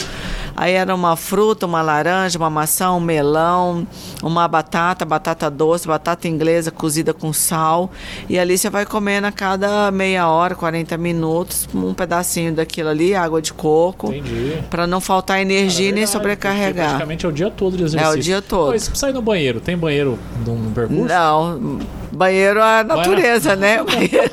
Aí 0.56 0.74
era 0.74 0.94
uma 0.94 1.16
fruta, 1.16 1.66
uma 1.66 1.82
laranja, 1.82 2.38
uma 2.38 2.50
maçã, 2.50 2.92
um 2.92 3.00
melão, 3.00 3.88
uma 4.22 4.48
batata, 4.48 5.04
batata 5.04 5.50
doce, 5.50 5.88
batata 5.88 6.28
inglesa 6.28 6.70
cozida 6.72 7.14
com 7.14 7.34
sal. 7.34 7.92
E 8.30 8.38
ali 8.38 8.58
você 8.58 8.70
vai 8.70 8.86
comendo 8.86 9.28
a 9.28 9.32
cada 9.32 9.90
meia 9.92 10.28
hora, 10.28 10.56
40 10.56 10.96
minutos, 10.98 11.68
um 11.74 11.94
pedacinho 11.94 12.54
daquilo 12.54 12.90
ali, 12.90 13.16
água 13.16 13.42
de 13.42 13.52
coco. 13.54 14.08
Entendi. 14.14 14.58
Pra 14.70 14.86
não 14.86 15.02
faltar 15.02 15.42
energia 15.42 15.90
É 15.90 15.92
nem 15.92 16.06
sobrecarregar. 16.06 16.88
Praticamente 16.90 17.26
é 17.26 17.30
o 17.30 17.32
dia 17.32 17.50
todo 17.50 17.76
de 17.76 17.84
exercício. 17.84 18.14
É 18.16 18.18
o 18.18 18.22
dia 18.22 18.42
todo. 18.42 18.78
Se 18.80 18.92
sair 18.96 19.14
no 19.14 19.22
banheiro, 19.22 19.60
tem 19.60 19.76
banheiro 19.76 20.20
no, 20.46 20.72
percurso? 20.72 21.06
Não, 21.06 21.80
banheiro 22.12 22.60
é 22.60 22.80
a 22.80 22.84
natureza, 22.84 23.56
né? 23.56 23.84
Banheiro- 23.84 24.32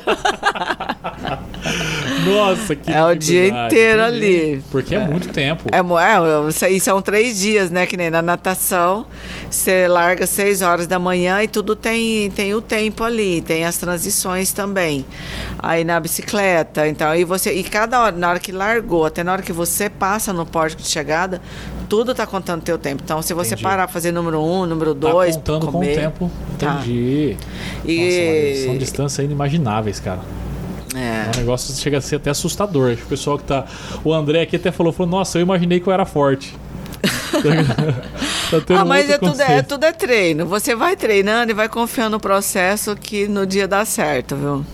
Nossa, 2.25 2.75
que 2.75 2.91
É 2.91 3.03
o 3.03 3.15
dia 3.15 3.47
inteiro 3.47 4.03
ali. 4.03 4.63
Porque 4.71 4.95
é, 4.95 4.99
muito 5.07 5.29
tempo. 5.29 5.63
É, 5.71 5.77
é, 5.79 6.65
aí 6.65 6.79
são 6.79 7.01
três 7.01 7.39
dias, 7.39 7.71
né? 7.71 7.85
Que 7.85 7.97
nem 7.97 8.09
na 8.09 8.21
natação, 8.21 9.05
você 9.49 9.87
larga 9.87 10.25
seis 10.27 10.61
horas 10.61 10.87
da 10.87 10.99
manhã 10.99 11.41
e 11.41 11.47
tudo 11.47 11.75
tem, 11.75 12.29
tem 12.31 12.53
o 12.53 12.61
tempo 12.61 13.03
ali, 13.03 13.41
tem 13.41 13.65
as 13.65 13.77
transições 13.77 14.51
também. 14.51 15.05
Aí 15.59 15.83
na 15.83 15.99
bicicleta, 15.99 16.87
então, 16.87 17.09
aí 17.09 17.23
você. 17.23 17.53
E 17.53 17.63
cada 17.63 18.01
hora, 18.01 18.15
na 18.15 18.29
hora 18.29 18.39
que 18.39 18.51
largou, 18.51 19.05
até 19.05 19.23
na 19.23 19.33
hora 19.33 19.41
que 19.41 19.53
você 19.53 19.89
passa 19.89 20.31
no 20.31 20.45
pórtico 20.45 20.81
de 20.81 20.87
chegada, 20.89 21.41
tudo 21.89 22.13
tá 22.13 22.25
contando 22.25 22.61
teu 22.61 22.77
tempo. 22.77 23.01
Então, 23.03 23.21
se 23.21 23.33
você 23.33 23.49
Entendi. 23.49 23.63
parar 23.63 23.87
pra 23.87 23.93
fazer 23.93 24.11
número 24.11 24.41
um, 24.41 24.65
número 24.65 24.93
Tá 24.93 25.09
dois, 25.11 25.35
contando 25.35 25.61
com 25.65 25.69
o 25.69 25.71
comer, 25.73 25.95
tempo. 25.95 26.31
Tá. 26.57 26.75
Entendi. 26.75 27.37
E- 27.85 28.53
Nossa, 28.55 28.65
são 28.67 28.77
distâncias 28.77 29.25
inimagináveis, 29.25 29.99
cara. 29.99 30.19
É. 30.95 31.25
É 31.27 31.31
um 31.35 31.39
negócio 31.39 31.73
chega 31.75 31.97
a 31.97 32.01
ser 32.01 32.17
até 32.17 32.29
assustador. 32.29 32.93
O 32.93 33.07
pessoal 33.07 33.37
que 33.37 33.45
tá. 33.45 33.65
O 34.03 34.13
André 34.13 34.41
aqui 34.41 34.55
até 34.55 34.71
falou, 34.71 34.91
falou, 34.91 35.09
nossa, 35.09 35.37
eu 35.37 35.41
imaginei 35.41 35.79
que 35.79 35.87
eu 35.87 35.93
era 35.93 36.05
forte. 36.05 36.55
tá 38.51 38.75
Ah, 38.77 38.85
mas 38.85 39.09
é 39.09 39.17
tudo, 39.17 39.41
é, 39.41 39.61
tudo 39.61 39.85
é 39.85 39.91
treino. 39.93 40.45
Você 40.45 40.75
vai 40.75 40.95
treinando 40.95 41.51
e 41.51 41.55
vai 41.55 41.67
confiando 41.69 42.11
no 42.11 42.19
processo 42.19 42.95
que 42.95 43.27
no 43.27 43.45
dia 43.45 43.67
dá 43.67 43.83
certo, 43.85 44.35
viu? 44.35 44.65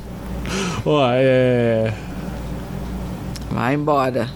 Ó, 0.86 1.08
é. 1.12 1.94
Vai 3.52 3.76
embora. 3.76 4.28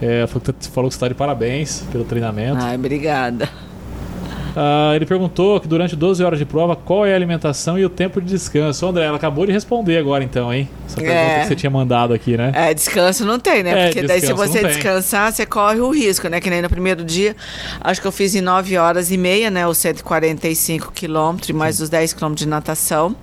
é, 0.00 0.26
falou 0.26 0.40
que 0.40 0.52
tá- 0.52 0.70
falou 0.72 0.88
que 0.88 0.94
você 0.94 1.00
tá 1.00 1.08
de 1.08 1.14
parabéns 1.14 1.82
pelo 1.90 2.04
treinamento. 2.04 2.58
Ai, 2.62 2.76
obrigada. 2.76 3.48
Ah, 4.56 4.92
ele 4.96 5.06
perguntou 5.06 5.60
que 5.60 5.68
durante 5.68 5.94
12 5.94 6.22
horas 6.24 6.38
de 6.38 6.44
prova 6.44 6.74
qual 6.74 7.06
é 7.06 7.12
a 7.12 7.16
alimentação 7.16 7.78
e 7.78 7.84
o 7.84 7.88
tempo 7.88 8.20
de 8.20 8.26
descanso. 8.28 8.86
André, 8.86 9.04
ela 9.04 9.16
acabou 9.16 9.46
de 9.46 9.52
responder 9.52 9.98
agora 9.98 10.24
então, 10.24 10.52
hein? 10.52 10.68
Essa 10.86 10.96
pergunta 10.96 11.18
É. 11.18 11.40
que 11.42 11.48
você 11.48 11.56
tinha 11.56 11.70
mandado 11.70 12.12
aqui, 12.12 12.36
né? 12.36 12.50
É, 12.54 12.74
descanso 12.74 13.24
não 13.24 13.38
tem, 13.38 13.62
né? 13.62 13.70
É, 13.70 13.86
Porque 13.92 14.06
daí 14.06 14.20
se 14.20 14.32
você 14.32 14.62
descansar, 14.62 15.32
você 15.32 15.46
corre 15.46 15.80
o 15.80 15.90
risco, 15.90 16.28
né? 16.28 16.40
Que 16.40 16.50
nem 16.50 16.60
no 16.62 16.68
primeiro 16.68 17.04
dia, 17.04 17.36
acho 17.80 18.00
que 18.00 18.06
eu 18.06 18.12
fiz 18.12 18.34
em 18.34 18.40
9 18.40 18.76
horas 18.76 19.10
e 19.10 19.16
meia, 19.16 19.50
né? 19.50 19.66
Os 19.66 19.78
145 19.78 20.92
quilômetros, 20.92 21.50
mais 21.56 21.80
os 21.80 21.88
10 21.88 22.12
quilômetros 22.12 22.44
de 22.44 22.48
natação. 22.48 23.14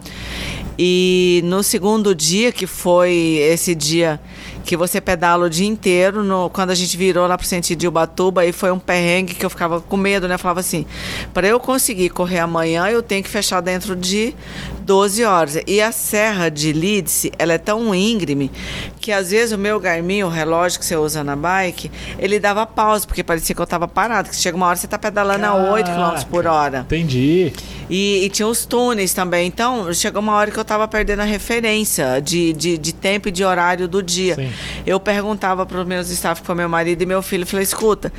E 0.77 1.41
no 1.45 1.63
segundo 1.63 2.13
dia, 2.13 2.51
que 2.51 2.67
foi 2.67 3.13
esse 3.41 3.73
dia 3.73 4.19
que 4.65 4.75
você 4.75 4.99
pedala 4.99 5.45
o 5.45 5.49
dia 5.49 5.67
inteiro, 5.67 6.23
no- 6.23 6.49
quando 6.49 6.71
a 6.71 6.75
gente 6.75 6.97
virou 6.97 7.27
lá 7.27 7.37
pro 7.37 7.45
sentido 7.47 7.79
de 7.79 7.87
Ubatuba, 7.87 8.41
aí 8.41 8.51
foi 8.51 8.71
um 8.71 8.79
perrengue 8.79 9.35
que 9.35 9.45
eu 9.45 9.49
ficava 9.49 9.79
com 9.79 9.95
medo, 9.95 10.27
né? 10.27 10.35
Eu 10.35 10.39
falava 10.39 10.59
assim, 10.59 10.85
para 11.33 11.47
eu 11.47 11.59
conseguir 11.59 12.09
correr 12.09 12.39
amanhã, 12.39 12.87
eu 12.87 13.01
tenho 13.01 13.23
que 13.23 13.29
fechar 13.29 13.61
dentro 13.61 13.95
de 13.95 14.33
12 14.85 15.23
horas. 15.23 15.57
E 15.65 15.81
a 15.81 15.91
serra 15.91 16.49
de 16.49 16.71
Leeds, 16.71 17.27
ela 17.39 17.53
é 17.53 17.57
tão 17.57 17.93
íngreme 17.93 18.51
que 19.01 19.11
às 19.11 19.31
vezes 19.31 19.51
o 19.51 19.57
meu 19.57 19.79
Garmin, 19.79 20.23
o 20.23 20.29
relógio 20.29 20.79
que 20.79 20.85
você 20.85 20.95
usa 20.95 21.23
na 21.23 21.35
bike, 21.35 21.91
ele 22.19 22.39
dava 22.39 22.65
pausa, 22.65 23.05
porque 23.05 23.23
parecia 23.23 23.55
que 23.55 23.61
eu 23.61 23.67
tava 23.67 23.87
parado, 23.87 24.29
que 24.29 24.35
chega 24.35 24.55
uma 24.55 24.67
hora 24.67 24.75
você 24.75 24.87
tá 24.87 24.97
pedalando 24.97 25.45
a 25.45 25.53
8 25.73 25.89
km 25.89 26.29
por 26.29 26.45
hora. 26.45 26.79
Entendi. 26.79 27.51
E, 27.89 28.25
e 28.25 28.29
tinha 28.29 28.47
os 28.47 28.65
túneis 28.65 29.13
também. 29.13 29.47
Então, 29.47 29.93
chegou 29.93 30.21
uma 30.21 30.33
hora 30.33 30.49
que 30.51 30.57
eu 30.57 30.65
tava 30.65 30.87
perdendo 30.87 31.21
a 31.21 31.25
referência 31.25 32.19
de, 32.21 32.53
de, 32.53 32.77
de 32.77 32.93
tempo 32.93 33.29
e 33.29 33.31
de 33.31 33.43
horário 33.43 33.87
do 33.87 34.01
dia. 34.01 34.35
Sim. 34.35 34.51
Eu 34.85 34.99
perguntava 34.99 35.65
para 35.65 35.81
os 35.81 35.87
meus 35.87 36.09
staff, 36.09 36.41
para 36.41 36.55
meu 36.55 36.69
marido 36.69 37.01
e 37.01 37.05
meu 37.05 37.21
filho, 37.21 37.45
falei, 37.45 37.63
escuta, 37.63 38.11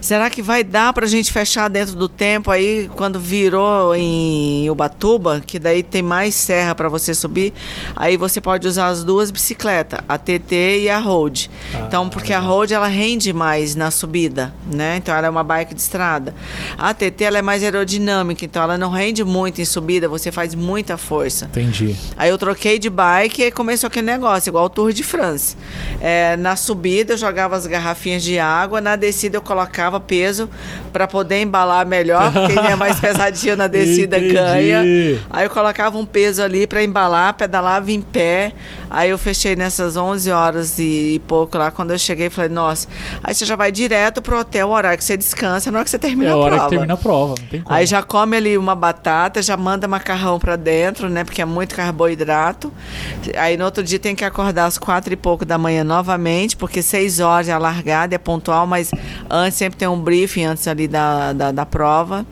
será 0.00 0.28
que 0.28 0.42
vai 0.42 0.62
dar 0.62 0.92
pra 0.92 1.06
gente 1.06 1.32
fechar 1.32 1.68
dentro 1.68 1.94
do 1.94 2.08
tempo 2.08 2.50
aí, 2.50 2.90
quando 2.94 3.18
virou 3.18 3.94
em 3.94 4.68
Ubatuba, 4.70 5.42
que 5.44 5.58
daí 5.58 5.82
tem 5.82 6.02
mais 6.02 6.13
serra 6.34 6.74
para 6.74 6.88
você 6.88 7.14
subir, 7.14 7.52
aí 7.96 8.16
você 8.16 8.40
pode 8.40 8.66
usar 8.66 8.88
as 8.88 9.04
duas 9.04 9.30
bicicletas, 9.30 10.00
a 10.08 10.18
TT 10.18 10.82
e 10.82 10.90
a 10.90 10.98
Road. 10.98 11.50
Ah, 11.74 11.84
então, 11.86 12.08
porque 12.08 12.32
a 12.32 12.38
Road, 12.38 12.72
ela 12.72 12.88
rende 12.88 13.32
mais 13.32 13.74
na 13.74 13.90
subida, 13.90 14.54
né? 14.70 14.96
Então, 14.96 15.14
ela 15.14 15.26
é 15.26 15.30
uma 15.30 15.44
bike 15.44 15.74
de 15.74 15.80
estrada. 15.80 16.34
A 16.78 16.92
TT, 16.94 17.24
ela 17.24 17.38
é 17.38 17.42
mais 17.42 17.62
aerodinâmica, 17.62 18.44
então 18.44 18.62
ela 18.62 18.78
não 18.78 18.90
rende 18.90 19.24
muito 19.24 19.60
em 19.60 19.64
subida, 19.64 20.08
você 20.08 20.30
faz 20.30 20.54
muita 20.54 20.96
força. 20.96 21.46
Entendi. 21.46 21.96
Aí 22.16 22.30
eu 22.30 22.38
troquei 22.38 22.78
de 22.78 22.90
bike 22.90 23.42
e 23.42 23.50
começou 23.50 23.88
aquele 23.88 24.06
negócio, 24.06 24.50
igual 24.50 24.66
o 24.66 24.68
Tour 24.68 24.92
de 24.92 25.02
France. 25.02 25.56
É, 26.00 26.36
na 26.36 26.56
subida 26.56 27.14
eu 27.14 27.16
jogava 27.18 27.56
as 27.56 27.66
garrafinhas 27.66 28.22
de 28.22 28.38
água, 28.38 28.80
na 28.80 28.96
descida 28.96 29.36
eu 29.36 29.42
colocava 29.42 30.00
peso 30.00 30.48
para 30.92 31.06
poder 31.06 31.42
embalar 31.42 31.86
melhor, 31.86 32.32
porque 32.32 32.54
quem 32.54 32.70
é 32.70 32.76
mais 32.76 32.98
pesadinho 33.00 33.56
na 33.56 33.66
descida 33.66 34.18
ganha. 34.18 34.82
Aí 35.30 35.44
eu 35.44 35.50
colocava 35.50 35.98
um 35.98 36.03
peso 36.04 36.42
ali 36.42 36.66
para 36.66 36.82
embalar, 36.82 37.34
pedalava 37.34 37.90
em 37.90 38.00
pé. 38.00 38.52
Aí 38.90 39.10
eu 39.10 39.18
fechei 39.18 39.56
nessas 39.56 39.96
11 39.96 40.30
horas 40.30 40.78
e, 40.78 41.20
pouco 41.26 41.58
lá, 41.58 41.70
quando 41.70 41.90
eu 41.92 41.98
cheguei, 41.98 42.30
falei, 42.30 42.50
nossa, 42.50 42.86
aí 43.22 43.34
você 43.34 43.44
já 43.44 43.56
vai 43.56 43.72
direto 43.72 44.22
pro 44.22 44.38
hotel, 44.38 44.68
o 44.68 44.72
horário 44.72 44.96
que 44.98 45.04
você 45.04 45.16
descansa, 45.16 45.70
na 45.70 45.78
hora 45.78 45.84
que 45.84 45.90
você 45.90 45.98
termina 45.98 46.30
É 46.30 46.32
a 46.32 46.34
a 46.34 46.38
hora 46.38 46.50
prova. 46.52 46.64
que 46.64 46.70
termina 46.70 46.94
a 46.94 46.96
prova, 46.96 47.34
não 47.40 47.46
tem 47.48 47.60
como. 47.62 47.74
Aí 47.76 47.86
já 47.86 48.02
come 48.02 48.36
ali 48.36 48.56
uma 48.56 48.74
batata, 48.74 49.42
já 49.42 49.56
manda 49.56 49.88
macarrão 49.88 50.38
pra 50.38 50.56
dentro, 50.56 51.08
né? 51.08 51.24
Porque 51.24 51.42
é 51.42 51.44
muito 51.44 51.74
carboidrato. 51.74 52.72
Aí 53.36 53.56
no 53.56 53.64
outro 53.64 53.82
dia 53.82 53.98
tem 53.98 54.14
que 54.14 54.24
acordar 54.24 54.66
às 54.66 54.78
quatro 54.78 55.12
e 55.12 55.16
pouco 55.16 55.44
da 55.44 55.58
manhã 55.58 55.82
novamente, 55.82 56.56
porque 56.56 56.82
seis 56.82 57.20
horas 57.20 57.48
é 57.48 57.52
a 57.52 57.58
largada, 57.58 58.14
é 58.14 58.18
pontual, 58.18 58.66
mas 58.66 58.90
antes 59.28 59.58
sempre 59.58 59.78
tem 59.78 59.88
um 59.88 59.98
briefing 60.00 60.44
antes 60.44 60.66
ali 60.68 60.86
da, 60.86 61.32
da, 61.32 61.50
da 61.52 61.66
prova. 61.66 62.24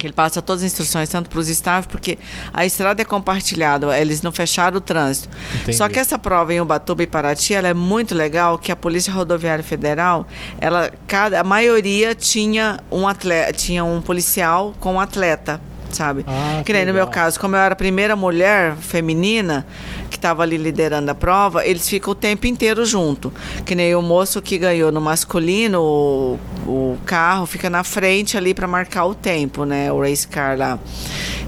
Que 0.00 0.06
ele 0.06 0.14
passa 0.14 0.40
todas 0.40 0.62
as 0.62 0.72
instruções, 0.72 1.10
tanto 1.10 1.28
para 1.28 1.38
os 1.38 1.46
staff, 1.50 1.86
porque 1.86 2.18
a 2.54 2.64
estrada 2.64 3.02
é 3.02 3.04
compartilhada, 3.04 3.98
eles 4.00 4.22
não 4.22 4.32
fecharam 4.32 4.78
o 4.78 4.80
trânsito. 4.80 5.28
Entendi. 5.56 5.76
Só 5.76 5.90
que 5.90 5.98
essa 5.98 6.18
prova 6.18 6.54
em 6.54 6.60
Ubatuba 6.60 7.02
e 7.02 7.06
Paraty, 7.06 7.52
ela 7.52 7.68
é 7.68 7.74
muito 7.74 8.14
legal, 8.14 8.56
que 8.56 8.72
a 8.72 8.76
Polícia 8.76 9.12
Rodoviária 9.12 9.62
Federal, 9.62 10.26
ela, 10.58 10.90
cada, 11.06 11.38
a 11.38 11.44
maioria 11.44 12.14
tinha 12.14 12.80
um 12.90 13.06
atleta, 13.06 13.52
tinha 13.52 13.84
um 13.84 14.00
policial 14.00 14.74
com 14.80 14.94
um 14.94 15.00
atleta. 15.00 15.60
Sabe? 15.90 16.24
Ah, 16.26 16.62
que 16.64 16.72
nem 16.72 16.84
no 16.84 16.92
meu 16.92 17.06
caso, 17.06 17.38
como 17.38 17.56
eu 17.56 17.60
era 17.60 17.72
a 17.72 17.76
primeira 17.76 18.16
mulher 18.16 18.74
feminina 18.76 19.66
que 20.10 20.16
estava 20.16 20.42
ali 20.42 20.56
liderando 20.56 21.10
a 21.10 21.14
prova, 21.14 21.64
eles 21.66 21.88
ficam 21.88 22.12
o 22.12 22.14
tempo 22.14 22.46
inteiro 22.46 22.84
junto. 22.84 23.32
Que 23.64 23.74
nem 23.74 23.94
o 23.94 24.02
moço 24.02 24.42
que 24.42 24.58
ganhou 24.58 24.90
no 24.90 25.00
masculino, 25.00 25.80
o, 25.80 26.38
o 26.66 26.98
carro 27.04 27.46
fica 27.46 27.70
na 27.70 27.84
frente 27.84 28.36
ali 28.36 28.52
para 28.52 28.66
marcar 28.66 29.04
o 29.06 29.14
tempo, 29.14 29.64
né? 29.64 29.92
O 29.92 30.00
race 30.00 30.26
car 30.26 30.58
lá. 30.58 30.78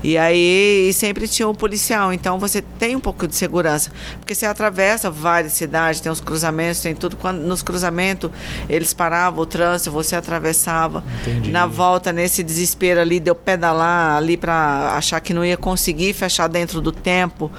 E 0.02 0.18
aí 0.18 0.88
e 0.88 0.92
sempre 0.92 1.28
tinha 1.28 1.48
o 1.48 1.54
policial, 1.54 2.12
então 2.12 2.38
você 2.38 2.60
tem 2.60 2.96
um 2.96 3.00
pouco 3.00 3.26
de 3.28 3.36
segurança, 3.36 3.92
porque 4.18 4.34
você 4.34 4.46
atravessa 4.46 5.08
várias 5.08 5.52
cidades, 5.52 6.00
tem 6.00 6.10
os 6.10 6.20
cruzamentos, 6.20 6.80
tem 6.80 6.94
tudo. 6.94 7.16
Quando 7.16 7.38
nos 7.38 7.62
cruzamentos 7.62 8.30
eles 8.68 8.92
paravam 8.92 9.42
o 9.42 9.46
trânsito, 9.46 9.90
você 9.92 10.16
atravessava. 10.16 11.04
Entendi. 11.22 11.50
Na 11.50 11.66
volta 11.66 12.12
nesse 12.12 12.42
desespero 12.42 13.00
ali, 13.00 13.20
deu 13.20 13.34
pedalar 13.34 14.16
ali 14.16 14.31
para 14.36 14.94
achar 14.96 15.20
que 15.20 15.32
não 15.34 15.44
ia 15.44 15.56
conseguir 15.56 16.12
fechar 16.12 16.48
dentro 16.48 16.80
do 16.80 16.92
tempo. 16.92 17.50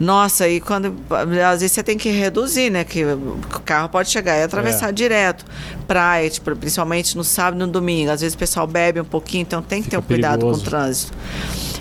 Nossa, 0.00 0.48
e 0.48 0.60
quando 0.60 0.94
às 1.10 1.60
vezes 1.60 1.72
você 1.72 1.82
tem 1.82 1.96
que 1.98 2.10
reduzir, 2.10 2.70
né? 2.70 2.84
Que 2.84 3.04
o 3.04 3.38
carro 3.64 3.88
pode 3.88 4.10
chegar 4.10 4.36
e 4.38 4.42
atravessar 4.42 4.88
É. 4.88 4.92
direto. 4.92 5.44
Praia, 5.88 6.28
tipo, 6.28 6.54
principalmente 6.54 7.16
no 7.16 7.24
sábado 7.24 7.56
e 7.56 7.66
no 7.66 7.72
domingo. 7.72 8.10
Às 8.10 8.20
vezes 8.20 8.34
o 8.34 8.38
pessoal 8.38 8.66
bebe 8.66 9.00
um 9.00 9.04
pouquinho, 9.04 9.40
então 9.42 9.62
tem 9.62 9.82
que 9.82 9.88
ter 9.88 9.96
Fica 9.96 10.04
um 10.04 10.06
cuidado 10.06 10.40
com 10.42 10.46
o 10.48 10.50
perigoso. 10.50 10.70
trânsito. 10.70 11.12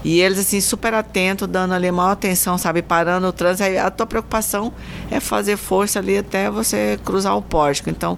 E 0.03 0.21
eles, 0.21 0.39
assim, 0.39 0.61
super 0.61 0.93
atentos, 0.93 1.45
dando 1.49 1.73
ali 1.73 1.91
maior 1.91 2.11
atenção, 2.11 2.57
sabe? 2.57 2.81
Parando 2.81 3.27
o 3.27 3.33
trânsito. 3.33 3.63
Aí 3.63 3.77
a 3.77 3.89
tua 3.91 4.05
preocupação 4.05 4.71
é 5.11 5.19
fazer 5.19 5.57
força 5.57 5.99
ali 5.99 6.17
até 6.17 6.49
você 6.49 6.97
cruzar 7.03 7.35
o 7.35 7.41
pórtico. 7.41 7.89
Então, 7.89 8.17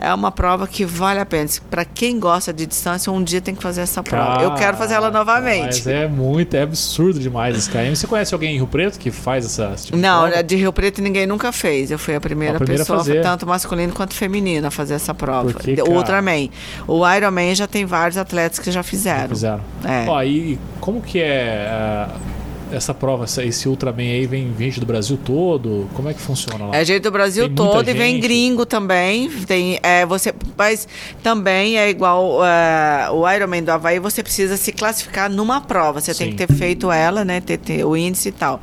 é 0.00 0.12
uma 0.12 0.32
prova 0.32 0.66
que 0.66 0.84
vale 0.84 1.20
a 1.20 1.26
pena. 1.26 1.48
Para 1.70 1.84
quem 1.84 2.18
gosta 2.18 2.52
de 2.52 2.66
distância, 2.66 3.12
um 3.12 3.22
dia 3.22 3.40
tem 3.40 3.54
que 3.54 3.62
fazer 3.62 3.82
essa 3.82 4.02
prova. 4.02 4.42
Eu 4.42 4.54
quero 4.54 4.76
fazer 4.76 4.94
ela 4.94 5.10
novamente. 5.12 5.66
Mas 5.76 5.86
é 5.86 6.08
muito, 6.08 6.54
é 6.54 6.62
absurdo 6.62 7.20
demais 7.20 7.56
esse 7.56 7.70
KM. 7.70 7.94
Você 7.94 8.08
conhece 8.08 8.34
alguém 8.34 8.54
em 8.54 8.56
Rio 8.56 8.66
Preto 8.66 8.98
que 8.98 9.12
faz 9.12 9.44
essa 9.44 9.74
tipo 9.76 9.96
de 9.96 10.02
Não, 10.02 10.26
prova? 10.26 10.42
de 10.42 10.56
Rio 10.56 10.72
Preto 10.72 11.00
ninguém 11.00 11.26
nunca 11.26 11.52
fez. 11.52 11.92
Eu 11.92 11.98
fui 12.00 12.16
a 12.16 12.20
primeira, 12.20 12.56
A 12.56 12.58
primeira 12.58 12.84
pessoa, 12.84 13.04
tanto 13.22 13.46
masculino 13.46 13.92
quanto 13.92 14.12
feminino, 14.14 14.66
a 14.66 14.70
fazer 14.72 14.94
essa 14.94 15.14
prova. 15.14 15.27
Porque, 15.52 15.74
De- 15.74 15.82
cara- 15.82 15.90
Ultraman. 15.96 16.48
O 16.86 17.08
Ironman 17.08 17.54
já 17.54 17.66
tem 17.66 17.84
vários 17.84 18.16
atletas 18.16 18.58
que 18.58 18.70
já 18.70 18.82
fizeram. 18.82 19.28
Fizeram. 19.28 19.60
É. 19.84 20.08
Ó, 20.08 20.22
e 20.22 20.58
como 20.80 21.00
que 21.00 21.20
é 21.20 21.68
ah, 21.70 22.08
essa 22.72 22.92
prova, 22.92 23.24
esse 23.24 23.68
Ultraman 23.68 24.02
aí 24.02 24.26
vem 24.26 24.54
gente 24.58 24.80
do 24.80 24.86
Brasil 24.86 25.18
todo? 25.24 25.88
Como 25.94 26.08
é 26.08 26.14
que 26.14 26.20
funciona 26.20 26.66
lá? 26.66 26.76
É 26.76 26.84
gente 26.84 27.02
do 27.02 27.10
Brasil 27.10 27.46
Tem 27.46 27.54
todo 27.54 27.88
e 27.88 27.92
vem 27.92 28.20
gringo 28.20 28.66
também. 28.66 29.30
Tem, 29.46 29.78
é, 29.82 30.04
você, 30.04 30.34
mas 30.56 30.86
também 31.22 31.78
é 31.78 31.88
igual 31.88 32.44
é, 32.44 33.10
o 33.10 33.28
Ironman 33.30 33.62
do 33.62 33.70
Havaí, 33.70 33.98
você 33.98 34.22
precisa 34.22 34.56
se 34.56 34.72
classificar 34.72 35.30
numa 35.30 35.60
prova. 35.60 36.00
Você 36.00 36.14
tem 36.14 36.30
Sim. 36.30 36.36
que 36.36 36.46
ter 36.46 36.54
feito 36.54 36.90
ela, 36.90 37.24
né? 37.24 37.40
Ter, 37.40 37.58
ter 37.58 37.84
o 37.84 37.96
índice 37.96 38.28
e 38.28 38.32
tal. 38.32 38.60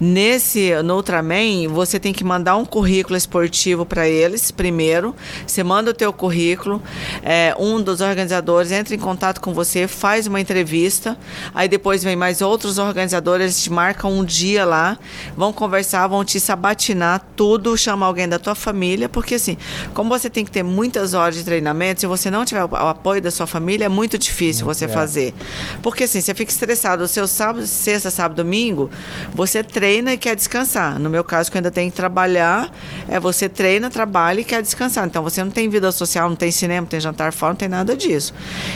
Nesse, 0.00 0.74
no 0.82 0.96
Ultraman, 0.96 1.68
você 1.68 1.98
tem 2.00 2.12
que 2.12 2.24
mandar 2.24 2.56
um 2.56 2.64
currículo 2.64 3.16
esportivo 3.16 3.84
para 3.84 4.08
eles 4.08 4.50
primeiro. 4.50 5.14
Você 5.46 5.62
manda 5.62 5.90
o 5.90 5.94
teu 5.94 6.12
currículo, 6.12 6.82
é, 7.22 7.54
um 7.58 7.80
dos 7.80 8.00
organizadores 8.00 8.72
entra 8.72 8.94
em 8.94 8.98
contato 8.98 9.40
com 9.40 9.52
você, 9.52 9.86
faz 9.86 10.26
uma 10.26 10.40
entrevista, 10.40 11.16
aí 11.54 11.68
depois 11.68 12.02
vem 12.02 12.16
mais 12.16 12.40
outros 12.40 12.78
organizadores, 12.78 13.33
eles 13.42 13.62
te 13.62 13.72
marcam 13.72 14.12
um 14.12 14.24
dia 14.24 14.64
lá, 14.64 14.98
vão 15.36 15.52
conversar, 15.52 16.06
vão 16.06 16.24
te 16.24 16.38
sabatinar 16.38 17.24
tudo, 17.34 17.76
chama 17.76 18.06
alguém 18.06 18.28
da 18.28 18.38
tua 18.38 18.54
família, 18.54 19.08
porque 19.08 19.36
assim, 19.36 19.56
como 19.94 20.10
você 20.10 20.28
tem 20.28 20.44
que 20.44 20.50
ter 20.50 20.62
muitas 20.62 21.14
horas 21.14 21.34
de 21.34 21.44
treinamento, 21.44 22.00
se 22.00 22.06
você 22.06 22.30
não 22.30 22.44
tiver 22.44 22.64
o 22.64 22.68
o 22.84 22.88
apoio 22.88 23.20
da 23.20 23.30
sua 23.30 23.46
família, 23.46 23.86
é 23.86 23.88
muito 23.88 24.18
difícil 24.18 24.64
você 24.64 24.84
é. 24.84 24.88
fazer. 24.88 25.34
Porque 25.82 26.04
assim, 26.04 26.20
você 26.20 26.34
fica 26.34 26.50
estressado, 26.50 27.04
o 27.04 27.08
seu 27.08 27.26
sábado, 27.26 27.66
sexta, 27.66 28.10
sábado, 28.10 28.42
domingo, 28.42 28.90
você 29.34 29.62
treina 29.62 30.12
e 30.12 30.18
quer 30.18 30.34
descansar. 30.34 30.98
No 30.98 31.08
meu 31.08 31.24
caso, 31.24 31.50
que 31.50 31.56
eu 31.56 31.60
ainda 31.60 31.70
tenho 31.70 31.90
que 31.90 31.96
trabalhar, 31.96 32.70
é 33.08 33.18
você 33.20 33.48
treina, 33.48 33.90
trabalha 33.90 34.40
e 34.40 34.44
quer 34.44 34.62
descansar. 34.62 35.06
Então 35.06 35.22
você 35.22 35.42
não 35.42 35.50
tem 35.50 35.68
vida 35.68 35.90
social, 35.92 36.28
não 36.28 36.36
tem 36.36 36.50
cinema, 36.50 36.82
não 36.82 36.88
tem 36.88 37.00
jantar 37.00 37.32
fora, 37.32 37.52
não 37.52 37.56
tem 37.56 37.68
nada 37.68 37.96
disso. 37.96 38.34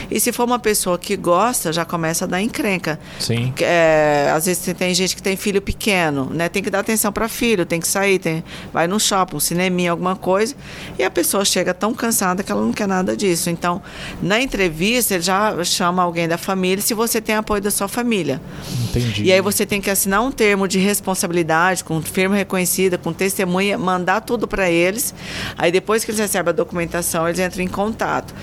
E 0.09 0.19
se 0.19 0.31
for 0.31 0.43
uma 0.43 0.59
pessoa 0.59 0.97
que 0.97 1.15
gosta, 1.15 1.71
já 1.71 1.85
começa 1.85 2.25
a 2.25 2.27
dar 2.27 2.41
encrenca. 2.41 2.99
Sim. 3.19 3.53
É, 3.59 4.31
às 4.33 4.45
vezes 4.45 4.48
tem- 4.57 4.73
tem 4.73 4.93
gente 4.93 5.15
que 5.15 5.21
tem 5.21 5.35
filho 5.35 5.61
pequeno, 5.61 6.29
né? 6.33 6.49
Tem 6.49 6.61
que 6.63 6.69
dar 6.69 6.79
atenção 6.79 7.11
para 7.11 7.27
filho, 7.27 7.65
tem 7.65 7.79
que 7.79 7.87
sair, 7.87 8.19
tem, 8.19 8.43
vai 8.73 8.87
no 8.87 8.99
shopping, 8.99 9.35
um 9.35 9.39
cineminha, 9.39 9.91
alguma 9.91 10.15
coisa, 10.15 10.55
e 10.97 11.03
a 11.03 11.09
pessoa 11.11 11.43
chega 11.45 11.73
tão 11.73 11.93
cansada 11.93 12.43
que 12.43 12.51
ela 12.51 12.61
não 12.61 12.71
quer 12.73 12.87
nada 12.87 13.15
disso. 13.15 13.49
Então, 13.49 13.81
na 14.21 14.39
entrevista, 14.41 15.13
ele 15.15 15.23
já 15.23 15.63
chama 15.63 16.01
alguém 16.03 16.27
da 16.27 16.37
família, 16.37 16.81
se 16.81 16.93
você 16.93 17.19
tem 17.21 17.35
apoio 17.35 17.61
da 17.61 17.71
sua 17.71 17.87
família. 17.87 18.41
Entendi. 18.89 19.23
E 19.23 19.31
aí 19.31 19.41
você 19.41 19.65
tem 19.65 19.79
que 19.81 19.89
assinar 19.89 20.21
um 20.23 20.31
termo 20.31 20.67
de 20.67 20.79
responsabilidade 20.79 21.83
com 21.83 22.01
firma 22.01 22.35
reconhecida, 22.35 22.97
com 22.97 23.11
testemunha, 23.13 23.77
mandar 23.77 24.21
tudo 24.21 24.47
para 24.47 24.69
eles. 24.69 25.13
Aí 25.57 25.71
depois 25.71 26.03
que 26.03 26.11
eles 26.11 26.19
recebem 26.19 26.49
a 26.49 26.53
documentação, 26.53 27.27
eles 27.27 27.39
entram 27.39 27.63
em 27.63 27.67
contato. 27.67 28.33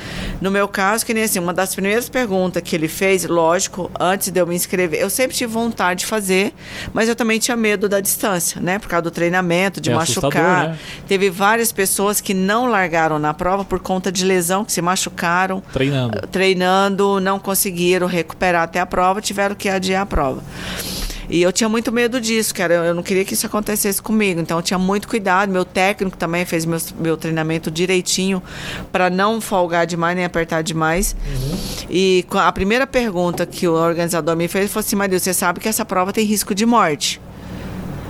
No 0.40 0.50
meu 0.50 0.68
caso, 0.68 1.04
que 1.06 1.14
nem 1.14 1.24
assim, 1.24 1.38
uma 1.38 1.54
das 1.54 1.74
primeiras 1.74 2.08
perguntas 2.08 2.62
que 2.62 2.74
ele 2.76 2.88
fez, 2.88 3.24
lógico, 3.24 3.90
antes 3.98 4.30
de 4.30 4.40
eu 4.40 4.46
me 4.46 4.54
inscrever, 4.54 5.00
eu 5.00 5.08
sempre 5.10 5.36
tive 5.36 5.52
vontade 5.52 5.95
de 5.96 6.06
fazer, 6.06 6.52
mas 6.92 7.08
eu 7.08 7.16
também 7.16 7.38
tinha 7.38 7.56
medo 7.56 7.88
da 7.88 8.00
distância, 8.00 8.60
né? 8.60 8.78
Por 8.78 8.88
causa 8.88 9.02
do 9.02 9.10
treinamento, 9.10 9.80
de 9.80 9.90
É 9.90 9.94
machucar. 9.94 10.68
né? 10.68 10.78
Teve 11.08 11.30
várias 11.30 11.72
pessoas 11.72 12.20
que 12.20 12.32
não 12.34 12.66
largaram 12.66 13.18
na 13.18 13.34
prova 13.34 13.64
por 13.64 13.80
conta 13.80 14.12
de 14.12 14.24
lesão, 14.24 14.64
que 14.64 14.72
se 14.72 14.80
machucaram 14.82 15.62
Treinando. 15.72 16.26
treinando, 16.28 17.18
não 17.20 17.38
conseguiram 17.38 18.06
recuperar 18.06 18.62
até 18.62 18.78
a 18.78 18.86
prova, 18.86 19.20
tiveram 19.20 19.54
que 19.54 19.68
adiar 19.68 20.02
a 20.02 20.06
prova. 20.06 20.42
E 21.28 21.42
eu 21.42 21.52
tinha 21.52 21.68
muito 21.68 21.90
medo 21.92 22.20
disso, 22.20 22.54
cara. 22.54 22.74
Eu 22.74 22.84
eu 22.84 22.94
não 22.94 23.02
queria 23.02 23.24
que 23.24 23.34
isso 23.34 23.46
acontecesse 23.46 24.00
comigo. 24.00 24.40
Então 24.40 24.58
eu 24.58 24.62
tinha 24.62 24.78
muito 24.78 25.08
cuidado. 25.08 25.50
Meu 25.50 25.64
técnico 25.64 26.16
também 26.16 26.44
fez 26.44 26.64
meu, 26.64 26.78
meu 26.98 27.16
treinamento 27.16 27.70
direitinho 27.70 28.42
para 28.92 29.10
não 29.10 29.40
folgar 29.40 29.86
demais 29.86 30.14
nem 30.16 30.24
apertar 30.24 30.62
demais. 30.62 31.16
E 31.90 32.24
com 32.28 32.38
a 32.38 32.50
primeira 32.52 32.86
pergunta 32.86 33.44
que 33.46 33.66
o 33.66 33.72
organizador 33.74 34.36
me 34.36 34.46
fez 34.48 34.64
ele 34.64 34.72
falou 34.72 34.84
assim: 34.86 34.96
Maria, 34.96 35.18
você 35.18 35.34
sabe 35.34 35.60
que 35.60 35.68
essa 35.68 35.84
prova 35.84 36.12
tem 36.12 36.24
risco 36.24 36.54
de 36.54 36.64
morte. 36.64 37.20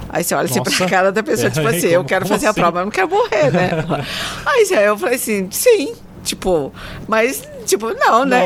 Aí 0.08 0.22
você 0.22 0.34
olha 0.34 0.44
assim 0.46 0.58
Nossa. 0.60 0.70
pra 0.76 0.88
cara 0.88 1.12
da 1.12 1.22
pessoa, 1.22 1.50
tipo 1.50 1.62
Peraí, 1.64 1.78
assim, 1.78 1.88
eu 1.88 1.96
como- 2.00 2.08
quero 2.08 2.24
como 2.24 2.34
fazer 2.34 2.46
assim? 2.46 2.60
a 2.60 2.62
prova, 2.62 2.72
mas 2.72 2.80
eu 2.80 2.84
não 2.86 2.92
quero 2.92 3.08
morrer, 3.08 3.50
né? 3.52 4.04
Aí 4.46 4.84
eu 4.86 4.96
falei 4.96 5.16
assim, 5.16 5.48
sim, 5.50 5.94
tipo, 6.24 6.72
mas, 7.08 7.42
tipo, 7.66 7.92
não, 7.92 8.24
né? 8.24 8.40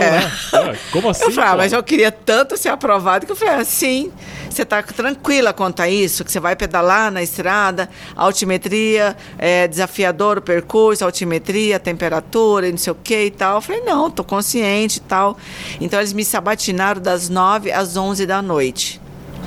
Não, 0.52 0.60
né? 0.62 0.70
Ué, 0.70 0.78
Como 0.90 1.10
assim? 1.10 1.24
Eu 1.24 1.30
falei, 1.32 1.50
ah, 1.50 1.56
mas 1.56 1.72
eu 1.72 1.82
queria 1.82 2.10
tanto 2.10 2.56
ser 2.56 2.70
aprovado 2.70 3.26
que 3.26 3.32
eu 3.32 3.36
falei, 3.36 3.54
assim, 3.54 4.12
você 4.50 4.64
tá 4.64 4.82
tranquila 4.82 5.52
quanto 5.52 5.80
a 5.80 5.88
isso? 5.88 6.24
Que 6.24 6.32
você 6.32 6.40
vai 6.40 6.56
pedalar 6.56 7.10
na 7.12 7.22
estrada, 7.22 7.88
altimetria, 8.16 9.16
é 9.38 9.68
desafiador 9.68 10.38
o 10.38 10.42
percurso, 10.42 11.04
altimetria, 11.04 11.78
temperatura 11.78 12.68
e 12.68 12.72
não 12.72 12.78
sei 12.78 12.92
o 12.92 12.96
que 12.96 13.26
e 13.26 13.30
tal. 13.30 13.56
Eu 13.56 13.60
falei, 13.60 13.82
não, 13.82 14.10
tô 14.10 14.24
consciente 14.24 14.98
e 14.98 15.02
tal. 15.02 15.36
Então 15.80 16.00
eles 16.00 16.12
me 16.12 16.24
sabatinaram 16.24 17.00
das 17.00 17.28
9 17.28 17.70
às 17.70 17.96
11 17.96 18.26
da 18.26 18.42
noite. 18.42 18.99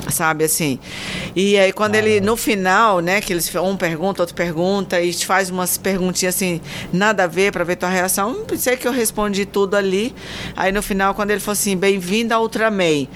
Sabe 0.10 0.44
assim? 0.44 0.80
E 1.36 1.58
aí, 1.58 1.72
quando 1.72 1.96
ele, 1.96 2.20
no 2.20 2.36
final, 2.36 3.00
né, 3.00 3.22
que 3.22 3.32
eles 3.32 3.54
um 3.56 3.76
pergunta, 3.76 4.22
outro 4.22 4.36
pergunta, 4.36 5.00
e 5.02 5.14
te 5.14 5.26
faz 5.26 5.50
umas 5.50 5.78
perguntinhas 5.78 6.36
assim, 6.36 6.62
nada 6.92 7.24
a 7.24 7.28
ver 7.28 7.52
para 7.52 7.64
ver 7.64 7.76
tua 7.76 7.90
reação. 7.90 8.46
Não 8.50 8.58
sei 8.58 8.78
que 8.78 8.88
eu 8.88 8.92
respondi 8.92 9.46
tudo 9.46 9.76
ali. 9.76 10.14
Aí 10.56 10.72
no 10.72 10.82
final, 10.82 11.14
quando 11.14 11.32
ele 11.32 11.40
falou 11.40 11.54
assim, 11.54 11.76
bem-vindo 11.76 12.34
ao 12.34 12.42
Ultraman. 12.44 13.08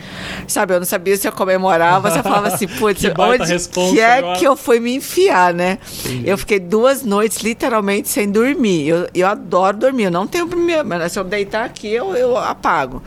Sabe, 0.47 0.73
eu 0.73 0.79
não 0.79 0.85
sabia 0.85 1.17
se 1.17 1.27
eu 1.27 1.31
comemorava, 1.31 2.09
se 2.11 2.19
eu 2.19 2.23
falava 2.23 2.47
assim, 2.47 2.67
putz, 2.79 3.03
onde 3.17 3.69
que 3.91 3.99
é 3.99 4.17
agora. 4.17 4.39
que 4.39 4.45
eu 4.45 4.55
fui 4.55 4.79
me 4.79 4.95
enfiar, 4.95 5.53
né? 5.53 5.77
Entendi. 5.99 6.29
Eu 6.29 6.37
fiquei 6.37 6.59
duas 6.59 7.03
noites 7.03 7.39
literalmente 7.39 8.09
sem 8.09 8.29
dormir. 8.29 8.87
Eu, 8.87 9.07
eu 9.13 9.27
adoro 9.27 9.77
dormir, 9.77 10.05
eu 10.05 10.11
não 10.11 10.25
tenho 10.27 10.47
primeiro, 10.47 10.85
mas 10.85 11.11
se 11.11 11.19
eu 11.19 11.23
deitar 11.23 11.65
aqui, 11.65 11.91
eu, 11.91 12.15
eu 12.15 12.37
apago. 12.37 13.01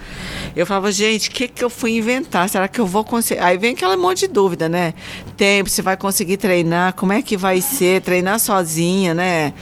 Eu 0.54 0.66
falava, 0.66 0.90
gente, 0.90 1.28
o 1.28 1.32
que, 1.32 1.48
que 1.48 1.62
eu 1.62 1.70
fui 1.70 1.96
inventar? 1.96 2.48
Será 2.48 2.66
que 2.68 2.80
eu 2.80 2.86
vou 2.86 3.04
conseguir? 3.04 3.40
Aí 3.40 3.56
vem 3.56 3.72
aquela 3.72 3.96
monte 3.96 4.20
de 4.20 4.28
dúvida, 4.28 4.68
né? 4.68 4.94
Tempo, 5.36 5.70
se 5.70 5.80
vai 5.80 5.96
conseguir 5.96 6.36
treinar, 6.36 6.94
como 6.94 7.12
é 7.12 7.22
que 7.22 7.36
vai 7.36 7.60
ser? 7.60 8.02
Treinar 8.02 8.38
sozinha, 8.40 9.14
né? 9.14 9.52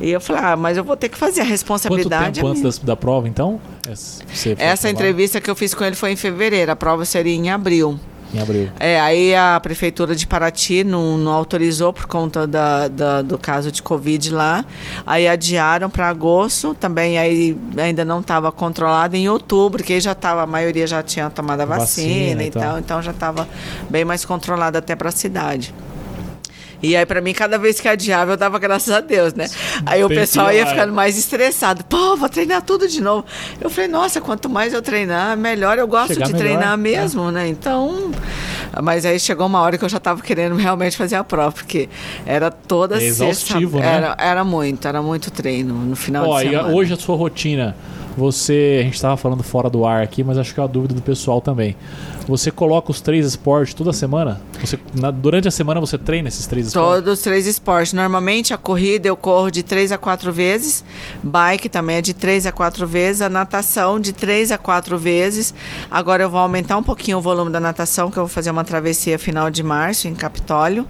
E 0.00 0.10
eu 0.10 0.20
falei, 0.20 0.42
ah, 0.44 0.56
mas 0.56 0.76
eu 0.76 0.84
vou 0.84 0.96
ter 0.96 1.08
que 1.08 1.18
fazer 1.18 1.40
a 1.40 1.44
Quanto 1.44 1.50
responsabilidade. 1.50 2.40
tempo 2.40 2.48
é 2.48 2.50
antes 2.50 2.78
da, 2.78 2.96
prova, 2.96 3.28
então? 3.28 3.60
Essa, 4.62 4.88
entrevista 4.88 5.40
que 5.40 5.50
eu 5.50 5.54
fiz 5.54 5.74
com 5.74 5.84
ele 5.84 5.96
foi 5.96 6.12
em 6.12 6.16
fevereiro, 6.16 6.72
a 6.72 6.76
prova 6.76 7.04
seria 7.04 7.34
em 7.34 7.50
abril. 7.50 7.98
Em 8.32 8.40
abril. 8.40 8.68
É, 8.78 9.00
aí 9.00 9.34
a 9.34 9.58
prefeitura 9.60 10.14
de 10.14 10.26
Paraty 10.26 10.84
não, 10.84 11.18
não 11.18 11.32
autorizou 11.32 11.92
por 11.92 12.06
conta 12.06 12.46
da, 12.46 12.86
da- 12.88 13.22
do 13.22 13.36
caso 13.36 13.72
de 13.72 13.82
Covid 13.82 14.30
lá. 14.32 14.64
Aí 15.06 15.26
adiaram 15.26 15.90
para 15.90 16.08
agosto, 16.08 16.74
também 16.74 17.18
aí 17.18 17.56
ainda 17.76 18.04
não 18.04 18.20
estava 18.20 18.52
controlado 18.52 19.16
em 19.16 19.28
outubro, 19.28 19.82
que 19.82 19.94
aí 19.94 20.00
já 20.00 20.12
estava, 20.12 20.42
a 20.42 20.46
maioria 20.46 20.86
já 20.86 21.02
tinha 21.02 21.28
tomado 21.28 21.60
a 21.62 21.64
vacina, 21.64 21.80
Vacina 22.36 22.42
e 22.44 22.46
e 22.46 22.50
tal. 22.50 22.62
tal, 22.62 22.78
então 22.78 23.02
já 23.02 23.10
estava 23.10 23.48
bem 23.88 24.04
mais 24.04 24.24
controlado 24.24 24.78
até 24.78 24.94
para 24.94 25.08
a 25.08 25.12
cidade. 25.12 25.74
E 26.82 26.96
aí, 26.96 27.04
pra 27.04 27.20
mim, 27.20 27.32
cada 27.32 27.58
vez 27.58 27.78
que 27.80 27.88
adiava, 27.88 28.32
eu 28.32 28.36
dava 28.36 28.58
graças 28.58 28.92
a 28.92 29.00
Deus, 29.00 29.34
né? 29.34 29.48
Aí 29.84 30.02
o 30.02 30.08
pessoal 30.08 30.52
ia 30.52 30.66
ficando 30.66 30.92
é. 30.92 30.94
mais 30.94 31.18
estressado. 31.18 31.84
Pô, 31.84 32.16
vou 32.16 32.28
treinar 32.28 32.62
tudo 32.62 32.88
de 32.88 33.00
novo. 33.00 33.24
Eu 33.60 33.68
falei, 33.68 33.88
nossa, 33.88 34.20
quanto 34.20 34.48
mais 34.48 34.72
eu 34.72 34.80
treinar, 34.80 35.36
melhor. 35.36 35.78
Eu 35.78 35.86
gosto 35.86 36.14
Chegar 36.14 36.26
de 36.26 36.32
melhor, 36.32 36.46
treinar 36.46 36.74
é. 36.74 36.76
mesmo, 36.76 37.30
né? 37.30 37.48
Então. 37.48 38.10
Mas 38.82 39.04
aí 39.04 39.18
chegou 39.18 39.46
uma 39.46 39.60
hora 39.60 39.76
que 39.76 39.84
eu 39.84 39.88
já 39.88 39.98
tava 39.98 40.22
querendo 40.22 40.54
realmente 40.54 40.96
fazer 40.96 41.16
a 41.16 41.24
prova, 41.24 41.52
porque 41.52 41.88
era 42.24 42.50
toda 42.50 42.96
É 42.96 43.00
sexta. 43.00 43.24
exaustivo, 43.24 43.80
né? 43.80 43.86
Era, 43.96 44.16
era 44.18 44.44
muito, 44.44 44.86
era 44.86 45.02
muito 45.02 45.30
treino 45.30 45.74
no 45.74 45.96
final 45.96 46.28
Ó, 46.28 46.40
de 46.40 46.46
e 46.46 46.50
semana. 46.50 46.68
hoje 46.74 46.92
a 46.92 46.96
sua 46.96 47.16
rotina, 47.16 47.76
você, 48.16 48.78
a 48.80 48.84
gente 48.84 48.94
estava 48.94 49.16
falando 49.16 49.42
fora 49.42 49.70
do 49.70 49.84
ar 49.86 50.02
aqui, 50.02 50.22
mas 50.24 50.36
acho 50.38 50.52
que 50.52 50.60
é 50.60 50.62
uma 50.62 50.68
dúvida 50.68 50.94
do 50.94 51.02
pessoal 51.02 51.40
também. 51.40 51.76
Você 52.28 52.50
coloca 52.50 52.90
os 52.90 53.00
três 53.00 53.26
esportes 53.26 53.74
toda 53.74 53.92
semana? 53.92 54.40
Você, 54.62 54.78
na- 54.94 55.10
durante 55.10 55.48
a 55.48 55.50
semana 55.50 55.80
você 55.80 55.96
treina 55.98 56.28
esses 56.28 56.46
três 56.46 56.68
esportes? 56.68 56.94
Todos 57.02 57.18
os 57.18 57.24
três 57.24 57.46
esportes. 57.46 57.92
Normalmente 57.92 58.52
a 58.54 58.58
corrida 58.58 59.08
eu 59.08 59.16
corro 59.16 59.50
de 59.50 59.62
três 59.62 59.90
a 59.90 59.98
quatro 59.98 60.32
vezes, 60.32 60.84
bike 61.22 61.68
também 61.68 61.96
é 61.96 62.02
de 62.02 62.12
três 62.14 62.46
a 62.46 62.52
quatro 62.52 62.86
vezes, 62.86 63.22
a 63.22 63.28
natação 63.28 63.98
de 63.98 64.12
três 64.12 64.52
a 64.52 64.58
quatro 64.58 64.96
vezes. 64.98 65.52
Agora 65.90 66.22
eu 66.22 66.30
vou 66.30 66.38
aumentar 66.40 66.76
um 66.76 66.82
pouquinho 66.82 67.18
o 67.18 67.20
volume 67.20 67.50
da 67.50 67.58
natação, 67.58 68.10
que 68.10 68.18
eu 68.18 68.24
vou 68.24 68.28
fazer 68.32 68.50
uma 68.50 68.64
travessia 68.64 69.18
final 69.18 69.50
de 69.50 69.62
março 69.62 70.06
em 70.06 70.14
Capitólio. 70.14 70.86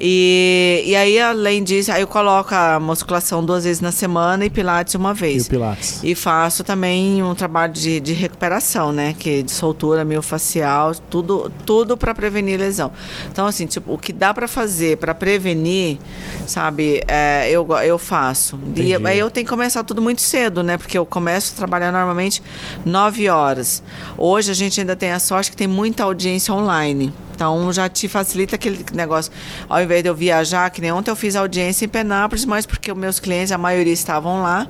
E, 0.00 0.82
e 0.86 0.94
aí, 0.94 1.18
além 1.18 1.64
disso, 1.64 1.90
aí 1.90 2.02
eu 2.02 2.06
coloco 2.06 2.54
a 2.54 2.78
musculação 2.78 3.44
duas 3.44 3.64
vezes 3.64 3.80
na 3.80 3.90
semana 3.90 4.44
e 4.44 4.50
pilates 4.50 4.94
uma 4.94 5.10
E 5.10 5.12
o 5.12 5.14
vez. 5.16 5.48
Pilates? 5.48 6.00
E 6.04 6.14
faço 6.14 6.47
também 6.50 7.22
um 7.22 7.34
trabalho 7.34 7.72
de, 7.72 8.00
de 8.00 8.12
recuperação, 8.12 8.92
né? 8.92 9.14
Que 9.18 9.40
é 9.40 9.42
de 9.42 9.50
soltura 9.52 10.04
miofascial, 10.04 10.94
tudo, 11.10 11.50
tudo 11.64 11.96
para 11.96 12.14
prevenir 12.14 12.58
lesão. 12.58 12.90
Então, 13.30 13.46
assim, 13.46 13.66
tipo, 13.66 13.92
o 13.92 13.98
que 13.98 14.12
dá 14.12 14.32
para 14.32 14.48
fazer 14.48 14.96
para 14.98 15.14
prevenir, 15.14 15.98
sabe, 16.46 17.02
é, 17.06 17.50
eu, 17.50 17.66
eu 17.84 17.98
faço. 17.98 18.58
E 18.76 18.92
Entendi. 18.92 19.06
aí 19.06 19.18
eu 19.18 19.30
tenho 19.30 19.46
que 19.46 19.50
começar 19.50 19.84
tudo 19.84 20.00
muito 20.00 20.20
cedo, 20.20 20.62
né? 20.62 20.76
Porque 20.76 20.96
eu 20.96 21.06
começo 21.06 21.52
a 21.54 21.56
trabalhar 21.56 21.92
normalmente 21.92 22.42
9 22.84 23.28
horas. 23.28 23.82
Hoje 24.16 24.50
a 24.50 24.54
gente 24.54 24.80
ainda 24.80 24.96
tem 24.96 25.12
a 25.12 25.18
sorte 25.18 25.50
que 25.50 25.56
tem 25.56 25.68
muita 25.68 26.04
audiência 26.04 26.52
online. 26.54 27.12
Então 27.38 27.72
já 27.72 27.88
te 27.88 28.08
facilita 28.08 28.56
aquele 28.56 28.84
negócio. 28.92 29.30
Ao 29.68 29.80
invés 29.80 30.02
de 30.02 30.08
eu 30.08 30.14
viajar, 30.14 30.68
que 30.70 30.80
nem 30.80 30.90
ontem 30.90 31.08
eu 31.08 31.14
fiz 31.14 31.36
audiência 31.36 31.84
em 31.84 31.88
Penápolis, 31.88 32.44
mas 32.44 32.66
porque 32.66 32.90
os 32.90 32.98
meus 32.98 33.20
clientes, 33.20 33.52
a 33.52 33.58
maioria 33.58 33.92
estavam 33.92 34.42
lá 34.42 34.66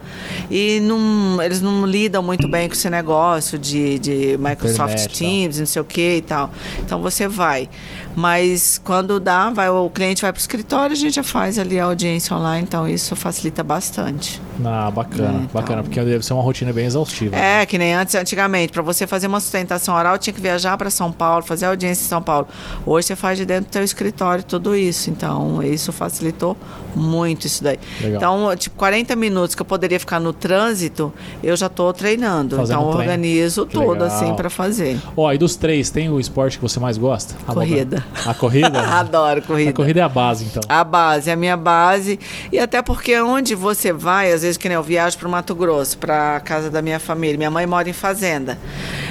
e 0.51 0.79
não, 0.81 1.43
eles 1.43 1.63
não 1.63 1.87
lidam 1.87 2.23
muito 2.23 2.47
bem 2.47 2.69
com 2.69 2.75
esse 2.75 2.91
negócio 2.91 3.59
de, 3.59 3.99
de 3.99 4.39
Microsoft 4.39 4.93
Internet. 4.93 5.19
Teams, 5.19 5.59
não 5.61 5.67
sei 5.67 5.81
o 5.81 5.85
que 5.85 6.17
e 6.17 6.21
tal. 6.21 6.51
Então 6.81 7.01
você 7.01 7.27
vai. 7.27 7.71
Mas 8.17 8.81
quando 8.85 9.21
dá, 9.21 9.51
vai, 9.51 9.69
o 9.71 9.89
cliente 9.91 10.23
vai 10.23 10.33
para 10.33 10.39
o 10.39 10.41
escritório, 10.41 10.93
a 10.93 10.97
gente 10.97 11.15
já 11.15 11.23
faz 11.23 11.59
ali 11.59 11.79
a 11.79 11.85
audiência 11.85 12.35
online, 12.37 12.67
então 12.67 12.89
isso 12.89 13.15
facilita 13.15 13.63
bastante. 13.63 14.41
Ah, 14.65 14.91
bacana, 14.91 15.29
É, 15.29 15.43
então. 15.43 15.49
bacana, 15.53 15.83
porque 15.85 16.01
deve 16.01 16.25
ser 16.25 16.33
uma 16.33 16.43
rotina 16.43 16.73
bem 16.73 16.87
exaustiva. 16.87 17.37
É, 17.37 17.65
que 17.65 17.79
nem 17.79 17.95
antes, 17.95 18.15
antigamente, 18.17 18.73
para 18.73 18.83
você 18.83 19.07
fazer 19.07 19.29
uma 19.29 19.39
sustentação 19.39 19.95
oral, 19.95 20.19
tinha 20.19 20.35
que 20.35 20.41
viajar 20.41 20.77
para 20.77 20.91
São 20.91 21.13
Paulo, 21.13 21.45
fazer 21.45 21.67
audiência 21.67 22.03
em 22.05 22.09
São 22.09 22.21
Paulo. 22.21 22.49
Hoje 22.85 23.07
você 23.09 23.17
faz 23.17 23.39
de 23.39 23.47
dentro 23.47 23.67
do 23.67 23.73
teu 23.73 23.85
escritório 23.85 24.43
tudo 24.43 24.75
isso. 24.75 25.11
Então, 25.11 25.63
isso 25.63 25.93
facilitou 25.93 26.57
muito 26.97 27.47
isso 27.47 27.63
daí. 27.63 27.79
Legal. 28.01 28.17
Então, 28.17 28.57
tipo, 28.57 28.77
40 28.77 29.15
minutos 29.15 29.55
que 29.55 29.63
eu 29.63 29.67
poderia 29.67 30.01
ficar 30.01 30.19
no 30.19 30.33
trânsito, 30.33 31.13
eu 31.43 31.57
já 31.57 31.69
tô 31.69 31.93
treinando. 31.93 32.57
Fazendo 32.57 32.81
então, 32.81 32.93
treino. 32.95 33.13
organizo 33.13 33.65
tudo 33.65 33.91
legal. 33.93 34.09
assim 34.09 34.35
para 34.35 34.51
fazer. 34.51 34.99
Ó, 35.17 35.33
e 35.33 35.39
dos 35.39 35.55
três, 35.55 35.89
tem 35.91 36.11
o 36.11 36.19
esporte 36.19 36.59
que 36.59 36.63
você 36.63 36.81
mais 36.81 36.99
gosta? 36.99 37.37
A 37.47 37.55
Corrida. 37.55 38.05
A 38.27 38.35
corrida? 38.35 38.81
Adoro 38.99 39.43
corrida. 39.43 39.71
A 39.71 39.73
corrida 39.73 40.01
é 40.01 40.03
a 40.03 40.09
base, 40.09 40.45
então. 40.45 40.63
A 40.69 40.85
base, 40.85 41.31
a 41.31 41.37
minha 41.37 41.57
base. 41.57 42.19
E 42.53 42.59
até 42.59 42.83
porque 42.83 43.21
onde 43.21 43.55
você 43.55 43.93
vai, 43.93 44.33
às 44.33 44.43
vezes 44.43 44.57
que 44.57 44.69
nem 44.69 44.77
eu 44.77 44.83
viajo 44.83 45.19
para 45.19 45.29
o 45.29 45.31
Mato 45.31 45.55
Grosso, 45.55 45.99
para 45.99 46.37
a 46.37 46.41
casa 46.41 46.71
da 46.71 46.83
minha 46.83 46.99
família. 46.99 47.37
Minha 47.37 47.51
mãe 47.51 47.67
mora 47.67 47.89
em 47.89 47.93
fazenda. 47.93 48.59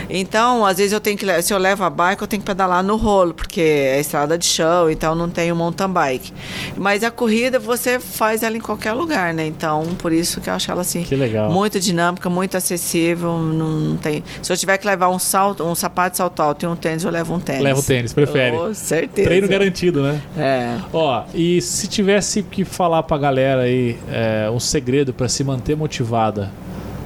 Então, 0.10 0.66
às 0.66 0.78
vezes 0.78 0.94
eu 0.94 1.00
tenho 1.00 1.18
que, 1.18 1.42
se 1.42 1.54
eu 1.54 1.58
levo 1.58 1.84
a 1.84 1.90
bike, 1.90 2.22
eu 2.22 2.28
tenho 2.28 2.42
que 2.42 2.46
pedalar 2.48 2.84
no 2.84 2.96
rolo, 2.96 3.34
porque 3.34 3.62
é 3.62 4.00
estrada 4.00 4.38
de 4.38 4.46
chão, 4.46 4.90
então 4.90 5.14
não 5.16 5.30
tenho 5.30 5.56
mountain 5.56 5.90
bike. 5.90 6.34
Mas 6.76 7.04
a 7.04 7.12
corrida 7.12 7.60
você 7.60 8.00
faz 8.00 8.44
ela 8.44 8.56
em 8.58 8.62
qualquer 8.62 8.94
lugar, 8.94 9.34
né? 9.34 9.46
Então, 9.46 9.84
por 9.98 10.12
isso 10.12 10.40
que 10.42 10.50
eu 10.50 10.54
acho 10.54 10.72
ela 10.72 10.82
assim 10.82 11.04
Que 11.04 11.16
legal. 11.16 11.52
muito 11.52 11.80
dinâmica, 11.80 12.30
muito 12.30 12.56
acessível, 12.58 13.38
não, 13.38 13.70
não 13.80 13.98
tem. 13.98 14.24
Se 14.42 14.52
eu 14.52 14.58
tiver 14.58 14.78
que 14.78 14.88
levar 14.88 15.10
um 15.10 15.20
salto, 15.20 15.64
um 15.64 15.76
sapato 15.76 16.12
de 16.12 16.18
salto 16.18 16.42
alto 16.42 16.64
e 16.64 16.68
um 16.68 16.76
tênis, 16.76 17.04
eu 17.04 17.12
levo 17.12 17.34
um 17.34 17.40
tênis. 17.40 17.64
Leva 17.64 17.80
o 17.80 17.84
tênis, 17.84 18.14
prefere. 18.14 18.56
Oh, 18.56 18.74
certeza. 18.74 19.28
Treino 19.28 19.48
garantido, 19.48 20.02
né? 20.02 20.22
É. 20.38 20.78
Ó, 20.94 21.24
e 21.34 21.62
se 21.62 21.88
tivesse 21.88 22.44
que 22.44 22.64
falar 22.64 23.04
pra 23.04 23.18
galera 23.18 23.64
aí 23.64 23.98
é, 24.12 24.50
um 24.50 24.60
segredo 24.60 25.14
pra 25.14 25.28
se 25.28 25.44
manter 25.44 25.76
motivada, 25.76 26.52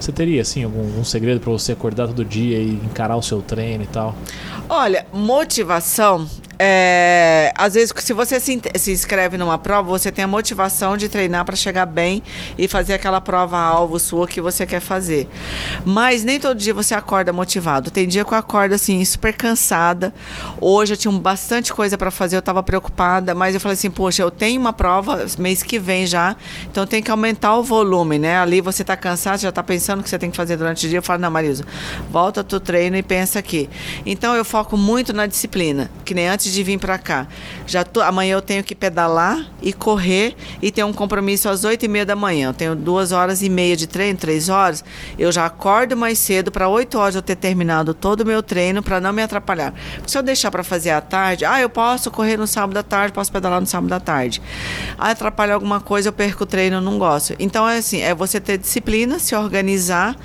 você 0.01 0.11
teria, 0.11 0.41
assim, 0.41 0.63
algum, 0.63 0.79
algum 0.79 1.03
segredo 1.03 1.39
pra 1.39 1.51
você 1.51 1.71
acordar 1.71 2.07
todo 2.07 2.25
dia 2.25 2.57
e 2.57 2.73
encarar 2.73 3.15
o 3.15 3.21
seu 3.21 3.41
treino 3.41 3.83
e 3.83 3.87
tal? 3.87 4.15
Olha, 4.67 5.05
motivação 5.13 6.27
é, 6.63 7.51
às 7.57 7.73
vezes, 7.73 7.91
se 7.97 8.13
você 8.13 8.39
se, 8.39 8.61
se 8.75 8.91
inscreve 8.91 9.35
numa 9.35 9.57
prova, 9.57 9.89
você 9.89 10.11
tem 10.11 10.23
a 10.23 10.27
motivação 10.27 10.95
de 10.95 11.09
treinar 11.09 11.43
para 11.43 11.55
chegar 11.55 11.87
bem 11.87 12.21
e 12.55 12.67
fazer 12.67 12.93
aquela 12.93 13.19
prova-alvo 13.19 13.97
sua 13.97 14.27
que 14.27 14.39
você 14.39 14.63
quer 14.67 14.79
fazer. 14.79 15.27
Mas 15.83 16.23
nem 16.23 16.39
todo 16.39 16.55
dia 16.55 16.71
você 16.71 16.93
acorda 16.93 17.33
motivado. 17.33 17.89
Tem 17.89 18.07
dia 18.07 18.23
que 18.23 18.31
eu 18.31 18.37
acordo 18.37 18.75
assim, 18.75 19.03
super 19.03 19.33
cansada. 19.33 20.13
Hoje 20.59 20.93
eu 20.93 20.97
tinha 20.97 21.11
bastante 21.11 21.73
coisa 21.73 21.97
para 21.97 22.11
fazer, 22.11 22.35
eu 22.35 22.41
estava 22.41 22.61
preocupada, 22.61 23.33
mas 23.33 23.55
eu 23.55 23.59
falei 23.59 23.73
assim: 23.73 23.89
poxa, 23.89 24.21
eu 24.21 24.29
tenho 24.29 24.61
uma 24.61 24.71
prova 24.71 25.25
mês 25.39 25.63
que 25.63 25.79
vem 25.79 26.05
já, 26.05 26.35
então 26.69 26.85
tem 26.85 27.01
que 27.01 27.09
aumentar 27.09 27.55
o 27.55 27.63
volume, 27.63 28.19
né? 28.19 28.37
Ali 28.37 28.61
você 28.61 28.83
está 28.83 28.95
cansado, 28.95 29.39
já 29.39 29.49
está 29.49 29.63
pensando 29.63 30.01
o 30.01 30.03
que 30.03 30.09
você 30.11 30.19
tem 30.19 30.29
que 30.29 30.37
fazer 30.37 30.57
durante 30.57 30.85
o 30.85 30.89
dia. 30.89 30.99
Eu 30.99 31.03
falo: 31.03 31.21
não, 31.21 31.31
Marisa, 31.31 31.65
volta 32.11 32.43
do 32.43 32.59
treino 32.59 32.95
e 32.97 33.01
pensa 33.01 33.39
aqui. 33.39 33.67
Então 34.05 34.35
eu 34.35 34.45
foco 34.45 34.77
muito 34.77 35.11
na 35.11 35.25
disciplina, 35.25 35.89
que 36.05 36.13
nem 36.13 36.27
antes 36.27 36.50
de 36.51 36.63
vir 36.63 36.77
para 36.77 36.97
cá. 36.97 37.27
Já 37.65 37.83
tô, 37.83 38.01
amanhã 38.01 38.33
eu 38.33 38.41
tenho 38.41 38.63
que 38.63 38.75
pedalar 38.75 39.45
e 39.61 39.71
correr 39.73 40.35
e 40.61 40.71
ter 40.71 40.83
um 40.83 40.93
compromisso 40.93 41.49
às 41.49 41.63
oito 41.63 41.85
e 41.85 41.87
meia 41.87 42.05
da 42.05 42.15
manhã. 42.15 42.49
Eu 42.49 42.53
tenho 42.53 42.75
duas 42.75 43.11
horas 43.11 43.41
e 43.41 43.49
meia 43.49 43.75
de 43.75 43.87
treino, 43.87 44.19
três 44.19 44.49
horas. 44.49 44.83
Eu 45.17 45.31
já 45.31 45.45
acordo 45.45 45.95
mais 45.95 46.19
cedo 46.19 46.51
para 46.51 46.67
oito 46.67 46.97
horas 46.97 47.15
eu 47.15 47.21
ter 47.21 47.35
terminado 47.35 47.93
todo 47.93 48.21
o 48.21 48.25
meu 48.25 48.43
treino 48.43 48.83
para 48.83 48.99
não 48.99 49.13
me 49.13 49.21
atrapalhar. 49.21 49.73
Se 50.05 50.17
eu 50.17 50.23
deixar 50.23 50.51
para 50.51 50.63
fazer 50.63 50.91
à 50.91 51.01
tarde, 51.01 51.45
ah, 51.45 51.61
eu 51.61 51.69
posso 51.69 52.11
correr 52.11 52.37
no 52.37 52.47
sábado 52.47 52.77
à 52.77 52.83
tarde, 52.83 53.13
posso 53.13 53.31
pedalar 53.31 53.61
no 53.61 53.67
sábado 53.67 53.93
à 53.93 53.99
tarde. 53.99 54.41
Ah, 54.97 55.11
atrapalha 55.11 55.53
alguma 55.53 55.79
coisa, 55.79 56.09
eu 56.09 56.13
perco 56.13 56.43
o 56.43 56.47
treino, 56.47 56.77
eu 56.77 56.81
não 56.81 56.97
gosto. 56.97 57.35
Então 57.39 57.67
é 57.67 57.77
assim, 57.77 58.01
é 58.01 58.13
você 58.13 58.39
ter 58.39 58.57
disciplina, 58.57 59.19
se 59.19 59.35
organizar, 59.35 60.15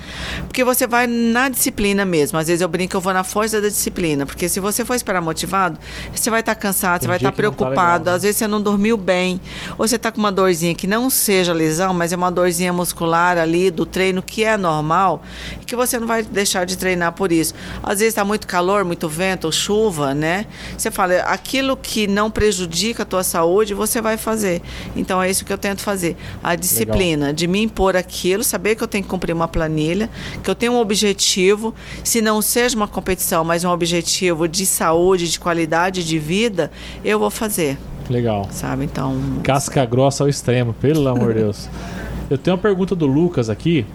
porque 0.47 0.63
você 0.63 0.85
vai 0.85 1.07
na 1.07 1.49
disciplina 1.49 2.05
mesmo. 2.05 2.37
Às 2.37 2.47
vezes 2.47 2.61
eu 2.61 2.67
brinco 2.67 2.95
eu 2.95 3.01
vou 3.01 3.13
na 3.13 3.23
força 3.23 3.61
da 3.61 3.67
disciplina, 3.67 4.25
porque 4.25 4.49
se 4.49 4.59
você 4.59 4.83
for 4.83 4.95
esperar 4.95 5.21
motivado, 5.21 5.79
você 6.19 6.29
vai 6.29 6.39
estar 6.39 6.55
cansado, 6.55 7.01
Tem 7.01 7.05
você 7.05 7.07
vai 7.07 7.17
estar 7.17 7.27
não 7.27 7.31
tá 7.31 7.35
preocupado, 7.35 7.71
legal, 7.75 8.05
né? 8.05 8.11
às 8.13 8.23
vezes 8.23 8.37
você 8.37 8.47
não 8.47 8.61
dormiu 8.61 8.97
bem, 8.97 9.39
ou 9.77 9.87
você 9.87 9.95
está 9.95 10.11
com 10.11 10.19
uma 10.19 10.31
dorzinha 10.31 10.73
que 10.75 10.87
não 10.87 11.09
seja 11.09 11.53
lesão, 11.53 11.93
mas 11.93 12.11
é 12.13 12.15
uma 12.15 12.31
dorzinha 12.31 12.71
muscular 12.73 13.37
ali 13.37 13.71
do 13.71 13.85
treino 13.85 14.21
que 14.21 14.43
é 14.43 14.57
normal, 14.57 15.21
e 15.61 15.65
que 15.65 15.75
você 15.75 15.99
não 15.99 16.07
vai 16.07 16.23
deixar 16.23 16.65
de 16.65 16.77
treinar 16.77 17.13
por 17.13 17.31
isso. 17.31 17.53
Às 17.83 17.99
vezes 17.99 18.09
está 18.09 18.23
muito 18.23 18.47
calor, 18.47 18.83
muito 18.83 19.07
vento, 19.09 19.45
ou 19.45 19.51
chuva, 19.51 20.13
né? 20.13 20.45
Você 20.77 20.91
fala, 20.91 21.15
aquilo 21.21 21.75
que 21.75 22.07
não 22.07 22.29
prejudica 22.29 23.03
a 23.03 23.05
tua 23.05 23.23
saúde, 23.23 23.73
você 23.73 24.01
vai 24.01 24.17
fazer. 24.17 24.61
Então 24.95 25.21
é 25.21 25.29
isso 25.29 25.45
que 25.45 25.53
eu 25.53 25.57
tento 25.57 25.81
fazer. 25.81 26.15
A 26.43 26.55
disciplina 26.55 27.33
de 27.33 27.47
me 27.47 27.61
impor 27.61 27.95
aquilo, 27.95 28.43
saber 28.43 28.75
que 28.75 28.83
eu 28.83 28.87
tenho 28.87 29.03
que 29.03 29.09
cumprir 29.09 29.33
uma 29.33 29.47
planilha, 29.47 30.09
que 30.43 30.49
eu 30.49 30.55
tenho 30.55 30.73
um 30.73 30.79
objetivo, 30.79 31.73
se 32.03 32.21
não 32.21 32.41
seja 32.41 32.75
uma 32.75 32.87
competição, 32.87 33.43
mas 33.43 33.63
um 33.63 33.69
objetivo 33.69 34.47
de 34.47 34.65
saúde, 34.65 35.29
de 35.29 35.39
qualidade 35.39 36.03
de 36.07 36.17
vida, 36.19 36.71
eu 37.03 37.19
vou 37.19 37.29
fazer, 37.29 37.77
Legal. 38.09 38.47
sabe? 38.51 38.85
Então, 38.85 39.15
Casca 39.43 39.85
grossa 39.85 40.23
ao 40.23 40.29
extremo, 40.29 40.73
pelo 40.73 41.07
amor 41.07 41.33
de 41.33 41.41
Deus. 41.41 41.69
Eu 42.29 42.37
tenho 42.37 42.57
uma 42.57 42.61
pergunta 42.61 42.93
do 42.93 43.05
Lucas 43.07 43.49
aqui, 43.49 43.85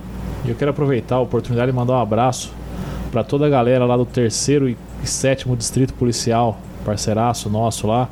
e 0.43 0.49
eu 0.49 0.55
quero 0.55 0.71
aproveitar 0.71 1.17
a 1.17 1.21
oportunidade 1.21 1.71
e 1.71 1.75
mandar 1.75 1.93
um 1.93 2.01
abraço 2.01 2.51
para 3.11 3.23
toda 3.23 3.45
a 3.45 3.49
galera 3.51 3.85
lá 3.85 3.95
do 3.95 4.07
terceiro 4.07 4.71
e 4.71 4.77
sétimo 5.05 5.55
distrito 5.55 5.93
policial, 5.93 6.59
parceiraço 6.83 7.51
nosso 7.51 7.87
lá, 7.87 8.09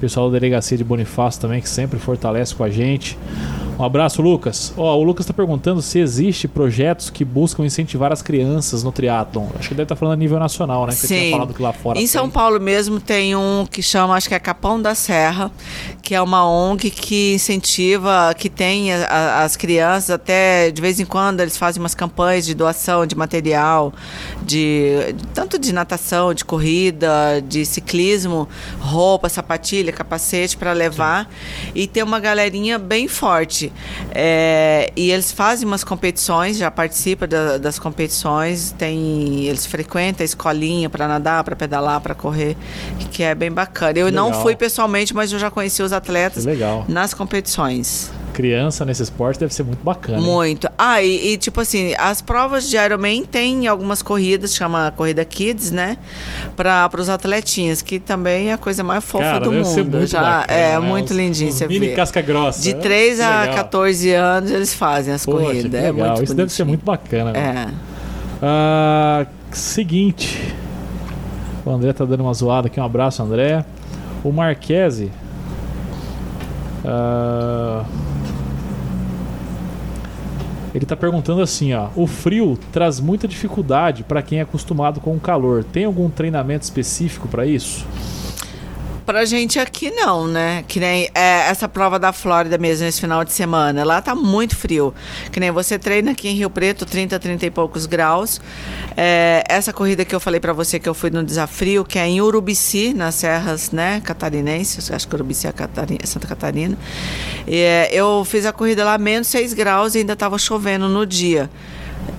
pessoal 0.00 0.30
da 0.30 0.38
delegacia 0.38 0.78
de 0.78 0.84
Bonifácio 0.84 1.40
também 1.40 1.60
que 1.60 1.68
sempre 1.68 1.98
fortalece 1.98 2.54
com 2.54 2.62
a 2.62 2.70
gente. 2.70 3.18
Um 3.76 3.82
abraço, 3.82 4.22
Lucas. 4.22 4.72
Ó, 4.76 4.96
o 4.96 5.02
Lucas 5.02 5.24
está 5.24 5.34
perguntando 5.34 5.82
se 5.82 5.98
existe 5.98 6.46
projetos 6.46 7.10
que 7.10 7.24
buscam 7.24 7.64
incentivar 7.66 8.12
as 8.12 8.22
crianças 8.22 8.84
no 8.84 8.92
triatlon. 8.92 9.48
Acho 9.58 9.68
que 9.68 9.74
deve 9.74 9.82
estar 9.82 9.96
falando 9.96 10.12
a 10.14 10.16
nível 10.16 10.38
nacional, 10.38 10.86
né? 10.86 10.92
Que 10.92 10.98
você 11.00 11.06
tinha 11.08 11.20
Sim. 11.20 11.30
falado 11.32 11.52
que 11.52 11.60
lá 11.60 11.72
fora. 11.72 11.98
Em 11.98 12.02
tem. 12.02 12.06
São 12.06 12.30
Paulo 12.30 12.60
mesmo 12.60 13.00
tem 13.00 13.34
um 13.34 13.66
que 13.68 13.82
chama, 13.82 14.14
acho 14.14 14.28
que 14.28 14.34
é 14.34 14.38
Capão 14.38 14.80
da 14.80 14.94
Serra, 14.94 15.50
que 16.02 16.14
é 16.14 16.22
uma 16.22 16.48
ONG 16.48 16.88
que 16.88 17.34
incentiva, 17.34 18.32
que 18.38 18.48
tem 18.48 18.92
a- 18.92 19.06
a- 19.08 19.42
as 19.42 19.56
crianças, 19.56 20.10
até 20.10 20.70
de 20.70 20.80
vez 20.80 21.00
em 21.00 21.04
quando 21.04 21.40
eles 21.40 21.56
fazem 21.56 21.82
umas 21.82 21.96
campanhas 21.96 22.46
de 22.46 22.54
doação 22.54 23.04
de 23.04 23.16
material, 23.16 23.92
de 24.42 25.16
tanto 25.34 25.58
de 25.58 25.72
natação, 25.72 26.32
de 26.32 26.44
corrida, 26.44 27.42
de 27.48 27.66
ciclismo, 27.66 28.48
roupa, 28.78 29.28
sapatilha, 29.28 29.90
capacete 29.92 30.56
para 30.56 30.72
levar. 30.72 31.28
E 31.74 31.88
tem 31.88 32.04
uma 32.04 32.20
galerinha 32.20 32.78
bem 32.78 33.08
forte. 33.08 33.63
É, 34.12 34.90
e 34.96 35.10
eles 35.10 35.30
fazem 35.32 35.66
umas 35.66 35.84
competições, 35.84 36.56
já 36.56 36.70
participam 36.70 37.26
da- 37.28 37.58
das 37.58 37.78
competições, 37.78 38.72
tem, 38.76 39.44
eles 39.46 39.66
frequentam 39.66 40.22
a 40.22 40.24
escolinha 40.24 40.88
para 40.90 41.06
nadar, 41.08 41.44
para 41.44 41.56
pedalar, 41.56 42.00
para 42.00 42.14
correr, 42.14 42.56
que 43.10 43.22
é 43.22 43.34
bem 43.34 43.50
bacana. 43.50 43.98
Eu 43.98 44.10
não 44.12 44.26
Legal. 44.26 44.42
fui 44.42 44.56
pessoalmente, 44.56 45.14
mas 45.14 45.32
eu 45.32 45.38
já 45.38 45.50
conheci 45.50 45.82
os 45.82 45.92
atletas 45.92 46.44
nas 46.88 47.12
competições. 47.14 48.10
Criança 48.34 48.84
nesse 48.84 49.02
esporte 49.02 49.38
deve 49.40 49.54
ser 49.54 49.62
muito 49.62 49.82
bacana. 49.82 50.18
hein? 50.18 50.24
Muito. 50.24 50.68
Ah, 50.76 51.00
e, 51.02 51.32
e, 51.32 51.36
tipo 51.38 51.60
assim, 51.60 51.94
as 51.98 52.20
provas 52.20 52.68
de 52.68 52.76
Ironman 52.76 53.24
tem 53.24 53.66
algumas 53.66 54.02
corridas, 54.02 54.54
chama 54.54 54.92
Corrida 54.96 55.24
Kids, 55.24 55.70
né? 55.70 55.96
Para 56.56 56.90
os 56.98 57.08
atletinhas, 57.08 57.80
que 57.80 57.98
também 57.98 58.50
é 58.50 58.52
a 58.52 58.58
coisa 58.58 58.82
mais 58.84 59.02
fofa 59.04 59.24
Cara, 59.24 59.40
do 59.44 59.52
mundo. 59.52 60.06
Já 60.06 60.20
bacana, 60.20 60.58
é 60.58 60.72
né? 60.72 60.78
muito 60.80 61.10
Os- 61.10 61.16
lindinho 61.16 61.48
os 61.50 61.54
você 61.56 61.66
mini 61.68 61.88
ver. 61.88 61.94
casca 61.96 62.20
grossa. 62.20 62.60
De 62.60 62.74
né? 62.74 62.80
3 62.80 63.16
Que 63.16 63.22
a 63.22 63.40
legal. 63.42 63.54
14 63.54 64.10
anos 64.12 64.50
eles 64.50 64.74
fazem 64.74 65.14
as 65.14 65.24
Poxa, 65.24 65.38
corridas. 65.46 65.82
É 65.82 65.92
muito 65.92 66.22
Isso 66.24 66.34
deve 66.34 66.52
ser 66.52 66.64
bonitinho. 66.64 66.68
muito 66.68 66.84
bacana. 66.84 67.32
né? 67.32 67.66
É. 67.70 67.74
Ah, 68.42 69.26
seguinte. 69.52 70.54
O 71.64 71.70
André 71.70 71.92
tá 71.92 72.04
dando 72.04 72.20
uma 72.24 72.34
zoada 72.34 72.66
aqui. 72.66 72.78
Um 72.78 72.84
abraço, 72.84 73.22
André. 73.22 73.64
O 74.22 74.30
Marquese. 74.32 75.10
ah, 76.84 77.84
ele 80.74 80.84
tá 80.84 80.96
perguntando 80.96 81.40
assim, 81.40 81.72
ó. 81.72 81.88
O 81.94 82.06
frio 82.06 82.58
traz 82.72 82.98
muita 82.98 83.28
dificuldade 83.28 84.02
para 84.02 84.22
quem 84.22 84.40
é 84.40 84.42
acostumado 84.42 85.00
com 85.00 85.14
o 85.14 85.20
calor. 85.20 85.62
Tem 85.62 85.84
algum 85.84 86.10
treinamento 86.10 86.64
específico 86.64 87.28
para 87.28 87.46
isso? 87.46 87.86
Pra 89.06 89.26
gente 89.26 89.58
aqui 89.58 89.90
não, 89.90 90.26
né? 90.26 90.64
Que 90.66 90.80
nem 90.80 91.10
é, 91.14 91.48
essa 91.50 91.68
prova 91.68 91.98
da 91.98 92.10
Flórida 92.10 92.56
mesmo, 92.56 92.86
esse 92.86 92.98
final 93.02 93.22
de 93.22 93.32
semana. 93.34 93.84
Lá 93.84 94.00
tá 94.00 94.14
muito 94.14 94.56
frio. 94.56 94.94
Que 95.30 95.38
nem 95.38 95.50
você 95.50 95.78
treina 95.78 96.12
aqui 96.12 96.26
em 96.28 96.34
Rio 96.34 96.48
Preto, 96.48 96.86
30, 96.86 97.18
30 97.18 97.44
e 97.44 97.50
poucos 97.50 97.84
graus. 97.84 98.40
É, 98.96 99.44
essa 99.46 99.74
corrida 99.74 100.06
que 100.06 100.14
eu 100.14 100.20
falei 100.20 100.40
pra 100.40 100.54
você 100.54 100.80
que 100.80 100.88
eu 100.88 100.94
fui 100.94 101.10
no 101.10 101.22
desafio, 101.22 101.84
que 101.84 101.98
é 101.98 102.06
em 102.06 102.22
Urubici, 102.22 102.94
nas 102.94 103.16
serras, 103.16 103.70
né, 103.70 104.00
catarinenses. 104.02 104.90
Acho 104.90 105.06
que 105.06 105.14
Urubici 105.14 105.46
é 105.46 105.52
Catari- 105.52 105.98
Santa 106.04 106.26
Catarina. 106.26 106.78
É, 107.46 107.90
eu 107.92 108.24
fiz 108.24 108.46
a 108.46 108.54
corrida 108.54 108.84
lá 108.86 108.96
menos 108.96 109.28
6 109.28 109.52
graus 109.52 109.94
e 109.94 109.98
ainda 109.98 110.16
tava 110.16 110.38
chovendo 110.38 110.88
no 110.88 111.04
dia. 111.04 111.50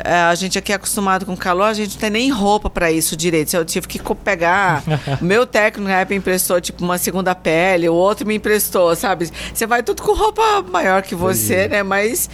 É, 0.03 0.13
a 0.13 0.35
gente 0.35 0.57
aqui 0.57 0.71
é 0.71 0.75
acostumado 0.75 1.25
com 1.25 1.35
calor, 1.35 1.65
a 1.65 1.73
gente 1.73 1.93
não 1.93 1.99
tem 1.99 2.09
nem 2.09 2.29
roupa 2.29 2.69
para 2.69 2.91
isso 2.91 3.15
direito. 3.15 3.53
Eu 3.55 3.65
tive 3.65 3.87
que 3.87 3.99
pegar. 4.23 4.83
meu 5.19 5.47
técnico 5.47 5.89
na 5.89 5.99
época 5.99 6.15
emprestou 6.15 6.61
tipo 6.61 6.83
uma 6.83 6.97
segunda 6.97 7.33
pele, 7.33 7.89
o 7.89 7.93
outro 7.93 8.27
me 8.27 8.35
emprestou, 8.35 8.95
sabe? 8.95 9.29
Você 9.53 9.65
vai 9.65 9.81
tudo 9.81 10.03
com 10.03 10.13
roupa 10.13 10.61
maior 10.61 11.01
que 11.01 11.15
você, 11.15 11.67
né? 11.67 11.81
Mas 11.81 12.29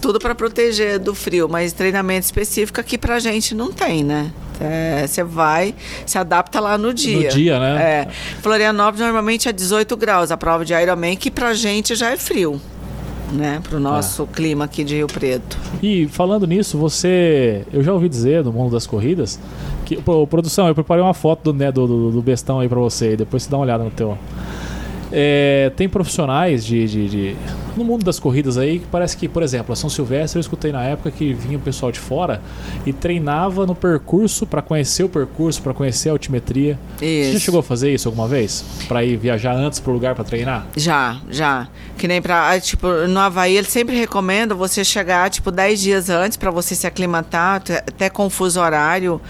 tudo 0.00 0.18
para 0.18 0.34
proteger 0.34 0.98
do 0.98 1.14
frio. 1.14 1.48
Mas 1.48 1.72
treinamento 1.72 2.26
específico 2.26 2.80
aqui 2.80 2.96
pra 2.96 3.18
gente 3.18 3.54
não 3.54 3.72
tem, 3.72 4.04
né? 4.04 4.30
É, 4.60 5.06
Você 5.06 5.22
vai, 5.22 5.74
se 6.04 6.18
adapta 6.18 6.58
lá 6.60 6.76
no 6.76 6.92
dia. 6.92 7.28
dia, 7.28 7.58
né? 7.60 7.80
É. 7.80 8.08
Florianópolis 8.42 9.00
normalmente 9.00 9.48
é 9.48 9.52
18 9.52 9.96
graus, 9.96 10.30
a 10.30 10.36
prova 10.36 10.64
de 10.64 10.74
Ironman, 10.74 11.16
que 11.16 11.30
pra 11.30 11.54
gente 11.54 11.94
já 11.94 12.10
é 12.10 12.16
frio, 12.16 12.60
né? 13.32 13.60
Pro 13.62 13.78
nosso 13.78 14.26
clima 14.26 14.64
aqui 14.64 14.84
de 14.84 14.96
Rio 14.96 15.06
Preto. 15.06 15.58
E 15.82 16.06
falando 16.08 16.46
nisso, 16.46 16.78
você. 16.78 17.64
Eu 17.72 17.82
já 17.82 17.92
ouvi 17.92 18.08
dizer 18.08 18.44
no 18.44 18.52
mundo 18.52 18.72
das 18.72 18.86
corridas 18.86 19.38
que. 19.84 19.96
Pô, 19.96 20.26
produção, 20.26 20.68
eu 20.68 20.74
preparei 20.74 21.02
uma 21.02 21.14
foto 21.14 21.52
do, 21.52 21.58
né, 21.58 21.70
do, 21.70 21.86
do, 21.86 22.10
do 22.12 22.22
bestão 22.22 22.60
aí 22.60 22.68
pra 22.68 22.78
você, 22.78 23.12
e 23.12 23.16
depois 23.16 23.42
você 23.42 23.50
dá 23.50 23.56
uma 23.56 23.64
olhada 23.64 23.84
no 23.84 23.90
teu. 23.90 24.16
É, 25.10 25.72
tem 25.76 25.88
profissionais 25.88 26.64
de, 26.64 26.86
de- 26.86 27.08
de- 27.08 27.36
no 27.76 27.84
mundo 27.84 28.04
das 28.04 28.18
corridas 28.18 28.58
aí 28.58 28.80
que 28.80 28.86
parece 28.86 29.16
que, 29.16 29.26
por 29.28 29.42
exemplo, 29.42 29.72
a 29.72 29.76
São 29.76 29.88
Silvestre 29.88 30.36
eu 30.36 30.40
escutei 30.40 30.70
na 30.72 30.82
época 30.82 31.10
que 31.10 31.32
vinha 31.32 31.56
o 31.56 31.60
pessoal 31.60 31.90
de 31.92 31.98
fora 31.98 32.42
e 32.84 32.92
treinava 32.92 33.64
no 33.66 33.74
percurso 33.74 34.46
pra 34.46 34.60
conhecer 34.60 35.04
o 35.04 35.08
percurso, 35.08 35.62
pra 35.62 35.72
conhecer 35.72 36.08
a 36.08 36.12
altimetria. 36.12 36.78
Você 36.98 37.24
já 37.24 37.36
Isso. 37.36 37.40
chegou 37.40 37.60
a 37.60 37.62
fazer 37.62 37.92
isso 37.94 38.08
alguma 38.08 38.26
vez? 38.28 38.64
Pra 38.88 39.02
ir 39.04 39.16
viajar 39.16 39.54
antes 39.54 39.78
pro 39.80 39.92
lugar 39.92 40.14
pra 40.14 40.24
treinar? 40.24 40.66
Já, 40.76 41.18
já. 41.30 41.68
Que 41.96 42.06
nem 42.08 42.20
pra. 42.20 42.50
ah, 42.50 42.60
Tipo, 42.60 42.88
no 43.08 43.20
Havaí, 43.20 43.56
eles 43.56 43.70
sempre 43.70 43.96
recomendam 43.96 44.56
você 44.58 44.84
chegar, 44.84 45.30
tipo, 45.30 45.50
10 45.50 45.80
dias 45.80 46.10
antes 46.10 46.36
pra 46.36 46.50
você 46.50 46.74
se 46.74 46.86
aclimatar, 46.86 47.56
até- 47.56 47.78
até 47.78 48.10
com 48.10 48.26
o 48.26 48.30
fuso 48.30 48.60
horário, 48.60 49.20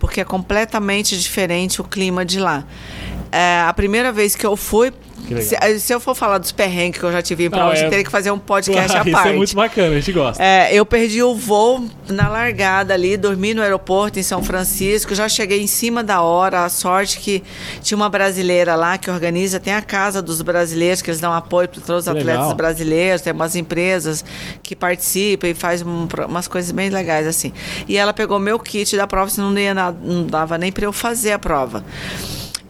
porque 0.00 0.20
é 0.20 0.24
completamente 0.24 1.16
diferente 1.18 1.80
o 1.80 1.84
clima 1.84 2.24
de 2.24 2.40
lá. 2.40 2.64
É, 3.30 3.60
a 3.66 3.72
primeira 3.74 4.10
vez 4.10 4.34
que 4.34 4.44
eu 4.46 4.56
fui. 4.56 4.92
Que 5.28 5.34
legal. 5.34 5.48
Se, 5.62 5.80
se 5.80 5.92
eu 5.94 6.00
for 6.00 6.14
falar 6.14 6.38
dos 6.38 6.50
perrengues 6.52 6.98
que 6.98 7.04
eu 7.06 7.12
já 7.12 7.22
tive 7.22 7.44
em 7.44 7.50
prova, 7.50 7.66
Não, 7.66 7.72
a 7.72 7.74
gente 7.76 7.86
é- 7.86 7.90
teria 7.90 8.04
que 8.04 8.10
fazer 8.10 8.30
um 8.30 8.38
podcast 8.38 8.96
à 8.96 9.02
isso 9.02 9.10
parte. 9.12 9.28
é 9.28 9.32
muito 9.36 9.54
bacana, 9.54 9.88
a 9.96 10.00
gente 10.00 10.12
gosta. 10.12 10.42
É, 10.42 10.74
eu 10.74 10.84
perdi 10.86 11.22
o 11.22 11.34
voo 11.34 11.84
na 12.08 12.28
largada 12.28 12.94
ali, 12.94 13.16
dormi 13.16 13.52
no 13.54 13.62
aeroporto 13.62 14.18
em 14.18 14.22
São 14.22 14.42
Francisco, 14.42 15.14
já 15.14 15.28
cheguei 15.28 15.60
em 15.62 15.66
cima 15.66 16.02
da 16.02 16.22
hora. 16.22 16.64
A 16.64 16.68
sorte 16.68 17.18
que 17.18 17.42
tinha 17.82 17.96
uma 17.96 18.08
brasileira 18.08 18.74
lá 18.74 18.96
que 18.98 19.10
organiza, 19.10 19.60
tem 19.60 19.74
a 19.74 19.82
casa 19.82 20.20
dos 20.22 20.40
brasileiros, 20.42 21.02
que 21.02 21.10
eles 21.10 21.20
dão 21.20 21.32
apoio 21.32 21.68
para 21.68 21.80
todos 21.82 22.06
os 22.06 22.12
Que 22.12 22.18
atletas 22.18 22.40
legal. 22.42 22.54
brasileiros, 22.56 23.20
tem 23.22 23.32
umas 23.32 23.54
empresas 23.54 24.24
que 24.62 24.74
participam 24.74 25.48
e 25.48 25.54
faz 25.54 25.82
um 25.82 26.08
umas 26.26 26.48
coisas 26.48 26.72
bem 26.72 26.88
legais 26.88 27.26
assim. 27.26 27.52
E 27.86 27.96
ela 27.96 28.12
pegou 28.14 28.38
meu 28.38 28.58
kit 28.58 28.96
da 28.96 29.06
prova, 29.06 29.30
senão 29.30 29.50
não, 29.50 29.60
ia 29.60 29.74
não 29.74 30.26
dava 30.26 30.56
nem 30.56 30.72
para 30.72 30.84
eu 30.86 30.92
fazer 30.92 31.32
a 31.32 31.38
prova. 31.38 31.84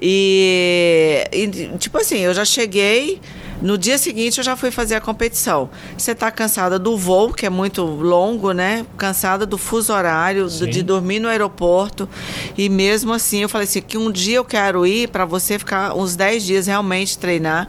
E, 0.00 1.24
e, 1.32 1.78
tipo 1.78 1.98
assim, 1.98 2.18
eu 2.18 2.32
já 2.32 2.44
cheguei. 2.44 3.20
No 3.60 3.76
dia 3.76 3.98
seguinte 3.98 4.39
eu 4.39 4.44
já 4.44 4.55
fui 4.56 4.70
fazer 4.70 4.94
a 4.94 5.01
competição. 5.01 5.68
Você 5.97 6.14
tá 6.14 6.30
cansada 6.30 6.78
do 6.78 6.97
voo, 6.97 7.32
que 7.32 7.44
é 7.44 7.51
muito 7.51 7.82
longo, 7.85 8.52
né? 8.52 8.86
Cansada 8.97 9.44
do 9.44 9.59
fuso 9.59 9.93
horário, 9.93 10.44
do- 10.44 10.66
de 10.70 10.82
dormir 10.82 11.18
no 11.18 11.26
aeroporto. 11.28 12.09
E 12.56 12.68
mesmo 12.68 13.12
assim, 13.12 13.43
eu 13.43 13.48
falei 13.48 13.66
assim: 13.66 13.80
que 13.82 13.98
um 13.98 14.12
dia 14.12 14.36
eu 14.36 14.44
quero 14.44 14.86
ir 14.86 15.09
para 15.09 15.24
você 15.24 15.59
ficar 15.59 15.94
uns 15.97 16.14
10 16.14 16.44
dias 16.44 16.66
realmente 16.68 17.18
treinar. 17.18 17.68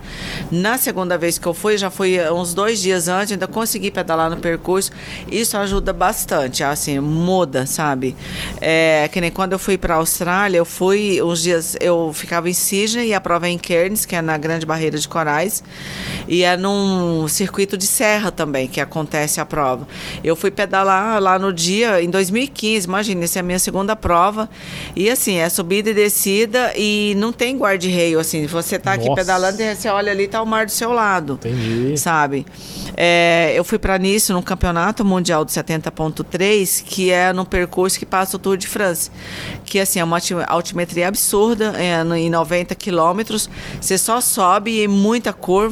Na 0.51 0.77
segunda 0.77 1.17
vez 1.17 1.39
que 1.39 1.47
eu 1.47 1.53
fui, 1.55 1.77
já 1.77 1.89
fui 1.89 2.15
eh, 2.17 2.31
uns 2.31 2.53
dois 2.53 2.79
dias 2.79 3.07
antes, 3.07 3.31
ainda 3.31 3.47
consegui 3.47 3.89
pedalar 3.89 4.29
no 4.29 4.37
percurso. 4.37 4.91
Isso 5.31 5.57
ajuda 5.57 5.91
bastante, 5.91 6.63
assim, 6.63 6.99
muda, 6.99 7.65
sabe? 7.65 8.15
É, 8.61 9.09
que 9.11 9.19
nem 9.19 9.31
quando 9.31 9.53
eu 9.53 9.59
fui 9.59 9.77
para 9.77 9.95
a 9.95 9.97
Austrália, 9.97 10.57
eu 10.59 10.65
fui 10.65 11.19
uns 11.21 11.41
dias, 11.41 11.75
eu 11.81 12.11
ficava 12.13 12.47
em 12.47 12.53
Sydney 12.53 13.07
e 13.07 13.13
a 13.13 13.19
prova 13.21 13.47
é 13.47 13.49
em 13.51 13.57
Cairns, 13.57 14.05
que 14.05 14.15
é 14.15 14.21
na 14.21 14.37
Grande 14.37 14.65
Barreira 14.67 14.97
de 14.97 15.07
Corais. 15.07 15.63
E 16.27 16.43
é 16.43 16.55
num 16.55 17.27
circuito 17.27 17.75
de 17.77 17.87
serra 17.87 18.31
também 18.31 18.67
que 18.67 18.79
acontece 18.79 19.39
a 19.41 19.45
prova. 19.45 19.87
Eu 20.23 20.35
fui 20.35 20.51
pedalar 20.51 21.19
lá 21.21 21.39
no 21.39 21.51
dia, 21.51 22.01
em 22.03 22.09
2015, 22.09 22.85
imagina, 22.85 23.23
essa 23.23 23.39
é 23.39 23.41
a 23.41 23.43
minha 23.43 23.57
segunda 23.59 23.95
prova. 23.95 24.49
E 24.95 25.09
assim, 25.09 25.37
é 25.37 25.49
subida 25.49 25.89
e 25.89 25.93
descida 25.93 26.71
e 26.75 27.13
não 27.17 27.31
tem 27.33 27.57
guarda-reio, 27.57 28.19
assim. 28.19 28.45
Você 28.45 28.77
tá 28.77 28.93
aqui 28.93 29.13
pedalando, 29.15 29.57
você 29.57 29.89
olha 29.89 30.11
ali, 30.11 30.27
tá 30.27 30.41
o 30.41 30.45
mar 30.45 30.65
do 30.65 30.71
seu 30.71 30.91
lado 30.91 31.33
Entendi. 31.43 31.97
sabe? 31.97 32.45
É, 32.95 33.53
eu 33.55 33.63
fui 33.63 33.79
para 33.79 33.97
Nice 33.97 34.31
num 34.33 34.41
campeonato 34.41 35.03
mundial 35.05 35.43
de 35.45 35.51
70.3, 35.51 36.83
que 36.85 37.11
é 37.11 37.31
num 37.33 37.45
percurso 37.45 37.97
que 37.97 38.05
passa 38.05 38.35
o 38.35 38.39
Tour 38.39 38.57
de 38.57 38.67
France, 38.67 39.09
que 39.65 39.79
assim 39.79 39.99
é 39.99 40.03
uma 40.03 40.17
alti- 40.17 40.33
altimetria 40.47 41.07
absurda, 41.07 41.73
é, 41.77 42.03
no- 42.03 42.15
em 42.15 42.29
90 42.29 42.75
quilômetros, 42.75 43.49
você 43.79 43.97
só 43.97 44.19
sobe 44.21 44.81
em 44.83 44.87
muita 44.87 45.31
curva, 45.31 45.68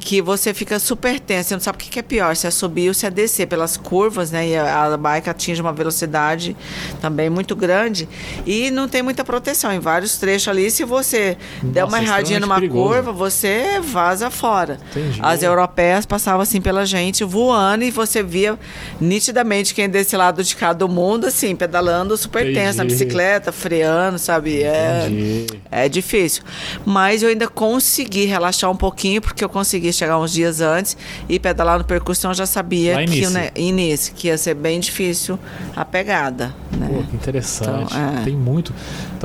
que 0.00 0.20
você 0.22 0.52
fica 0.54 0.78
super 0.78 1.18
tenso, 1.20 1.48
você 1.48 1.54
não 1.54 1.60
sabe 1.60 1.76
o 1.76 1.80
que 1.80 1.98
é 1.98 2.02
pior, 2.02 2.34
se 2.36 2.46
é 2.46 2.50
subir 2.50 2.88
ou 2.88 2.94
se 2.94 3.06
é 3.06 3.10
descer 3.10 3.46
pelas 3.46 3.76
curvas, 3.76 4.30
né? 4.30 4.48
E 4.48 4.56
a, 4.56 4.84
a 4.92 4.96
bike 4.96 5.30
atinge 5.30 5.60
uma 5.60 5.72
velocidade 5.72 6.56
também 7.00 7.28
muito 7.30 7.54
grande 7.56 8.08
e 8.46 8.70
não 8.70 8.88
tem 8.88 9.02
muita 9.02 9.24
proteção 9.24 9.72
em 9.72 9.78
vários 9.78 10.16
trechos 10.16 10.48
ali, 10.48 10.70
se 10.70 10.84
você 10.84 11.36
der 11.62 11.84
uma 11.84 11.98
Nossa, 11.98 12.02
erradinha 12.02 12.40
numa 12.40 12.56
perigoso. 12.56 12.88
curva, 12.88 13.12
você 13.12 13.80
vaza 13.80 14.30
fora. 14.30 14.78
Entendi. 14.90 15.20
As 15.22 15.42
europeias 15.42 16.06
passavam 16.06 16.40
assim 16.40 16.60
pela 16.60 16.84
gente, 16.84 17.24
voando, 17.24 17.84
e 17.84 17.90
você 17.90 18.22
via 18.22 18.58
nitidamente 19.00 19.74
quem 19.74 19.88
desse 19.88 20.16
lado 20.16 20.42
de 20.42 20.54
cá 20.56 20.72
do 20.72 20.88
mundo, 20.88 21.26
assim, 21.26 21.54
pedalando 21.54 22.16
super 22.16 22.44
tenso 22.52 22.78
na 22.78 22.84
Entendi. 22.84 23.04
bicicleta, 23.04 23.52
freando, 23.52 24.18
sabe? 24.18 24.62
É, 24.62 25.06
Entendi. 25.06 25.46
é 25.70 25.88
difícil. 25.88 26.42
Mas 26.84 27.22
eu 27.22 27.28
ainda 27.28 27.48
consegui 27.48 28.24
relaxar 28.24 28.70
um 28.70 28.76
pouquinho, 28.76 29.20
porque 29.24 29.42
eu 29.42 29.48
consegui 29.48 29.92
chegar 29.92 30.18
uns 30.18 30.32
dias 30.32 30.60
antes 30.60 30.96
e 31.28 31.40
pedalar 31.40 31.78
no 31.78 31.84
percurso, 31.84 32.20
então 32.20 32.30
eu 32.30 32.34
já 32.34 32.46
sabia 32.46 32.94
Lá 32.94 33.04
que, 33.04 33.26
né, 33.28 33.50
Nice, 33.56 34.12
que 34.12 34.28
ia 34.28 34.38
ser 34.38 34.54
bem 34.54 34.78
difícil 34.78 35.38
a 35.74 35.84
pegada. 35.84 36.54
Né? 36.76 36.88
Pô, 36.88 37.02
que 37.02 37.16
interessante. 37.16 37.94
Então, 37.94 38.18
é. 38.20 38.24
Tem 38.24 38.36
muito. 38.36 38.72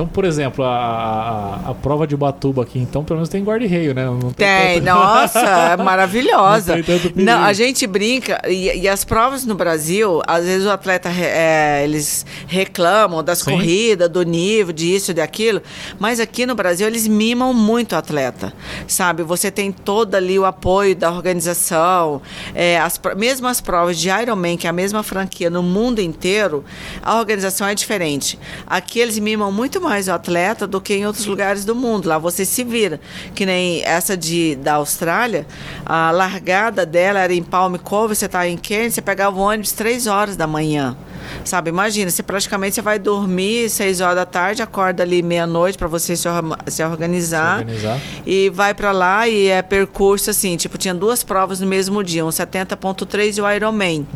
Então, 0.00 0.08
por 0.08 0.24
exemplo, 0.24 0.64
a, 0.64 1.60
a, 1.66 1.70
a 1.72 1.74
prova 1.74 2.06
de 2.06 2.14
Ubatuba 2.14 2.62
aqui, 2.62 2.78
então, 2.78 3.04
pelo 3.04 3.18
menos 3.18 3.28
tem 3.28 3.44
guarda-reio, 3.44 3.92
né? 3.94 4.06
Não 4.06 4.32
Tem, 4.32 4.80
tanto- 4.80 4.98
nossa, 4.98 5.38
é 5.40 5.76
maravilhosa. 5.76 6.76
Não 6.80 6.82
tem. 6.82 7.12
Não, 7.16 7.42
a 7.42 7.52
gente 7.52 7.86
brinca, 7.86 8.40
e, 8.48 8.80
e 8.80 8.88
as 8.88 9.04
provas 9.04 9.44
no 9.44 9.54
Brasil, 9.54 10.22
às 10.26 10.46
vezes 10.46 10.66
o 10.66 10.70
atleta, 10.70 11.10
é, 11.10 11.84
eles 11.84 12.24
reclamam 12.46 13.22
das 13.22 13.40
Sim. 13.40 13.50
corridas, 13.50 14.08
do 14.08 14.22
nível, 14.22 14.72
disso, 14.72 15.12
daquilo, 15.12 15.60
mas 15.98 16.18
aqui 16.18 16.46
no 16.46 16.54
Brasil 16.54 16.86
eles 16.86 17.06
mimam 17.06 17.52
muito 17.52 17.92
o 17.92 17.98
atleta, 17.98 18.54
sabe? 18.88 19.22
Você 19.22 19.50
tem 19.50 19.70
todo 19.70 20.14
ali 20.14 20.38
o 20.38 20.46
apoio 20.46 20.96
da 20.96 21.10
organização, 21.10 22.22
é, 22.54 22.78
as, 22.80 22.98
mesmo 23.18 23.46
as 23.46 23.60
provas 23.60 23.98
de 23.98 24.08
Ironman, 24.08 24.56
que 24.56 24.66
é 24.66 24.70
a 24.70 24.72
mesma 24.72 25.02
franquia 25.02 25.50
no 25.50 25.62
mundo 25.62 26.00
inteiro, 26.00 26.64
a 27.02 27.18
organização 27.18 27.66
é 27.66 27.74
diferente. 27.74 28.38
Aqui 28.66 28.98
eles 28.98 29.18
mimam 29.18 29.52
muito 29.52 29.78
mais 29.78 29.89
o 30.08 30.12
atleta 30.12 30.66
do 30.66 30.80
que 30.80 30.94
em 30.94 31.06
outros 31.06 31.26
lugares 31.26 31.64
do 31.64 31.74
mundo. 31.74 32.08
Lá 32.08 32.18
você 32.18 32.44
se 32.44 32.62
vira. 32.64 33.00
Que 33.34 33.44
nem 33.44 33.82
essa 33.84 34.16
de, 34.16 34.54
da 34.56 34.74
Austrália, 34.74 35.46
a 35.84 36.10
largada 36.10 36.84
dela 36.86 37.18
era 37.20 37.32
em 37.34 37.42
Palm 37.42 37.74
Cove, 37.76 38.14
você 38.14 38.28
tá 38.28 38.46
em 38.48 38.56
Kent, 38.56 38.92
você 38.92 39.02
pegava 39.02 39.36
o 39.36 39.40
ônibus 39.40 39.72
três 39.72 40.06
horas 40.06 40.36
da 40.36 40.46
manhã. 40.46 40.96
Sabe, 41.44 41.68
imagina, 41.70 42.10
você 42.10 42.22
praticamente 42.22 42.74
você 42.74 42.82
vai 42.82 42.98
dormir 42.98 43.68
seis 43.70 44.00
horas 44.00 44.16
da 44.16 44.24
tarde, 44.26 44.62
acorda 44.62 45.02
ali 45.02 45.22
meia-noite 45.22 45.78
para 45.78 45.86
você 45.86 46.16
se, 46.16 46.26
se 46.68 46.82
organizar, 46.84 47.58
Se 47.58 47.62
organizar. 47.64 48.00
e 48.26 48.50
vai 48.50 48.74
para 48.74 48.90
lá 48.90 49.28
e 49.28 49.46
é 49.46 49.62
percurso 49.62 50.30
assim, 50.30 50.56
tipo, 50.56 50.76
tinha 50.76 50.94
duas 50.94 51.22
provas 51.22 51.60
no 51.60 51.66
mesmo 51.66 52.02
dia, 52.02 52.24
um 52.24 52.30
70.3 52.30 53.36
e 53.38 53.40
o 53.40 53.50
Ironman. 53.50 54.06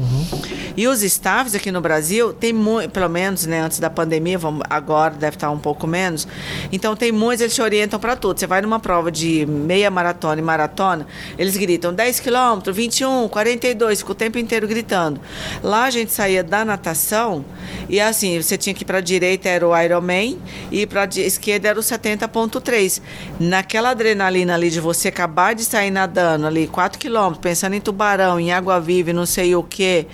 E 0.77 0.89
os 0.89 1.03
staffs 1.05 1.55
aqui 1.55 1.71
no 1.71 1.81
Brasil 1.81 2.33
tem 2.33 2.53
muito, 2.53 2.91
pelo 2.91 3.09
menos, 3.09 3.47
né, 3.47 3.61
antes 3.61 3.79
da 3.79 3.89
pandemia, 3.89 4.37
vamos, 4.39 4.63
agora 4.69 5.15
deve 5.15 5.37
estar 5.37 5.51
um 5.51 5.59
pouco 5.65 5.87
menos. 5.87 6.29
Então 6.71 6.95
tem 6.95 7.11
muitos, 7.11 7.41
eles 7.41 7.55
te 7.55 7.63
orientam 7.63 7.99
para 7.99 8.15
tudo. 8.15 8.39
Você 8.39 8.47
vai 8.47 8.61
numa 8.61 8.79
prova 8.79 9.11
de 9.11 9.47
meia 9.47 9.91
maratona 9.91 10.39
e 10.39 10.45
maratona, 10.45 11.07
eles 11.39 11.57
gritam 11.57 11.95
10 11.95 12.21
km, 12.21 12.71
21, 12.71 13.29
42, 13.29 14.01
fica 14.01 14.13
o 14.13 14.15
tempo 14.15 14.39
inteiro 14.39 14.69
gritando. 14.69 15.19
Lá 15.63 15.85
a 15.85 15.91
gente 15.91 16.13
saía 16.13 16.45
da 16.45 16.67
natação 16.67 17.43
e 17.89 17.99
assim, 17.99 18.41
você 18.43 18.59
tinha 18.59 18.75
que 18.75 18.83
ir 18.83 18.85
para 18.85 19.01
direita 19.01 19.49
era 19.49 19.67
o 19.67 19.77
Ironman 19.77 20.39
e 20.71 20.87
para 20.87 21.09
esquerda 21.17 21.69
era 21.69 21.81
o 21.81 21.83
70.3. 21.83 23.01
Naquela 23.41 23.91
adrenalina 23.91 24.55
ali 24.55 24.69
de 24.69 24.81
você 24.81 25.09
acabar 25.09 25.55
de 25.55 25.65
sair 25.65 25.91
nadando 25.91 26.47
ali 26.47 26.67
4 26.67 26.99
km, 26.99 27.39
pensando 27.41 27.75
em 27.75 27.81
tubarão, 27.81 28.39
em 28.39 28.53
água 28.53 28.79
viva, 28.81 29.13
não 29.13 29.25
sei 29.25 29.55
o 29.55 29.63
que, 29.63 30.07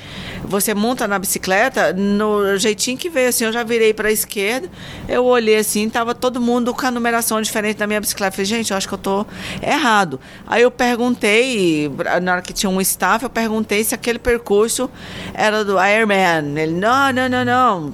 você 0.44 0.74
monta 0.74 1.08
na 1.08 1.18
bicicleta, 1.18 1.92
no 1.92 2.56
jeitinho 2.56 2.96
que 2.96 3.08
veio 3.08 3.28
assim, 3.30 3.44
eu 3.44 3.52
já 3.52 3.62
virei 3.62 3.92
para 3.92 4.08
a 4.08 4.12
esquerda, 4.12 4.68
eu 5.08 5.24
olhei 5.30 5.56
assim, 5.56 5.88
tava 5.88 6.14
todo 6.14 6.40
mundo 6.40 6.74
com 6.74 6.86
a 6.86 6.90
numeração 6.90 7.40
diferente 7.40 7.78
da 7.78 7.86
minha 7.86 8.00
bicicleta. 8.00 8.32
Falei, 8.32 8.44
gente, 8.44 8.70
eu 8.70 8.76
acho 8.76 8.86
que 8.88 8.94
eu 8.94 8.98
tô 8.98 9.26
errado. 9.62 10.20
Aí 10.46 10.62
eu 10.62 10.70
perguntei, 10.70 11.90
na 12.22 12.32
hora 12.32 12.42
que 12.42 12.52
tinha 12.52 12.70
um 12.70 12.80
staff, 12.80 13.24
eu 13.24 13.30
perguntei 13.30 13.82
se 13.84 13.94
aquele 13.94 14.18
percurso 14.18 14.90
era 15.34 15.64
do 15.64 15.76
Ironman. 15.82 16.58
Ele, 16.60 16.72
não, 16.72 17.12
não, 17.12 17.28
não, 17.28 17.44
não. 17.44 17.92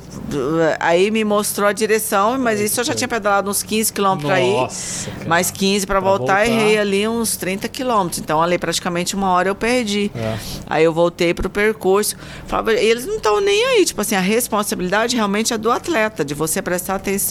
Aí 0.81 1.11
me 1.11 1.25
mostrou 1.25 1.69
a 1.69 1.73
direção, 1.73 2.39
mas 2.39 2.61
isso 2.61 2.81
eu 2.81 2.85
já 2.85 2.95
tinha 2.95 3.09
pedalado 3.09 3.51
uns 3.51 3.63
15 3.63 3.93
quilômetros 3.93 4.31
aí. 4.31 5.27
Mais 5.27 5.51
15 5.51 5.87
para 5.87 6.01
voltar, 6.01 6.45
voltar. 6.45 6.47
errei 6.47 6.79
ali 6.79 7.09
uns 7.09 7.37
30 7.37 7.69
quilômetros. 7.69 8.19
Então, 8.19 8.43
ali 8.43 8.59
praticamente 8.59 9.15
uma 9.15 9.31
hora 9.31 9.49
eu 9.49 9.55
perdi. 9.55 10.11
É. 10.15 10.37
Aí 10.67 10.85
eu 10.85 10.93
voltei 10.93 11.33
pro 11.35 11.49
percurso. 11.49 12.17
Falava, 12.47 12.73
e 12.73 12.87
eles 12.87 13.07
não 13.07 13.17
estão 13.17 13.41
nem 13.41 13.65
aí. 13.65 13.85
Tipo 13.85 14.01
assim, 14.01 14.15
a 14.15 14.21
responsabilidade 14.21 15.17
realmente 15.17 15.53
é 15.53 15.59
do 15.59 15.71
atleta, 15.71 16.25
de 16.25 16.35
você 16.35 16.61
prestar 16.63 16.97
atenção 16.97 17.26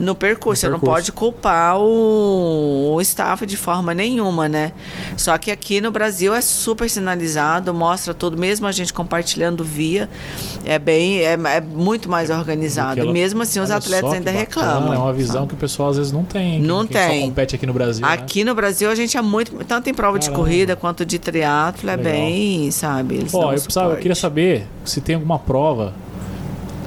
no 0.00 0.14
percurso. 0.14 0.62
Você 0.62 0.68
não 0.68 0.78
pode 0.80 1.12
culpar 1.12 1.78
o, 1.78 2.94
o 2.94 3.00
staff 3.00 3.44
de 3.46 3.56
forma 3.56 3.94
nenhuma, 3.94 4.48
né? 4.48 4.72
Só 5.16 5.36
que 5.38 5.50
aqui 5.50 5.80
no 5.80 5.90
Brasil 5.90 6.34
é 6.34 6.40
super 6.40 6.88
sinalizado, 6.88 7.72
mostra 7.74 8.12
tudo, 8.14 8.36
mesmo 8.36 8.66
a 8.66 8.72
gente 8.72 8.92
compartilhando 8.92 9.62
via, 9.64 10.08
é 10.64 10.78
bem, 10.78 11.18
é, 11.20 11.32
é 11.34 11.60
muito 11.60 12.08
mais 12.08 12.30
organizado. 12.30 12.92
Aquela- 12.92 13.10
E 13.10 13.12
mesmo 13.12 13.42
assim 13.42 13.60
os 13.60 13.70
atletas 13.70 14.12
ainda 14.12 14.30
bacana, 14.32 14.38
reclamam. 14.38 14.94
É 14.94 14.98
uma 14.98 15.12
visão 15.12 15.34
sabe? 15.36 15.48
que 15.48 15.54
o 15.54 15.56
pessoal 15.58 15.90
às 15.90 15.96
vezes 15.96 16.12
não 16.12 16.24
tem. 16.24 16.52
quem- 16.58 16.62
Não 16.62 16.86
quem 16.86 16.96
tem. 16.96 17.20
compete 17.28 17.54
aqui 17.56 17.66
no 17.66 17.72
Brasil. 17.72 18.06
né? 18.06 18.12
Aqui 18.12 18.44
no 18.44 18.54
Brasil 18.54 18.90
a 18.90 18.94
gente 18.94 19.16
é 19.16 19.22
muito, 19.22 19.52
tanto 19.64 19.88
em 19.90 19.94
prova 19.94 20.18
de 20.18 20.26
Caramba. 20.26 20.44
corrida 20.44 20.76
quanto 20.76 21.04
de 21.04 21.18
triatlo, 21.18 21.88
é 21.90 21.96
Legal. 21.96 22.12
bem, 22.12 22.70
sabe? 22.70 23.16
Eles 23.16 23.34
Ó, 23.34 23.42
eu, 23.52 23.60
precisava, 23.60 23.92
eu 23.94 23.96
queria 23.98 24.14
saber 24.14 24.66
se 24.84 25.00
tem 25.00 25.14
alguma 25.14 25.38
prova 25.38 25.92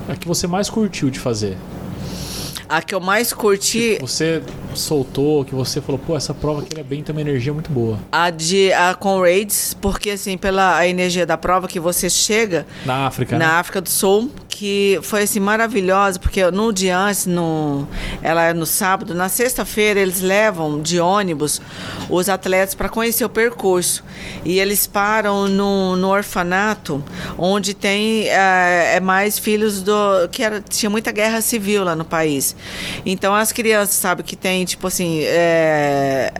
a 0.07 0.16
que 0.16 0.28
você 0.28 0.45
mais 0.48 0.70
curtiu 0.70 1.10
de 1.10 1.20
fazer. 1.20 1.57
A 2.68 2.82
que 2.82 2.96
eu 2.96 3.00
mais 3.00 3.32
curti, 3.32 3.98
Você 4.02 4.42
soltou, 4.74 5.46
que 5.46 5.54
você 5.54 5.80
falou, 5.82 6.00
pô, 6.00 6.16
essa 6.18 6.34
prova 6.34 6.62
aqui 6.62 6.80
é 6.80 6.84
bem, 6.84 7.04
tem 7.04 7.14
uma 7.14 7.22
energia 7.22 7.54
muito 7.54 7.72
boa. 7.72 8.00
a 8.12 8.30
de 8.30 8.74
a 8.74 8.94
com 8.94 9.20
raids, 9.22 9.76
porque 9.80 10.12
assim, 10.12 10.38
pela 10.38 10.78
a 10.78 10.88
energia 10.88 11.26
da 11.26 11.38
prova 11.38 11.68
que 11.68 11.80
você 11.80 12.10
chega 12.10 12.66
Na 12.86 13.08
África, 13.08 13.38
né? 13.38 13.46
na 13.46 13.54
África 13.60 13.80
do 13.82 13.90
Sul, 13.90 14.32
que 14.57 14.98
foi 15.03 15.23
assim 15.23 15.41
maravilhosa, 15.41 16.18
porque 16.18 16.49
no 16.49 16.72
dia 16.72 16.98
antes, 16.98 17.26
no, 17.26 17.86
ela 18.22 18.41
é 18.41 18.53
no 18.53 18.65
sábado, 18.65 19.14
na 19.14 19.27
sexta-feira 19.27 19.99
eles 19.99 20.22
levam 20.22 20.82
de 20.82 20.98
ônibus 20.98 21.61
os 22.10 22.30
atletas 22.30 22.73
para 22.73 22.88
conhecer 22.88 23.26
o 23.26 23.30
percurso. 23.30 24.02
E 24.45 24.57
eles 24.57 24.88
param 24.88 25.49
no, 25.49 25.98
no 25.98 26.07
orfanato, 26.07 27.03
onde 27.38 27.73
tem 27.73 28.30
é, 28.30 28.94
é 28.95 28.99
mais 29.02 29.38
filhos 29.38 29.82
do. 29.82 30.30
que 30.32 30.41
era, 30.41 30.61
tinha 30.61 30.90
muita 30.90 31.11
guerra 31.11 31.41
civil 31.41 31.84
lá 31.84 31.94
no 31.94 32.06
país. 32.06 32.56
Então 33.06 33.36
as 33.36 33.52
crianças, 33.52 33.95
sabe, 33.95 34.23
que 34.23 34.38
tem, 34.38 34.64
tipo 34.64 34.88
assim. 34.88 35.19
é, 35.23 36.32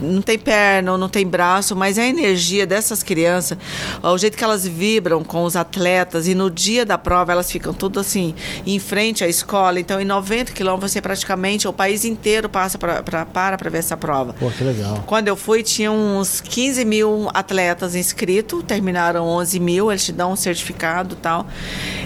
não 0.00 0.22
tem 0.22 0.38
perna, 0.38 0.92
ou 0.92 0.98
não 0.98 1.08
tem 1.08 1.26
braço, 1.26 1.76
mas 1.76 1.98
a 1.98 2.04
energia 2.04 2.66
dessas 2.66 3.02
crianças, 3.02 3.58
o 4.02 4.18
jeito 4.18 4.36
que 4.36 4.44
elas 4.44 4.66
vibram 4.66 5.22
com 5.22 5.44
os 5.44 5.56
atletas, 5.56 6.26
e 6.26 6.34
no 6.34 6.50
dia 6.50 6.84
da 6.84 6.98
prova 6.98 7.32
elas 7.32 7.50
ficam 7.50 7.72
tudo 7.72 8.00
assim, 8.00 8.34
em 8.66 8.78
frente 8.78 9.24
à 9.24 9.28
escola. 9.28 9.80
Então, 9.80 10.00
em 10.00 10.04
90 10.04 10.52
quilômetros, 10.52 10.92
você 10.92 11.00
praticamente, 11.00 11.68
o 11.68 11.72
país 11.72 12.04
inteiro 12.04 12.48
passa 12.48 12.78
pra, 12.78 13.02
pra, 13.02 13.26
para 13.26 13.58
para 13.58 13.70
ver 13.70 13.78
essa 13.78 13.96
prova. 13.96 14.34
Pô, 14.34 14.50
que 14.50 14.64
legal. 14.64 15.02
Quando 15.06 15.28
eu 15.28 15.36
fui, 15.36 15.62
tinha 15.62 15.90
uns 15.90 16.40
15 16.40 16.84
mil 16.84 17.28
atletas 17.32 17.94
inscritos, 17.94 18.62
terminaram 18.64 19.26
11 19.26 19.60
mil, 19.60 19.90
eles 19.90 20.04
te 20.04 20.12
dão 20.12 20.32
um 20.32 20.36
certificado 20.36 21.14
e 21.14 21.18
tal. 21.18 21.46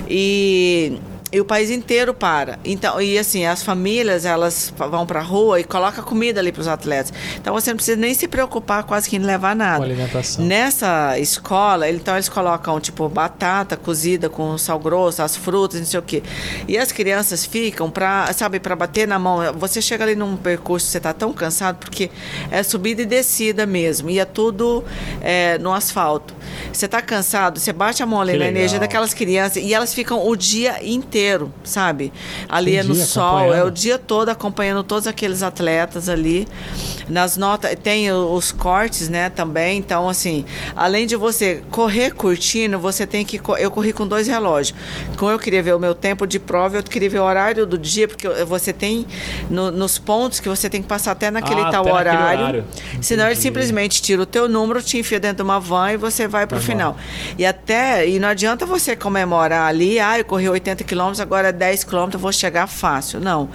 E, 0.08 0.98
e 1.34 1.40
o 1.40 1.44
país 1.44 1.68
inteiro 1.68 2.14
para. 2.14 2.58
Então, 2.64 3.00
e 3.00 3.18
assim, 3.18 3.44
as 3.44 3.62
famílias, 3.62 4.24
elas 4.24 4.72
vão 4.76 5.04
pra 5.04 5.20
rua 5.20 5.58
e 5.58 5.64
colocam 5.64 6.04
comida 6.04 6.38
ali 6.40 6.52
para 6.52 6.60
os 6.60 6.68
atletas. 6.68 7.12
Então 7.36 7.52
você 7.52 7.70
não 7.70 7.76
precisa 7.76 7.96
nem 7.96 8.14
se 8.14 8.28
preocupar 8.28 8.84
quase 8.84 9.10
que 9.10 9.16
em 9.16 9.18
levar 9.18 9.56
nada. 9.56 9.78
Com 9.78 9.84
alimentação. 9.84 10.44
Nessa 10.44 11.18
escola, 11.18 11.90
então 11.90 12.14
eles 12.14 12.28
colocam 12.28 12.78
tipo 12.78 13.08
batata 13.08 13.76
cozida 13.76 14.28
com 14.28 14.56
sal 14.56 14.78
grosso, 14.78 15.22
as 15.22 15.36
frutas, 15.36 15.80
não 15.80 15.86
sei 15.86 15.98
o 15.98 16.02
quê. 16.02 16.22
E 16.68 16.78
as 16.78 16.92
crianças 16.92 17.44
ficam 17.44 17.90
para, 17.90 18.32
sabe, 18.32 18.60
para 18.60 18.76
bater 18.76 19.08
na 19.08 19.18
mão. 19.18 19.40
Você 19.54 19.82
chega 19.82 20.04
ali 20.04 20.14
num 20.14 20.36
percurso, 20.36 20.86
você 20.86 21.00
tá 21.00 21.12
tão 21.12 21.32
cansado 21.32 21.78
porque 21.78 22.10
é 22.50 22.62
subida 22.62 23.02
e 23.02 23.06
descida 23.06 23.66
mesmo, 23.66 24.08
e 24.08 24.20
é 24.20 24.24
tudo 24.24 24.84
é, 25.20 25.58
no 25.58 25.72
asfalto. 25.72 26.32
Você 26.72 26.86
tá 26.86 27.02
cansado, 27.02 27.58
você 27.58 27.72
bate 27.72 28.02
a 28.02 28.06
mão 28.06 28.20
ali 28.20 28.32
Que 28.32 28.38
na 28.38 28.44
legal. 28.44 28.58
energia 28.60 28.78
daquelas 28.78 29.12
crianças 29.12 29.62
e 29.62 29.74
elas 29.74 29.92
ficam 29.92 30.24
o 30.26 30.36
dia 30.36 30.76
inteiro, 30.84 31.23
sabe? 31.62 32.12
Ali 32.48 32.76
é 32.76 32.82
no 32.82 32.92
Entendi, 32.92 33.06
sol, 33.06 33.54
é 33.54 33.64
o 33.64 33.70
dia 33.70 33.98
todo 33.98 34.28
acompanhando 34.28 34.82
todos 34.82 35.06
aqueles 35.06 35.42
atletas 35.42 36.08
ali. 36.08 36.46
Nas 37.08 37.36
notas, 37.36 37.74
tem 37.82 38.10
o- 38.12 38.32
os 38.32 38.50
cortes, 38.52 39.08
né, 39.08 39.28
também. 39.30 39.78
Então, 39.78 40.08
assim, 40.08 40.44
além 40.74 41.06
de 41.06 41.16
você 41.16 41.62
correr 41.70 42.12
curtindo, 42.12 42.78
você 42.78 43.06
tem 43.06 43.24
que. 43.24 43.40
Eu 43.58 43.70
corri 43.70 43.92
com 43.92 44.06
dois 44.06 44.26
relógios. 44.26 44.76
Como 45.16 45.30
eu 45.30 45.38
queria 45.38 45.62
ver 45.62 45.74
o 45.74 45.78
meu 45.78 45.94
tempo 45.94 46.26
de 46.26 46.38
prova, 46.38 46.76
eu 46.78 46.82
queria 46.82 47.10
ver 47.10 47.18
o 47.20 47.24
horário 47.24 47.66
do 47.66 47.76
dia, 47.78 48.08
porque 48.08 48.28
você 48.44 48.72
tem 48.72 49.06
no- 49.50 49.70
nos 49.70 49.98
pontos 49.98 50.40
que 50.40 50.48
você 50.48 50.68
tem 50.70 50.80
que 50.82 50.88
passar 50.88 51.12
até 51.12 51.30
naquele 51.30 51.60
Ah, 51.60 51.70
tal 51.70 51.82
até 51.82 51.92
horário. 51.92 52.40
horário. 52.40 52.64
Senão 53.00 53.26
ele 53.26 53.36
simplesmente 53.36 54.00
tira 54.00 54.22
o 54.22 54.26
teu 54.26 54.48
número, 54.48 54.82
te 54.82 54.98
enfia 54.98 55.20
dentro 55.20 55.36
de 55.38 55.42
uma 55.42 55.60
van 55.60 55.92
e 55.92 55.96
você 55.96 56.26
vai 56.26 56.46
pro 56.46 56.56
Tá 56.58 56.62
bom. 56.64 56.66
final. 56.72 56.96
E 57.38 57.44
até, 57.44 58.08
e 58.08 58.18
não 58.18 58.28
adianta 58.28 58.64
você 58.66 58.96
comemorar 58.96 59.68
ali, 59.68 59.98
ah, 60.00 60.18
eu 60.18 60.24
corri 60.24 60.48
80 60.48 60.84
quilômetros, 60.84 61.20
agora 61.20 61.48
é 61.48 61.52
10 61.52 61.84
quilômetros, 61.84 62.20
vou 62.20 62.32
chegar 62.32 62.66
fácil. 62.66 63.20
Não. 63.20 63.48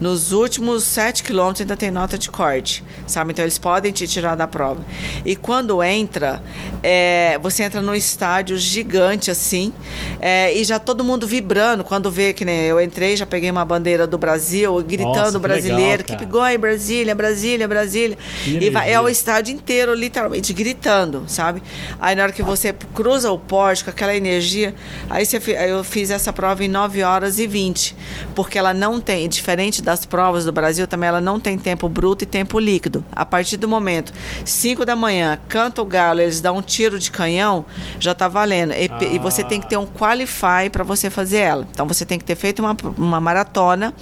Nos 0.00 0.32
últimos 0.32 0.84
7 0.84 1.22
quilômetros 1.22 1.60
ainda 1.62 1.76
tem 1.76 1.90
nota 1.90 2.16
de 2.18 2.30
corte. 2.30 2.82
Sabe? 3.06 3.32
Então 3.32 3.44
eles 3.44 3.58
podem 3.58 3.92
te 3.92 4.06
tirar 4.06 4.34
da 4.34 4.46
prova. 4.46 4.84
E 5.24 5.36
quando 5.36 5.82
entra, 5.82 6.42
é, 6.82 7.38
você 7.42 7.62
entra 7.62 7.80
num 7.80 7.94
estádio 7.94 8.56
gigante 8.56 9.30
assim, 9.30 9.72
é, 10.20 10.52
e 10.54 10.64
já 10.64 10.78
todo 10.78 11.02
mundo 11.02 11.26
vibrando. 11.26 11.84
Quando 11.84 12.10
vê 12.10 12.32
que 12.32 12.44
nem 12.44 12.60
eu 12.62 12.80
entrei, 12.80 13.16
já 13.16 13.26
peguei 13.26 13.50
uma 13.50 13.64
bandeira 13.64 14.06
do 14.06 14.18
Brasil, 14.18 14.82
gritando 14.82 15.14
Nossa, 15.14 15.32
que 15.32 15.38
brasileiro, 15.38 16.02
legal, 16.02 16.18
keep 16.18 16.26
going, 16.26 16.58
Brasília, 16.58 17.14
Brasília, 17.14 17.68
Brasília. 17.68 18.18
Que 18.42 18.58
E 18.58 18.70
vai, 18.70 18.92
é 18.92 19.00
o 19.00 19.08
estádio 19.08 19.54
inteiro, 19.54 19.94
literalmente, 19.94 20.52
gritando, 20.52 21.24
sabe? 21.26 21.62
Aí 22.00 22.14
na 22.14 22.24
hora 22.24 22.32
que 22.32 22.42
você 22.42 22.74
cruza 22.94 23.30
o 23.30 23.38
pórtico, 23.38 23.90
aquela 23.90 24.14
energia, 24.14 24.74
aí 25.08 25.24
você, 25.24 25.38
eu 25.68 25.82
fiz 25.82 26.10
essa 26.10 26.32
prova 26.32 26.64
em 26.64 26.68
9 26.68 27.02
horas 27.02 27.38
e 27.38 27.46
20, 27.46 27.96
porque 28.34 28.58
ela 28.58 28.74
não 28.74 29.00
tem, 29.00 29.28
diferente 29.28 29.80
das 29.80 30.04
provas 30.04 30.44
do 30.44 30.52
Brasil, 30.52 30.86
também 30.86 31.08
ela 31.08 31.20
não 31.20 31.40
tem 31.40 31.58
tempo 31.58 31.88
bruto 31.88 32.24
e 32.24 32.26
tempo 32.26 32.58
líquido. 32.58 32.93
A 33.12 33.24
partir 33.24 33.56
do 33.56 33.66
momento 33.66 34.12
5 34.44 34.84
da 34.84 34.94
manhã, 34.94 35.38
canta 35.48 35.80
o 35.80 35.84
galo, 35.84 36.20
eles 36.20 36.40
dão 36.40 36.58
um 36.58 36.62
tiro 36.62 36.98
de 36.98 37.10
canhão, 37.10 37.64
já 37.98 38.14
tá 38.14 38.28
valendo. 38.28 38.72
E, 38.74 38.88
pe- 38.88 39.06
e 39.14 39.18
você 39.18 39.42
tem 39.42 39.60
que 39.60 39.68
ter 39.68 39.76
um 39.78 39.86
qualify 39.86 40.68
para 40.70 40.84
você 40.84 41.08
fazer 41.10 41.38
ela. 41.38 41.66
Então 41.70 41.86
você 41.86 42.04
tem 42.04 42.18
que 42.18 42.24
ter 42.24 42.36
feito 42.36 42.60
uma, 42.60 42.76
uma 42.98 43.20
maratona 43.20 43.92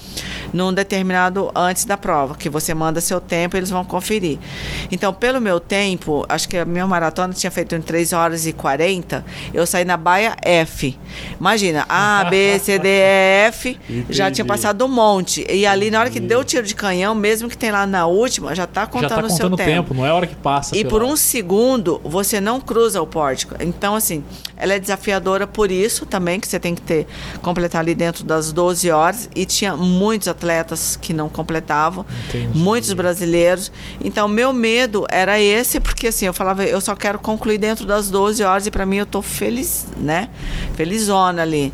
num 0.53 0.73
determinado 0.73 1.51
antes 1.55 1.85
da 1.85 1.97
prova, 1.97 2.35
que 2.35 2.49
você 2.51 2.75
manda 2.75 3.01
seu 3.01 3.21
tempo 3.21 3.57
e 3.57 3.59
eles 3.59 3.71
vão 3.71 3.85
conferir. 3.85 4.39
Então, 4.91 5.13
pelo 5.15 5.41
meu 5.41 5.59
tempo, 5.61 6.25
acho 6.29 6.49
que 6.49 6.57
a 6.59 6.65
minha 6.65 6.87
maratona 6.87 7.33
tinha 7.33 7.51
feito 7.51 7.75
em 7.75 7.81
3 7.81 8.13
horas 8.13 8.47
e 8.47 8.53
40, 8.53 9.25
eu 9.55 9.67
saí 9.67 9.85
na 9.85 9.97
baia 9.97 10.37
F. 10.43 10.99
Imagina, 11.39 11.85
A, 11.89 12.25
B, 12.25 12.59
C, 12.59 12.79
D, 12.79 12.89
E, 12.89 13.47
F, 13.49 13.79
já 14.11 14.25
Entendi. 14.27 14.35
tinha 14.37 14.45
passado 14.45 14.85
um 14.85 14.89
monte. 14.89 15.47
E 15.51 15.67
ali, 15.67 15.91
na 15.91 16.01
hora 16.01 16.11
que 16.11 16.21
deu 16.21 16.41
o 16.41 16.45
tiro 16.45 16.67
de 16.67 16.75
canhão, 16.75 17.15
mesmo 17.15 17.49
que 17.49 17.57
tem 17.57 17.71
lá 17.71 17.87
na 17.87 18.07
última, 18.07 18.55
já 18.55 18.67
tá 18.87 18.93
contando 18.93 19.09
Já 19.09 19.17
tá 19.17 19.27
o 19.27 19.29
seu 19.31 19.37
contando 19.37 19.55
o 19.55 19.57
tempo. 19.57 19.71
tempo, 19.71 19.95
não 19.95 20.07
é 20.07 20.11
a 20.11 20.15
hora 20.15 20.27
que 20.27 20.35
passa. 20.35 20.77
E 20.77 20.85
por 20.85 21.03
um 21.03 21.17
segundo 21.17 22.01
você 22.05 22.41
não 22.41 22.61
cruza 22.61 23.01
o 23.01 23.07
pórtico. 23.07 23.55
Então, 23.61 23.95
assim, 23.95 24.23
ela 24.57 24.75
é 24.75 24.79
desafiadora 24.79 25.47
por 25.47 25.71
isso 25.71 26.07
também, 26.07 26.39
que 26.39 26.47
você 26.47 26.59
tem 26.61 26.75
que 26.75 26.83
ter 26.83 27.07
completar 27.43 27.81
ali 27.81 27.95
dentro 27.95 28.25
das 28.25 28.53
12 28.53 28.91
horas. 28.91 29.29
E 29.35 29.45
tinha 29.45 29.77
muitos 29.77 30.29
atletas 30.29 30.97
que 31.01 31.13
não 31.13 31.29
completavam, 31.29 32.05
Entendi. 32.29 32.57
muitos 32.57 32.93
brasileiros. 32.93 33.73
Então, 34.03 34.29
meu 34.29 34.53
medo 34.53 35.07
era 35.11 35.41
esse, 35.41 35.81
porque 35.81 36.09
assim, 36.09 36.27
eu 36.27 36.33
falava, 36.33 36.65
eu 36.65 36.81
só 36.81 36.95
quero 36.95 37.19
concluir 37.19 37.59
dentro 37.59 37.87
das 37.87 38.11
12 38.11 38.43
horas 38.43 38.67
e 38.67 38.71
para 38.71 38.87
mim 38.87 38.97
eu 38.97 39.07
tô 39.07 39.23
feliz, 39.23 39.87
né? 39.97 40.29
Felizona 40.75 41.43
ali. 41.43 41.73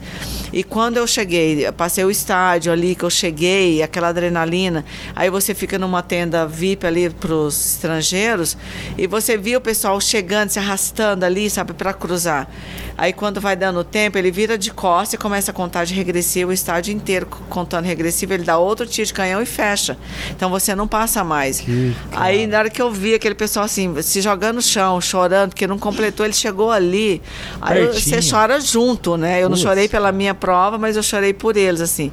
E 0.53 0.65
quando 0.65 0.97
eu 0.97 1.07
cheguei, 1.07 1.67
eu 1.67 1.73
passei 1.73 2.05
o 2.05 2.11
estádio 2.11 2.73
ali, 2.73 2.95
que 2.95 3.05
eu 3.05 3.11
cheguei, 3.11 3.83
aquela 3.83 4.09
adrenalina, 4.09 4.85
aí 5.15 5.29
você 5.29 5.55
fica 5.55 5.79
numa 5.79 6.03
tenda 6.03 6.47
VIP 6.47 6.87
ali 6.87 6.98
pros 7.11 7.75
estrangeiros 7.75 8.57
e 8.97 9.07
você 9.07 9.37
via 9.37 9.59
o 9.59 9.61
pessoal 9.61 10.01
chegando, 10.01 10.51
se 10.51 10.59
arrastando 10.59 11.25
ali, 11.25 11.49
sabe, 11.49 11.73
para 11.73 11.93
cruzar. 11.93 12.49
Aí 12.97 13.13
quando 13.13 13.41
vai 13.41 13.55
dando 13.55 13.85
tempo, 13.85 14.19
ele 14.19 14.31
vira 14.31 14.59
de 14.59 14.73
costas 14.73 15.15
e 15.15 15.17
começa 15.19 15.53
a 15.53 15.55
contar 15.55 15.85
de 15.85 15.95
regressivo, 15.95 16.51
o 16.51 16.53
estádio 16.53 16.93
inteiro 16.93 17.27
contando 17.49 17.85
regressivo, 17.85 18.33
ele 18.35 18.43
dá 18.43 18.59
outro 18.59 18.85
tiro 18.87 19.07
de 19.07 19.13
canhão 19.15 19.41
e 19.41 19.47
fecha. 19.47 19.97
Então 20.35 20.51
você 20.51 20.75
não 20.75 20.89
passa 20.89 21.23
mais. 21.23 21.61
Que 21.61 21.95
Aí 22.13 22.47
na 22.49 22.59
hora 22.59 22.71
que 22.71 22.83
eu 22.83 22.91
vi 22.91 23.15
aquele 23.15 23.37
pessoal 23.37 23.65
assim, 23.67 23.95
se 24.03 24.21
jogando 24.21 24.57
no 24.57 24.63
chão, 24.63 25.01
chorando, 25.01 25.51
porque 25.51 25.67
não 25.67 25.79
completou, 25.79 26.27
ele 26.27 26.35
chegou 26.35 26.73
ali. 26.73 27.23
Aí 27.61 27.81
eu- 27.83 27.93
você 27.95 28.11
Pertinho. 28.11 28.33
chora 28.33 28.61
junto, 28.61 29.17
né? 29.17 29.39
Eu 29.39 29.49
não 29.49 29.51
Putz. 29.57 29.63
chorei 29.63 29.89
pela 29.89 30.11
minha 30.11 30.35
prova, 30.35 30.77
mas 30.77 30.97
eu 30.97 31.03
chorei 31.03 31.33
por 31.33 31.57
eles, 31.57 31.81
assim. 31.81 32.11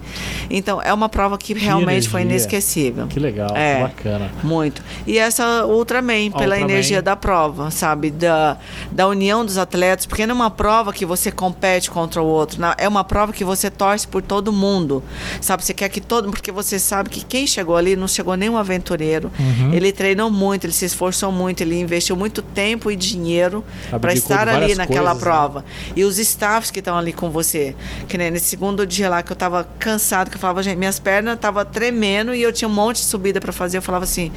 Então, 0.51 0.79
é 0.81 0.93
uma 0.93 1.09
prova 1.09 1.35
que 1.37 1.53
realmente 1.55 2.07
foi 2.07 2.21
inesquecível. 2.21 3.07
Que 3.07 3.19
legal, 3.19 3.49
É. 3.55 3.81
bacana. 3.81 4.29
Muito. 4.43 4.74
E 5.05 5.17
essa 5.17 5.65
Ultraman, 5.65 6.31
pela 6.31 6.55
Ultraman. 6.55 6.61
energia 6.61 7.01
da 7.01 7.15
prova, 7.15 7.71
sabe? 7.71 8.11
Da, 8.11 8.57
da 8.91 9.07
união 9.07 9.45
dos 9.45 9.57
atletas, 9.57 10.05
porque 10.05 10.25
não 10.25 10.33
é 10.33 10.35
uma 10.35 10.51
prova 10.51 10.91
que 10.91 11.05
você 11.05 11.31
compete 11.31 11.89
contra 11.89 12.21
o 12.21 12.25
outro, 12.25 12.59
não, 12.59 12.73
é 12.77 12.87
uma 12.87 13.03
prova 13.03 13.31
que 13.31 13.43
você 13.43 13.69
torce 13.69 14.07
por 14.07 14.21
todo 14.21 14.51
mundo, 14.51 15.03
sabe? 15.41 15.63
Você 15.63 15.73
quer 15.73 15.89
que 15.89 16.01
todo 16.01 16.29
porque 16.29 16.51
você 16.51 16.77
sabe 16.79 17.09
que 17.09 17.23
quem 17.23 17.47
chegou 17.47 17.75
ali 17.75 17.95
não 17.95 18.07
chegou 18.07 18.35
nenhum 18.35 18.57
aventureiro. 18.57 19.31
Uhum. 19.39 19.73
Ele 19.73 19.91
treinou 19.91 20.29
muito, 20.29 20.65
ele 20.65 20.73
se 20.73 20.85
esforçou 20.85 21.31
muito, 21.31 21.61
ele 21.61 21.79
investiu 21.79 22.15
muito 22.15 22.41
tempo 22.41 22.91
e 22.91 22.95
dinheiro 22.95 23.63
para 24.01 24.13
estar 24.13 24.47
ali 24.47 24.75
naquela 24.75 25.11
coisas, 25.11 25.15
né? 25.15 25.19
prova. 25.19 25.65
E 25.95 26.03
os 26.03 26.17
staffs 26.17 26.71
que 26.71 26.79
estão 26.79 26.97
ali 26.97 27.13
com 27.13 27.29
você. 27.29 27.75
Que 28.07 28.17
nem 28.17 28.31
nesse 28.31 28.45
segundo 28.45 28.85
dia 28.85 29.09
lá 29.09 29.23
que 29.23 29.31
eu 29.31 29.35
tava 29.35 29.67
cansado, 29.79 30.29
que 30.29 30.37
eu 30.37 30.39
falava, 30.39 30.61
gente, 30.61 30.77
minhas 30.77 30.99
pernas 30.99 31.35
estavam 31.35 31.63
tremendo 31.65 32.33
e 32.33 32.41
eu 32.41 32.51
tinha 32.51 32.67
um 32.67 32.73
monte 32.73 32.97
de 32.97 33.05
subida 33.05 33.39
para 33.39 33.51
fazer. 33.51 33.77
Eu 33.77 33.81
falava 33.81 34.03
assim, 34.03 34.31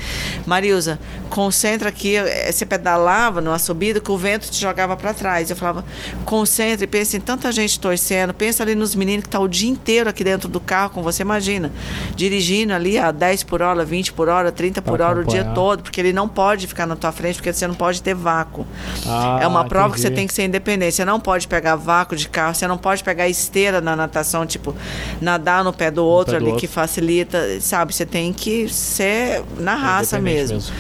Marilza, 0.47 0.99
concentra 1.31 1.89
aqui. 1.89 2.15
Você 2.51 2.65
pedalava 2.67 3.41
numa 3.41 3.59
subida 3.59 4.01
que 4.01 4.11
o 4.11 4.17
vento 4.17 4.51
te 4.51 4.61
jogava 4.61 4.97
para 4.97 5.13
trás. 5.15 5.51
Eu 5.51 5.57
falava, 5.57 5.85
concentra 6.25 6.85
e 6.85 6.87
pensa 6.89 7.17
em 7.17 7.21
tanta 7.21 7.51
gente 7.53 7.79
torcendo. 7.79 8.33
Pensa 8.35 8.63
ali 8.63 8.75
nos 8.75 8.95
meninos 8.95 9.25
que 9.25 9.29
tá 9.31 9.39
o 9.41 9.49
dia 9.49 9.69
inteiro 9.71 10.09
aqui 10.11 10.25
dentro 10.25 10.49
do 10.49 10.61
carro 10.61 10.91
com 10.91 11.03
você. 11.03 11.23
Imagina, 11.23 11.71
dirigindo 12.17 12.73
ali 12.73 12.99
a 12.99 13.11
10 13.11 13.43
por 13.45 13.63
hora, 13.63 13.85
20 13.85 14.13
por 14.13 14.29
hora, 14.29 14.51
30 14.53 14.83
por 14.83 14.99
Pra 14.99 15.09
hora 15.11 15.21
o 15.21 15.25
dia 15.25 15.41
acompanhar. 15.43 15.55
todo, 15.55 15.83
porque 15.83 16.01
ele 16.01 16.13
não 16.13 16.29
pode 16.29 16.67
ficar 16.67 16.87
na 16.87 16.97
tua 16.97 17.13
frente, 17.13 17.37
porque 17.37 17.53
você 17.53 17.67
não 17.67 17.75
pode 17.75 18.03
ter 18.03 18.15
vácuo. 18.15 18.67
Ah, 19.07 19.39
É 19.43 19.47
uma 19.47 19.65
prova 19.65 19.95
que 19.95 20.01
você 20.01 20.07
entendi. 20.09 20.21
tem 20.21 20.27
que 20.27 20.35
ser 20.35 20.45
independente. 20.45 20.95
Você 20.95 21.05
não 21.05 21.21
pode 21.21 21.47
pegar 21.47 21.77
vácuo 21.77 22.17
de 22.17 22.29
carro, 22.29 22.55
você 22.55 22.67
não 22.67 22.79
pode 22.79 23.05
pegar 23.05 23.29
esteira 23.29 23.81
na 23.81 23.95
natação, 23.95 24.47
tipo, 24.47 24.75
nadar 25.21 25.63
no 25.63 25.73
pé 25.73 25.91
do 25.91 26.05
outro 26.05 26.33
pé 26.35 26.39
do 26.41 26.45
ali, 26.45 26.53
outro. 26.53 26.61
que 26.61 26.67
facilita, 26.67 27.61
sabe? 27.61 27.95
Você 27.95 28.05
tem 28.07 28.33
que 28.33 28.69
ser 28.69 29.43
na 29.59 29.75
raça 29.75 30.18
Independente 30.19 30.53
mesmo. 30.53 30.73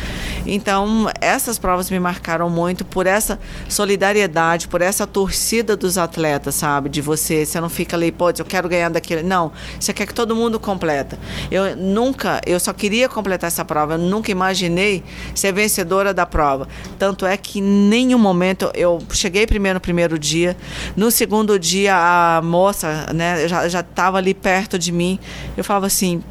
Então, 0.46 1.10
essas 1.20 1.58
provas 1.58 1.90
me 1.90 2.00
marcaram 2.00 2.48
muito 2.48 2.82
por 2.84 3.06
essa 3.06 3.38
solidariedade, 3.68 4.66
por 4.66 4.80
essa 4.80 5.06
torcida 5.06 5.76
dos 5.76 5.98
atletas, 5.98 6.54
sabe? 6.54 6.88
De 6.88 7.02
você, 7.02 7.44
você 7.44 7.60
não 7.60 7.68
fica 7.68 7.96
ali, 7.96 8.10
pô, 8.10 8.30
eu 8.30 8.44
quero 8.46 8.66
ganhar 8.66 8.88
daquele. 8.88 9.22
Não, 9.22 9.52
você 9.78 9.92
quer 9.92 10.06
que 10.06 10.14
todo 10.14 10.34
mundo 10.34 10.58
completa. 10.58 11.18
Eu 11.50 11.76
nunca, 11.76 12.40
eu 12.46 12.58
só 12.58 12.72
queria 12.72 13.08
completar 13.10 13.48
essa 13.48 13.64
prova, 13.64 13.94
eu 13.94 13.98
nunca 13.98 14.30
imaginei 14.30 15.02
ser 15.34 15.52
vencedora 15.52 16.14
da 16.14 16.24
prova. 16.24 16.66
Tanto 16.98 17.26
é 17.26 17.36
que 17.36 17.58
em 17.58 17.62
nenhum 17.62 18.18
momento 18.18 18.70
eu 18.74 19.02
cheguei 19.12 19.46
primeiro 19.46 19.74
no 19.74 19.80
primeiro 19.80 20.18
dia, 20.18 20.56
no 20.96 21.10
segundo 21.10 21.58
dia 21.58 21.94
a 21.94 22.40
moça, 22.42 23.12
né, 23.14 23.46
já 23.46 23.68
já 23.68 23.80
estava 23.80 24.16
ali 24.16 24.32
perto 24.32 24.78
de 24.78 24.90
mim. 24.90 25.18
Eu 25.56 25.62
falava 25.62 25.86
assim, 25.86 26.22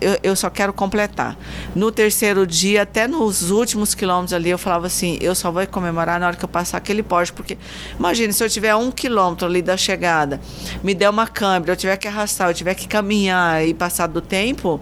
eu, 0.00 0.18
eu 0.22 0.36
só 0.36 0.50
quero 0.50 0.72
completar. 0.72 1.36
No 1.74 1.90
terceiro 1.90 2.46
dia, 2.46 2.82
até 2.82 3.08
nos 3.08 3.50
últimos 3.50 3.94
quilômetros 3.94 4.32
ali, 4.32 4.50
eu 4.50 4.58
falava 4.58 4.86
assim: 4.86 5.18
eu 5.20 5.34
só 5.34 5.50
vou 5.50 5.66
comemorar 5.66 6.20
na 6.20 6.26
hora 6.26 6.36
que 6.36 6.44
eu 6.44 6.48
passar 6.48 6.76
aquele 6.76 7.02
poste. 7.02 7.32
Porque, 7.32 7.56
imagine, 7.98 8.32
se 8.32 8.44
eu 8.44 8.48
tiver 8.48 8.74
um 8.74 8.90
quilômetro 8.90 9.46
ali 9.46 9.62
da 9.62 9.76
chegada, 9.76 10.40
me 10.82 10.94
der 10.94 11.08
uma 11.08 11.26
câmera, 11.26 11.72
eu 11.72 11.76
tiver 11.76 11.96
que 11.96 12.06
arrastar, 12.06 12.50
eu 12.50 12.54
tiver 12.54 12.74
que 12.74 12.86
caminhar 12.86 13.66
e 13.66 13.72
passar 13.72 14.06
do 14.06 14.20
tempo. 14.20 14.80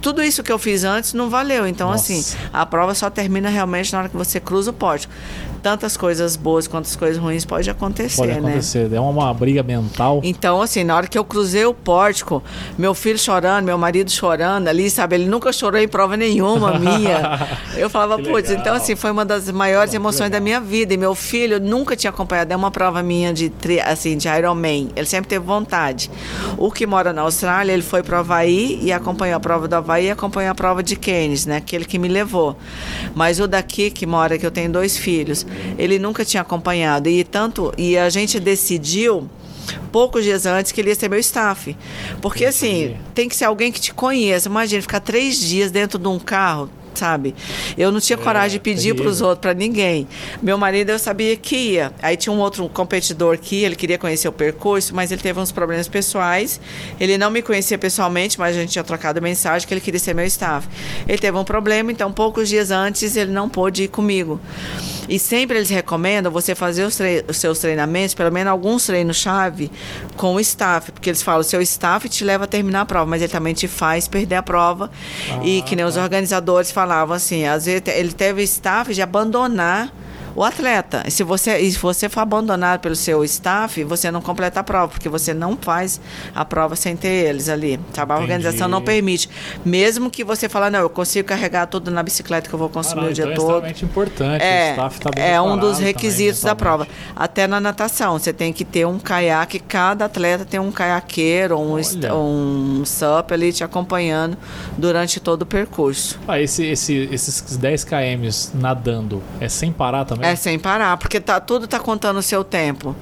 Tudo 0.00 0.22
isso 0.22 0.42
que 0.42 0.50
eu 0.50 0.58
fiz 0.58 0.84
antes 0.84 1.12
não 1.12 1.28
valeu. 1.28 1.66
Então, 1.66 1.90
Nossa. 1.90 2.12
assim, 2.12 2.36
a 2.50 2.64
prova 2.64 2.94
só 2.94 3.10
termina 3.10 3.50
realmente 3.50 3.92
na 3.92 3.98
hora 3.98 4.08
que 4.08 4.16
você 4.16 4.40
cruza 4.40 4.70
o 4.70 4.72
pórtico. 4.72 5.12
Tantas 5.62 5.96
coisas 5.96 6.36
boas 6.36 6.66
quanto 6.66 6.86
as 6.86 6.96
coisas 6.96 7.18
ruins 7.20 7.44
pode 7.44 7.68
acontecer, 7.68 8.16
Pode 8.16 8.32
né? 8.32 8.38
acontecer. 8.38 8.92
É 8.92 9.00
uma 9.00 9.32
briga 9.34 9.62
mental. 9.62 10.20
Então, 10.22 10.60
assim, 10.62 10.84
na 10.84 10.96
hora 10.96 11.06
que 11.06 11.18
eu 11.18 11.24
cruzei 11.24 11.64
o 11.64 11.74
pórtico, 11.74 12.42
meu 12.78 12.94
filho 12.94 13.18
chorando, 13.18 13.64
meu 13.64 13.78
marido 13.78 14.10
chorando 14.10 14.68
ali, 14.68 14.90
sabe? 14.90 15.16
Ele 15.16 15.26
nunca 15.26 15.52
chorou 15.52 15.80
em 15.80 15.88
prova 15.88 16.16
nenhuma 16.16 16.76
minha. 16.78 17.48
Eu 17.76 17.88
falava, 17.90 18.18
putz, 18.18 18.50
então, 18.50 18.74
assim, 18.74 18.94
foi 18.96 19.10
uma 19.10 19.24
das 19.24 19.50
maiores 19.50 19.92
emoções 19.94 20.30
da 20.30 20.40
minha 20.40 20.60
vida. 20.60 20.94
E 20.94 20.96
meu 20.96 21.14
filho 21.14 21.60
nunca 21.60 21.96
tinha 21.96 22.10
acompanhado 22.10 22.52
é 22.52 22.56
uma 22.56 22.70
prova 22.70 23.02
minha 23.02 23.32
de, 23.32 23.52
assim, 23.84 24.16
de 24.16 24.28
Ironman. 24.28 24.90
Ele 24.96 25.06
sempre 25.06 25.28
teve 25.28 25.44
vontade. 25.44 26.10
O 26.56 26.70
que 26.70 26.86
mora 26.86 27.12
na 27.12 27.22
Austrália, 27.22 27.72
ele 27.72 27.82
foi 27.82 28.02
pro 28.02 28.16
Havaí 28.16 28.78
e 28.82 28.92
acompanhou 28.92 29.36
a 29.36 29.40
prova 29.40 29.68
do 29.68 29.74
Havaí 29.74 30.06
e 30.06 30.10
acompanhou 30.10 30.50
a 30.52 30.54
prova 30.54 30.82
de 30.82 30.96
Keynes, 30.96 31.46
né? 31.46 31.56
Aquele 31.56 31.84
que 31.84 31.98
me 31.98 32.08
levou. 32.08 32.56
Mas 33.14 33.40
o 33.40 33.46
daqui, 33.46 33.90
que 33.90 34.06
mora, 34.06 34.36
que 34.38 34.44
eu 34.46 34.50
tenho 34.50 34.70
dois 34.70 34.96
filhos, 34.96 35.45
ele 35.78 35.98
nunca 35.98 36.24
tinha 36.24 36.40
acompanhado. 36.40 37.08
E 37.08 37.24
tanto, 37.24 37.72
e 37.76 37.96
a 37.96 38.08
gente 38.08 38.38
decidiu 38.40 39.28
poucos 39.90 40.24
dias 40.24 40.46
antes 40.46 40.72
que 40.72 40.80
ele 40.80 40.90
ia 40.90 40.94
ser 40.94 41.08
meu 41.08 41.18
staff. 41.18 41.76
Porque 42.20 42.44
assim, 42.44 42.96
tem 43.14 43.28
que 43.28 43.36
ser 43.36 43.44
alguém 43.44 43.72
que 43.72 43.80
te 43.80 43.92
conheça. 43.92 44.48
Imagina 44.48 44.82
ficar 44.82 45.00
três 45.00 45.38
dias 45.38 45.70
dentro 45.70 45.98
de 45.98 46.08
um 46.08 46.18
carro. 46.18 46.70
Sabe? 46.96 47.34
Eu 47.76 47.92
não 47.92 48.00
tinha 48.00 48.16
coragem 48.16 48.58
de 48.58 48.60
pedir 48.60 48.94
para 48.94 49.06
os 49.06 49.20
outros, 49.20 49.40
para 49.40 49.54
ninguém. 49.54 50.08
Meu 50.42 50.56
marido 50.56 50.90
eu 50.90 50.98
sabia 50.98 51.36
que 51.36 51.56
ia. 51.56 51.92
Aí 52.02 52.16
tinha 52.16 52.32
um 52.32 52.38
outro 52.38 52.68
competidor 52.68 53.38
que 53.38 53.56
ia, 53.56 53.66
ele 53.66 53.76
queria 53.76 53.98
conhecer 53.98 54.28
o 54.28 54.32
percurso, 54.32 54.94
mas 54.94 55.12
ele 55.12 55.20
teve 55.20 55.38
uns 55.38 55.52
problemas 55.52 55.88
pessoais. 55.88 56.60
Ele 56.98 57.18
não 57.18 57.30
me 57.30 57.42
conhecia 57.42 57.76
pessoalmente, 57.76 58.38
mas 58.38 58.56
a 58.56 58.60
gente 58.60 58.72
tinha 58.72 58.84
trocado 58.84 59.20
mensagem 59.20 59.68
que 59.68 59.74
ele 59.74 59.80
queria 59.80 60.00
ser 60.00 60.14
meu 60.14 60.24
staff. 60.24 60.66
Ele 61.06 61.18
teve 61.18 61.36
um 61.36 61.44
problema, 61.44 61.92
então 61.92 62.10
poucos 62.10 62.48
dias 62.48 62.70
antes 62.70 63.14
ele 63.16 63.30
não 63.30 63.48
pôde 63.48 63.84
ir 63.84 63.88
comigo. 63.88 64.40
E 65.08 65.18
sempre 65.18 65.58
eles 65.58 65.70
recomendam 65.70 66.32
você 66.32 66.54
fazer 66.54 66.84
os, 66.84 66.96
tre 66.96 67.24
os 67.28 67.36
seus 67.36 67.58
treinamentos, 67.58 68.14
pelo 68.14 68.32
menos 68.32 68.50
alguns 68.50 68.86
treinos-chave, 68.86 69.70
com 70.16 70.34
o 70.34 70.40
staff. 70.40 70.90
Porque 70.90 71.10
eles 71.10 71.22
falam, 71.22 71.42
seu 71.42 71.62
staff 71.62 72.08
te 72.08 72.24
leva 72.24 72.44
a 72.44 72.46
terminar 72.46 72.80
a 72.80 72.86
prova, 72.86 73.06
mas 73.06 73.22
ele 73.22 73.30
também 73.30 73.54
te 73.54 73.68
faz 73.68 74.08
perder 74.08 74.36
a 74.36 74.42
prova. 74.42 74.90
Ah, 75.30 75.44
e 75.44 75.62
que 75.62 75.76
nem 75.76 75.84
os 75.84 75.94
tá. 75.94 76.02
organizadores 76.02 76.70
falavam 76.86 77.16
assim, 77.16 77.44
às 77.44 77.66
vezes 77.66 77.82
ele 77.88 78.12
teve 78.12 78.44
staff 78.44 78.94
de 78.94 79.02
abandonar 79.02 79.92
o 80.36 80.44
atleta. 80.44 81.02
Se 81.10 81.22
você, 81.24 81.58
se 81.70 81.78
você 81.78 82.08
for 82.08 82.20
abandonado 82.20 82.80
pelo 82.80 82.94
seu 82.94 83.24
staff, 83.24 83.82
você 83.84 84.10
não 84.10 84.20
completa 84.20 84.60
a 84.60 84.62
prova, 84.62 84.88
porque 84.88 85.08
você 85.08 85.32
não 85.32 85.56
faz 85.60 86.00
a 86.34 86.44
prova 86.44 86.76
sem 86.76 86.94
ter 86.96 87.08
eles 87.28 87.48
ali. 87.48 87.80
Sabe? 87.94 88.12
A 88.12 88.16
Entendi. 88.16 88.32
organização 88.32 88.68
não 88.68 88.82
permite. 88.82 89.28
Mesmo 89.64 90.10
que 90.10 90.22
você 90.22 90.48
fale, 90.48 90.70
não, 90.70 90.80
eu 90.80 90.90
consigo 90.90 91.26
carregar 91.26 91.66
tudo 91.66 91.90
na 91.90 92.02
bicicleta 92.02 92.48
que 92.48 92.54
eu 92.54 92.58
vou 92.58 92.68
consumir 92.68 93.06
o 93.06 93.12
dia 93.12 93.24
então 93.24 93.32
é 93.32 93.36
todo. 93.36 93.46
extremamente 93.48 93.84
importante. 93.84 94.42
o 94.42 94.44
É, 94.44 94.70
staff 94.72 95.00
tá 95.00 95.10
bem 95.14 95.24
é 95.24 95.40
um 95.40 95.56
dos 95.56 95.72
também, 95.78 95.86
requisitos 95.86 96.42
da 96.42 96.50
mentalmente. 96.54 96.86
prova. 96.86 97.00
Até 97.16 97.46
na 97.46 97.58
natação, 97.58 98.18
você 98.18 98.32
tem 98.32 98.52
que 98.52 98.64
ter 98.64 98.86
um 98.86 98.98
caiaque, 98.98 99.58
cada 99.58 100.04
atleta 100.04 100.44
tem 100.44 100.60
um 100.60 100.70
caiaqueiro, 100.70 101.58
um, 101.58 101.76
um 102.12 102.84
sup 102.84 103.32
ali 103.32 103.52
te 103.52 103.64
acompanhando 103.64 104.36
durante 104.76 105.18
todo 105.18 105.42
o 105.42 105.46
percurso. 105.46 106.18
Ah, 106.28 106.38
esse, 106.40 106.64
esse, 106.66 107.08
esses 107.10 107.56
10 107.56 107.84
km 107.84 108.28
nadando 108.54 109.22
é 109.40 109.48
sem 109.48 109.72
parar 109.72 110.04
também? 110.04 110.25
É 110.32 110.36
sem 110.36 110.58
parar, 110.58 110.96
porque 110.96 111.20
tá, 111.20 111.38
tudo 111.40 111.66
tá 111.66 111.78
contando 111.78 112.18
o 112.18 112.22
seu 112.22 112.42
tempo, 112.44 112.94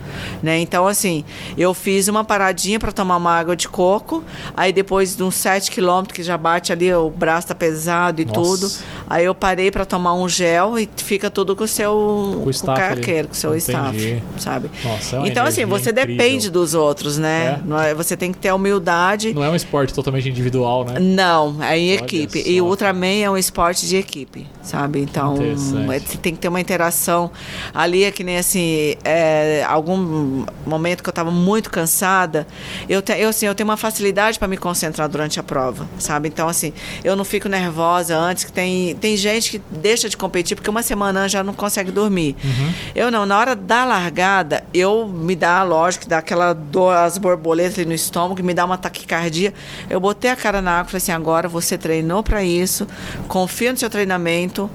né? 0.43 0.59
Então, 0.59 0.87
assim, 0.87 1.25
eu 1.57 1.73
fiz 1.75 2.09
uma 2.09 2.25
paradinha 2.25 2.79
para 2.79 2.93
tomar 2.93 3.17
uma 3.17 3.33
água 3.33 3.57
de 3.57 3.69
coco, 3.69 4.23
aí 4.57 4.73
depois 4.73 5.17
de 5.17 5.23
uns 5.23 5.35
7 5.37 5.71
quilômetros 5.71 6.15
que 6.17 6.23
já 6.23 6.37
bate 6.37 6.73
ali, 6.73 6.93
o 6.93 7.11
braço 7.11 7.49
tá 7.49 7.55
pesado 7.55 8.21
e 8.21 8.25
Nossa. 8.25 8.41
tudo, 8.41 8.71
aí 9.09 9.25
eu 9.25 9.35
parei 9.35 9.71
para 9.71 9.85
tomar 9.85 10.15
um 10.15 10.29
gel 10.29 10.79
e 10.79 10.89
fica 10.97 11.31
tudo 11.31 11.55
com 11.57 11.65
o 11.65 11.69
seu 11.69 11.93
Com 12.43 12.47
o 12.49 12.51
staff 12.51 13.01
com 13.27 13.33
o 13.33 13.35
seu 13.35 13.51
Entendi. 13.57 13.59
staff, 13.59 14.23
sabe? 14.39 14.71
Nossa, 14.85 15.17
é 15.19 15.27
então, 15.29 15.45
assim, 15.47 15.65
você 15.65 15.91
incrível. 15.91 16.17
depende 16.17 16.51
dos 16.51 16.75
outros, 16.75 17.19
né? 17.19 17.61
É? 17.81 17.91
É- 17.91 17.95
Você 17.95 18.17
tem 18.17 18.33
que 18.33 18.39
ter 18.39 18.49
a 18.49 18.55
humildade. 18.55 19.33
Não 19.35 19.43
é 19.45 19.49
um 19.51 19.55
esporte 19.55 19.93
totalmente 19.95 20.29
individual, 20.29 20.85
né? 20.85 20.99
Não, 21.01 21.63
é 21.63 21.79
em 21.79 21.91
Olha 21.93 22.01
equipe. 22.05 22.43
só. 22.43 22.49
E 22.49 22.61
o 22.61 22.67
Ultraman 22.67 23.23
é 23.23 23.31
um 23.31 23.37
esporte 23.37 23.87
de 23.87 23.97
equipe, 23.97 24.47
sabe? 24.63 25.01
Então, 25.01 25.37
é- 25.93 25.99
você 26.01 26.17
tem 26.17 26.33
que 26.35 26.39
ter 26.41 26.49
uma 26.49 26.61
interação. 26.61 27.14
Ali 27.73 28.05
é 28.05 28.11
que 28.11 28.25
nem 28.25 28.39
assim, 28.39 28.95
é, 29.05 29.65
algum 29.69 30.45
momento 30.67 31.03
que 31.03 31.09
eu 31.09 31.13
estava 31.13 31.31
muito 31.31 31.71
cansada, 31.71 32.47
eu, 32.89 33.03
te, 33.03 33.13
eu, 33.13 33.29
assim, 33.29 33.47
eu 33.47 33.55
tenho 33.55 33.69
uma 33.69 33.77
facilidade 33.77 34.39
para 34.39 34.49
me 34.49 34.57
concentrar 34.57 35.09
durante 35.09 35.39
a 35.39 35.43
prova, 35.43 35.89
sabe? 35.99 36.29
Então, 36.29 36.49
assim, 36.49 36.73
eu 37.03 37.17
não 37.17 37.25
fico 37.25 37.49
nervosa 37.49 38.17
antes, 38.17 38.45
que 38.45 38.53
tem, 38.53 38.95
tem 38.97 39.17
gente 39.17 39.51
que 39.53 39.63
deixa 39.71 40.09
de 40.09 40.17
competir 40.17 40.57
porque 40.57 40.71
uma 40.71 40.83
semana 40.83 41.29
já 41.29 41.43
não 41.43 41.55
consegue 41.55 41.91
dormir. 41.91 42.37
Eu 42.95 43.11
não, 43.11 43.27
na 43.27 43.39
hora 43.39 43.55
da 43.57 43.85
largada, 43.85 44.65
eu 44.73 45.07
me 45.07 45.35
dá, 45.35 45.63
lógico, 45.63 46.09
dá 46.09 46.19
aquela 46.19 46.53
dor, 46.53 46.95
as 46.95 47.19
borboletas 47.19 47.79
ali 47.79 47.87
no 47.87 47.95
estômago, 47.95 48.43
me 48.43 48.55
dá 48.55 48.65
uma 48.65 48.79
taquicardia. 48.79 49.53
Eu 49.89 50.01
botei 50.01 50.31
a 50.31 50.37
cara 50.37 50.61
na 50.61 50.73
água 50.79 50.89
e 50.89 50.91
falei 50.93 50.99
assim: 50.99 51.13
agora 51.13 51.49
você 51.49 51.77
treinou 51.77 52.23
para 52.23 52.43
isso, 52.43 52.87
confia 53.29 53.73
no 53.73 53.79
seu 53.79 53.91
treinamento, 53.91 54.71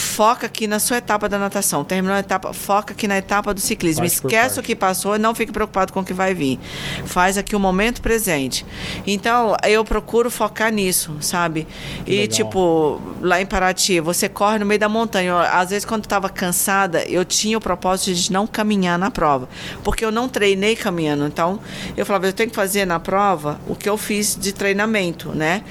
foca 0.00 0.46
aqui 0.46 0.66
na 0.66 0.78
sua 0.78 0.98
etapa 0.98 1.28
da 1.28 1.38
natação. 1.38 1.84
Terminou 1.84 2.16
a 2.16 2.20
etapa, 2.20 2.52
foca 2.52 2.92
aqui 2.92 3.06
na 3.06 3.18
etapa 3.18 3.54
do 3.54 3.60
ciclismo. 3.60 4.02
Parte 4.02 4.14
Esquece 4.14 4.60
o 4.60 4.62
que 4.62 4.74
passou 4.74 5.16
e 5.16 5.18
não 5.18 5.34
fique 5.34 5.52
preocupado 5.52 5.92
com 5.92 6.00
o 6.00 6.04
que 6.04 6.12
vai 6.12 6.34
vir. 6.34 6.58
Faz 7.04 7.38
aqui 7.38 7.54
o 7.54 7.60
momento 7.60 8.00
presente. 8.00 8.64
Então, 9.06 9.56
eu 9.66 9.84
procuro 9.84 10.30
focar 10.30 10.72
nisso, 10.72 11.16
sabe? 11.20 11.66
Que 12.04 12.12
e, 12.12 12.16
legal. 12.20 12.36
tipo, 12.36 13.00
lá 13.20 13.40
em 13.40 13.46
Paraty, 13.46 14.00
você 14.00 14.28
corre 14.28 14.58
no 14.58 14.66
meio 14.66 14.80
da 14.80 14.88
montanha. 14.88 15.30
Eu, 15.30 15.38
às 15.38 15.70
vezes, 15.70 15.84
quando 15.84 16.04
estava 16.04 16.28
cansada, 16.28 17.04
eu 17.04 17.24
tinha 17.24 17.56
o 17.58 17.60
propósito 17.60 18.14
de 18.14 18.32
não 18.32 18.46
caminhar 18.46 18.98
na 18.98 19.10
prova. 19.10 19.48
Porque 19.82 20.04
eu 20.04 20.10
não 20.10 20.28
treinei 20.28 20.76
caminhando. 20.76 21.26
Então, 21.26 21.60
eu 21.96 22.04
falava, 22.06 22.26
eu 22.26 22.32
tenho 22.32 22.50
que 22.50 22.56
fazer 22.56 22.84
na 22.84 23.00
prova 23.00 23.60
o 23.66 23.74
que 23.74 23.88
eu 23.88 23.96
fiz 23.96 24.36
de 24.36 24.52
treinamento, 24.52 25.30
né? 25.30 25.62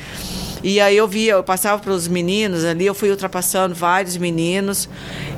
E 0.64 0.80
aí 0.80 0.98
eu 0.98 1.08
via, 1.08 1.34
eu 1.34 1.44
passava 1.44 1.82
para 1.82 1.92
os 1.92 2.08
meninos 2.08 2.66
ali, 2.66 2.86
eu 2.86 2.94
fui 2.94 3.10
ultrapassando 3.10 3.76
vários 3.76 4.18
meninos 4.18 4.90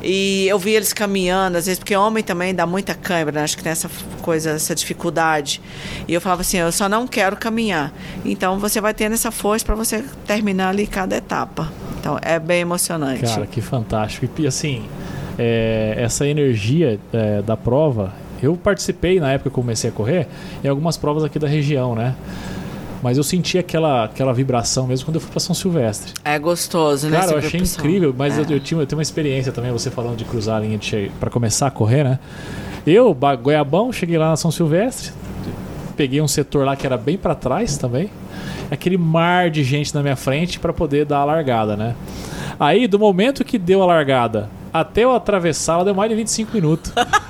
e 0.02 0.46
eu 0.48 0.58
via 0.58 0.76
eles 0.76 0.92
caminhando, 0.92 1.58
às 1.58 1.66
vezes, 1.66 1.78
porque 1.78 1.94
homem 1.94 2.22
também 2.22 2.54
dá 2.54 2.66
muita 2.66 2.94
câimbra, 2.94 3.32
né? 3.32 3.42
acho 3.42 3.56
que 3.56 3.62
tem 3.62 3.72
essa 3.72 3.90
coisa, 4.22 4.50
essa 4.50 4.74
dificuldade. 4.74 5.60
E 6.08 6.14
eu 6.14 6.20
falava 6.20 6.40
assim, 6.40 6.58
eu 6.58 6.72
só 6.72 6.88
não 6.88 7.06
quero 7.06 7.36
caminhar. 7.36 7.92
Então 8.24 8.58
você 8.58 8.80
vai 8.80 8.94
tendo 8.94 9.12
essa 9.12 9.30
força 9.30 9.64
para 9.64 9.74
você 9.74 10.04
terminar 10.26 10.70
ali 10.70 10.86
cada 10.86 11.16
etapa. 11.16 11.70
Então 11.98 12.18
é 12.22 12.38
bem 12.38 12.60
emocionante. 12.60 13.22
Cara, 13.22 13.46
que 13.46 13.60
fantástico. 13.60 14.26
E 14.38 14.46
assim, 14.46 14.84
é, 15.38 15.94
essa 15.98 16.26
energia 16.26 16.98
é, 17.12 17.42
da 17.42 17.56
prova, 17.56 18.12
eu 18.42 18.56
participei 18.56 19.20
na 19.20 19.32
época 19.32 19.50
que 19.50 19.58
eu 19.58 19.62
comecei 19.62 19.90
a 19.90 19.92
correr 19.92 20.26
em 20.64 20.68
algumas 20.68 20.96
provas 20.96 21.24
aqui 21.24 21.38
da 21.38 21.48
região, 21.48 21.94
né? 21.94 22.14
Mas 23.02 23.16
eu 23.16 23.24
senti 23.24 23.56
aquela, 23.58 24.04
aquela 24.04 24.32
vibração 24.32 24.86
mesmo 24.86 25.06
quando 25.06 25.14
eu 25.16 25.20
fui 25.20 25.30
pra 25.30 25.40
São 25.40 25.54
Silvestre. 25.54 26.12
É 26.24 26.38
gostoso, 26.38 27.08
né? 27.08 27.18
Cara, 27.18 27.32
eu 27.32 27.38
achei 27.38 27.60
incrível, 27.60 28.14
mas 28.16 28.36
É. 28.38 28.42
eu, 28.42 28.46
eu, 28.56 28.60
tinha, 28.60 28.80
eu 28.80 28.86
tenho 28.86 28.98
uma 28.98 29.02
experiência 29.02 29.50
também, 29.52 29.72
você 29.72 29.90
falando 29.90 30.16
de 30.16 30.24
cruzar 30.24 30.56
a 30.56 30.60
linha 30.60 30.76
de 30.76 31.10
para 31.18 31.30
começar 31.30 31.66
a 31.66 31.70
correr, 31.70 32.04
né? 32.04 32.18
Eu, 32.86 33.14
Goiabão, 33.42 33.92
cheguei 33.92 34.18
lá 34.18 34.28
na 34.30 34.36
São 34.36 34.50
Silvestre, 34.50 35.12
peguei 35.96 36.20
um 36.20 36.28
setor 36.28 36.64
lá 36.64 36.76
que 36.76 36.86
era 36.86 36.96
bem 36.96 37.16
para 37.16 37.34
trás 37.34 37.76
também, 37.78 38.10
aquele 38.70 38.96
mar 38.98 39.50
de 39.50 39.62
gente 39.64 39.94
na 39.94 40.02
minha 40.02 40.16
frente 40.16 40.58
para 40.58 40.72
poder 40.72 41.04
dar 41.06 41.18
a 41.18 41.24
largada, 41.24 41.76
né? 41.76 41.94
Aí, 42.58 42.86
do 42.86 42.98
momento 42.98 43.44
que 43.44 43.58
deu 43.58 43.82
a 43.82 43.86
largada 43.86 44.50
até 44.72 45.04
eu 45.04 45.14
atravessar, 45.14 45.74
ela 45.74 45.84
deu 45.84 45.94
mais 45.94 46.10
de 46.10 46.16
25 46.16 46.52
minutos. 46.54 46.92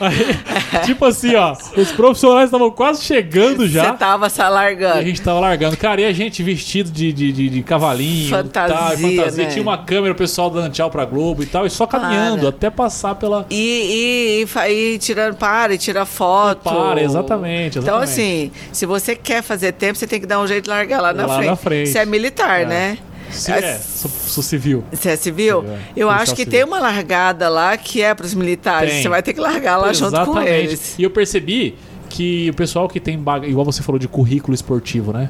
Aí, 0.00 0.84
tipo 0.84 1.04
assim, 1.04 1.34
ó, 1.34 1.56
os 1.76 1.90
profissionais 1.92 2.46
estavam 2.46 2.70
quase 2.70 3.02
chegando 3.02 3.66
já. 3.68 3.92
Você 3.92 3.98
tava 3.98 4.28
se 4.30 4.40
E 4.40 4.42
a 4.42 4.46
alargando. 4.46 5.02
gente 5.02 5.20
tava 5.22 5.40
largando. 5.40 5.76
Cara, 5.76 6.00
e 6.00 6.04
a 6.04 6.12
gente 6.12 6.42
vestido 6.42 6.90
de, 6.90 7.12
de, 7.12 7.32
de, 7.32 7.48
de 7.48 7.62
cavalinho. 7.62 8.30
Fantasia, 8.30 8.76
tal, 8.76 8.96
fantasia. 8.96 9.44
né? 9.44 9.50
Tinha 9.50 9.62
uma 9.62 9.78
câmera, 9.78 10.12
o 10.12 10.16
pessoal 10.16 10.50
dando 10.50 10.70
tchau 10.72 10.90
pra 10.90 11.04
Globo 11.04 11.42
e 11.42 11.46
tal, 11.46 11.66
e 11.66 11.70
só 11.70 11.86
caminhando 11.86 12.40
Para. 12.40 12.48
até 12.50 12.70
passar 12.70 13.14
pela. 13.14 13.46
E, 13.50 14.44
e, 14.44 14.58
e, 14.68 14.94
e 14.94 14.98
tirando 14.98 15.36
para, 15.36 15.74
e 15.74 15.78
tira 15.78 16.04
foto. 16.04 16.62
Para, 16.64 17.02
exatamente, 17.02 17.78
Então, 17.78 18.00
exatamente. 18.02 18.10
assim, 18.10 18.50
se 18.72 18.86
você 18.86 19.14
quer 19.16 19.42
fazer 19.42 19.72
tempo, 19.72 19.98
você 19.98 20.06
tem 20.06 20.20
que 20.20 20.26
dar 20.26 20.40
um 20.40 20.46
jeito 20.46 20.64
de 20.64 20.70
largar 20.70 21.00
lá 21.00 21.12
na 21.12 21.26
Lá 21.26 21.34
frente. 21.36 21.50
na 21.50 21.56
frente. 21.56 21.88
Você 21.90 21.98
é 21.98 22.06
militar, 22.06 22.62
É. 22.62 22.66
né? 22.66 22.98
Se, 23.30 23.52
É, 23.52 23.58
é, 23.58 23.78
sou, 23.78 24.10
sou 24.10 24.42
civil. 24.42 24.84
Você 24.92 25.10
é 25.10 25.16
civil? 25.16 25.60
Civil, 25.62 25.74
é. 25.74 25.78
Eu 25.96 26.10
acho 26.10 26.32
que 26.34 26.44
civil. 26.44 26.50
tem 26.52 26.64
uma 26.64 26.80
largada 26.80 27.48
lá 27.48 27.76
que 27.76 28.02
é 28.02 28.14
para 28.14 28.26
os 28.26 28.34
militares. 28.34 28.90
Tem. 28.92 29.02
Você 29.02 29.08
vai 29.08 29.22
ter 29.22 29.32
que 29.34 29.40
largar 29.40 29.76
lá 29.76 29.92
junto 29.92 30.12
com 30.12 30.16
Exatamente. 30.32 30.50
eles. 30.50 30.94
E 30.98 31.02
eu 31.02 31.10
percebi 31.10 31.76
que 32.08 32.48
o 32.50 32.54
pessoal 32.54 32.88
que 32.88 32.98
tem, 32.98 33.18
baga- 33.18 33.46
igual 33.46 33.64
você 33.64 33.82
falou 33.82 33.98
de 33.98 34.08
currículo 34.08 34.54
esportivo, 34.54 35.12
né? 35.12 35.28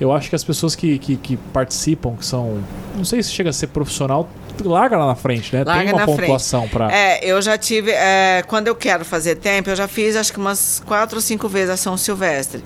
Eu 0.00 0.12
acho 0.12 0.28
que 0.28 0.36
as 0.36 0.44
pessoas 0.44 0.76
que, 0.76 0.98
que, 0.98 1.16
que 1.16 1.36
participam, 1.52 2.14
que 2.16 2.24
são. 2.26 2.58
Não 2.96 3.04
sei 3.04 3.22
se 3.22 3.30
chega 3.32 3.50
a 3.50 3.52
ser 3.52 3.68
profissional, 3.68 4.28
larga 4.64 4.96
lá 4.96 5.06
na 5.06 5.14
frente, 5.14 5.54
né? 5.54 5.64
Larga 5.64 5.84
tem 5.84 5.92
uma 5.94 6.06
pontuação 6.06 6.68
pra. 6.68 6.90
É, 6.92 7.24
eu 7.24 7.40
já 7.42 7.56
tive. 7.58 7.90
é, 7.90 8.42
quando 8.46 8.68
eu 8.68 8.74
quero 8.74 9.04
fazer 9.04 9.36
tempo, 9.36 9.70
eu 9.70 9.76
já 9.76 9.86
fiz 9.88 10.16
acho 10.16 10.32
que 10.32 10.38
umas 10.38 10.82
quatro 10.84 11.16
ou 11.16 11.22
cinco 11.22 11.48
vezes 11.48 11.70
a 11.70 11.76
São 11.76 11.96
Silvestre. 11.96 12.64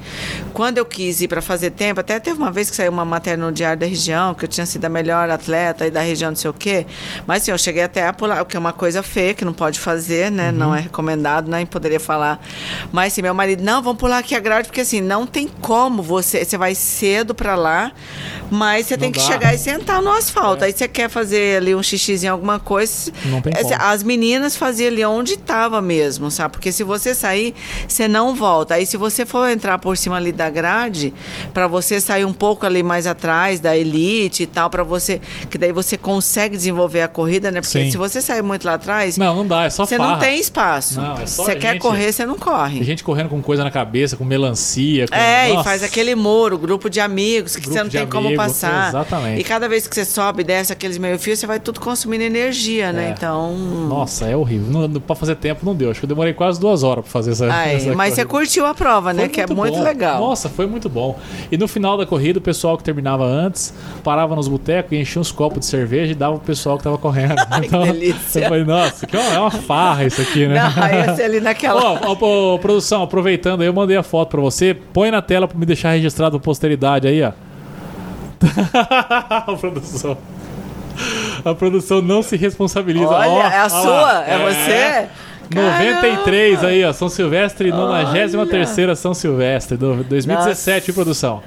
Quando 0.53 0.79
eu 0.79 0.85
quis 0.85 1.21
ir 1.21 1.29
para 1.29 1.43
fazer 1.43 1.71
tempo, 1.71 2.01
até 2.01 2.19
teve 2.21 2.39
uma 2.39 2.51
vez 2.51 2.71
que 2.71 2.77
saiu 2.77 2.93
uma 2.93 3.05
matéria 3.05 3.43
no 3.43 3.53
Diário 3.53 3.79
da 3.81 3.87
Região, 3.87 4.35
que 4.35 4.45
eu 4.45 4.49
tinha 4.49 4.67
sido 4.67 4.85
a 4.85 4.89
melhor 4.89 5.29
atleta 5.31 5.85
aí 5.85 5.91
da 5.91 6.01
região, 6.01 6.31
não 6.31 6.37
sei 6.37 6.51
o 6.51 6.55
quê. 6.55 6.87
Mas 7.27 7.43
assim, 7.43 7.51
eu 7.51 7.59
cheguei 7.59 7.83
até 7.83 8.07
a 8.07 8.13
pular, 8.13 8.43
o 8.43 8.47
que 8.47 8.57
é 8.57 8.61
uma 8.61 8.73
coisa 8.73 9.03
feia, 9.03 9.35
que 9.35 9.45
não 9.45 9.53
pode 9.53 9.81
fazer, 9.81 10.31
né? 10.31 10.51
Uhum. 10.51 10.57
Não 10.57 10.75
é 10.75 10.81
recomendado, 10.81 11.51
nem 11.51 11.65
poderia 11.67 12.01
falar. 12.01 12.41
Mas 12.91 13.13
assim, 13.13 13.23
meu 13.23 13.35
marido, 13.35 13.63
não, 13.63 13.83
vamos 13.83 13.99
pular 13.99 14.19
aqui 14.19 14.35
a 14.35 14.41
grade, 14.41 14.69
porque 14.69 14.81
assim, 14.81 15.01
não 15.01 15.27
tem 15.27 15.49
como 15.61 16.03
você. 16.03 16.45
Você 16.45 16.57
vai 16.57 16.75
cedo 16.75 17.35
para 17.35 17.55
lá, 17.55 17.93
mas 18.51 18.87
você 18.87 18.95
Não 18.95 19.01
tem 19.03 19.13
que 19.13 19.19
dá. 19.19 19.25
chegar 19.27 19.55
e 19.55 19.59
sentar 19.59 20.03
no 20.03 20.11
asfalto. 20.13 20.65
É. 20.65 20.67
Aí 20.67 20.73
você 20.73 20.87
quer 20.89 21.09
fazer 21.09 21.57
ali 21.59 21.75
um 21.75 21.82
xixizinho, 21.83 22.33
alguma 22.33 22.59
coisa. 22.59 23.13
Não 23.27 23.41
tem 23.41 23.53
como. 23.53 23.75
As 23.79 24.03
meninas 24.03 24.57
faziam 24.57 24.89
ali 24.89 25.05
onde 25.05 25.35
estava 25.35 25.81
mesmo, 25.81 26.31
sabe? 26.31 26.53
Porque 26.53 26.73
se 26.73 26.83
você 26.85 27.15
sair, 27.15 27.55
você 27.87 28.07
não 28.09 28.35
volta. 28.35 28.75
Aí 28.75 28.87
se 28.87 28.97
você 28.97 29.25
for 29.27 29.49
entrar 29.49 29.79
por 29.79 29.97
cima 29.97 30.17
ali 30.17 30.33
da 30.33 30.49
grade, 30.51 31.13
para 31.53 31.67
você 31.67 32.01
sair 32.01 32.25
um 32.25 32.33
pouco 32.33 32.67
ali 32.67 32.83
mais 32.83 33.07
atrás 33.07 33.61
da 33.61 33.77
elite 33.77 34.43
e 34.45 34.47
tal, 34.47 34.69
para 34.71 34.83
você. 34.83 35.21
Que 35.51 35.59
daí 35.59 35.73
você 35.73 35.97
consegue 35.97 36.57
desenvolver 36.57 37.03
a 37.03 37.09
corrida, 37.09 37.51
né? 37.51 37.61
Porque 37.61 37.85
Sim. 37.85 37.91
se 37.91 37.97
você 37.97 38.21
sair 38.21 38.43
muito 38.43 38.65
lá 38.65 38.75
atrás, 38.75 39.17
Não, 39.17 39.35
não 39.37 39.47
dá, 39.47 39.65
é 39.65 39.71
só 39.71 39.85
você 39.87 39.97
farra. 39.97 40.13
não 40.13 40.19
tem 40.19 40.39
espaço. 40.39 41.01
Não, 41.01 41.15
é 41.19 41.27
só 41.27 41.45
você 41.45 41.57
quer 41.57 41.73
gente- 41.73 41.83
correr, 41.83 42.13
você 42.13 42.25
não 42.27 42.35
Tem 42.35 42.43
corre. 42.45 42.85
gente 42.85 43.05
correndo 43.05 43.29
com 43.29 43.41
coisa 43.43 43.65
na 43.65 43.71
cabeça, 43.71 44.17
com 44.17 44.25
melancia. 44.25 45.07
Com... 45.09 45.15
É, 45.15 45.51
e 45.51 45.53
Nossa. 45.55 45.65
faz 45.65 45.83
aquele 45.83 46.15
muro, 46.15 46.59
grupo 46.59 46.89
de 46.91 47.01
amigos, 47.01 47.55
que 47.57 47.63
Grupo 47.63 47.75
você 47.77 47.83
não 47.85 47.91
tem 47.91 48.07
como 48.07 48.29
amigo, 48.29 48.43
passar. 48.43 48.89
exatamente. 48.89 49.41
E 49.41 49.45
cada 49.45 49.69
vez 49.69 49.87
que 49.87 49.95
você 49.95 50.05
sobe 50.05 50.43
e 50.43 50.45
desce 50.45 50.73
aqueles 50.73 50.99
meio 50.99 51.19
fios, 51.19 51.39
você 51.39 51.47
vai 51.47 51.59
tudo 51.61 51.72
tudo 51.73 51.81
consumindo 51.81 52.23
energia, 52.23 52.93
né? 52.93 53.09
É. 53.09 53.11
Então. 53.11 53.57
Nossa, 53.57 54.27
é 54.27 54.37
horrível. 54.37 54.69
Não, 54.71 54.87
não, 54.89 55.01
pra 55.01 55.17
fazer 55.17 55.35
tempo 55.37 55.65
não 55.65 55.75
deu. 55.75 55.91
Acho 55.91 56.01
que 56.01 56.05
eu 56.05 56.09
demorei 56.09 56.33
quase 56.35 56.61
duas 56.61 56.83
horas 56.83 57.03
pra 57.05 57.11
fazer 57.11 57.33
essa. 57.33 57.47
Ai, 57.53 57.77
essa 57.77 57.95
mas 57.95 58.15
você 58.15 58.25
corrida. 58.25 58.47
curtiu 58.47 58.67
a 58.67 58.75
prova, 58.75 59.13
né? 59.13 59.23
Foi 59.23 59.29
Que 59.31 59.41
é 59.41 59.47
muito 59.47 59.77
bom. 59.79 59.83
legal. 59.83 60.21
Nossa, 60.21 60.49
foi 60.49 60.67
muito 60.67 60.89
bom. 60.89 61.19
E 61.51 61.57
no 61.57 61.67
final 61.67 61.97
da 61.97 62.05
corrida, 62.05 62.39
o 62.39 62.43
pessoal 62.43 62.77
que 62.77 62.85
terminava 62.85 63.25
antes 63.25 63.73
parava 64.05 64.37
nos 64.37 64.49
botecos 64.49 64.93
e 64.93 64.97
enchia 64.97 65.21
uns 65.21 65.33
copos 65.33 65.61
de 65.61 65.67
cerveja 65.67 66.13
e 66.13 66.15
dava 66.15 66.37
pro 66.37 66.47
pessoal 66.47 66.77
que 66.77 66.85
tava 66.85 66.99
correndo. 66.99 67.33
Então, 67.63 67.85
que 67.85 67.93
delícia. 67.93 68.41
Eu 68.41 68.49
falei, 68.49 68.65
nossa, 68.65 69.07
que 69.07 69.17
é 69.17 69.39
uma 69.39 69.51
farra 69.51 70.05
isso 70.05 70.21
aqui, 70.21 70.49
né? 70.49 70.61
Não, 70.61 71.15
você 71.15 71.23
ali 71.23 71.41
naquela. 71.41 72.01
Ó, 72.03 72.59
produção, 72.59 73.03
aproveitando 73.03 73.61
aí, 73.61 73.69
eu 73.69 73.73
mandei 73.73 73.97
a 73.97 74.03
foto 74.03 74.31
pra 74.31 74.41
você. 74.41 74.75
Põe 74.75 75.11
na 75.11 75.23
tela 75.23 75.47
pra 75.47 75.57
me 75.57 75.65
deixar 75.65 75.93
registrado 75.93 76.39
pra 76.39 76.45
posteridade 76.45 77.07
aí, 77.07 77.23
ó. 77.23 77.33
produção. 79.61 80.19
A 81.45 81.55
produção 81.55 82.01
não 82.03 82.23
se 82.23 82.37
responsabiliza. 82.37 83.09
Olha, 83.09 83.31
Ó, 83.31 83.41
é 83.43 83.59
a 83.59 83.65
ó 83.67 83.69
sua? 83.69 84.01
lá. 84.03 84.25
É, 84.27 84.39
você? 84.39 85.09
93 85.55 86.65
aí, 86.65 86.85
ó. 86.85 86.93
São 86.93 87.09
Silvestre, 87.09 87.71
93 87.71 88.79
Olha. 88.79 88.97
São 88.97 89.13
Silvestre, 89.15 89.77
do- 89.77 90.03
2017, 90.05 90.89
Nossa. 90.89 90.93
produção. 90.93 91.43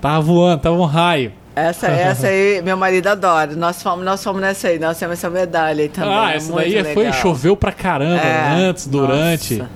Tava 0.00 0.20
voando, 0.20 0.60
tava 0.62 0.76
um 0.76 0.84
raio. 0.84 1.32
Essa, 1.54 1.86
essa 1.88 2.26
aí, 2.26 2.60
meu 2.62 2.76
marido 2.76 3.06
adora. 3.08 3.54
Nós 3.56 3.82
fomos, 3.82 4.04
nós 4.04 4.22
fomos 4.22 4.42
nessa 4.42 4.68
aí, 4.68 4.78
nós 4.78 4.98
temos 4.98 5.14
essa 5.14 5.30
medalha 5.30 5.82
aí 5.82 5.88
também. 5.88 6.14
ah, 6.14 6.32
é 6.32 6.36
essa 6.36 6.52
muito 6.52 6.70
daí 6.70 6.94
foi, 6.94 7.04
legal. 7.04 7.20
choveu 7.20 7.56
pra 7.56 7.72
caramba, 7.72 8.20
É, 8.22 8.54
antes, 8.68 8.86
durante. 8.86 9.56
nossa. 9.56 9.70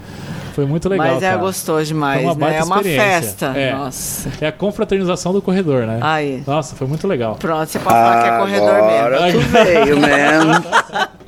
Foi 0.54 0.66
muito 0.66 0.88
legal. 0.88 1.06
Mas 1.06 1.22
é 1.22 1.30
cara. 1.30 1.40
gostoso 1.40 1.84
demais, 1.86 2.22
Foi 2.22 2.32
uma 2.32 2.48
né? 2.48 2.58
É 2.58 2.64
uma 2.64 2.82
festa. 2.82 3.46
É. 3.46 3.72
Nossa. 3.72 4.30
É 4.40 4.46
a 4.48 4.52
confraternização 4.52 5.32
do 5.32 5.40
corredor, 5.40 5.86
né? 5.86 5.98
Aí. 6.00 6.42
Nossa, 6.46 6.74
foi 6.74 6.86
muito 6.86 7.06
legal. 7.06 7.36
Pronto, 7.36 7.68
você 7.68 7.78
pode 7.78 7.94
falar 7.94 8.22
que 8.22 8.28
é 8.28 8.38
corredor 8.38 8.74
mesmo. 8.74 9.06
Agora 9.06 9.32
tu 9.32 9.38
veio 9.40 10.00
mesmo. 10.00 11.10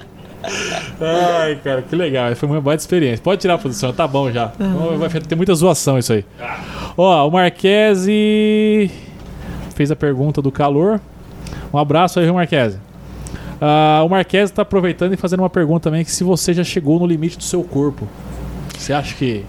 Ai, 1.01 1.57
cara, 1.62 1.82
que 1.82 1.94
legal. 1.94 2.35
Foi 2.35 2.49
uma 2.49 2.61
baita 2.61 2.82
experiência. 2.82 3.23
Pode 3.23 3.40
tirar 3.40 3.55
a 3.55 3.59
produção, 3.59 3.93
tá 3.93 4.07
bom 4.07 4.31
já. 4.31 4.53
Vai 4.99 5.09
ter 5.20 5.35
muita 5.35 5.55
zoação 5.55 5.99
isso 5.99 6.12
aí. 6.12 6.24
Ó, 6.97 7.28
o 7.28 7.31
Marquese 7.31 8.90
fez 9.74 9.90
a 9.90 9.97
pergunta 9.97 10.43
do 10.43 10.51
calor. 10.51 11.01
Um 11.73 11.78
abraço 11.78 12.19
aí, 12.19 12.24
Rio 12.24 12.35
Marquese. 12.35 12.78
Ah, 13.61 14.03
o 14.05 14.09
Marquese 14.09 14.53
tá 14.53 14.62
aproveitando 14.62 15.15
e 15.15 15.16
fazendo 15.16 15.40
uma 15.40 15.51
pergunta 15.51 15.85
também: 15.85 16.05
que 16.05 16.11
se 16.11 16.24
você 16.24 16.53
já 16.53 16.65
chegou 16.65 16.99
no 16.99 17.07
limite 17.07 17.39
do 17.39 17.44
seu 17.44 17.62
corpo. 17.62 18.09
Você 18.82 18.92
acha 18.92 19.14
que 19.14 19.44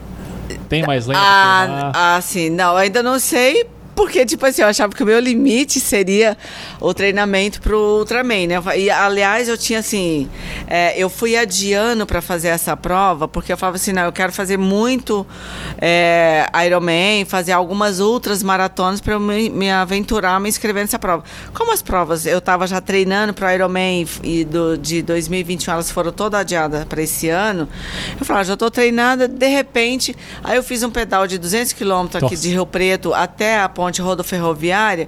tem 0.70 0.84
mais 0.84 1.08
lenha? 1.08 1.20
Ah, 1.20 1.92
ah, 2.18 2.22
sim. 2.22 2.52
Não, 2.52 2.78
ainda 2.78 3.02
não 3.02 3.18
sei. 3.18 3.66
Porque, 3.96 4.26
tipo 4.26 4.46
assim, 4.46 4.62
eu 4.62 4.68
achava 4.68 4.94
que 4.94 5.04
o 5.04 5.06
meu 5.06 5.20
limite 5.20 5.80
seria 5.80 6.38
o 6.80 6.94
treinamento 6.94 7.62
pro 7.62 8.00
Ultraman, 8.00 8.48
né? 8.48 8.78
E, 8.78 8.90
aliás, 8.90 9.48
eu 9.48 9.58
tinha 9.58 9.80
assim. 9.80 10.30
é, 10.68 10.98
eu 10.98 11.10
fui 11.10 11.36
adiando 11.38 12.06
para 12.06 12.22
fazer 12.22 12.50
essa 12.50 12.76
prova, 12.76 13.28
porque 13.28 13.54
eu 13.54 13.58
falava 13.58 13.78
assim: 13.78 13.94
não, 13.94 14.04
eu 14.04 14.12
quero 14.12 14.32
fazer 14.32 14.58
muito 14.58 15.26
é, 15.80 16.46
Ironman, 16.66 17.26
fazer 17.26 17.52
algumas 17.52 18.00
outras 18.00 18.42
maratonas 18.42 19.00
para 19.00 19.14
eu 19.14 19.20
me, 19.20 19.50
me 19.50 19.72
aventurar, 19.72 20.40
me 20.40 20.50
inscrever 20.50 20.84
nessa 20.84 20.98
prova. 20.98 21.24
Como 21.54 21.72
as 21.72 21.82
provas 21.82 22.26
eu 22.26 22.42
tava 22.42 22.66
já 22.68 22.82
treinando 22.82 23.34
pro 23.34 23.50
Ironman 23.50 24.08
e 24.24 24.44
do, 24.44 24.78
de 24.78 25.02
2021 25.02 25.74
elas 25.74 25.92
foram 25.92 26.12
todas 26.12 26.40
adiadas 26.40 26.86
para 26.86 27.02
esse 27.02 27.30
ano, 27.30 27.68
eu 28.20 28.26
falava, 28.26 28.46
já 28.46 28.58
tô 28.58 28.70
treinada, 28.72 29.28
de 29.28 29.48
repente, 29.48 30.16
aí 30.44 30.58
eu 30.58 30.64
fiz 30.64 30.84
um 30.84 30.90
pedal 30.90 31.28
de 31.28 31.38
200 31.38 31.74
quilômetros 31.74 32.24
aqui 32.24 32.36
Nossa. 32.36 32.48
de 32.48 32.50
Rio 32.50 32.66
Preto 32.66 33.14
até 33.14 33.60
a 33.60 33.70
ponte 33.70 33.83
rodoferroviária. 34.02 35.08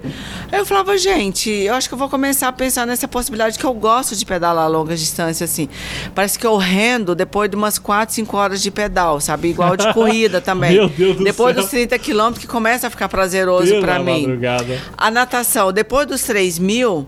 Aí 0.50 0.58
eu 0.58 0.66
falava, 0.66 0.96
gente, 0.98 1.50
eu 1.50 1.74
acho 1.74 1.88
que 1.88 1.94
eu 1.94 1.98
vou 1.98 2.08
começar 2.08 2.48
a 2.48 2.52
pensar 2.52 2.86
nessa 2.86 3.06
possibilidade 3.08 3.58
que 3.58 3.64
eu 3.64 3.74
gosto 3.74 4.14
de 4.16 4.24
pedalar 4.24 4.64
a 4.64 4.68
longas 4.68 5.00
distâncias 5.00 5.50
assim. 5.50 5.68
Parece 6.14 6.38
que 6.38 6.46
eu 6.46 6.56
rendo 6.56 7.14
depois 7.14 7.48
de 7.50 7.56
umas 7.56 7.78
4, 7.78 8.14
5 8.14 8.36
horas 8.36 8.62
de 8.62 8.70
pedal, 8.70 9.20
sabe? 9.20 9.48
Igual 9.48 9.76
de 9.76 9.90
corrida 9.94 10.40
também. 10.40 10.72
Meu 10.72 10.88
Deus 10.88 11.16
do 11.16 11.24
depois 11.24 11.54
céu. 11.54 11.62
dos 11.62 11.70
30 11.70 11.98
quilômetros 11.98 12.44
que 12.44 12.50
começa 12.50 12.86
a 12.86 12.90
ficar 12.90 13.08
prazeroso 13.08 13.80
para 13.80 13.98
mim. 13.98 14.22
madrugada. 14.22 14.80
A 14.96 15.10
natação, 15.10 15.72
depois 15.72 16.06
dos 16.06 16.22
3 16.22 16.58
mil, 16.58 17.06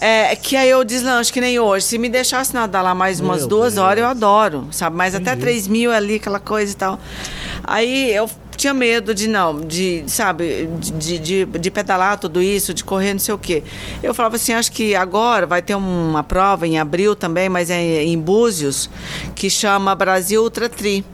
é, 0.00 0.34
que 0.36 0.56
aí 0.56 0.68
eu 0.70 0.84
deslancho, 0.84 1.32
que 1.32 1.40
nem 1.40 1.58
hoje. 1.58 1.86
Se 1.86 1.98
me 1.98 2.08
deixasse 2.08 2.54
nadar 2.54 2.82
lá 2.82 2.94
mais 2.94 3.20
umas 3.20 3.40
Meu 3.40 3.48
duas 3.48 3.74
Deus. 3.74 3.84
horas, 3.84 3.98
eu 4.02 4.06
adoro, 4.06 4.68
sabe? 4.70 4.96
Mas 4.96 5.14
até 5.14 5.30
Entendi. 5.30 5.42
3 5.42 5.68
mil 5.68 5.92
ali, 5.92 6.16
aquela 6.16 6.40
coisa 6.40 6.72
e 6.72 6.76
tal. 6.76 6.98
Aí 7.66 8.14
eu 8.14 8.30
tinha 8.56 8.72
medo 8.72 9.14
de 9.14 9.28
não, 9.28 9.60
de, 9.60 10.04
sabe, 10.06 10.68
de, 10.80 11.18
de, 11.18 11.44
de 11.44 11.70
pedalar 11.70 12.18
tudo 12.18 12.40
isso, 12.40 12.72
de 12.72 12.82
correr 12.82 13.12
não 13.12 13.20
sei 13.20 13.34
o 13.34 13.38
quê. 13.38 13.62
Eu 14.02 14.14
falava 14.14 14.36
assim, 14.36 14.52
acho 14.52 14.72
que 14.72 14.94
agora 14.94 15.46
vai 15.46 15.60
ter 15.60 15.74
uma 15.74 16.24
prova 16.24 16.66
em 16.66 16.78
abril 16.78 17.14
também, 17.14 17.48
mas 17.48 17.68
é 17.70 18.02
em 18.04 18.18
Búzios, 18.18 18.88
que 19.34 19.50
chama 19.50 19.94
Brasil 19.94 20.42
Ultra 20.42 20.68
Tri, 20.68 21.04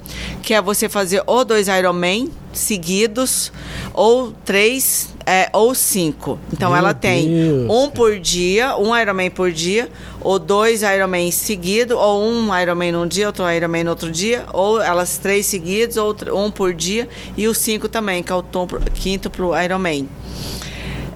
que 0.43 0.55
é 0.55 0.63
você 0.63 0.89
fazer 0.89 1.23
ou 1.27 1.45
dois 1.45 1.69
Ironman 1.69 2.29
seguidos, 2.53 3.53
ou 3.93 4.33
três, 4.45 5.12
é, 5.27 5.49
ou 5.53 5.75
cinco. 5.75 6.39
Então 6.53 6.71
Meu 6.71 6.79
ela 6.79 6.95
tem 6.95 7.29
Deus, 7.29 7.71
um 7.71 7.91
por 7.91 8.19
dia, 8.19 8.77
um 8.77 8.97
Ironman 8.97 9.31
por 9.31 9.51
dia, 9.51 9.89
ou 10.21 10.39
dois 10.39 10.83
Ironman 10.83 11.31
seguidos, 11.31 11.97
ou 11.97 12.23
um 12.23 12.57
Ironman 12.57 12.93
num 12.93 13.07
dia, 13.07 13.27
outro 13.27 13.51
Ironman 13.51 13.85
no 13.85 13.91
outro 13.91 14.11
dia, 14.11 14.45
ou 14.53 14.81
elas 14.81 15.19
três 15.19 15.47
seguidos, 15.47 15.97
ou 15.97 16.17
um 16.35 16.51
por 16.51 16.73
dia, 16.73 17.09
e 17.37 17.47
os 17.49 17.59
cinco 17.59 17.89
também, 17.89 18.23
que 18.23 18.33
é 18.33 18.35
o 18.35 18.43
tom, 18.43 18.67
quinto 18.95 19.31
pro 19.31 19.53
Ironman. 19.61 20.09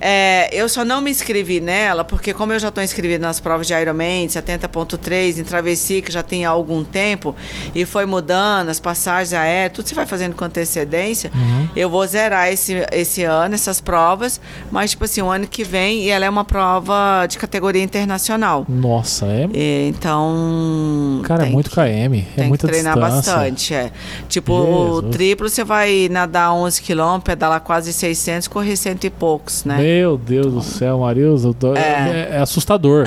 É, 0.09 0.49
eu 0.53 0.69
só 0.69 0.85
não 0.85 1.01
me 1.01 1.11
inscrevi 1.11 1.59
nela, 1.61 2.05
porque 2.05 2.33
como 2.33 2.53
eu 2.53 2.61
já 2.61 2.69
estou 2.69 2.85
inscrevida 2.85 3.27
nas 3.27 3.41
provas 3.41 3.67
de 3.67 3.75
Ironman, 3.75 4.29
70.3, 4.29 5.39
em 5.39 5.43
Travessia, 5.43 6.01
que 6.01 6.13
já 6.13 6.23
tem 6.23 6.45
há 6.45 6.51
algum 6.51 6.85
tempo, 6.85 7.35
e 7.75 7.85
foi 7.85 8.07
mudando 8.07 8.69
as 8.69 8.79
passagens 8.79 9.33
aéreas, 9.33 9.73
tudo 9.73 9.89
você 9.89 9.97
vai 9.97 10.07
fazendo 10.07 10.37
com 10.37 10.45
antecedência, 10.45 11.33
eu 11.75 11.91
vou 11.91 12.07
zerar 12.07 12.53
esse, 12.53 12.87
esse 12.93 13.25
ano, 13.25 13.57
essas 13.57 13.81
provas, 13.81 14.41
mas, 14.71 14.93
tipo 14.93 15.05
assim, 15.05 15.23
o 15.23 15.29
ano 15.29 15.47
que 15.49 15.65
vem, 15.65 16.03
e 16.05 16.11
ela 16.11 16.25
é 16.25 16.31
uma 16.31 16.45
prova 16.45 17.27
de 17.29 17.37
categoria 17.37 17.83
internacional. 17.83 18.65
Nossa, 18.69 19.27
é. 19.27 19.49
E, 19.53 19.89
então... 19.89 21.21
Cara, 21.25 21.47
é 21.47 21.51
muito 21.51 21.69
que- 21.69 21.75
KM. 21.77 22.19
É 22.37 22.37
tem 22.37 22.49
muita 22.49 22.67
que 22.69 22.73
treinar 22.73 22.95
distância. 22.95 23.33
bastante, 23.33 23.75
é. 23.75 23.91
Tipo, 24.29 24.53
o 24.53 24.95
Jesus. 25.01 25.17
triplo 25.17 25.49
você 25.49 25.65
vai 25.65 26.09
nadar 26.09 26.53
11 26.53 26.81
quilômetros, 26.81 27.25
pedalar 27.25 27.61
quase 27.61 27.93
600, 27.93 28.47
correr 28.47 28.77
cento 28.77 29.05
e 29.05 29.11
poucos, 29.11 29.65
né? 29.65 29.77
Meu 29.79 29.96
Deus 30.25 30.53
do 30.53 30.63
céu, 30.63 30.99
Marilza. 31.01 31.49
eu 31.49 31.55
tô- 31.55 31.75
É, 31.77 32.29
é 32.33 32.39
assustador. 32.39 33.07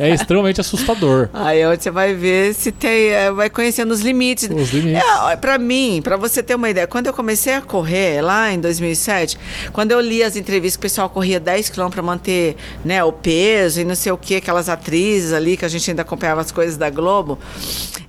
é 0.00 0.10
extremamente 0.10 0.60
assustador. 0.60 1.28
Aí 1.34 1.64
onde 1.66 1.82
você 1.82 1.90
vai 1.90 2.14
ver 2.14 2.54
se 2.54 2.72
tem, 2.72 3.08
é, 3.08 3.30
vai 3.30 3.50
conhecendo 3.50 3.90
os 3.92 4.00
limites. 4.00 4.48
Os 4.50 4.70
limites. 4.72 5.02
É, 5.30 5.36
para 5.36 5.58
mim, 5.58 6.00
para 6.02 6.16
você 6.16 6.42
ter 6.42 6.54
uma 6.54 6.70
ideia, 6.70 6.86
quando 6.86 7.06
eu 7.08 7.12
comecei 7.12 7.54
a 7.54 7.60
correr 7.60 8.20
lá 8.22 8.52
em 8.52 8.60
2007, 8.60 9.38
quando 9.72 9.92
eu 9.92 10.00
li 10.00 10.22
as 10.22 10.36
entrevistas 10.36 10.76
que 10.76 10.80
o 10.80 10.88
pessoal 10.88 11.08
corria 11.10 11.38
10 11.40 11.68
km 11.70 11.88
para 11.90 12.02
manter, 12.02 12.56
né, 12.84 13.02
o 13.04 13.12
peso 13.12 13.80
e 13.80 13.84
não 13.84 13.94
sei 13.94 14.12
o 14.12 14.16
que, 14.16 14.36
aquelas 14.36 14.68
atrizes 14.68 15.32
ali 15.32 15.56
que 15.56 15.64
a 15.64 15.68
gente 15.68 15.90
ainda 15.90 16.02
acompanhava 16.02 16.40
as 16.40 16.50
coisas 16.52 16.76
da 16.76 16.88
Globo, 16.90 17.38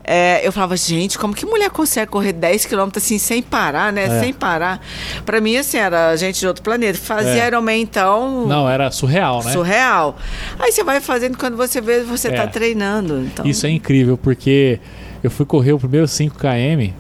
é, 0.06 0.46
eu 0.46 0.52
falava, 0.52 0.76
gente, 0.76 1.18
como 1.18 1.34
que 1.34 1.46
mulher 1.46 1.70
consegue 1.70 2.12
correr 2.12 2.34
10 2.34 2.66
km 2.66 2.90
assim 2.98 3.18
sem 3.18 3.42
parar, 3.42 3.92
né? 3.94 4.04
É. 4.06 4.20
Sem 4.20 4.34
parar. 4.34 4.82
Para 5.26 5.40
mim 5.40 5.56
assim 5.56 5.78
era 5.78 6.14
gente 6.18 6.40
de 6.40 6.48
outro 6.48 6.62
planeta. 6.62 6.98
Fazia 7.00 7.44
É. 7.44 7.48
Ironman 7.48 7.82
então, 7.82 8.03
Não, 8.48 8.68
era 8.70 8.90
surreal, 8.92 9.44
né? 9.44 9.52
surreal. 9.52 10.16
Aí 10.60 10.72
você 10.72 10.84
vai 10.84 11.00
fazendo 11.02 11.38
quando 11.38 11.56
você 11.58 11.82
vê, 11.82 12.02
você 12.02 12.30
É. 12.30 12.32
tá 12.32 12.48
treinando. 12.48 13.20
Então... 13.22 13.46
Isso 13.46 13.66
é 13.66 13.70
incrível, 13.70 14.18
porque 14.18 14.80
eu 15.24 15.32
fui 15.32 15.46
correr 15.46 15.74
o 15.74 15.80
primeiro 15.80 16.06
5km 16.08 16.94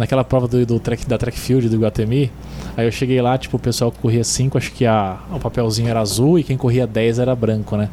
naquela 0.00 0.24
prova 0.24 0.48
do, 0.48 0.64
do 0.66 0.80
track, 0.80 1.06
da 1.06 1.16
track 1.16 1.38
field 1.38 1.68
do 1.68 1.78
Guatemi. 1.78 2.32
Aí 2.76 2.86
eu 2.86 2.90
cheguei 2.92 3.20
lá, 3.20 3.36
tipo, 3.36 3.56
o 3.56 3.60
pessoal 3.60 3.92
que 3.92 3.98
corria 3.98 4.24
5, 4.24 4.56
acho 4.58 4.72
que 4.72 4.86
a, 4.86 5.18
o 5.32 5.38
papelzinho 5.38 5.88
era 5.88 6.00
azul 6.00 6.38
e 6.38 6.42
quem 6.44 6.56
corria 6.56 6.86
10 6.86 7.18
era 7.18 7.34
branco, 7.36 7.76
né? 7.76 7.88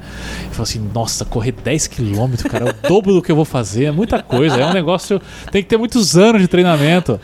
Eu 0.45 0.51
falei 0.51 0.63
assim, 0.63 0.89
nossa, 0.93 1.25
correr 1.25 1.51
10 1.51 1.87
km, 1.87 2.33
cara, 2.49 2.69
é 2.69 2.71
o 2.71 2.75
dobro 2.89 3.13
do 3.13 3.21
que 3.21 3.31
eu 3.31 3.35
vou 3.35 3.45
fazer, 3.45 3.85
é 3.85 3.91
muita 3.91 4.21
coisa, 4.21 4.55
é 4.57 4.65
um 4.65 4.73
negócio. 4.73 5.21
Tem 5.51 5.61
que 5.61 5.67
ter 5.69 5.77
muitos 5.77 6.15
anos 6.17 6.41
de 6.41 6.47
treinamento. 6.47 7.19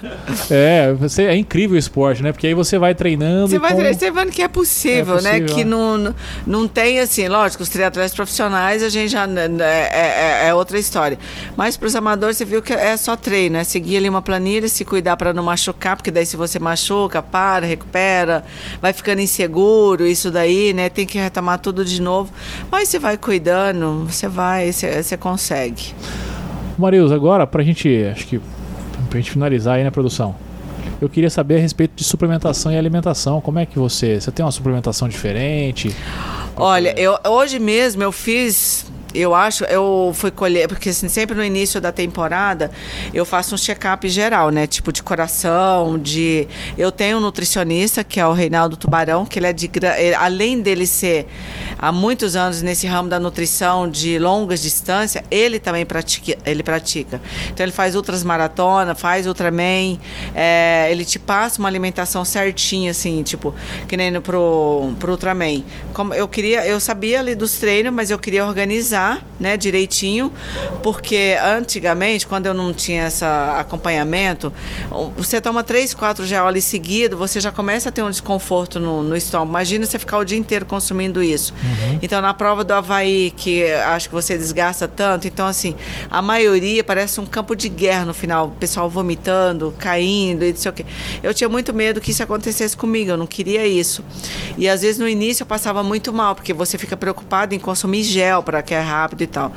É, 0.50 0.94
você, 0.94 1.24
é 1.24 1.36
incrível 1.36 1.76
o 1.76 1.80
esporte, 1.80 2.22
né? 2.22 2.32
Porque 2.32 2.48
aí 2.48 2.54
você 2.54 2.78
vai 2.78 2.94
treinando. 2.94 3.48
Você 3.48 3.56
e 3.56 3.60
vai 3.60 3.72
com- 3.72 3.78
ver- 3.78 3.94
você 3.96 4.12
vendo 4.12 4.32
que 4.32 4.42
é 4.42 4.48
possível, 4.48 5.18
É 5.20 5.22
né? 5.22 5.30
possível, 5.40 5.56
Que 5.56 5.62
é. 5.62 5.66
não, 5.66 6.16
não- 6.46 6.68
tem 6.68 7.00
assim, 7.00 7.28
lógico, 7.28 7.64
os 7.64 7.70
triatletas 7.70 8.14
profissionais 8.14 8.82
a 8.84 8.90
gente 8.90 9.10
já 9.12 9.26
né, 9.28 9.48
é, 9.60 10.44
é- 10.46 10.48
é 10.50 10.54
outra 10.54 10.78
história. 10.80 11.18
Mas 11.56 11.78
para 11.78 11.88
os 11.88 11.96
amadores 11.96 12.36
você 12.38 12.46
viu 12.46 12.62
que 12.62 12.74
é 12.74 12.98
só 12.98 13.16
treino, 13.16 13.58
é 13.58 13.64
seguir 13.64 13.98
ali 13.98 14.10
uma 14.10 14.22
planilha, 14.22 14.68
se 14.74 14.84
cuidar 14.84 15.16
para 15.18 15.34
não 15.34 15.44
machucar, 15.44 15.96
porque 15.96 16.12
daí 16.12 16.26
se 16.26 16.36
você 16.36 16.60
machuca, 16.60 17.22
para, 17.22 17.66
recupera, 17.66 18.44
vai 18.82 18.92
ficando 18.94 19.22
inseguro, 19.22 20.06
isso 20.06 20.32
daí, 20.32 20.74
né? 20.74 20.90
Tem 20.90 21.06
que 21.06 21.18
retomar 21.18 21.60
tudo 21.60 21.86
de 21.86 22.02
novo. 22.02 22.34
Mas 22.72 22.90
você 22.90 23.00
vai 23.00 23.18
cuidando, 23.18 24.06
você 24.10 24.28
vai, 24.28 24.72
você, 24.72 25.02
você 25.02 25.18
consegue. 25.18 25.94
Marius, 26.78 27.12
agora 27.12 27.46
pra 27.46 27.64
gente, 27.64 27.88
acho 28.12 28.28
que 28.28 28.42
pra 29.10 29.20
gente 29.20 29.32
finalizar 29.32 29.76
aí 29.76 29.84
na 29.84 29.92
produção. 29.92 30.36
Eu 31.00 31.10
queria 31.10 31.30
saber 31.30 31.58
a 31.58 31.60
respeito 31.60 31.92
de 31.96 32.04
suplementação 32.04 32.72
e 32.72 32.78
alimentação. 32.78 33.42
Como 33.42 33.60
é 33.60 33.66
que 33.66 33.78
você, 33.78 34.20
você 34.20 34.32
tem 34.32 34.44
uma 34.44 34.52
suplementação 34.52 35.10
diferente? 35.10 35.94
Olha, 36.56 36.98
eu, 36.98 37.18
hoje 37.28 37.60
mesmo 37.60 38.04
eu 38.04 38.12
fiz 38.12 38.86
eu 39.14 39.36
acho, 39.36 39.64
eu 39.66 40.12
fui 40.14 40.32
colher, 40.32 40.68
porque 40.68 40.90
assim, 40.90 41.08
sempre 41.08 41.36
no 41.36 41.44
início 41.44 41.80
da 41.80 41.92
temporada 41.92 42.72
eu 43.14 43.26
faço 43.26 43.56
um 43.56 43.58
check-up 43.58 44.08
geral, 44.10 44.50
né? 44.50 44.68
Tipo 44.68 44.92
de 44.92 45.04
coração, 45.04 46.00
de. 46.00 46.48
Eu 46.78 46.92
tenho 46.92 47.18
um 47.18 47.22
nutricionista, 47.22 48.04
que 48.04 48.20
é 48.20 48.26
o 48.26 48.34
Reinaldo 48.34 48.76
Tubarão, 48.78 49.26
que 49.26 49.40
ele 49.40 49.48
é 49.48 49.54
de. 49.54 49.70
Além 50.18 50.62
dele 50.62 50.88
ser 50.88 51.28
há 51.78 51.92
muitos 51.92 52.36
anos 52.36 52.62
nesse 52.62 52.88
ramo 52.88 53.10
da 53.10 53.20
nutrição 53.20 53.90
de 53.90 54.18
longas 54.20 54.62
distâncias, 54.62 55.24
ele 55.30 55.60
também 55.60 55.86
pratica. 55.86 56.38
Ele 56.46 56.64
pratica. 56.64 57.22
Então 57.50 57.66
ele 57.66 57.72
faz 57.72 57.96
ultras 57.96 58.24
maratona, 58.24 58.96
faz 58.96 59.28
Ultraman, 59.28 60.00
é, 60.34 60.88
ele 60.90 61.06
te 61.06 61.20
passa 61.20 61.60
uma 61.60 61.68
alimentação 61.68 62.24
certinha, 62.24 62.92
assim, 62.92 63.22
tipo, 63.24 63.54
que 63.88 63.98
nem 63.98 64.20
pro, 64.22 64.94
pro 65.00 65.12
Ultraman. 65.12 65.64
Como 65.94 66.14
eu 66.14 66.28
queria, 66.28 66.66
eu 66.66 66.80
sabia 66.80 67.20
ali 67.20 67.36
dos 67.36 67.58
treinos, 67.58 67.94
mas 67.94 68.10
eu 68.10 68.20
queria 68.20 68.46
organizar, 68.46 69.03
né, 69.40 69.58
direitinho, 69.58 70.32
porque 70.82 71.38
antigamente, 71.44 72.26
quando 72.26 72.46
eu 72.46 72.54
não 72.54 72.74
tinha 72.74 73.08
esse 73.08 73.26
acompanhamento, 73.26 74.54
você 75.18 75.42
toma 75.42 75.64
três, 75.64 75.94
quatro 75.94 76.26
gel 76.26 76.48
ali 76.48 76.62
seguido, 76.62 77.18
você 77.18 77.40
já 77.40 77.52
começa 77.52 77.90
a 77.90 77.92
ter 77.92 78.02
um 78.02 78.10
desconforto 78.10 78.80
no, 78.80 79.04
no 79.04 79.16
estômago. 79.16 79.52
Imagina 79.52 79.86
você 79.86 80.00
ficar 80.00 80.18
o 80.18 80.24
dia 80.24 80.38
inteiro 80.38 80.66
consumindo 80.66 81.22
isso. 81.22 81.54
Uhum. 81.54 82.00
Então, 82.02 82.22
na 82.22 82.34
prova 82.34 82.64
do 82.64 82.74
Havaí, 82.74 83.32
que 83.36 83.70
acho 83.72 84.08
que 84.10 84.16
você 84.16 84.38
desgasta 84.38 84.88
tanto, 84.88 85.28
então, 85.28 85.46
assim, 85.48 85.76
a 86.10 86.22
maioria 86.22 86.84
parece 86.84 87.20
um 87.20 87.26
campo 87.26 87.56
de 87.56 87.68
guerra 87.70 88.06
no 88.06 88.14
final, 88.14 88.48
o 88.48 88.52
pessoal 88.52 88.90
vomitando, 88.90 89.74
caindo 89.78 90.44
e 90.46 90.52
não 90.52 90.58
sei 90.58 90.72
o 90.72 90.74
quê. 90.74 90.86
Eu 91.22 91.34
tinha 91.34 91.50
muito 91.50 91.74
medo 91.74 92.00
que 92.00 92.12
isso 92.12 92.24
acontecesse 92.24 92.76
comigo, 92.78 93.12
eu 93.12 93.18
não 93.18 93.28
queria 93.28 93.66
isso. 93.68 94.04
E 94.58 94.70
às 94.70 94.82
vezes 94.82 94.98
no 94.98 95.08
início 95.08 95.44
eu 95.44 95.48
passava 95.48 95.84
muito 95.84 96.14
mal, 96.14 96.36
porque 96.36 96.54
você 96.54 96.78
fica 96.78 96.96
preocupado 96.96 97.54
em 97.54 97.60
consumir 97.60 98.04
gel 98.04 98.44
para 98.44 98.62
que 98.62 98.74
é 98.74 98.82
rápido 98.94 99.22
e 99.22 99.28
tal. 99.28 99.52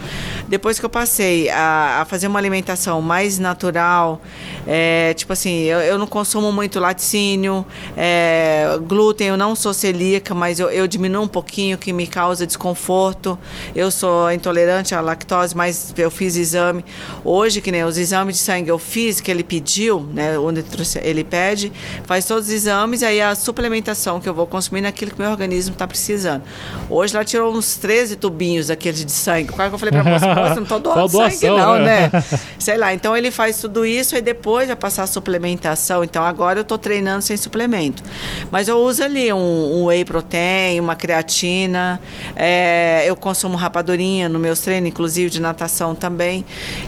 Depois 0.49 0.79
que 0.79 0.85
eu 0.85 0.91
passei 0.91 1.49
a, 1.51 2.01
a 2.03 2.05
fazer 2.05 2.27
uma 2.27 2.39
alimentação 2.39 3.03
mais 3.03 3.39
natural, 3.39 4.21
é, 4.67 5.15
tipo 5.15 5.33
assim, 5.33 5.63
eu, 5.63 5.79
eu, 5.81 5.99
não 5.99 6.07
consumo 6.07 6.51
muito 6.51 6.81
laticínio, 6.81 7.65
é, 7.97 8.79
glúten, 8.83 9.29
eu 9.29 9.37
não 9.37 9.55
sou 9.55 9.73
celíaca, 9.73 10.35
mas 10.35 10.59
eu, 10.59 10.71
eu 10.71 10.87
diminuo 10.87 11.25
um 11.25 11.29
pouquinho, 11.29 11.77
que 11.79 11.93
me 11.93 12.07
causa 12.07 12.47
desconforto. 12.47 13.39
Eu 13.75 13.91
sou 13.91 14.31
intolerante 14.33 14.95
à 14.95 15.01
lactose, 15.01 15.57
mas 15.57 15.95
eu 15.97 16.11
fiz 16.11 16.37
exame. 16.37 16.85
Hoje, 17.25 17.61
que 17.61 17.71
nem 17.71 17.85
os 17.85 17.99
exames 17.99 18.37
de 18.37 18.43
sangue 18.43 18.71
eu 18.71 18.79
fiz, 18.79 19.21
que 19.21 19.31
ele 19.31 19.45
pediu, 19.45 20.01
né, 20.13 20.39
onde 20.39 20.65
ele 21.03 21.25
pede, 21.25 21.73
faz 22.05 22.25
todos 22.25 22.49
os 22.49 22.53
exames, 22.53 23.03
aí 23.03 23.21
a 23.21 23.35
suplementação 23.35 24.21
que 24.21 24.29
eu 24.29 24.35
vou 24.35 24.47
consumir 24.47 24.81
naquilo 24.81 25.11
que 25.11 25.21
meu 25.21 25.31
organismo 25.31 25.73
está 25.73 25.87
precisando. 25.87 26.43
Hoje 26.89 27.15
ela 27.15 27.25
tirou 27.25 27.55
uns 27.55 27.77
13 27.77 28.17
tubinhos 28.17 28.69
daqueles 28.69 29.05
de 29.05 29.13
sangue. 29.27 29.53
Quase 29.53 29.71
que 29.71 29.75
eu 29.75 29.79
falei 29.79 29.93
para 29.93 30.19
você, 30.19 30.61
não 30.61 30.67
tô 30.67 30.79
doando 30.79 31.09
sangue 31.11 31.47
não, 31.49 31.79
né? 31.79 32.11
né? 32.13 32.23
Sei 32.59 32.77
lá, 32.77 32.95
então 32.95 33.17
ele 33.17 33.31
faz 33.31 33.61
tudo 33.61 33.85
isso 33.85 34.17
e 34.17 34.21
depois 34.21 34.69
vai 34.69 34.77
passar 34.77 35.03
a 35.03 35.07
suplementação. 35.07 36.05
Então 36.05 36.25
agora 36.25 36.61
eu 36.61 36.65
tô 36.65 36.79
treinando 36.79 37.23
sem 37.23 37.37
suplemento. 37.37 38.03
Mas 38.51 38.69
eu 38.69 38.79
uso 38.79 39.03
ali 39.03 39.33
um, 39.33 39.39
um 39.39 39.87
whey 39.87 40.05
protein, 40.05 40.79
uma 40.79 40.95
creatina, 40.95 42.01
é, 42.37 43.05
eu 43.07 43.17
consumo 43.17 43.57
rapadurinha 43.57 44.29
nos 44.29 44.41
meus 44.41 44.61
treinos, 44.61 44.89
inclusive 44.89 45.31
de 45.31 45.41
natação 45.41 45.95
também. 45.95 46.45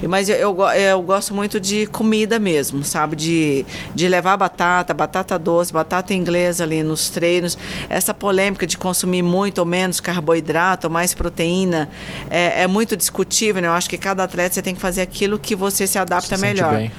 Mas 0.07 0.29
eu, 0.29 0.37
eu, 0.37 0.63
eu 0.69 1.03
gosto 1.03 1.35
muito 1.35 1.59
de 1.59 1.87
comida 1.87 2.39
mesmo, 2.39 2.85
sabe? 2.85 3.17
De, 3.17 3.67
de 3.95 4.09
levar 4.09 4.37
batata, 4.37 4.95
batata 4.95 5.39
doce, 5.39 5.73
batata 5.73 6.15
inglesa 6.15 6.65
ali 6.65 6.83
nos 6.83 7.11
treinos. 7.11 7.59
Essa 7.89 8.15
polêmica 8.15 8.67
de 8.67 8.79
consumir 8.79 9.23
muito 9.23 9.59
ou 9.59 9.67
menos 9.67 10.01
carboidrato, 10.01 10.89
mais 10.89 11.15
proteína, 11.15 11.89
é, 12.31 12.63
é 12.63 12.67
muito 12.67 12.97
discutível, 12.97 13.61
né? 13.63 13.69
Eu 13.69 13.73
acho 13.73 13.89
que 13.89 13.99
cada 13.99 14.25
atleta 14.25 14.55
você 14.55 14.63
tem 14.63 14.75
que 14.75 14.81
fazer 14.81 15.03
aquilo 15.03 15.39
que 15.39 15.55
você 15.55 15.87
se 15.87 15.99
adapta 15.99 16.37
se 16.37 16.43
melhor. 16.43 16.75
Bem. 16.75 16.93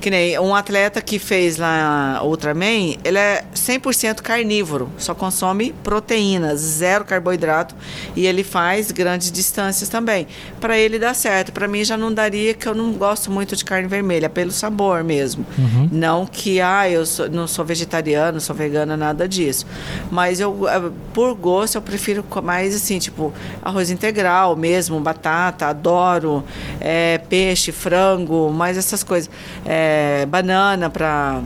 Que 0.00 0.10
nem 0.10 0.38
um 0.38 0.54
atleta 0.54 1.00
que 1.00 1.18
fez 1.18 1.56
lá 1.56 2.20
Ultraman, 2.22 2.96
ele 3.04 3.18
é 3.18 3.44
100% 3.54 4.20
carnívoro, 4.22 4.90
só 4.98 5.14
consome 5.14 5.74
proteínas, 5.82 6.60
zero 6.60 7.04
carboidrato 7.04 7.74
e 8.14 8.26
ele 8.26 8.42
faz 8.42 8.90
grandes 8.90 9.30
distâncias 9.30 9.88
também. 9.88 10.26
Para 10.60 10.78
ele 10.78 10.98
dá 10.98 11.14
certo, 11.14 11.52
para 11.52 11.68
mim 11.68 11.84
já 11.84 11.96
não 11.96 12.12
daria 12.12 12.54
que 12.54 12.66
eu 12.66 12.74
não 12.74 12.92
gosto 12.92 13.30
muito 13.30 13.56
de 13.56 13.64
carne 13.64 13.88
vermelha, 13.88 14.28
pelo 14.28 14.50
sabor 14.50 15.04
mesmo. 15.04 15.46
Uhum. 15.58 15.88
Não 15.92 16.26
que 16.26 16.60
ah, 16.60 16.88
eu 16.88 17.04
sou, 17.06 17.28
não 17.28 17.46
sou 17.46 17.64
vegetariano, 17.64 18.40
sou 18.40 18.54
vegana, 18.54 18.96
nada 18.96 19.28
disso. 19.28 19.66
Mas 20.10 20.40
eu 20.40 20.68
eh, 20.68 20.90
por 21.12 21.34
gosto 21.34 21.76
eu 21.76 21.82
prefiro 21.82 22.24
mais 22.42 22.74
assim, 22.74 22.98
tipo 22.98 23.32
arroz 23.62 23.90
integral 23.90 24.55
mesmo, 24.56 24.98
batata, 25.00 25.66
adoro 25.66 26.42
é, 26.80 27.18
peixe, 27.28 27.72
frango, 27.72 28.50
mais 28.50 28.76
essas 28.76 29.02
coisas. 29.02 29.30
É, 29.64 30.26
banana 30.26 30.90
para 30.90 31.42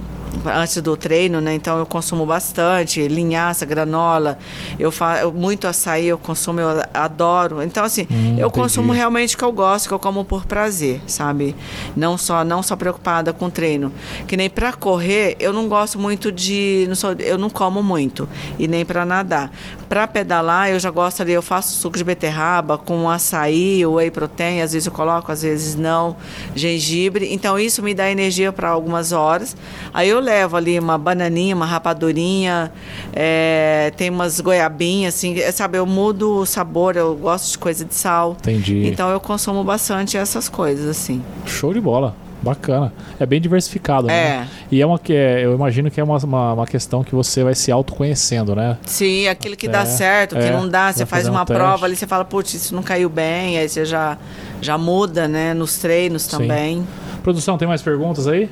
antes 0.46 0.80
do 0.80 0.96
treino, 0.96 1.40
né? 1.40 1.54
Então 1.54 1.78
eu 1.78 1.86
consumo 1.86 2.24
bastante 2.24 3.06
linhaça, 3.08 3.66
granola, 3.66 4.38
eu 4.78 4.90
faço 4.90 5.32
muito 5.32 5.66
açaí, 5.66 6.06
eu 6.06 6.18
consumo, 6.18 6.60
eu 6.60 6.82
adoro. 6.92 7.62
Então 7.62 7.84
assim, 7.84 8.06
hum, 8.10 8.36
eu 8.38 8.48
entendi. 8.48 8.52
consumo 8.52 8.92
realmente 8.92 9.34
o 9.34 9.38
que 9.38 9.44
eu 9.44 9.52
gosto, 9.52 9.88
que 9.88 9.94
eu 9.94 9.98
como 9.98 10.24
por 10.24 10.44
prazer, 10.46 11.00
sabe? 11.06 11.54
Não 11.96 12.16
só 12.16 12.44
não 12.44 12.62
só 12.62 12.76
preocupada 12.76 13.32
com 13.32 13.50
treino. 13.50 13.92
Que 14.26 14.36
nem 14.36 14.48
para 14.48 14.72
correr, 14.72 15.36
eu 15.38 15.52
não 15.52 15.68
gosto 15.68 15.98
muito 15.98 16.30
de, 16.30 16.86
não 16.88 16.94
sou, 16.94 17.12
eu 17.12 17.38
não 17.38 17.50
como 17.50 17.82
muito 17.82 18.28
e 18.58 18.66
nem 18.68 18.84
para 18.84 19.04
nadar. 19.04 19.50
Para 19.88 20.06
pedalar, 20.06 20.70
eu 20.70 20.78
já 20.78 20.90
gosto 20.90 21.20
ali, 21.20 21.32
eu 21.32 21.42
faço 21.42 21.74
suco 21.74 21.98
de 21.98 22.04
beterraba 22.04 22.78
com 22.78 23.10
açaí, 23.10 23.84
whey 23.84 24.10
protein, 24.10 24.60
às 24.60 24.72
vezes 24.72 24.86
eu 24.86 24.92
coloco, 24.92 25.32
às 25.32 25.42
vezes 25.42 25.74
não, 25.74 26.16
gengibre. 26.54 27.32
Então 27.32 27.58
isso 27.58 27.82
me 27.82 27.92
dá 27.92 28.10
energia 28.10 28.52
para 28.52 28.68
algumas 28.68 29.12
horas. 29.12 29.56
Aí 29.92 30.08
eu 30.08 30.19
levo 30.20 30.56
ali 30.56 30.78
uma 30.78 30.96
bananinha, 30.98 31.54
uma 31.54 31.66
rapadurinha, 31.66 32.72
é, 33.12 33.92
tem 33.96 34.10
umas 34.10 34.40
goiabinhas, 34.40 35.14
assim, 35.14 35.38
é, 35.38 35.50
sabe? 35.50 35.78
Eu 35.78 35.86
mudo 35.86 36.38
o 36.38 36.46
sabor, 36.46 36.96
eu 36.96 37.16
gosto 37.16 37.52
de 37.52 37.58
coisa 37.58 37.84
de 37.84 37.94
sal. 37.94 38.36
Entendi. 38.40 38.86
Então 38.86 39.10
eu 39.10 39.20
consumo 39.20 39.64
bastante 39.64 40.16
essas 40.16 40.48
coisas, 40.48 40.88
assim. 40.88 41.22
Show 41.46 41.72
de 41.72 41.80
bola. 41.80 42.14
Bacana. 42.42 42.90
É 43.18 43.26
bem 43.26 43.40
diversificado, 43.40 44.06
né? 44.06 44.14
é. 44.14 44.46
E 44.70 44.80
é 44.80 44.86
uma 44.86 44.98
que 44.98 45.12
é, 45.12 45.44
eu 45.44 45.54
imagino 45.54 45.90
que 45.90 46.00
é 46.00 46.04
uma, 46.04 46.16
uma, 46.16 46.52
uma, 46.54 46.66
questão 46.66 47.04
que 47.04 47.14
você 47.14 47.44
vai 47.44 47.54
se 47.54 47.70
autoconhecendo, 47.70 48.56
né? 48.56 48.78
Sim, 48.86 49.28
aquilo 49.28 49.54
que 49.56 49.66
é, 49.66 49.70
dá 49.70 49.84
certo, 49.84 50.36
que 50.36 50.42
é, 50.42 50.50
não 50.50 50.66
dá, 50.66 50.90
você 50.90 51.04
faz 51.04 51.28
uma 51.28 51.42
um 51.42 51.44
prova 51.44 51.84
ali, 51.84 51.94
você 51.94 52.06
fala, 52.06 52.24
putz, 52.24 52.54
isso 52.54 52.74
não 52.74 52.82
caiu 52.82 53.10
bem, 53.10 53.58
aí 53.58 53.68
você 53.68 53.84
já, 53.84 54.16
já 54.60 54.78
muda, 54.78 55.28
né? 55.28 55.52
Nos 55.52 55.76
treinos 55.76 56.26
também. 56.26 56.78
Sim. 56.78 56.86
Produção, 57.22 57.58
tem 57.58 57.68
mais 57.68 57.82
perguntas 57.82 58.26
aí? 58.26 58.48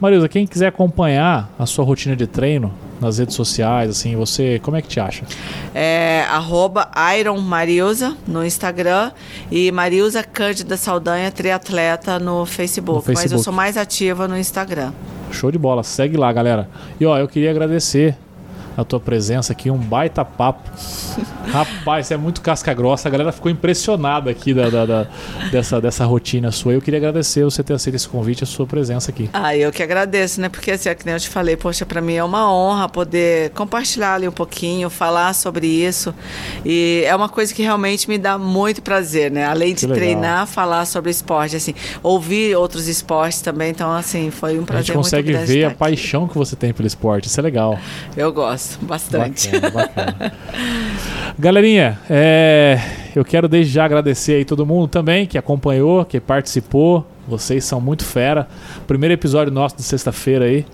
Marisa, 0.00 0.28
quem 0.28 0.46
quiser 0.46 0.66
acompanhar 0.68 1.50
a 1.58 1.64
sua 1.64 1.84
rotina 1.84 2.14
de 2.14 2.26
treino 2.26 2.72
nas 3.00 3.18
redes 3.18 3.34
sociais, 3.34 3.90
assim, 3.90 4.16
você, 4.16 4.58
como 4.62 4.76
é 4.76 4.82
que 4.82 4.88
te 4.88 5.00
acha? 5.00 5.24
É 5.74 6.24
arroba 6.30 6.90
Iron 7.18 7.38
Mariusa 7.38 8.16
no 8.26 8.44
Instagram 8.44 9.12
e 9.50 9.70
Mariusa 9.72 10.22
Cândida 10.22 10.76
Saldanha 10.76 11.30
Triatleta 11.30 12.18
no 12.18 12.46
Facebook, 12.46 12.96
no 12.96 13.02
Facebook. 13.02 13.24
Mas 13.24 13.32
eu 13.32 13.38
sou 13.38 13.52
mais 13.52 13.76
ativa 13.76 14.26
no 14.26 14.36
Instagram. 14.36 14.92
Show 15.30 15.50
de 15.50 15.58
bola, 15.58 15.82
segue 15.82 16.16
lá, 16.16 16.32
galera. 16.32 16.68
E 17.00 17.06
ó, 17.06 17.18
eu 17.18 17.28
queria 17.28 17.50
agradecer 17.50 18.16
a 18.76 18.84
tua 18.84 19.00
presença 19.00 19.52
aqui, 19.52 19.70
um 19.70 19.78
baita 19.78 20.24
papo. 20.24 20.70
Rapaz, 21.48 22.06
você 22.06 22.14
é 22.14 22.16
muito 22.16 22.40
casca 22.40 22.74
grossa. 22.74 23.08
A 23.08 23.10
galera 23.10 23.32
ficou 23.32 23.50
impressionada 23.50 24.30
aqui 24.30 24.52
da, 24.52 24.68
da, 24.68 24.84
da, 24.84 25.06
dessa, 25.50 25.80
dessa 25.80 26.04
rotina 26.04 26.50
sua. 26.50 26.74
Eu 26.74 26.82
queria 26.82 26.98
agradecer 26.98 27.44
você 27.44 27.62
ter 27.62 27.72
aceito 27.72 27.94
esse 27.94 28.08
convite, 28.08 28.44
a 28.44 28.46
sua 28.46 28.66
presença 28.66 29.10
aqui. 29.10 29.30
Ah, 29.32 29.56
eu 29.56 29.72
que 29.72 29.82
agradeço, 29.82 30.40
né? 30.40 30.48
Porque 30.48 30.72
assim, 30.72 30.88
é 30.88 30.94
que 30.94 31.06
nem 31.06 31.14
eu 31.14 31.20
te 31.20 31.28
falei, 31.28 31.56
poxa, 31.56 31.86
para 31.86 32.00
mim 32.00 32.14
é 32.14 32.24
uma 32.24 32.52
honra 32.52 32.88
poder 32.88 33.50
compartilhar 33.50 34.14
ali 34.14 34.28
um 34.28 34.32
pouquinho, 34.32 34.90
falar 34.90 35.32
sobre 35.34 35.66
isso. 35.66 36.12
E 36.64 37.02
é 37.06 37.16
uma 37.16 37.28
coisa 37.28 37.54
que 37.54 37.62
realmente 37.62 38.08
me 38.08 38.18
dá 38.18 38.36
muito 38.36 38.82
prazer, 38.82 39.30
né? 39.30 39.46
Além 39.46 39.74
de 39.74 39.86
treinar, 39.86 40.46
falar 40.46 40.84
sobre 40.84 41.10
esporte, 41.10 41.56
assim, 41.56 41.74
ouvir 42.02 42.54
outros 42.56 42.88
esportes 42.88 43.40
também. 43.40 43.70
Então, 43.70 43.90
assim, 43.90 44.30
foi 44.30 44.58
um 44.58 44.64
prazer. 44.64 44.80
A 44.80 44.82
gente 44.84 44.96
consegue 44.96 45.32
ver 45.32 45.64
a 45.64 45.70
paixão 45.70 46.28
que 46.28 46.36
você 46.36 46.54
tem 46.54 46.74
pelo 46.74 46.86
esporte. 46.86 47.28
Isso 47.28 47.40
é 47.40 47.42
legal. 47.42 47.78
Eu 48.16 48.32
gosto 48.32 48.65
gosto 48.66 48.86
bastante. 48.86 49.50
Bacana, 49.50 49.70
bacana. 49.70 50.32
Galerinha, 51.38 51.98
é, 52.08 52.80
eu 53.14 53.24
quero 53.24 53.48
desde 53.48 53.72
já 53.72 53.84
agradecer 53.84 54.34
aí 54.34 54.44
todo 54.44 54.64
mundo 54.64 54.88
também 54.88 55.26
que 55.26 55.38
acompanhou, 55.38 56.04
que 56.04 56.18
participou. 56.20 57.06
Vocês 57.28 57.64
são 57.64 57.80
muito 57.80 58.04
fera. 58.04 58.48
Primeiro 58.86 59.12
episódio 59.12 59.52
nosso 59.52 59.76
de 59.76 59.82
sexta-feira 59.82 60.44
aí. 60.44 60.64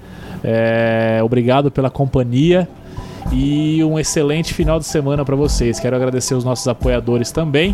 É, 0.44 1.20
obrigado 1.22 1.70
pela 1.70 1.90
companhia 1.90 2.68
e 3.30 3.82
um 3.84 3.98
excelente 3.98 4.54
final 4.54 4.78
de 4.78 4.86
semana 4.86 5.24
para 5.24 5.36
vocês. 5.36 5.78
Quero 5.78 5.94
agradecer 5.94 6.34
os 6.34 6.44
nossos 6.44 6.66
apoiadores 6.66 7.30
também. 7.30 7.72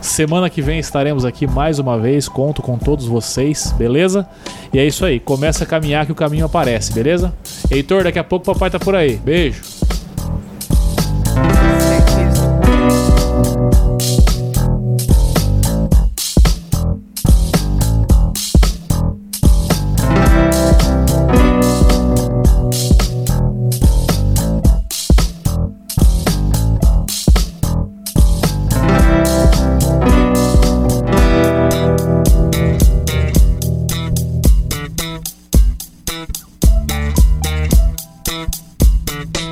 Semana 0.00 0.48
que 0.48 0.62
vem 0.62 0.78
estaremos 0.78 1.24
aqui 1.24 1.46
mais 1.46 1.78
uma 1.78 1.98
vez. 1.98 2.28
Conto 2.28 2.62
com 2.62 2.78
todos 2.78 3.06
vocês, 3.06 3.72
beleza? 3.72 4.26
E 4.72 4.78
é 4.78 4.86
isso 4.86 5.04
aí. 5.04 5.18
Começa 5.18 5.64
a 5.64 5.66
caminhar 5.66 6.06
que 6.06 6.12
o 6.12 6.14
caminho 6.14 6.46
aparece, 6.46 6.92
beleza? 6.92 7.34
Heitor, 7.70 8.04
daqui 8.04 8.18
a 8.18 8.24
pouco 8.24 8.50
o 8.50 8.54
papai 8.54 8.70
tá 8.70 8.78
por 8.78 8.94
aí. 8.94 9.16
Beijo. 9.16 9.62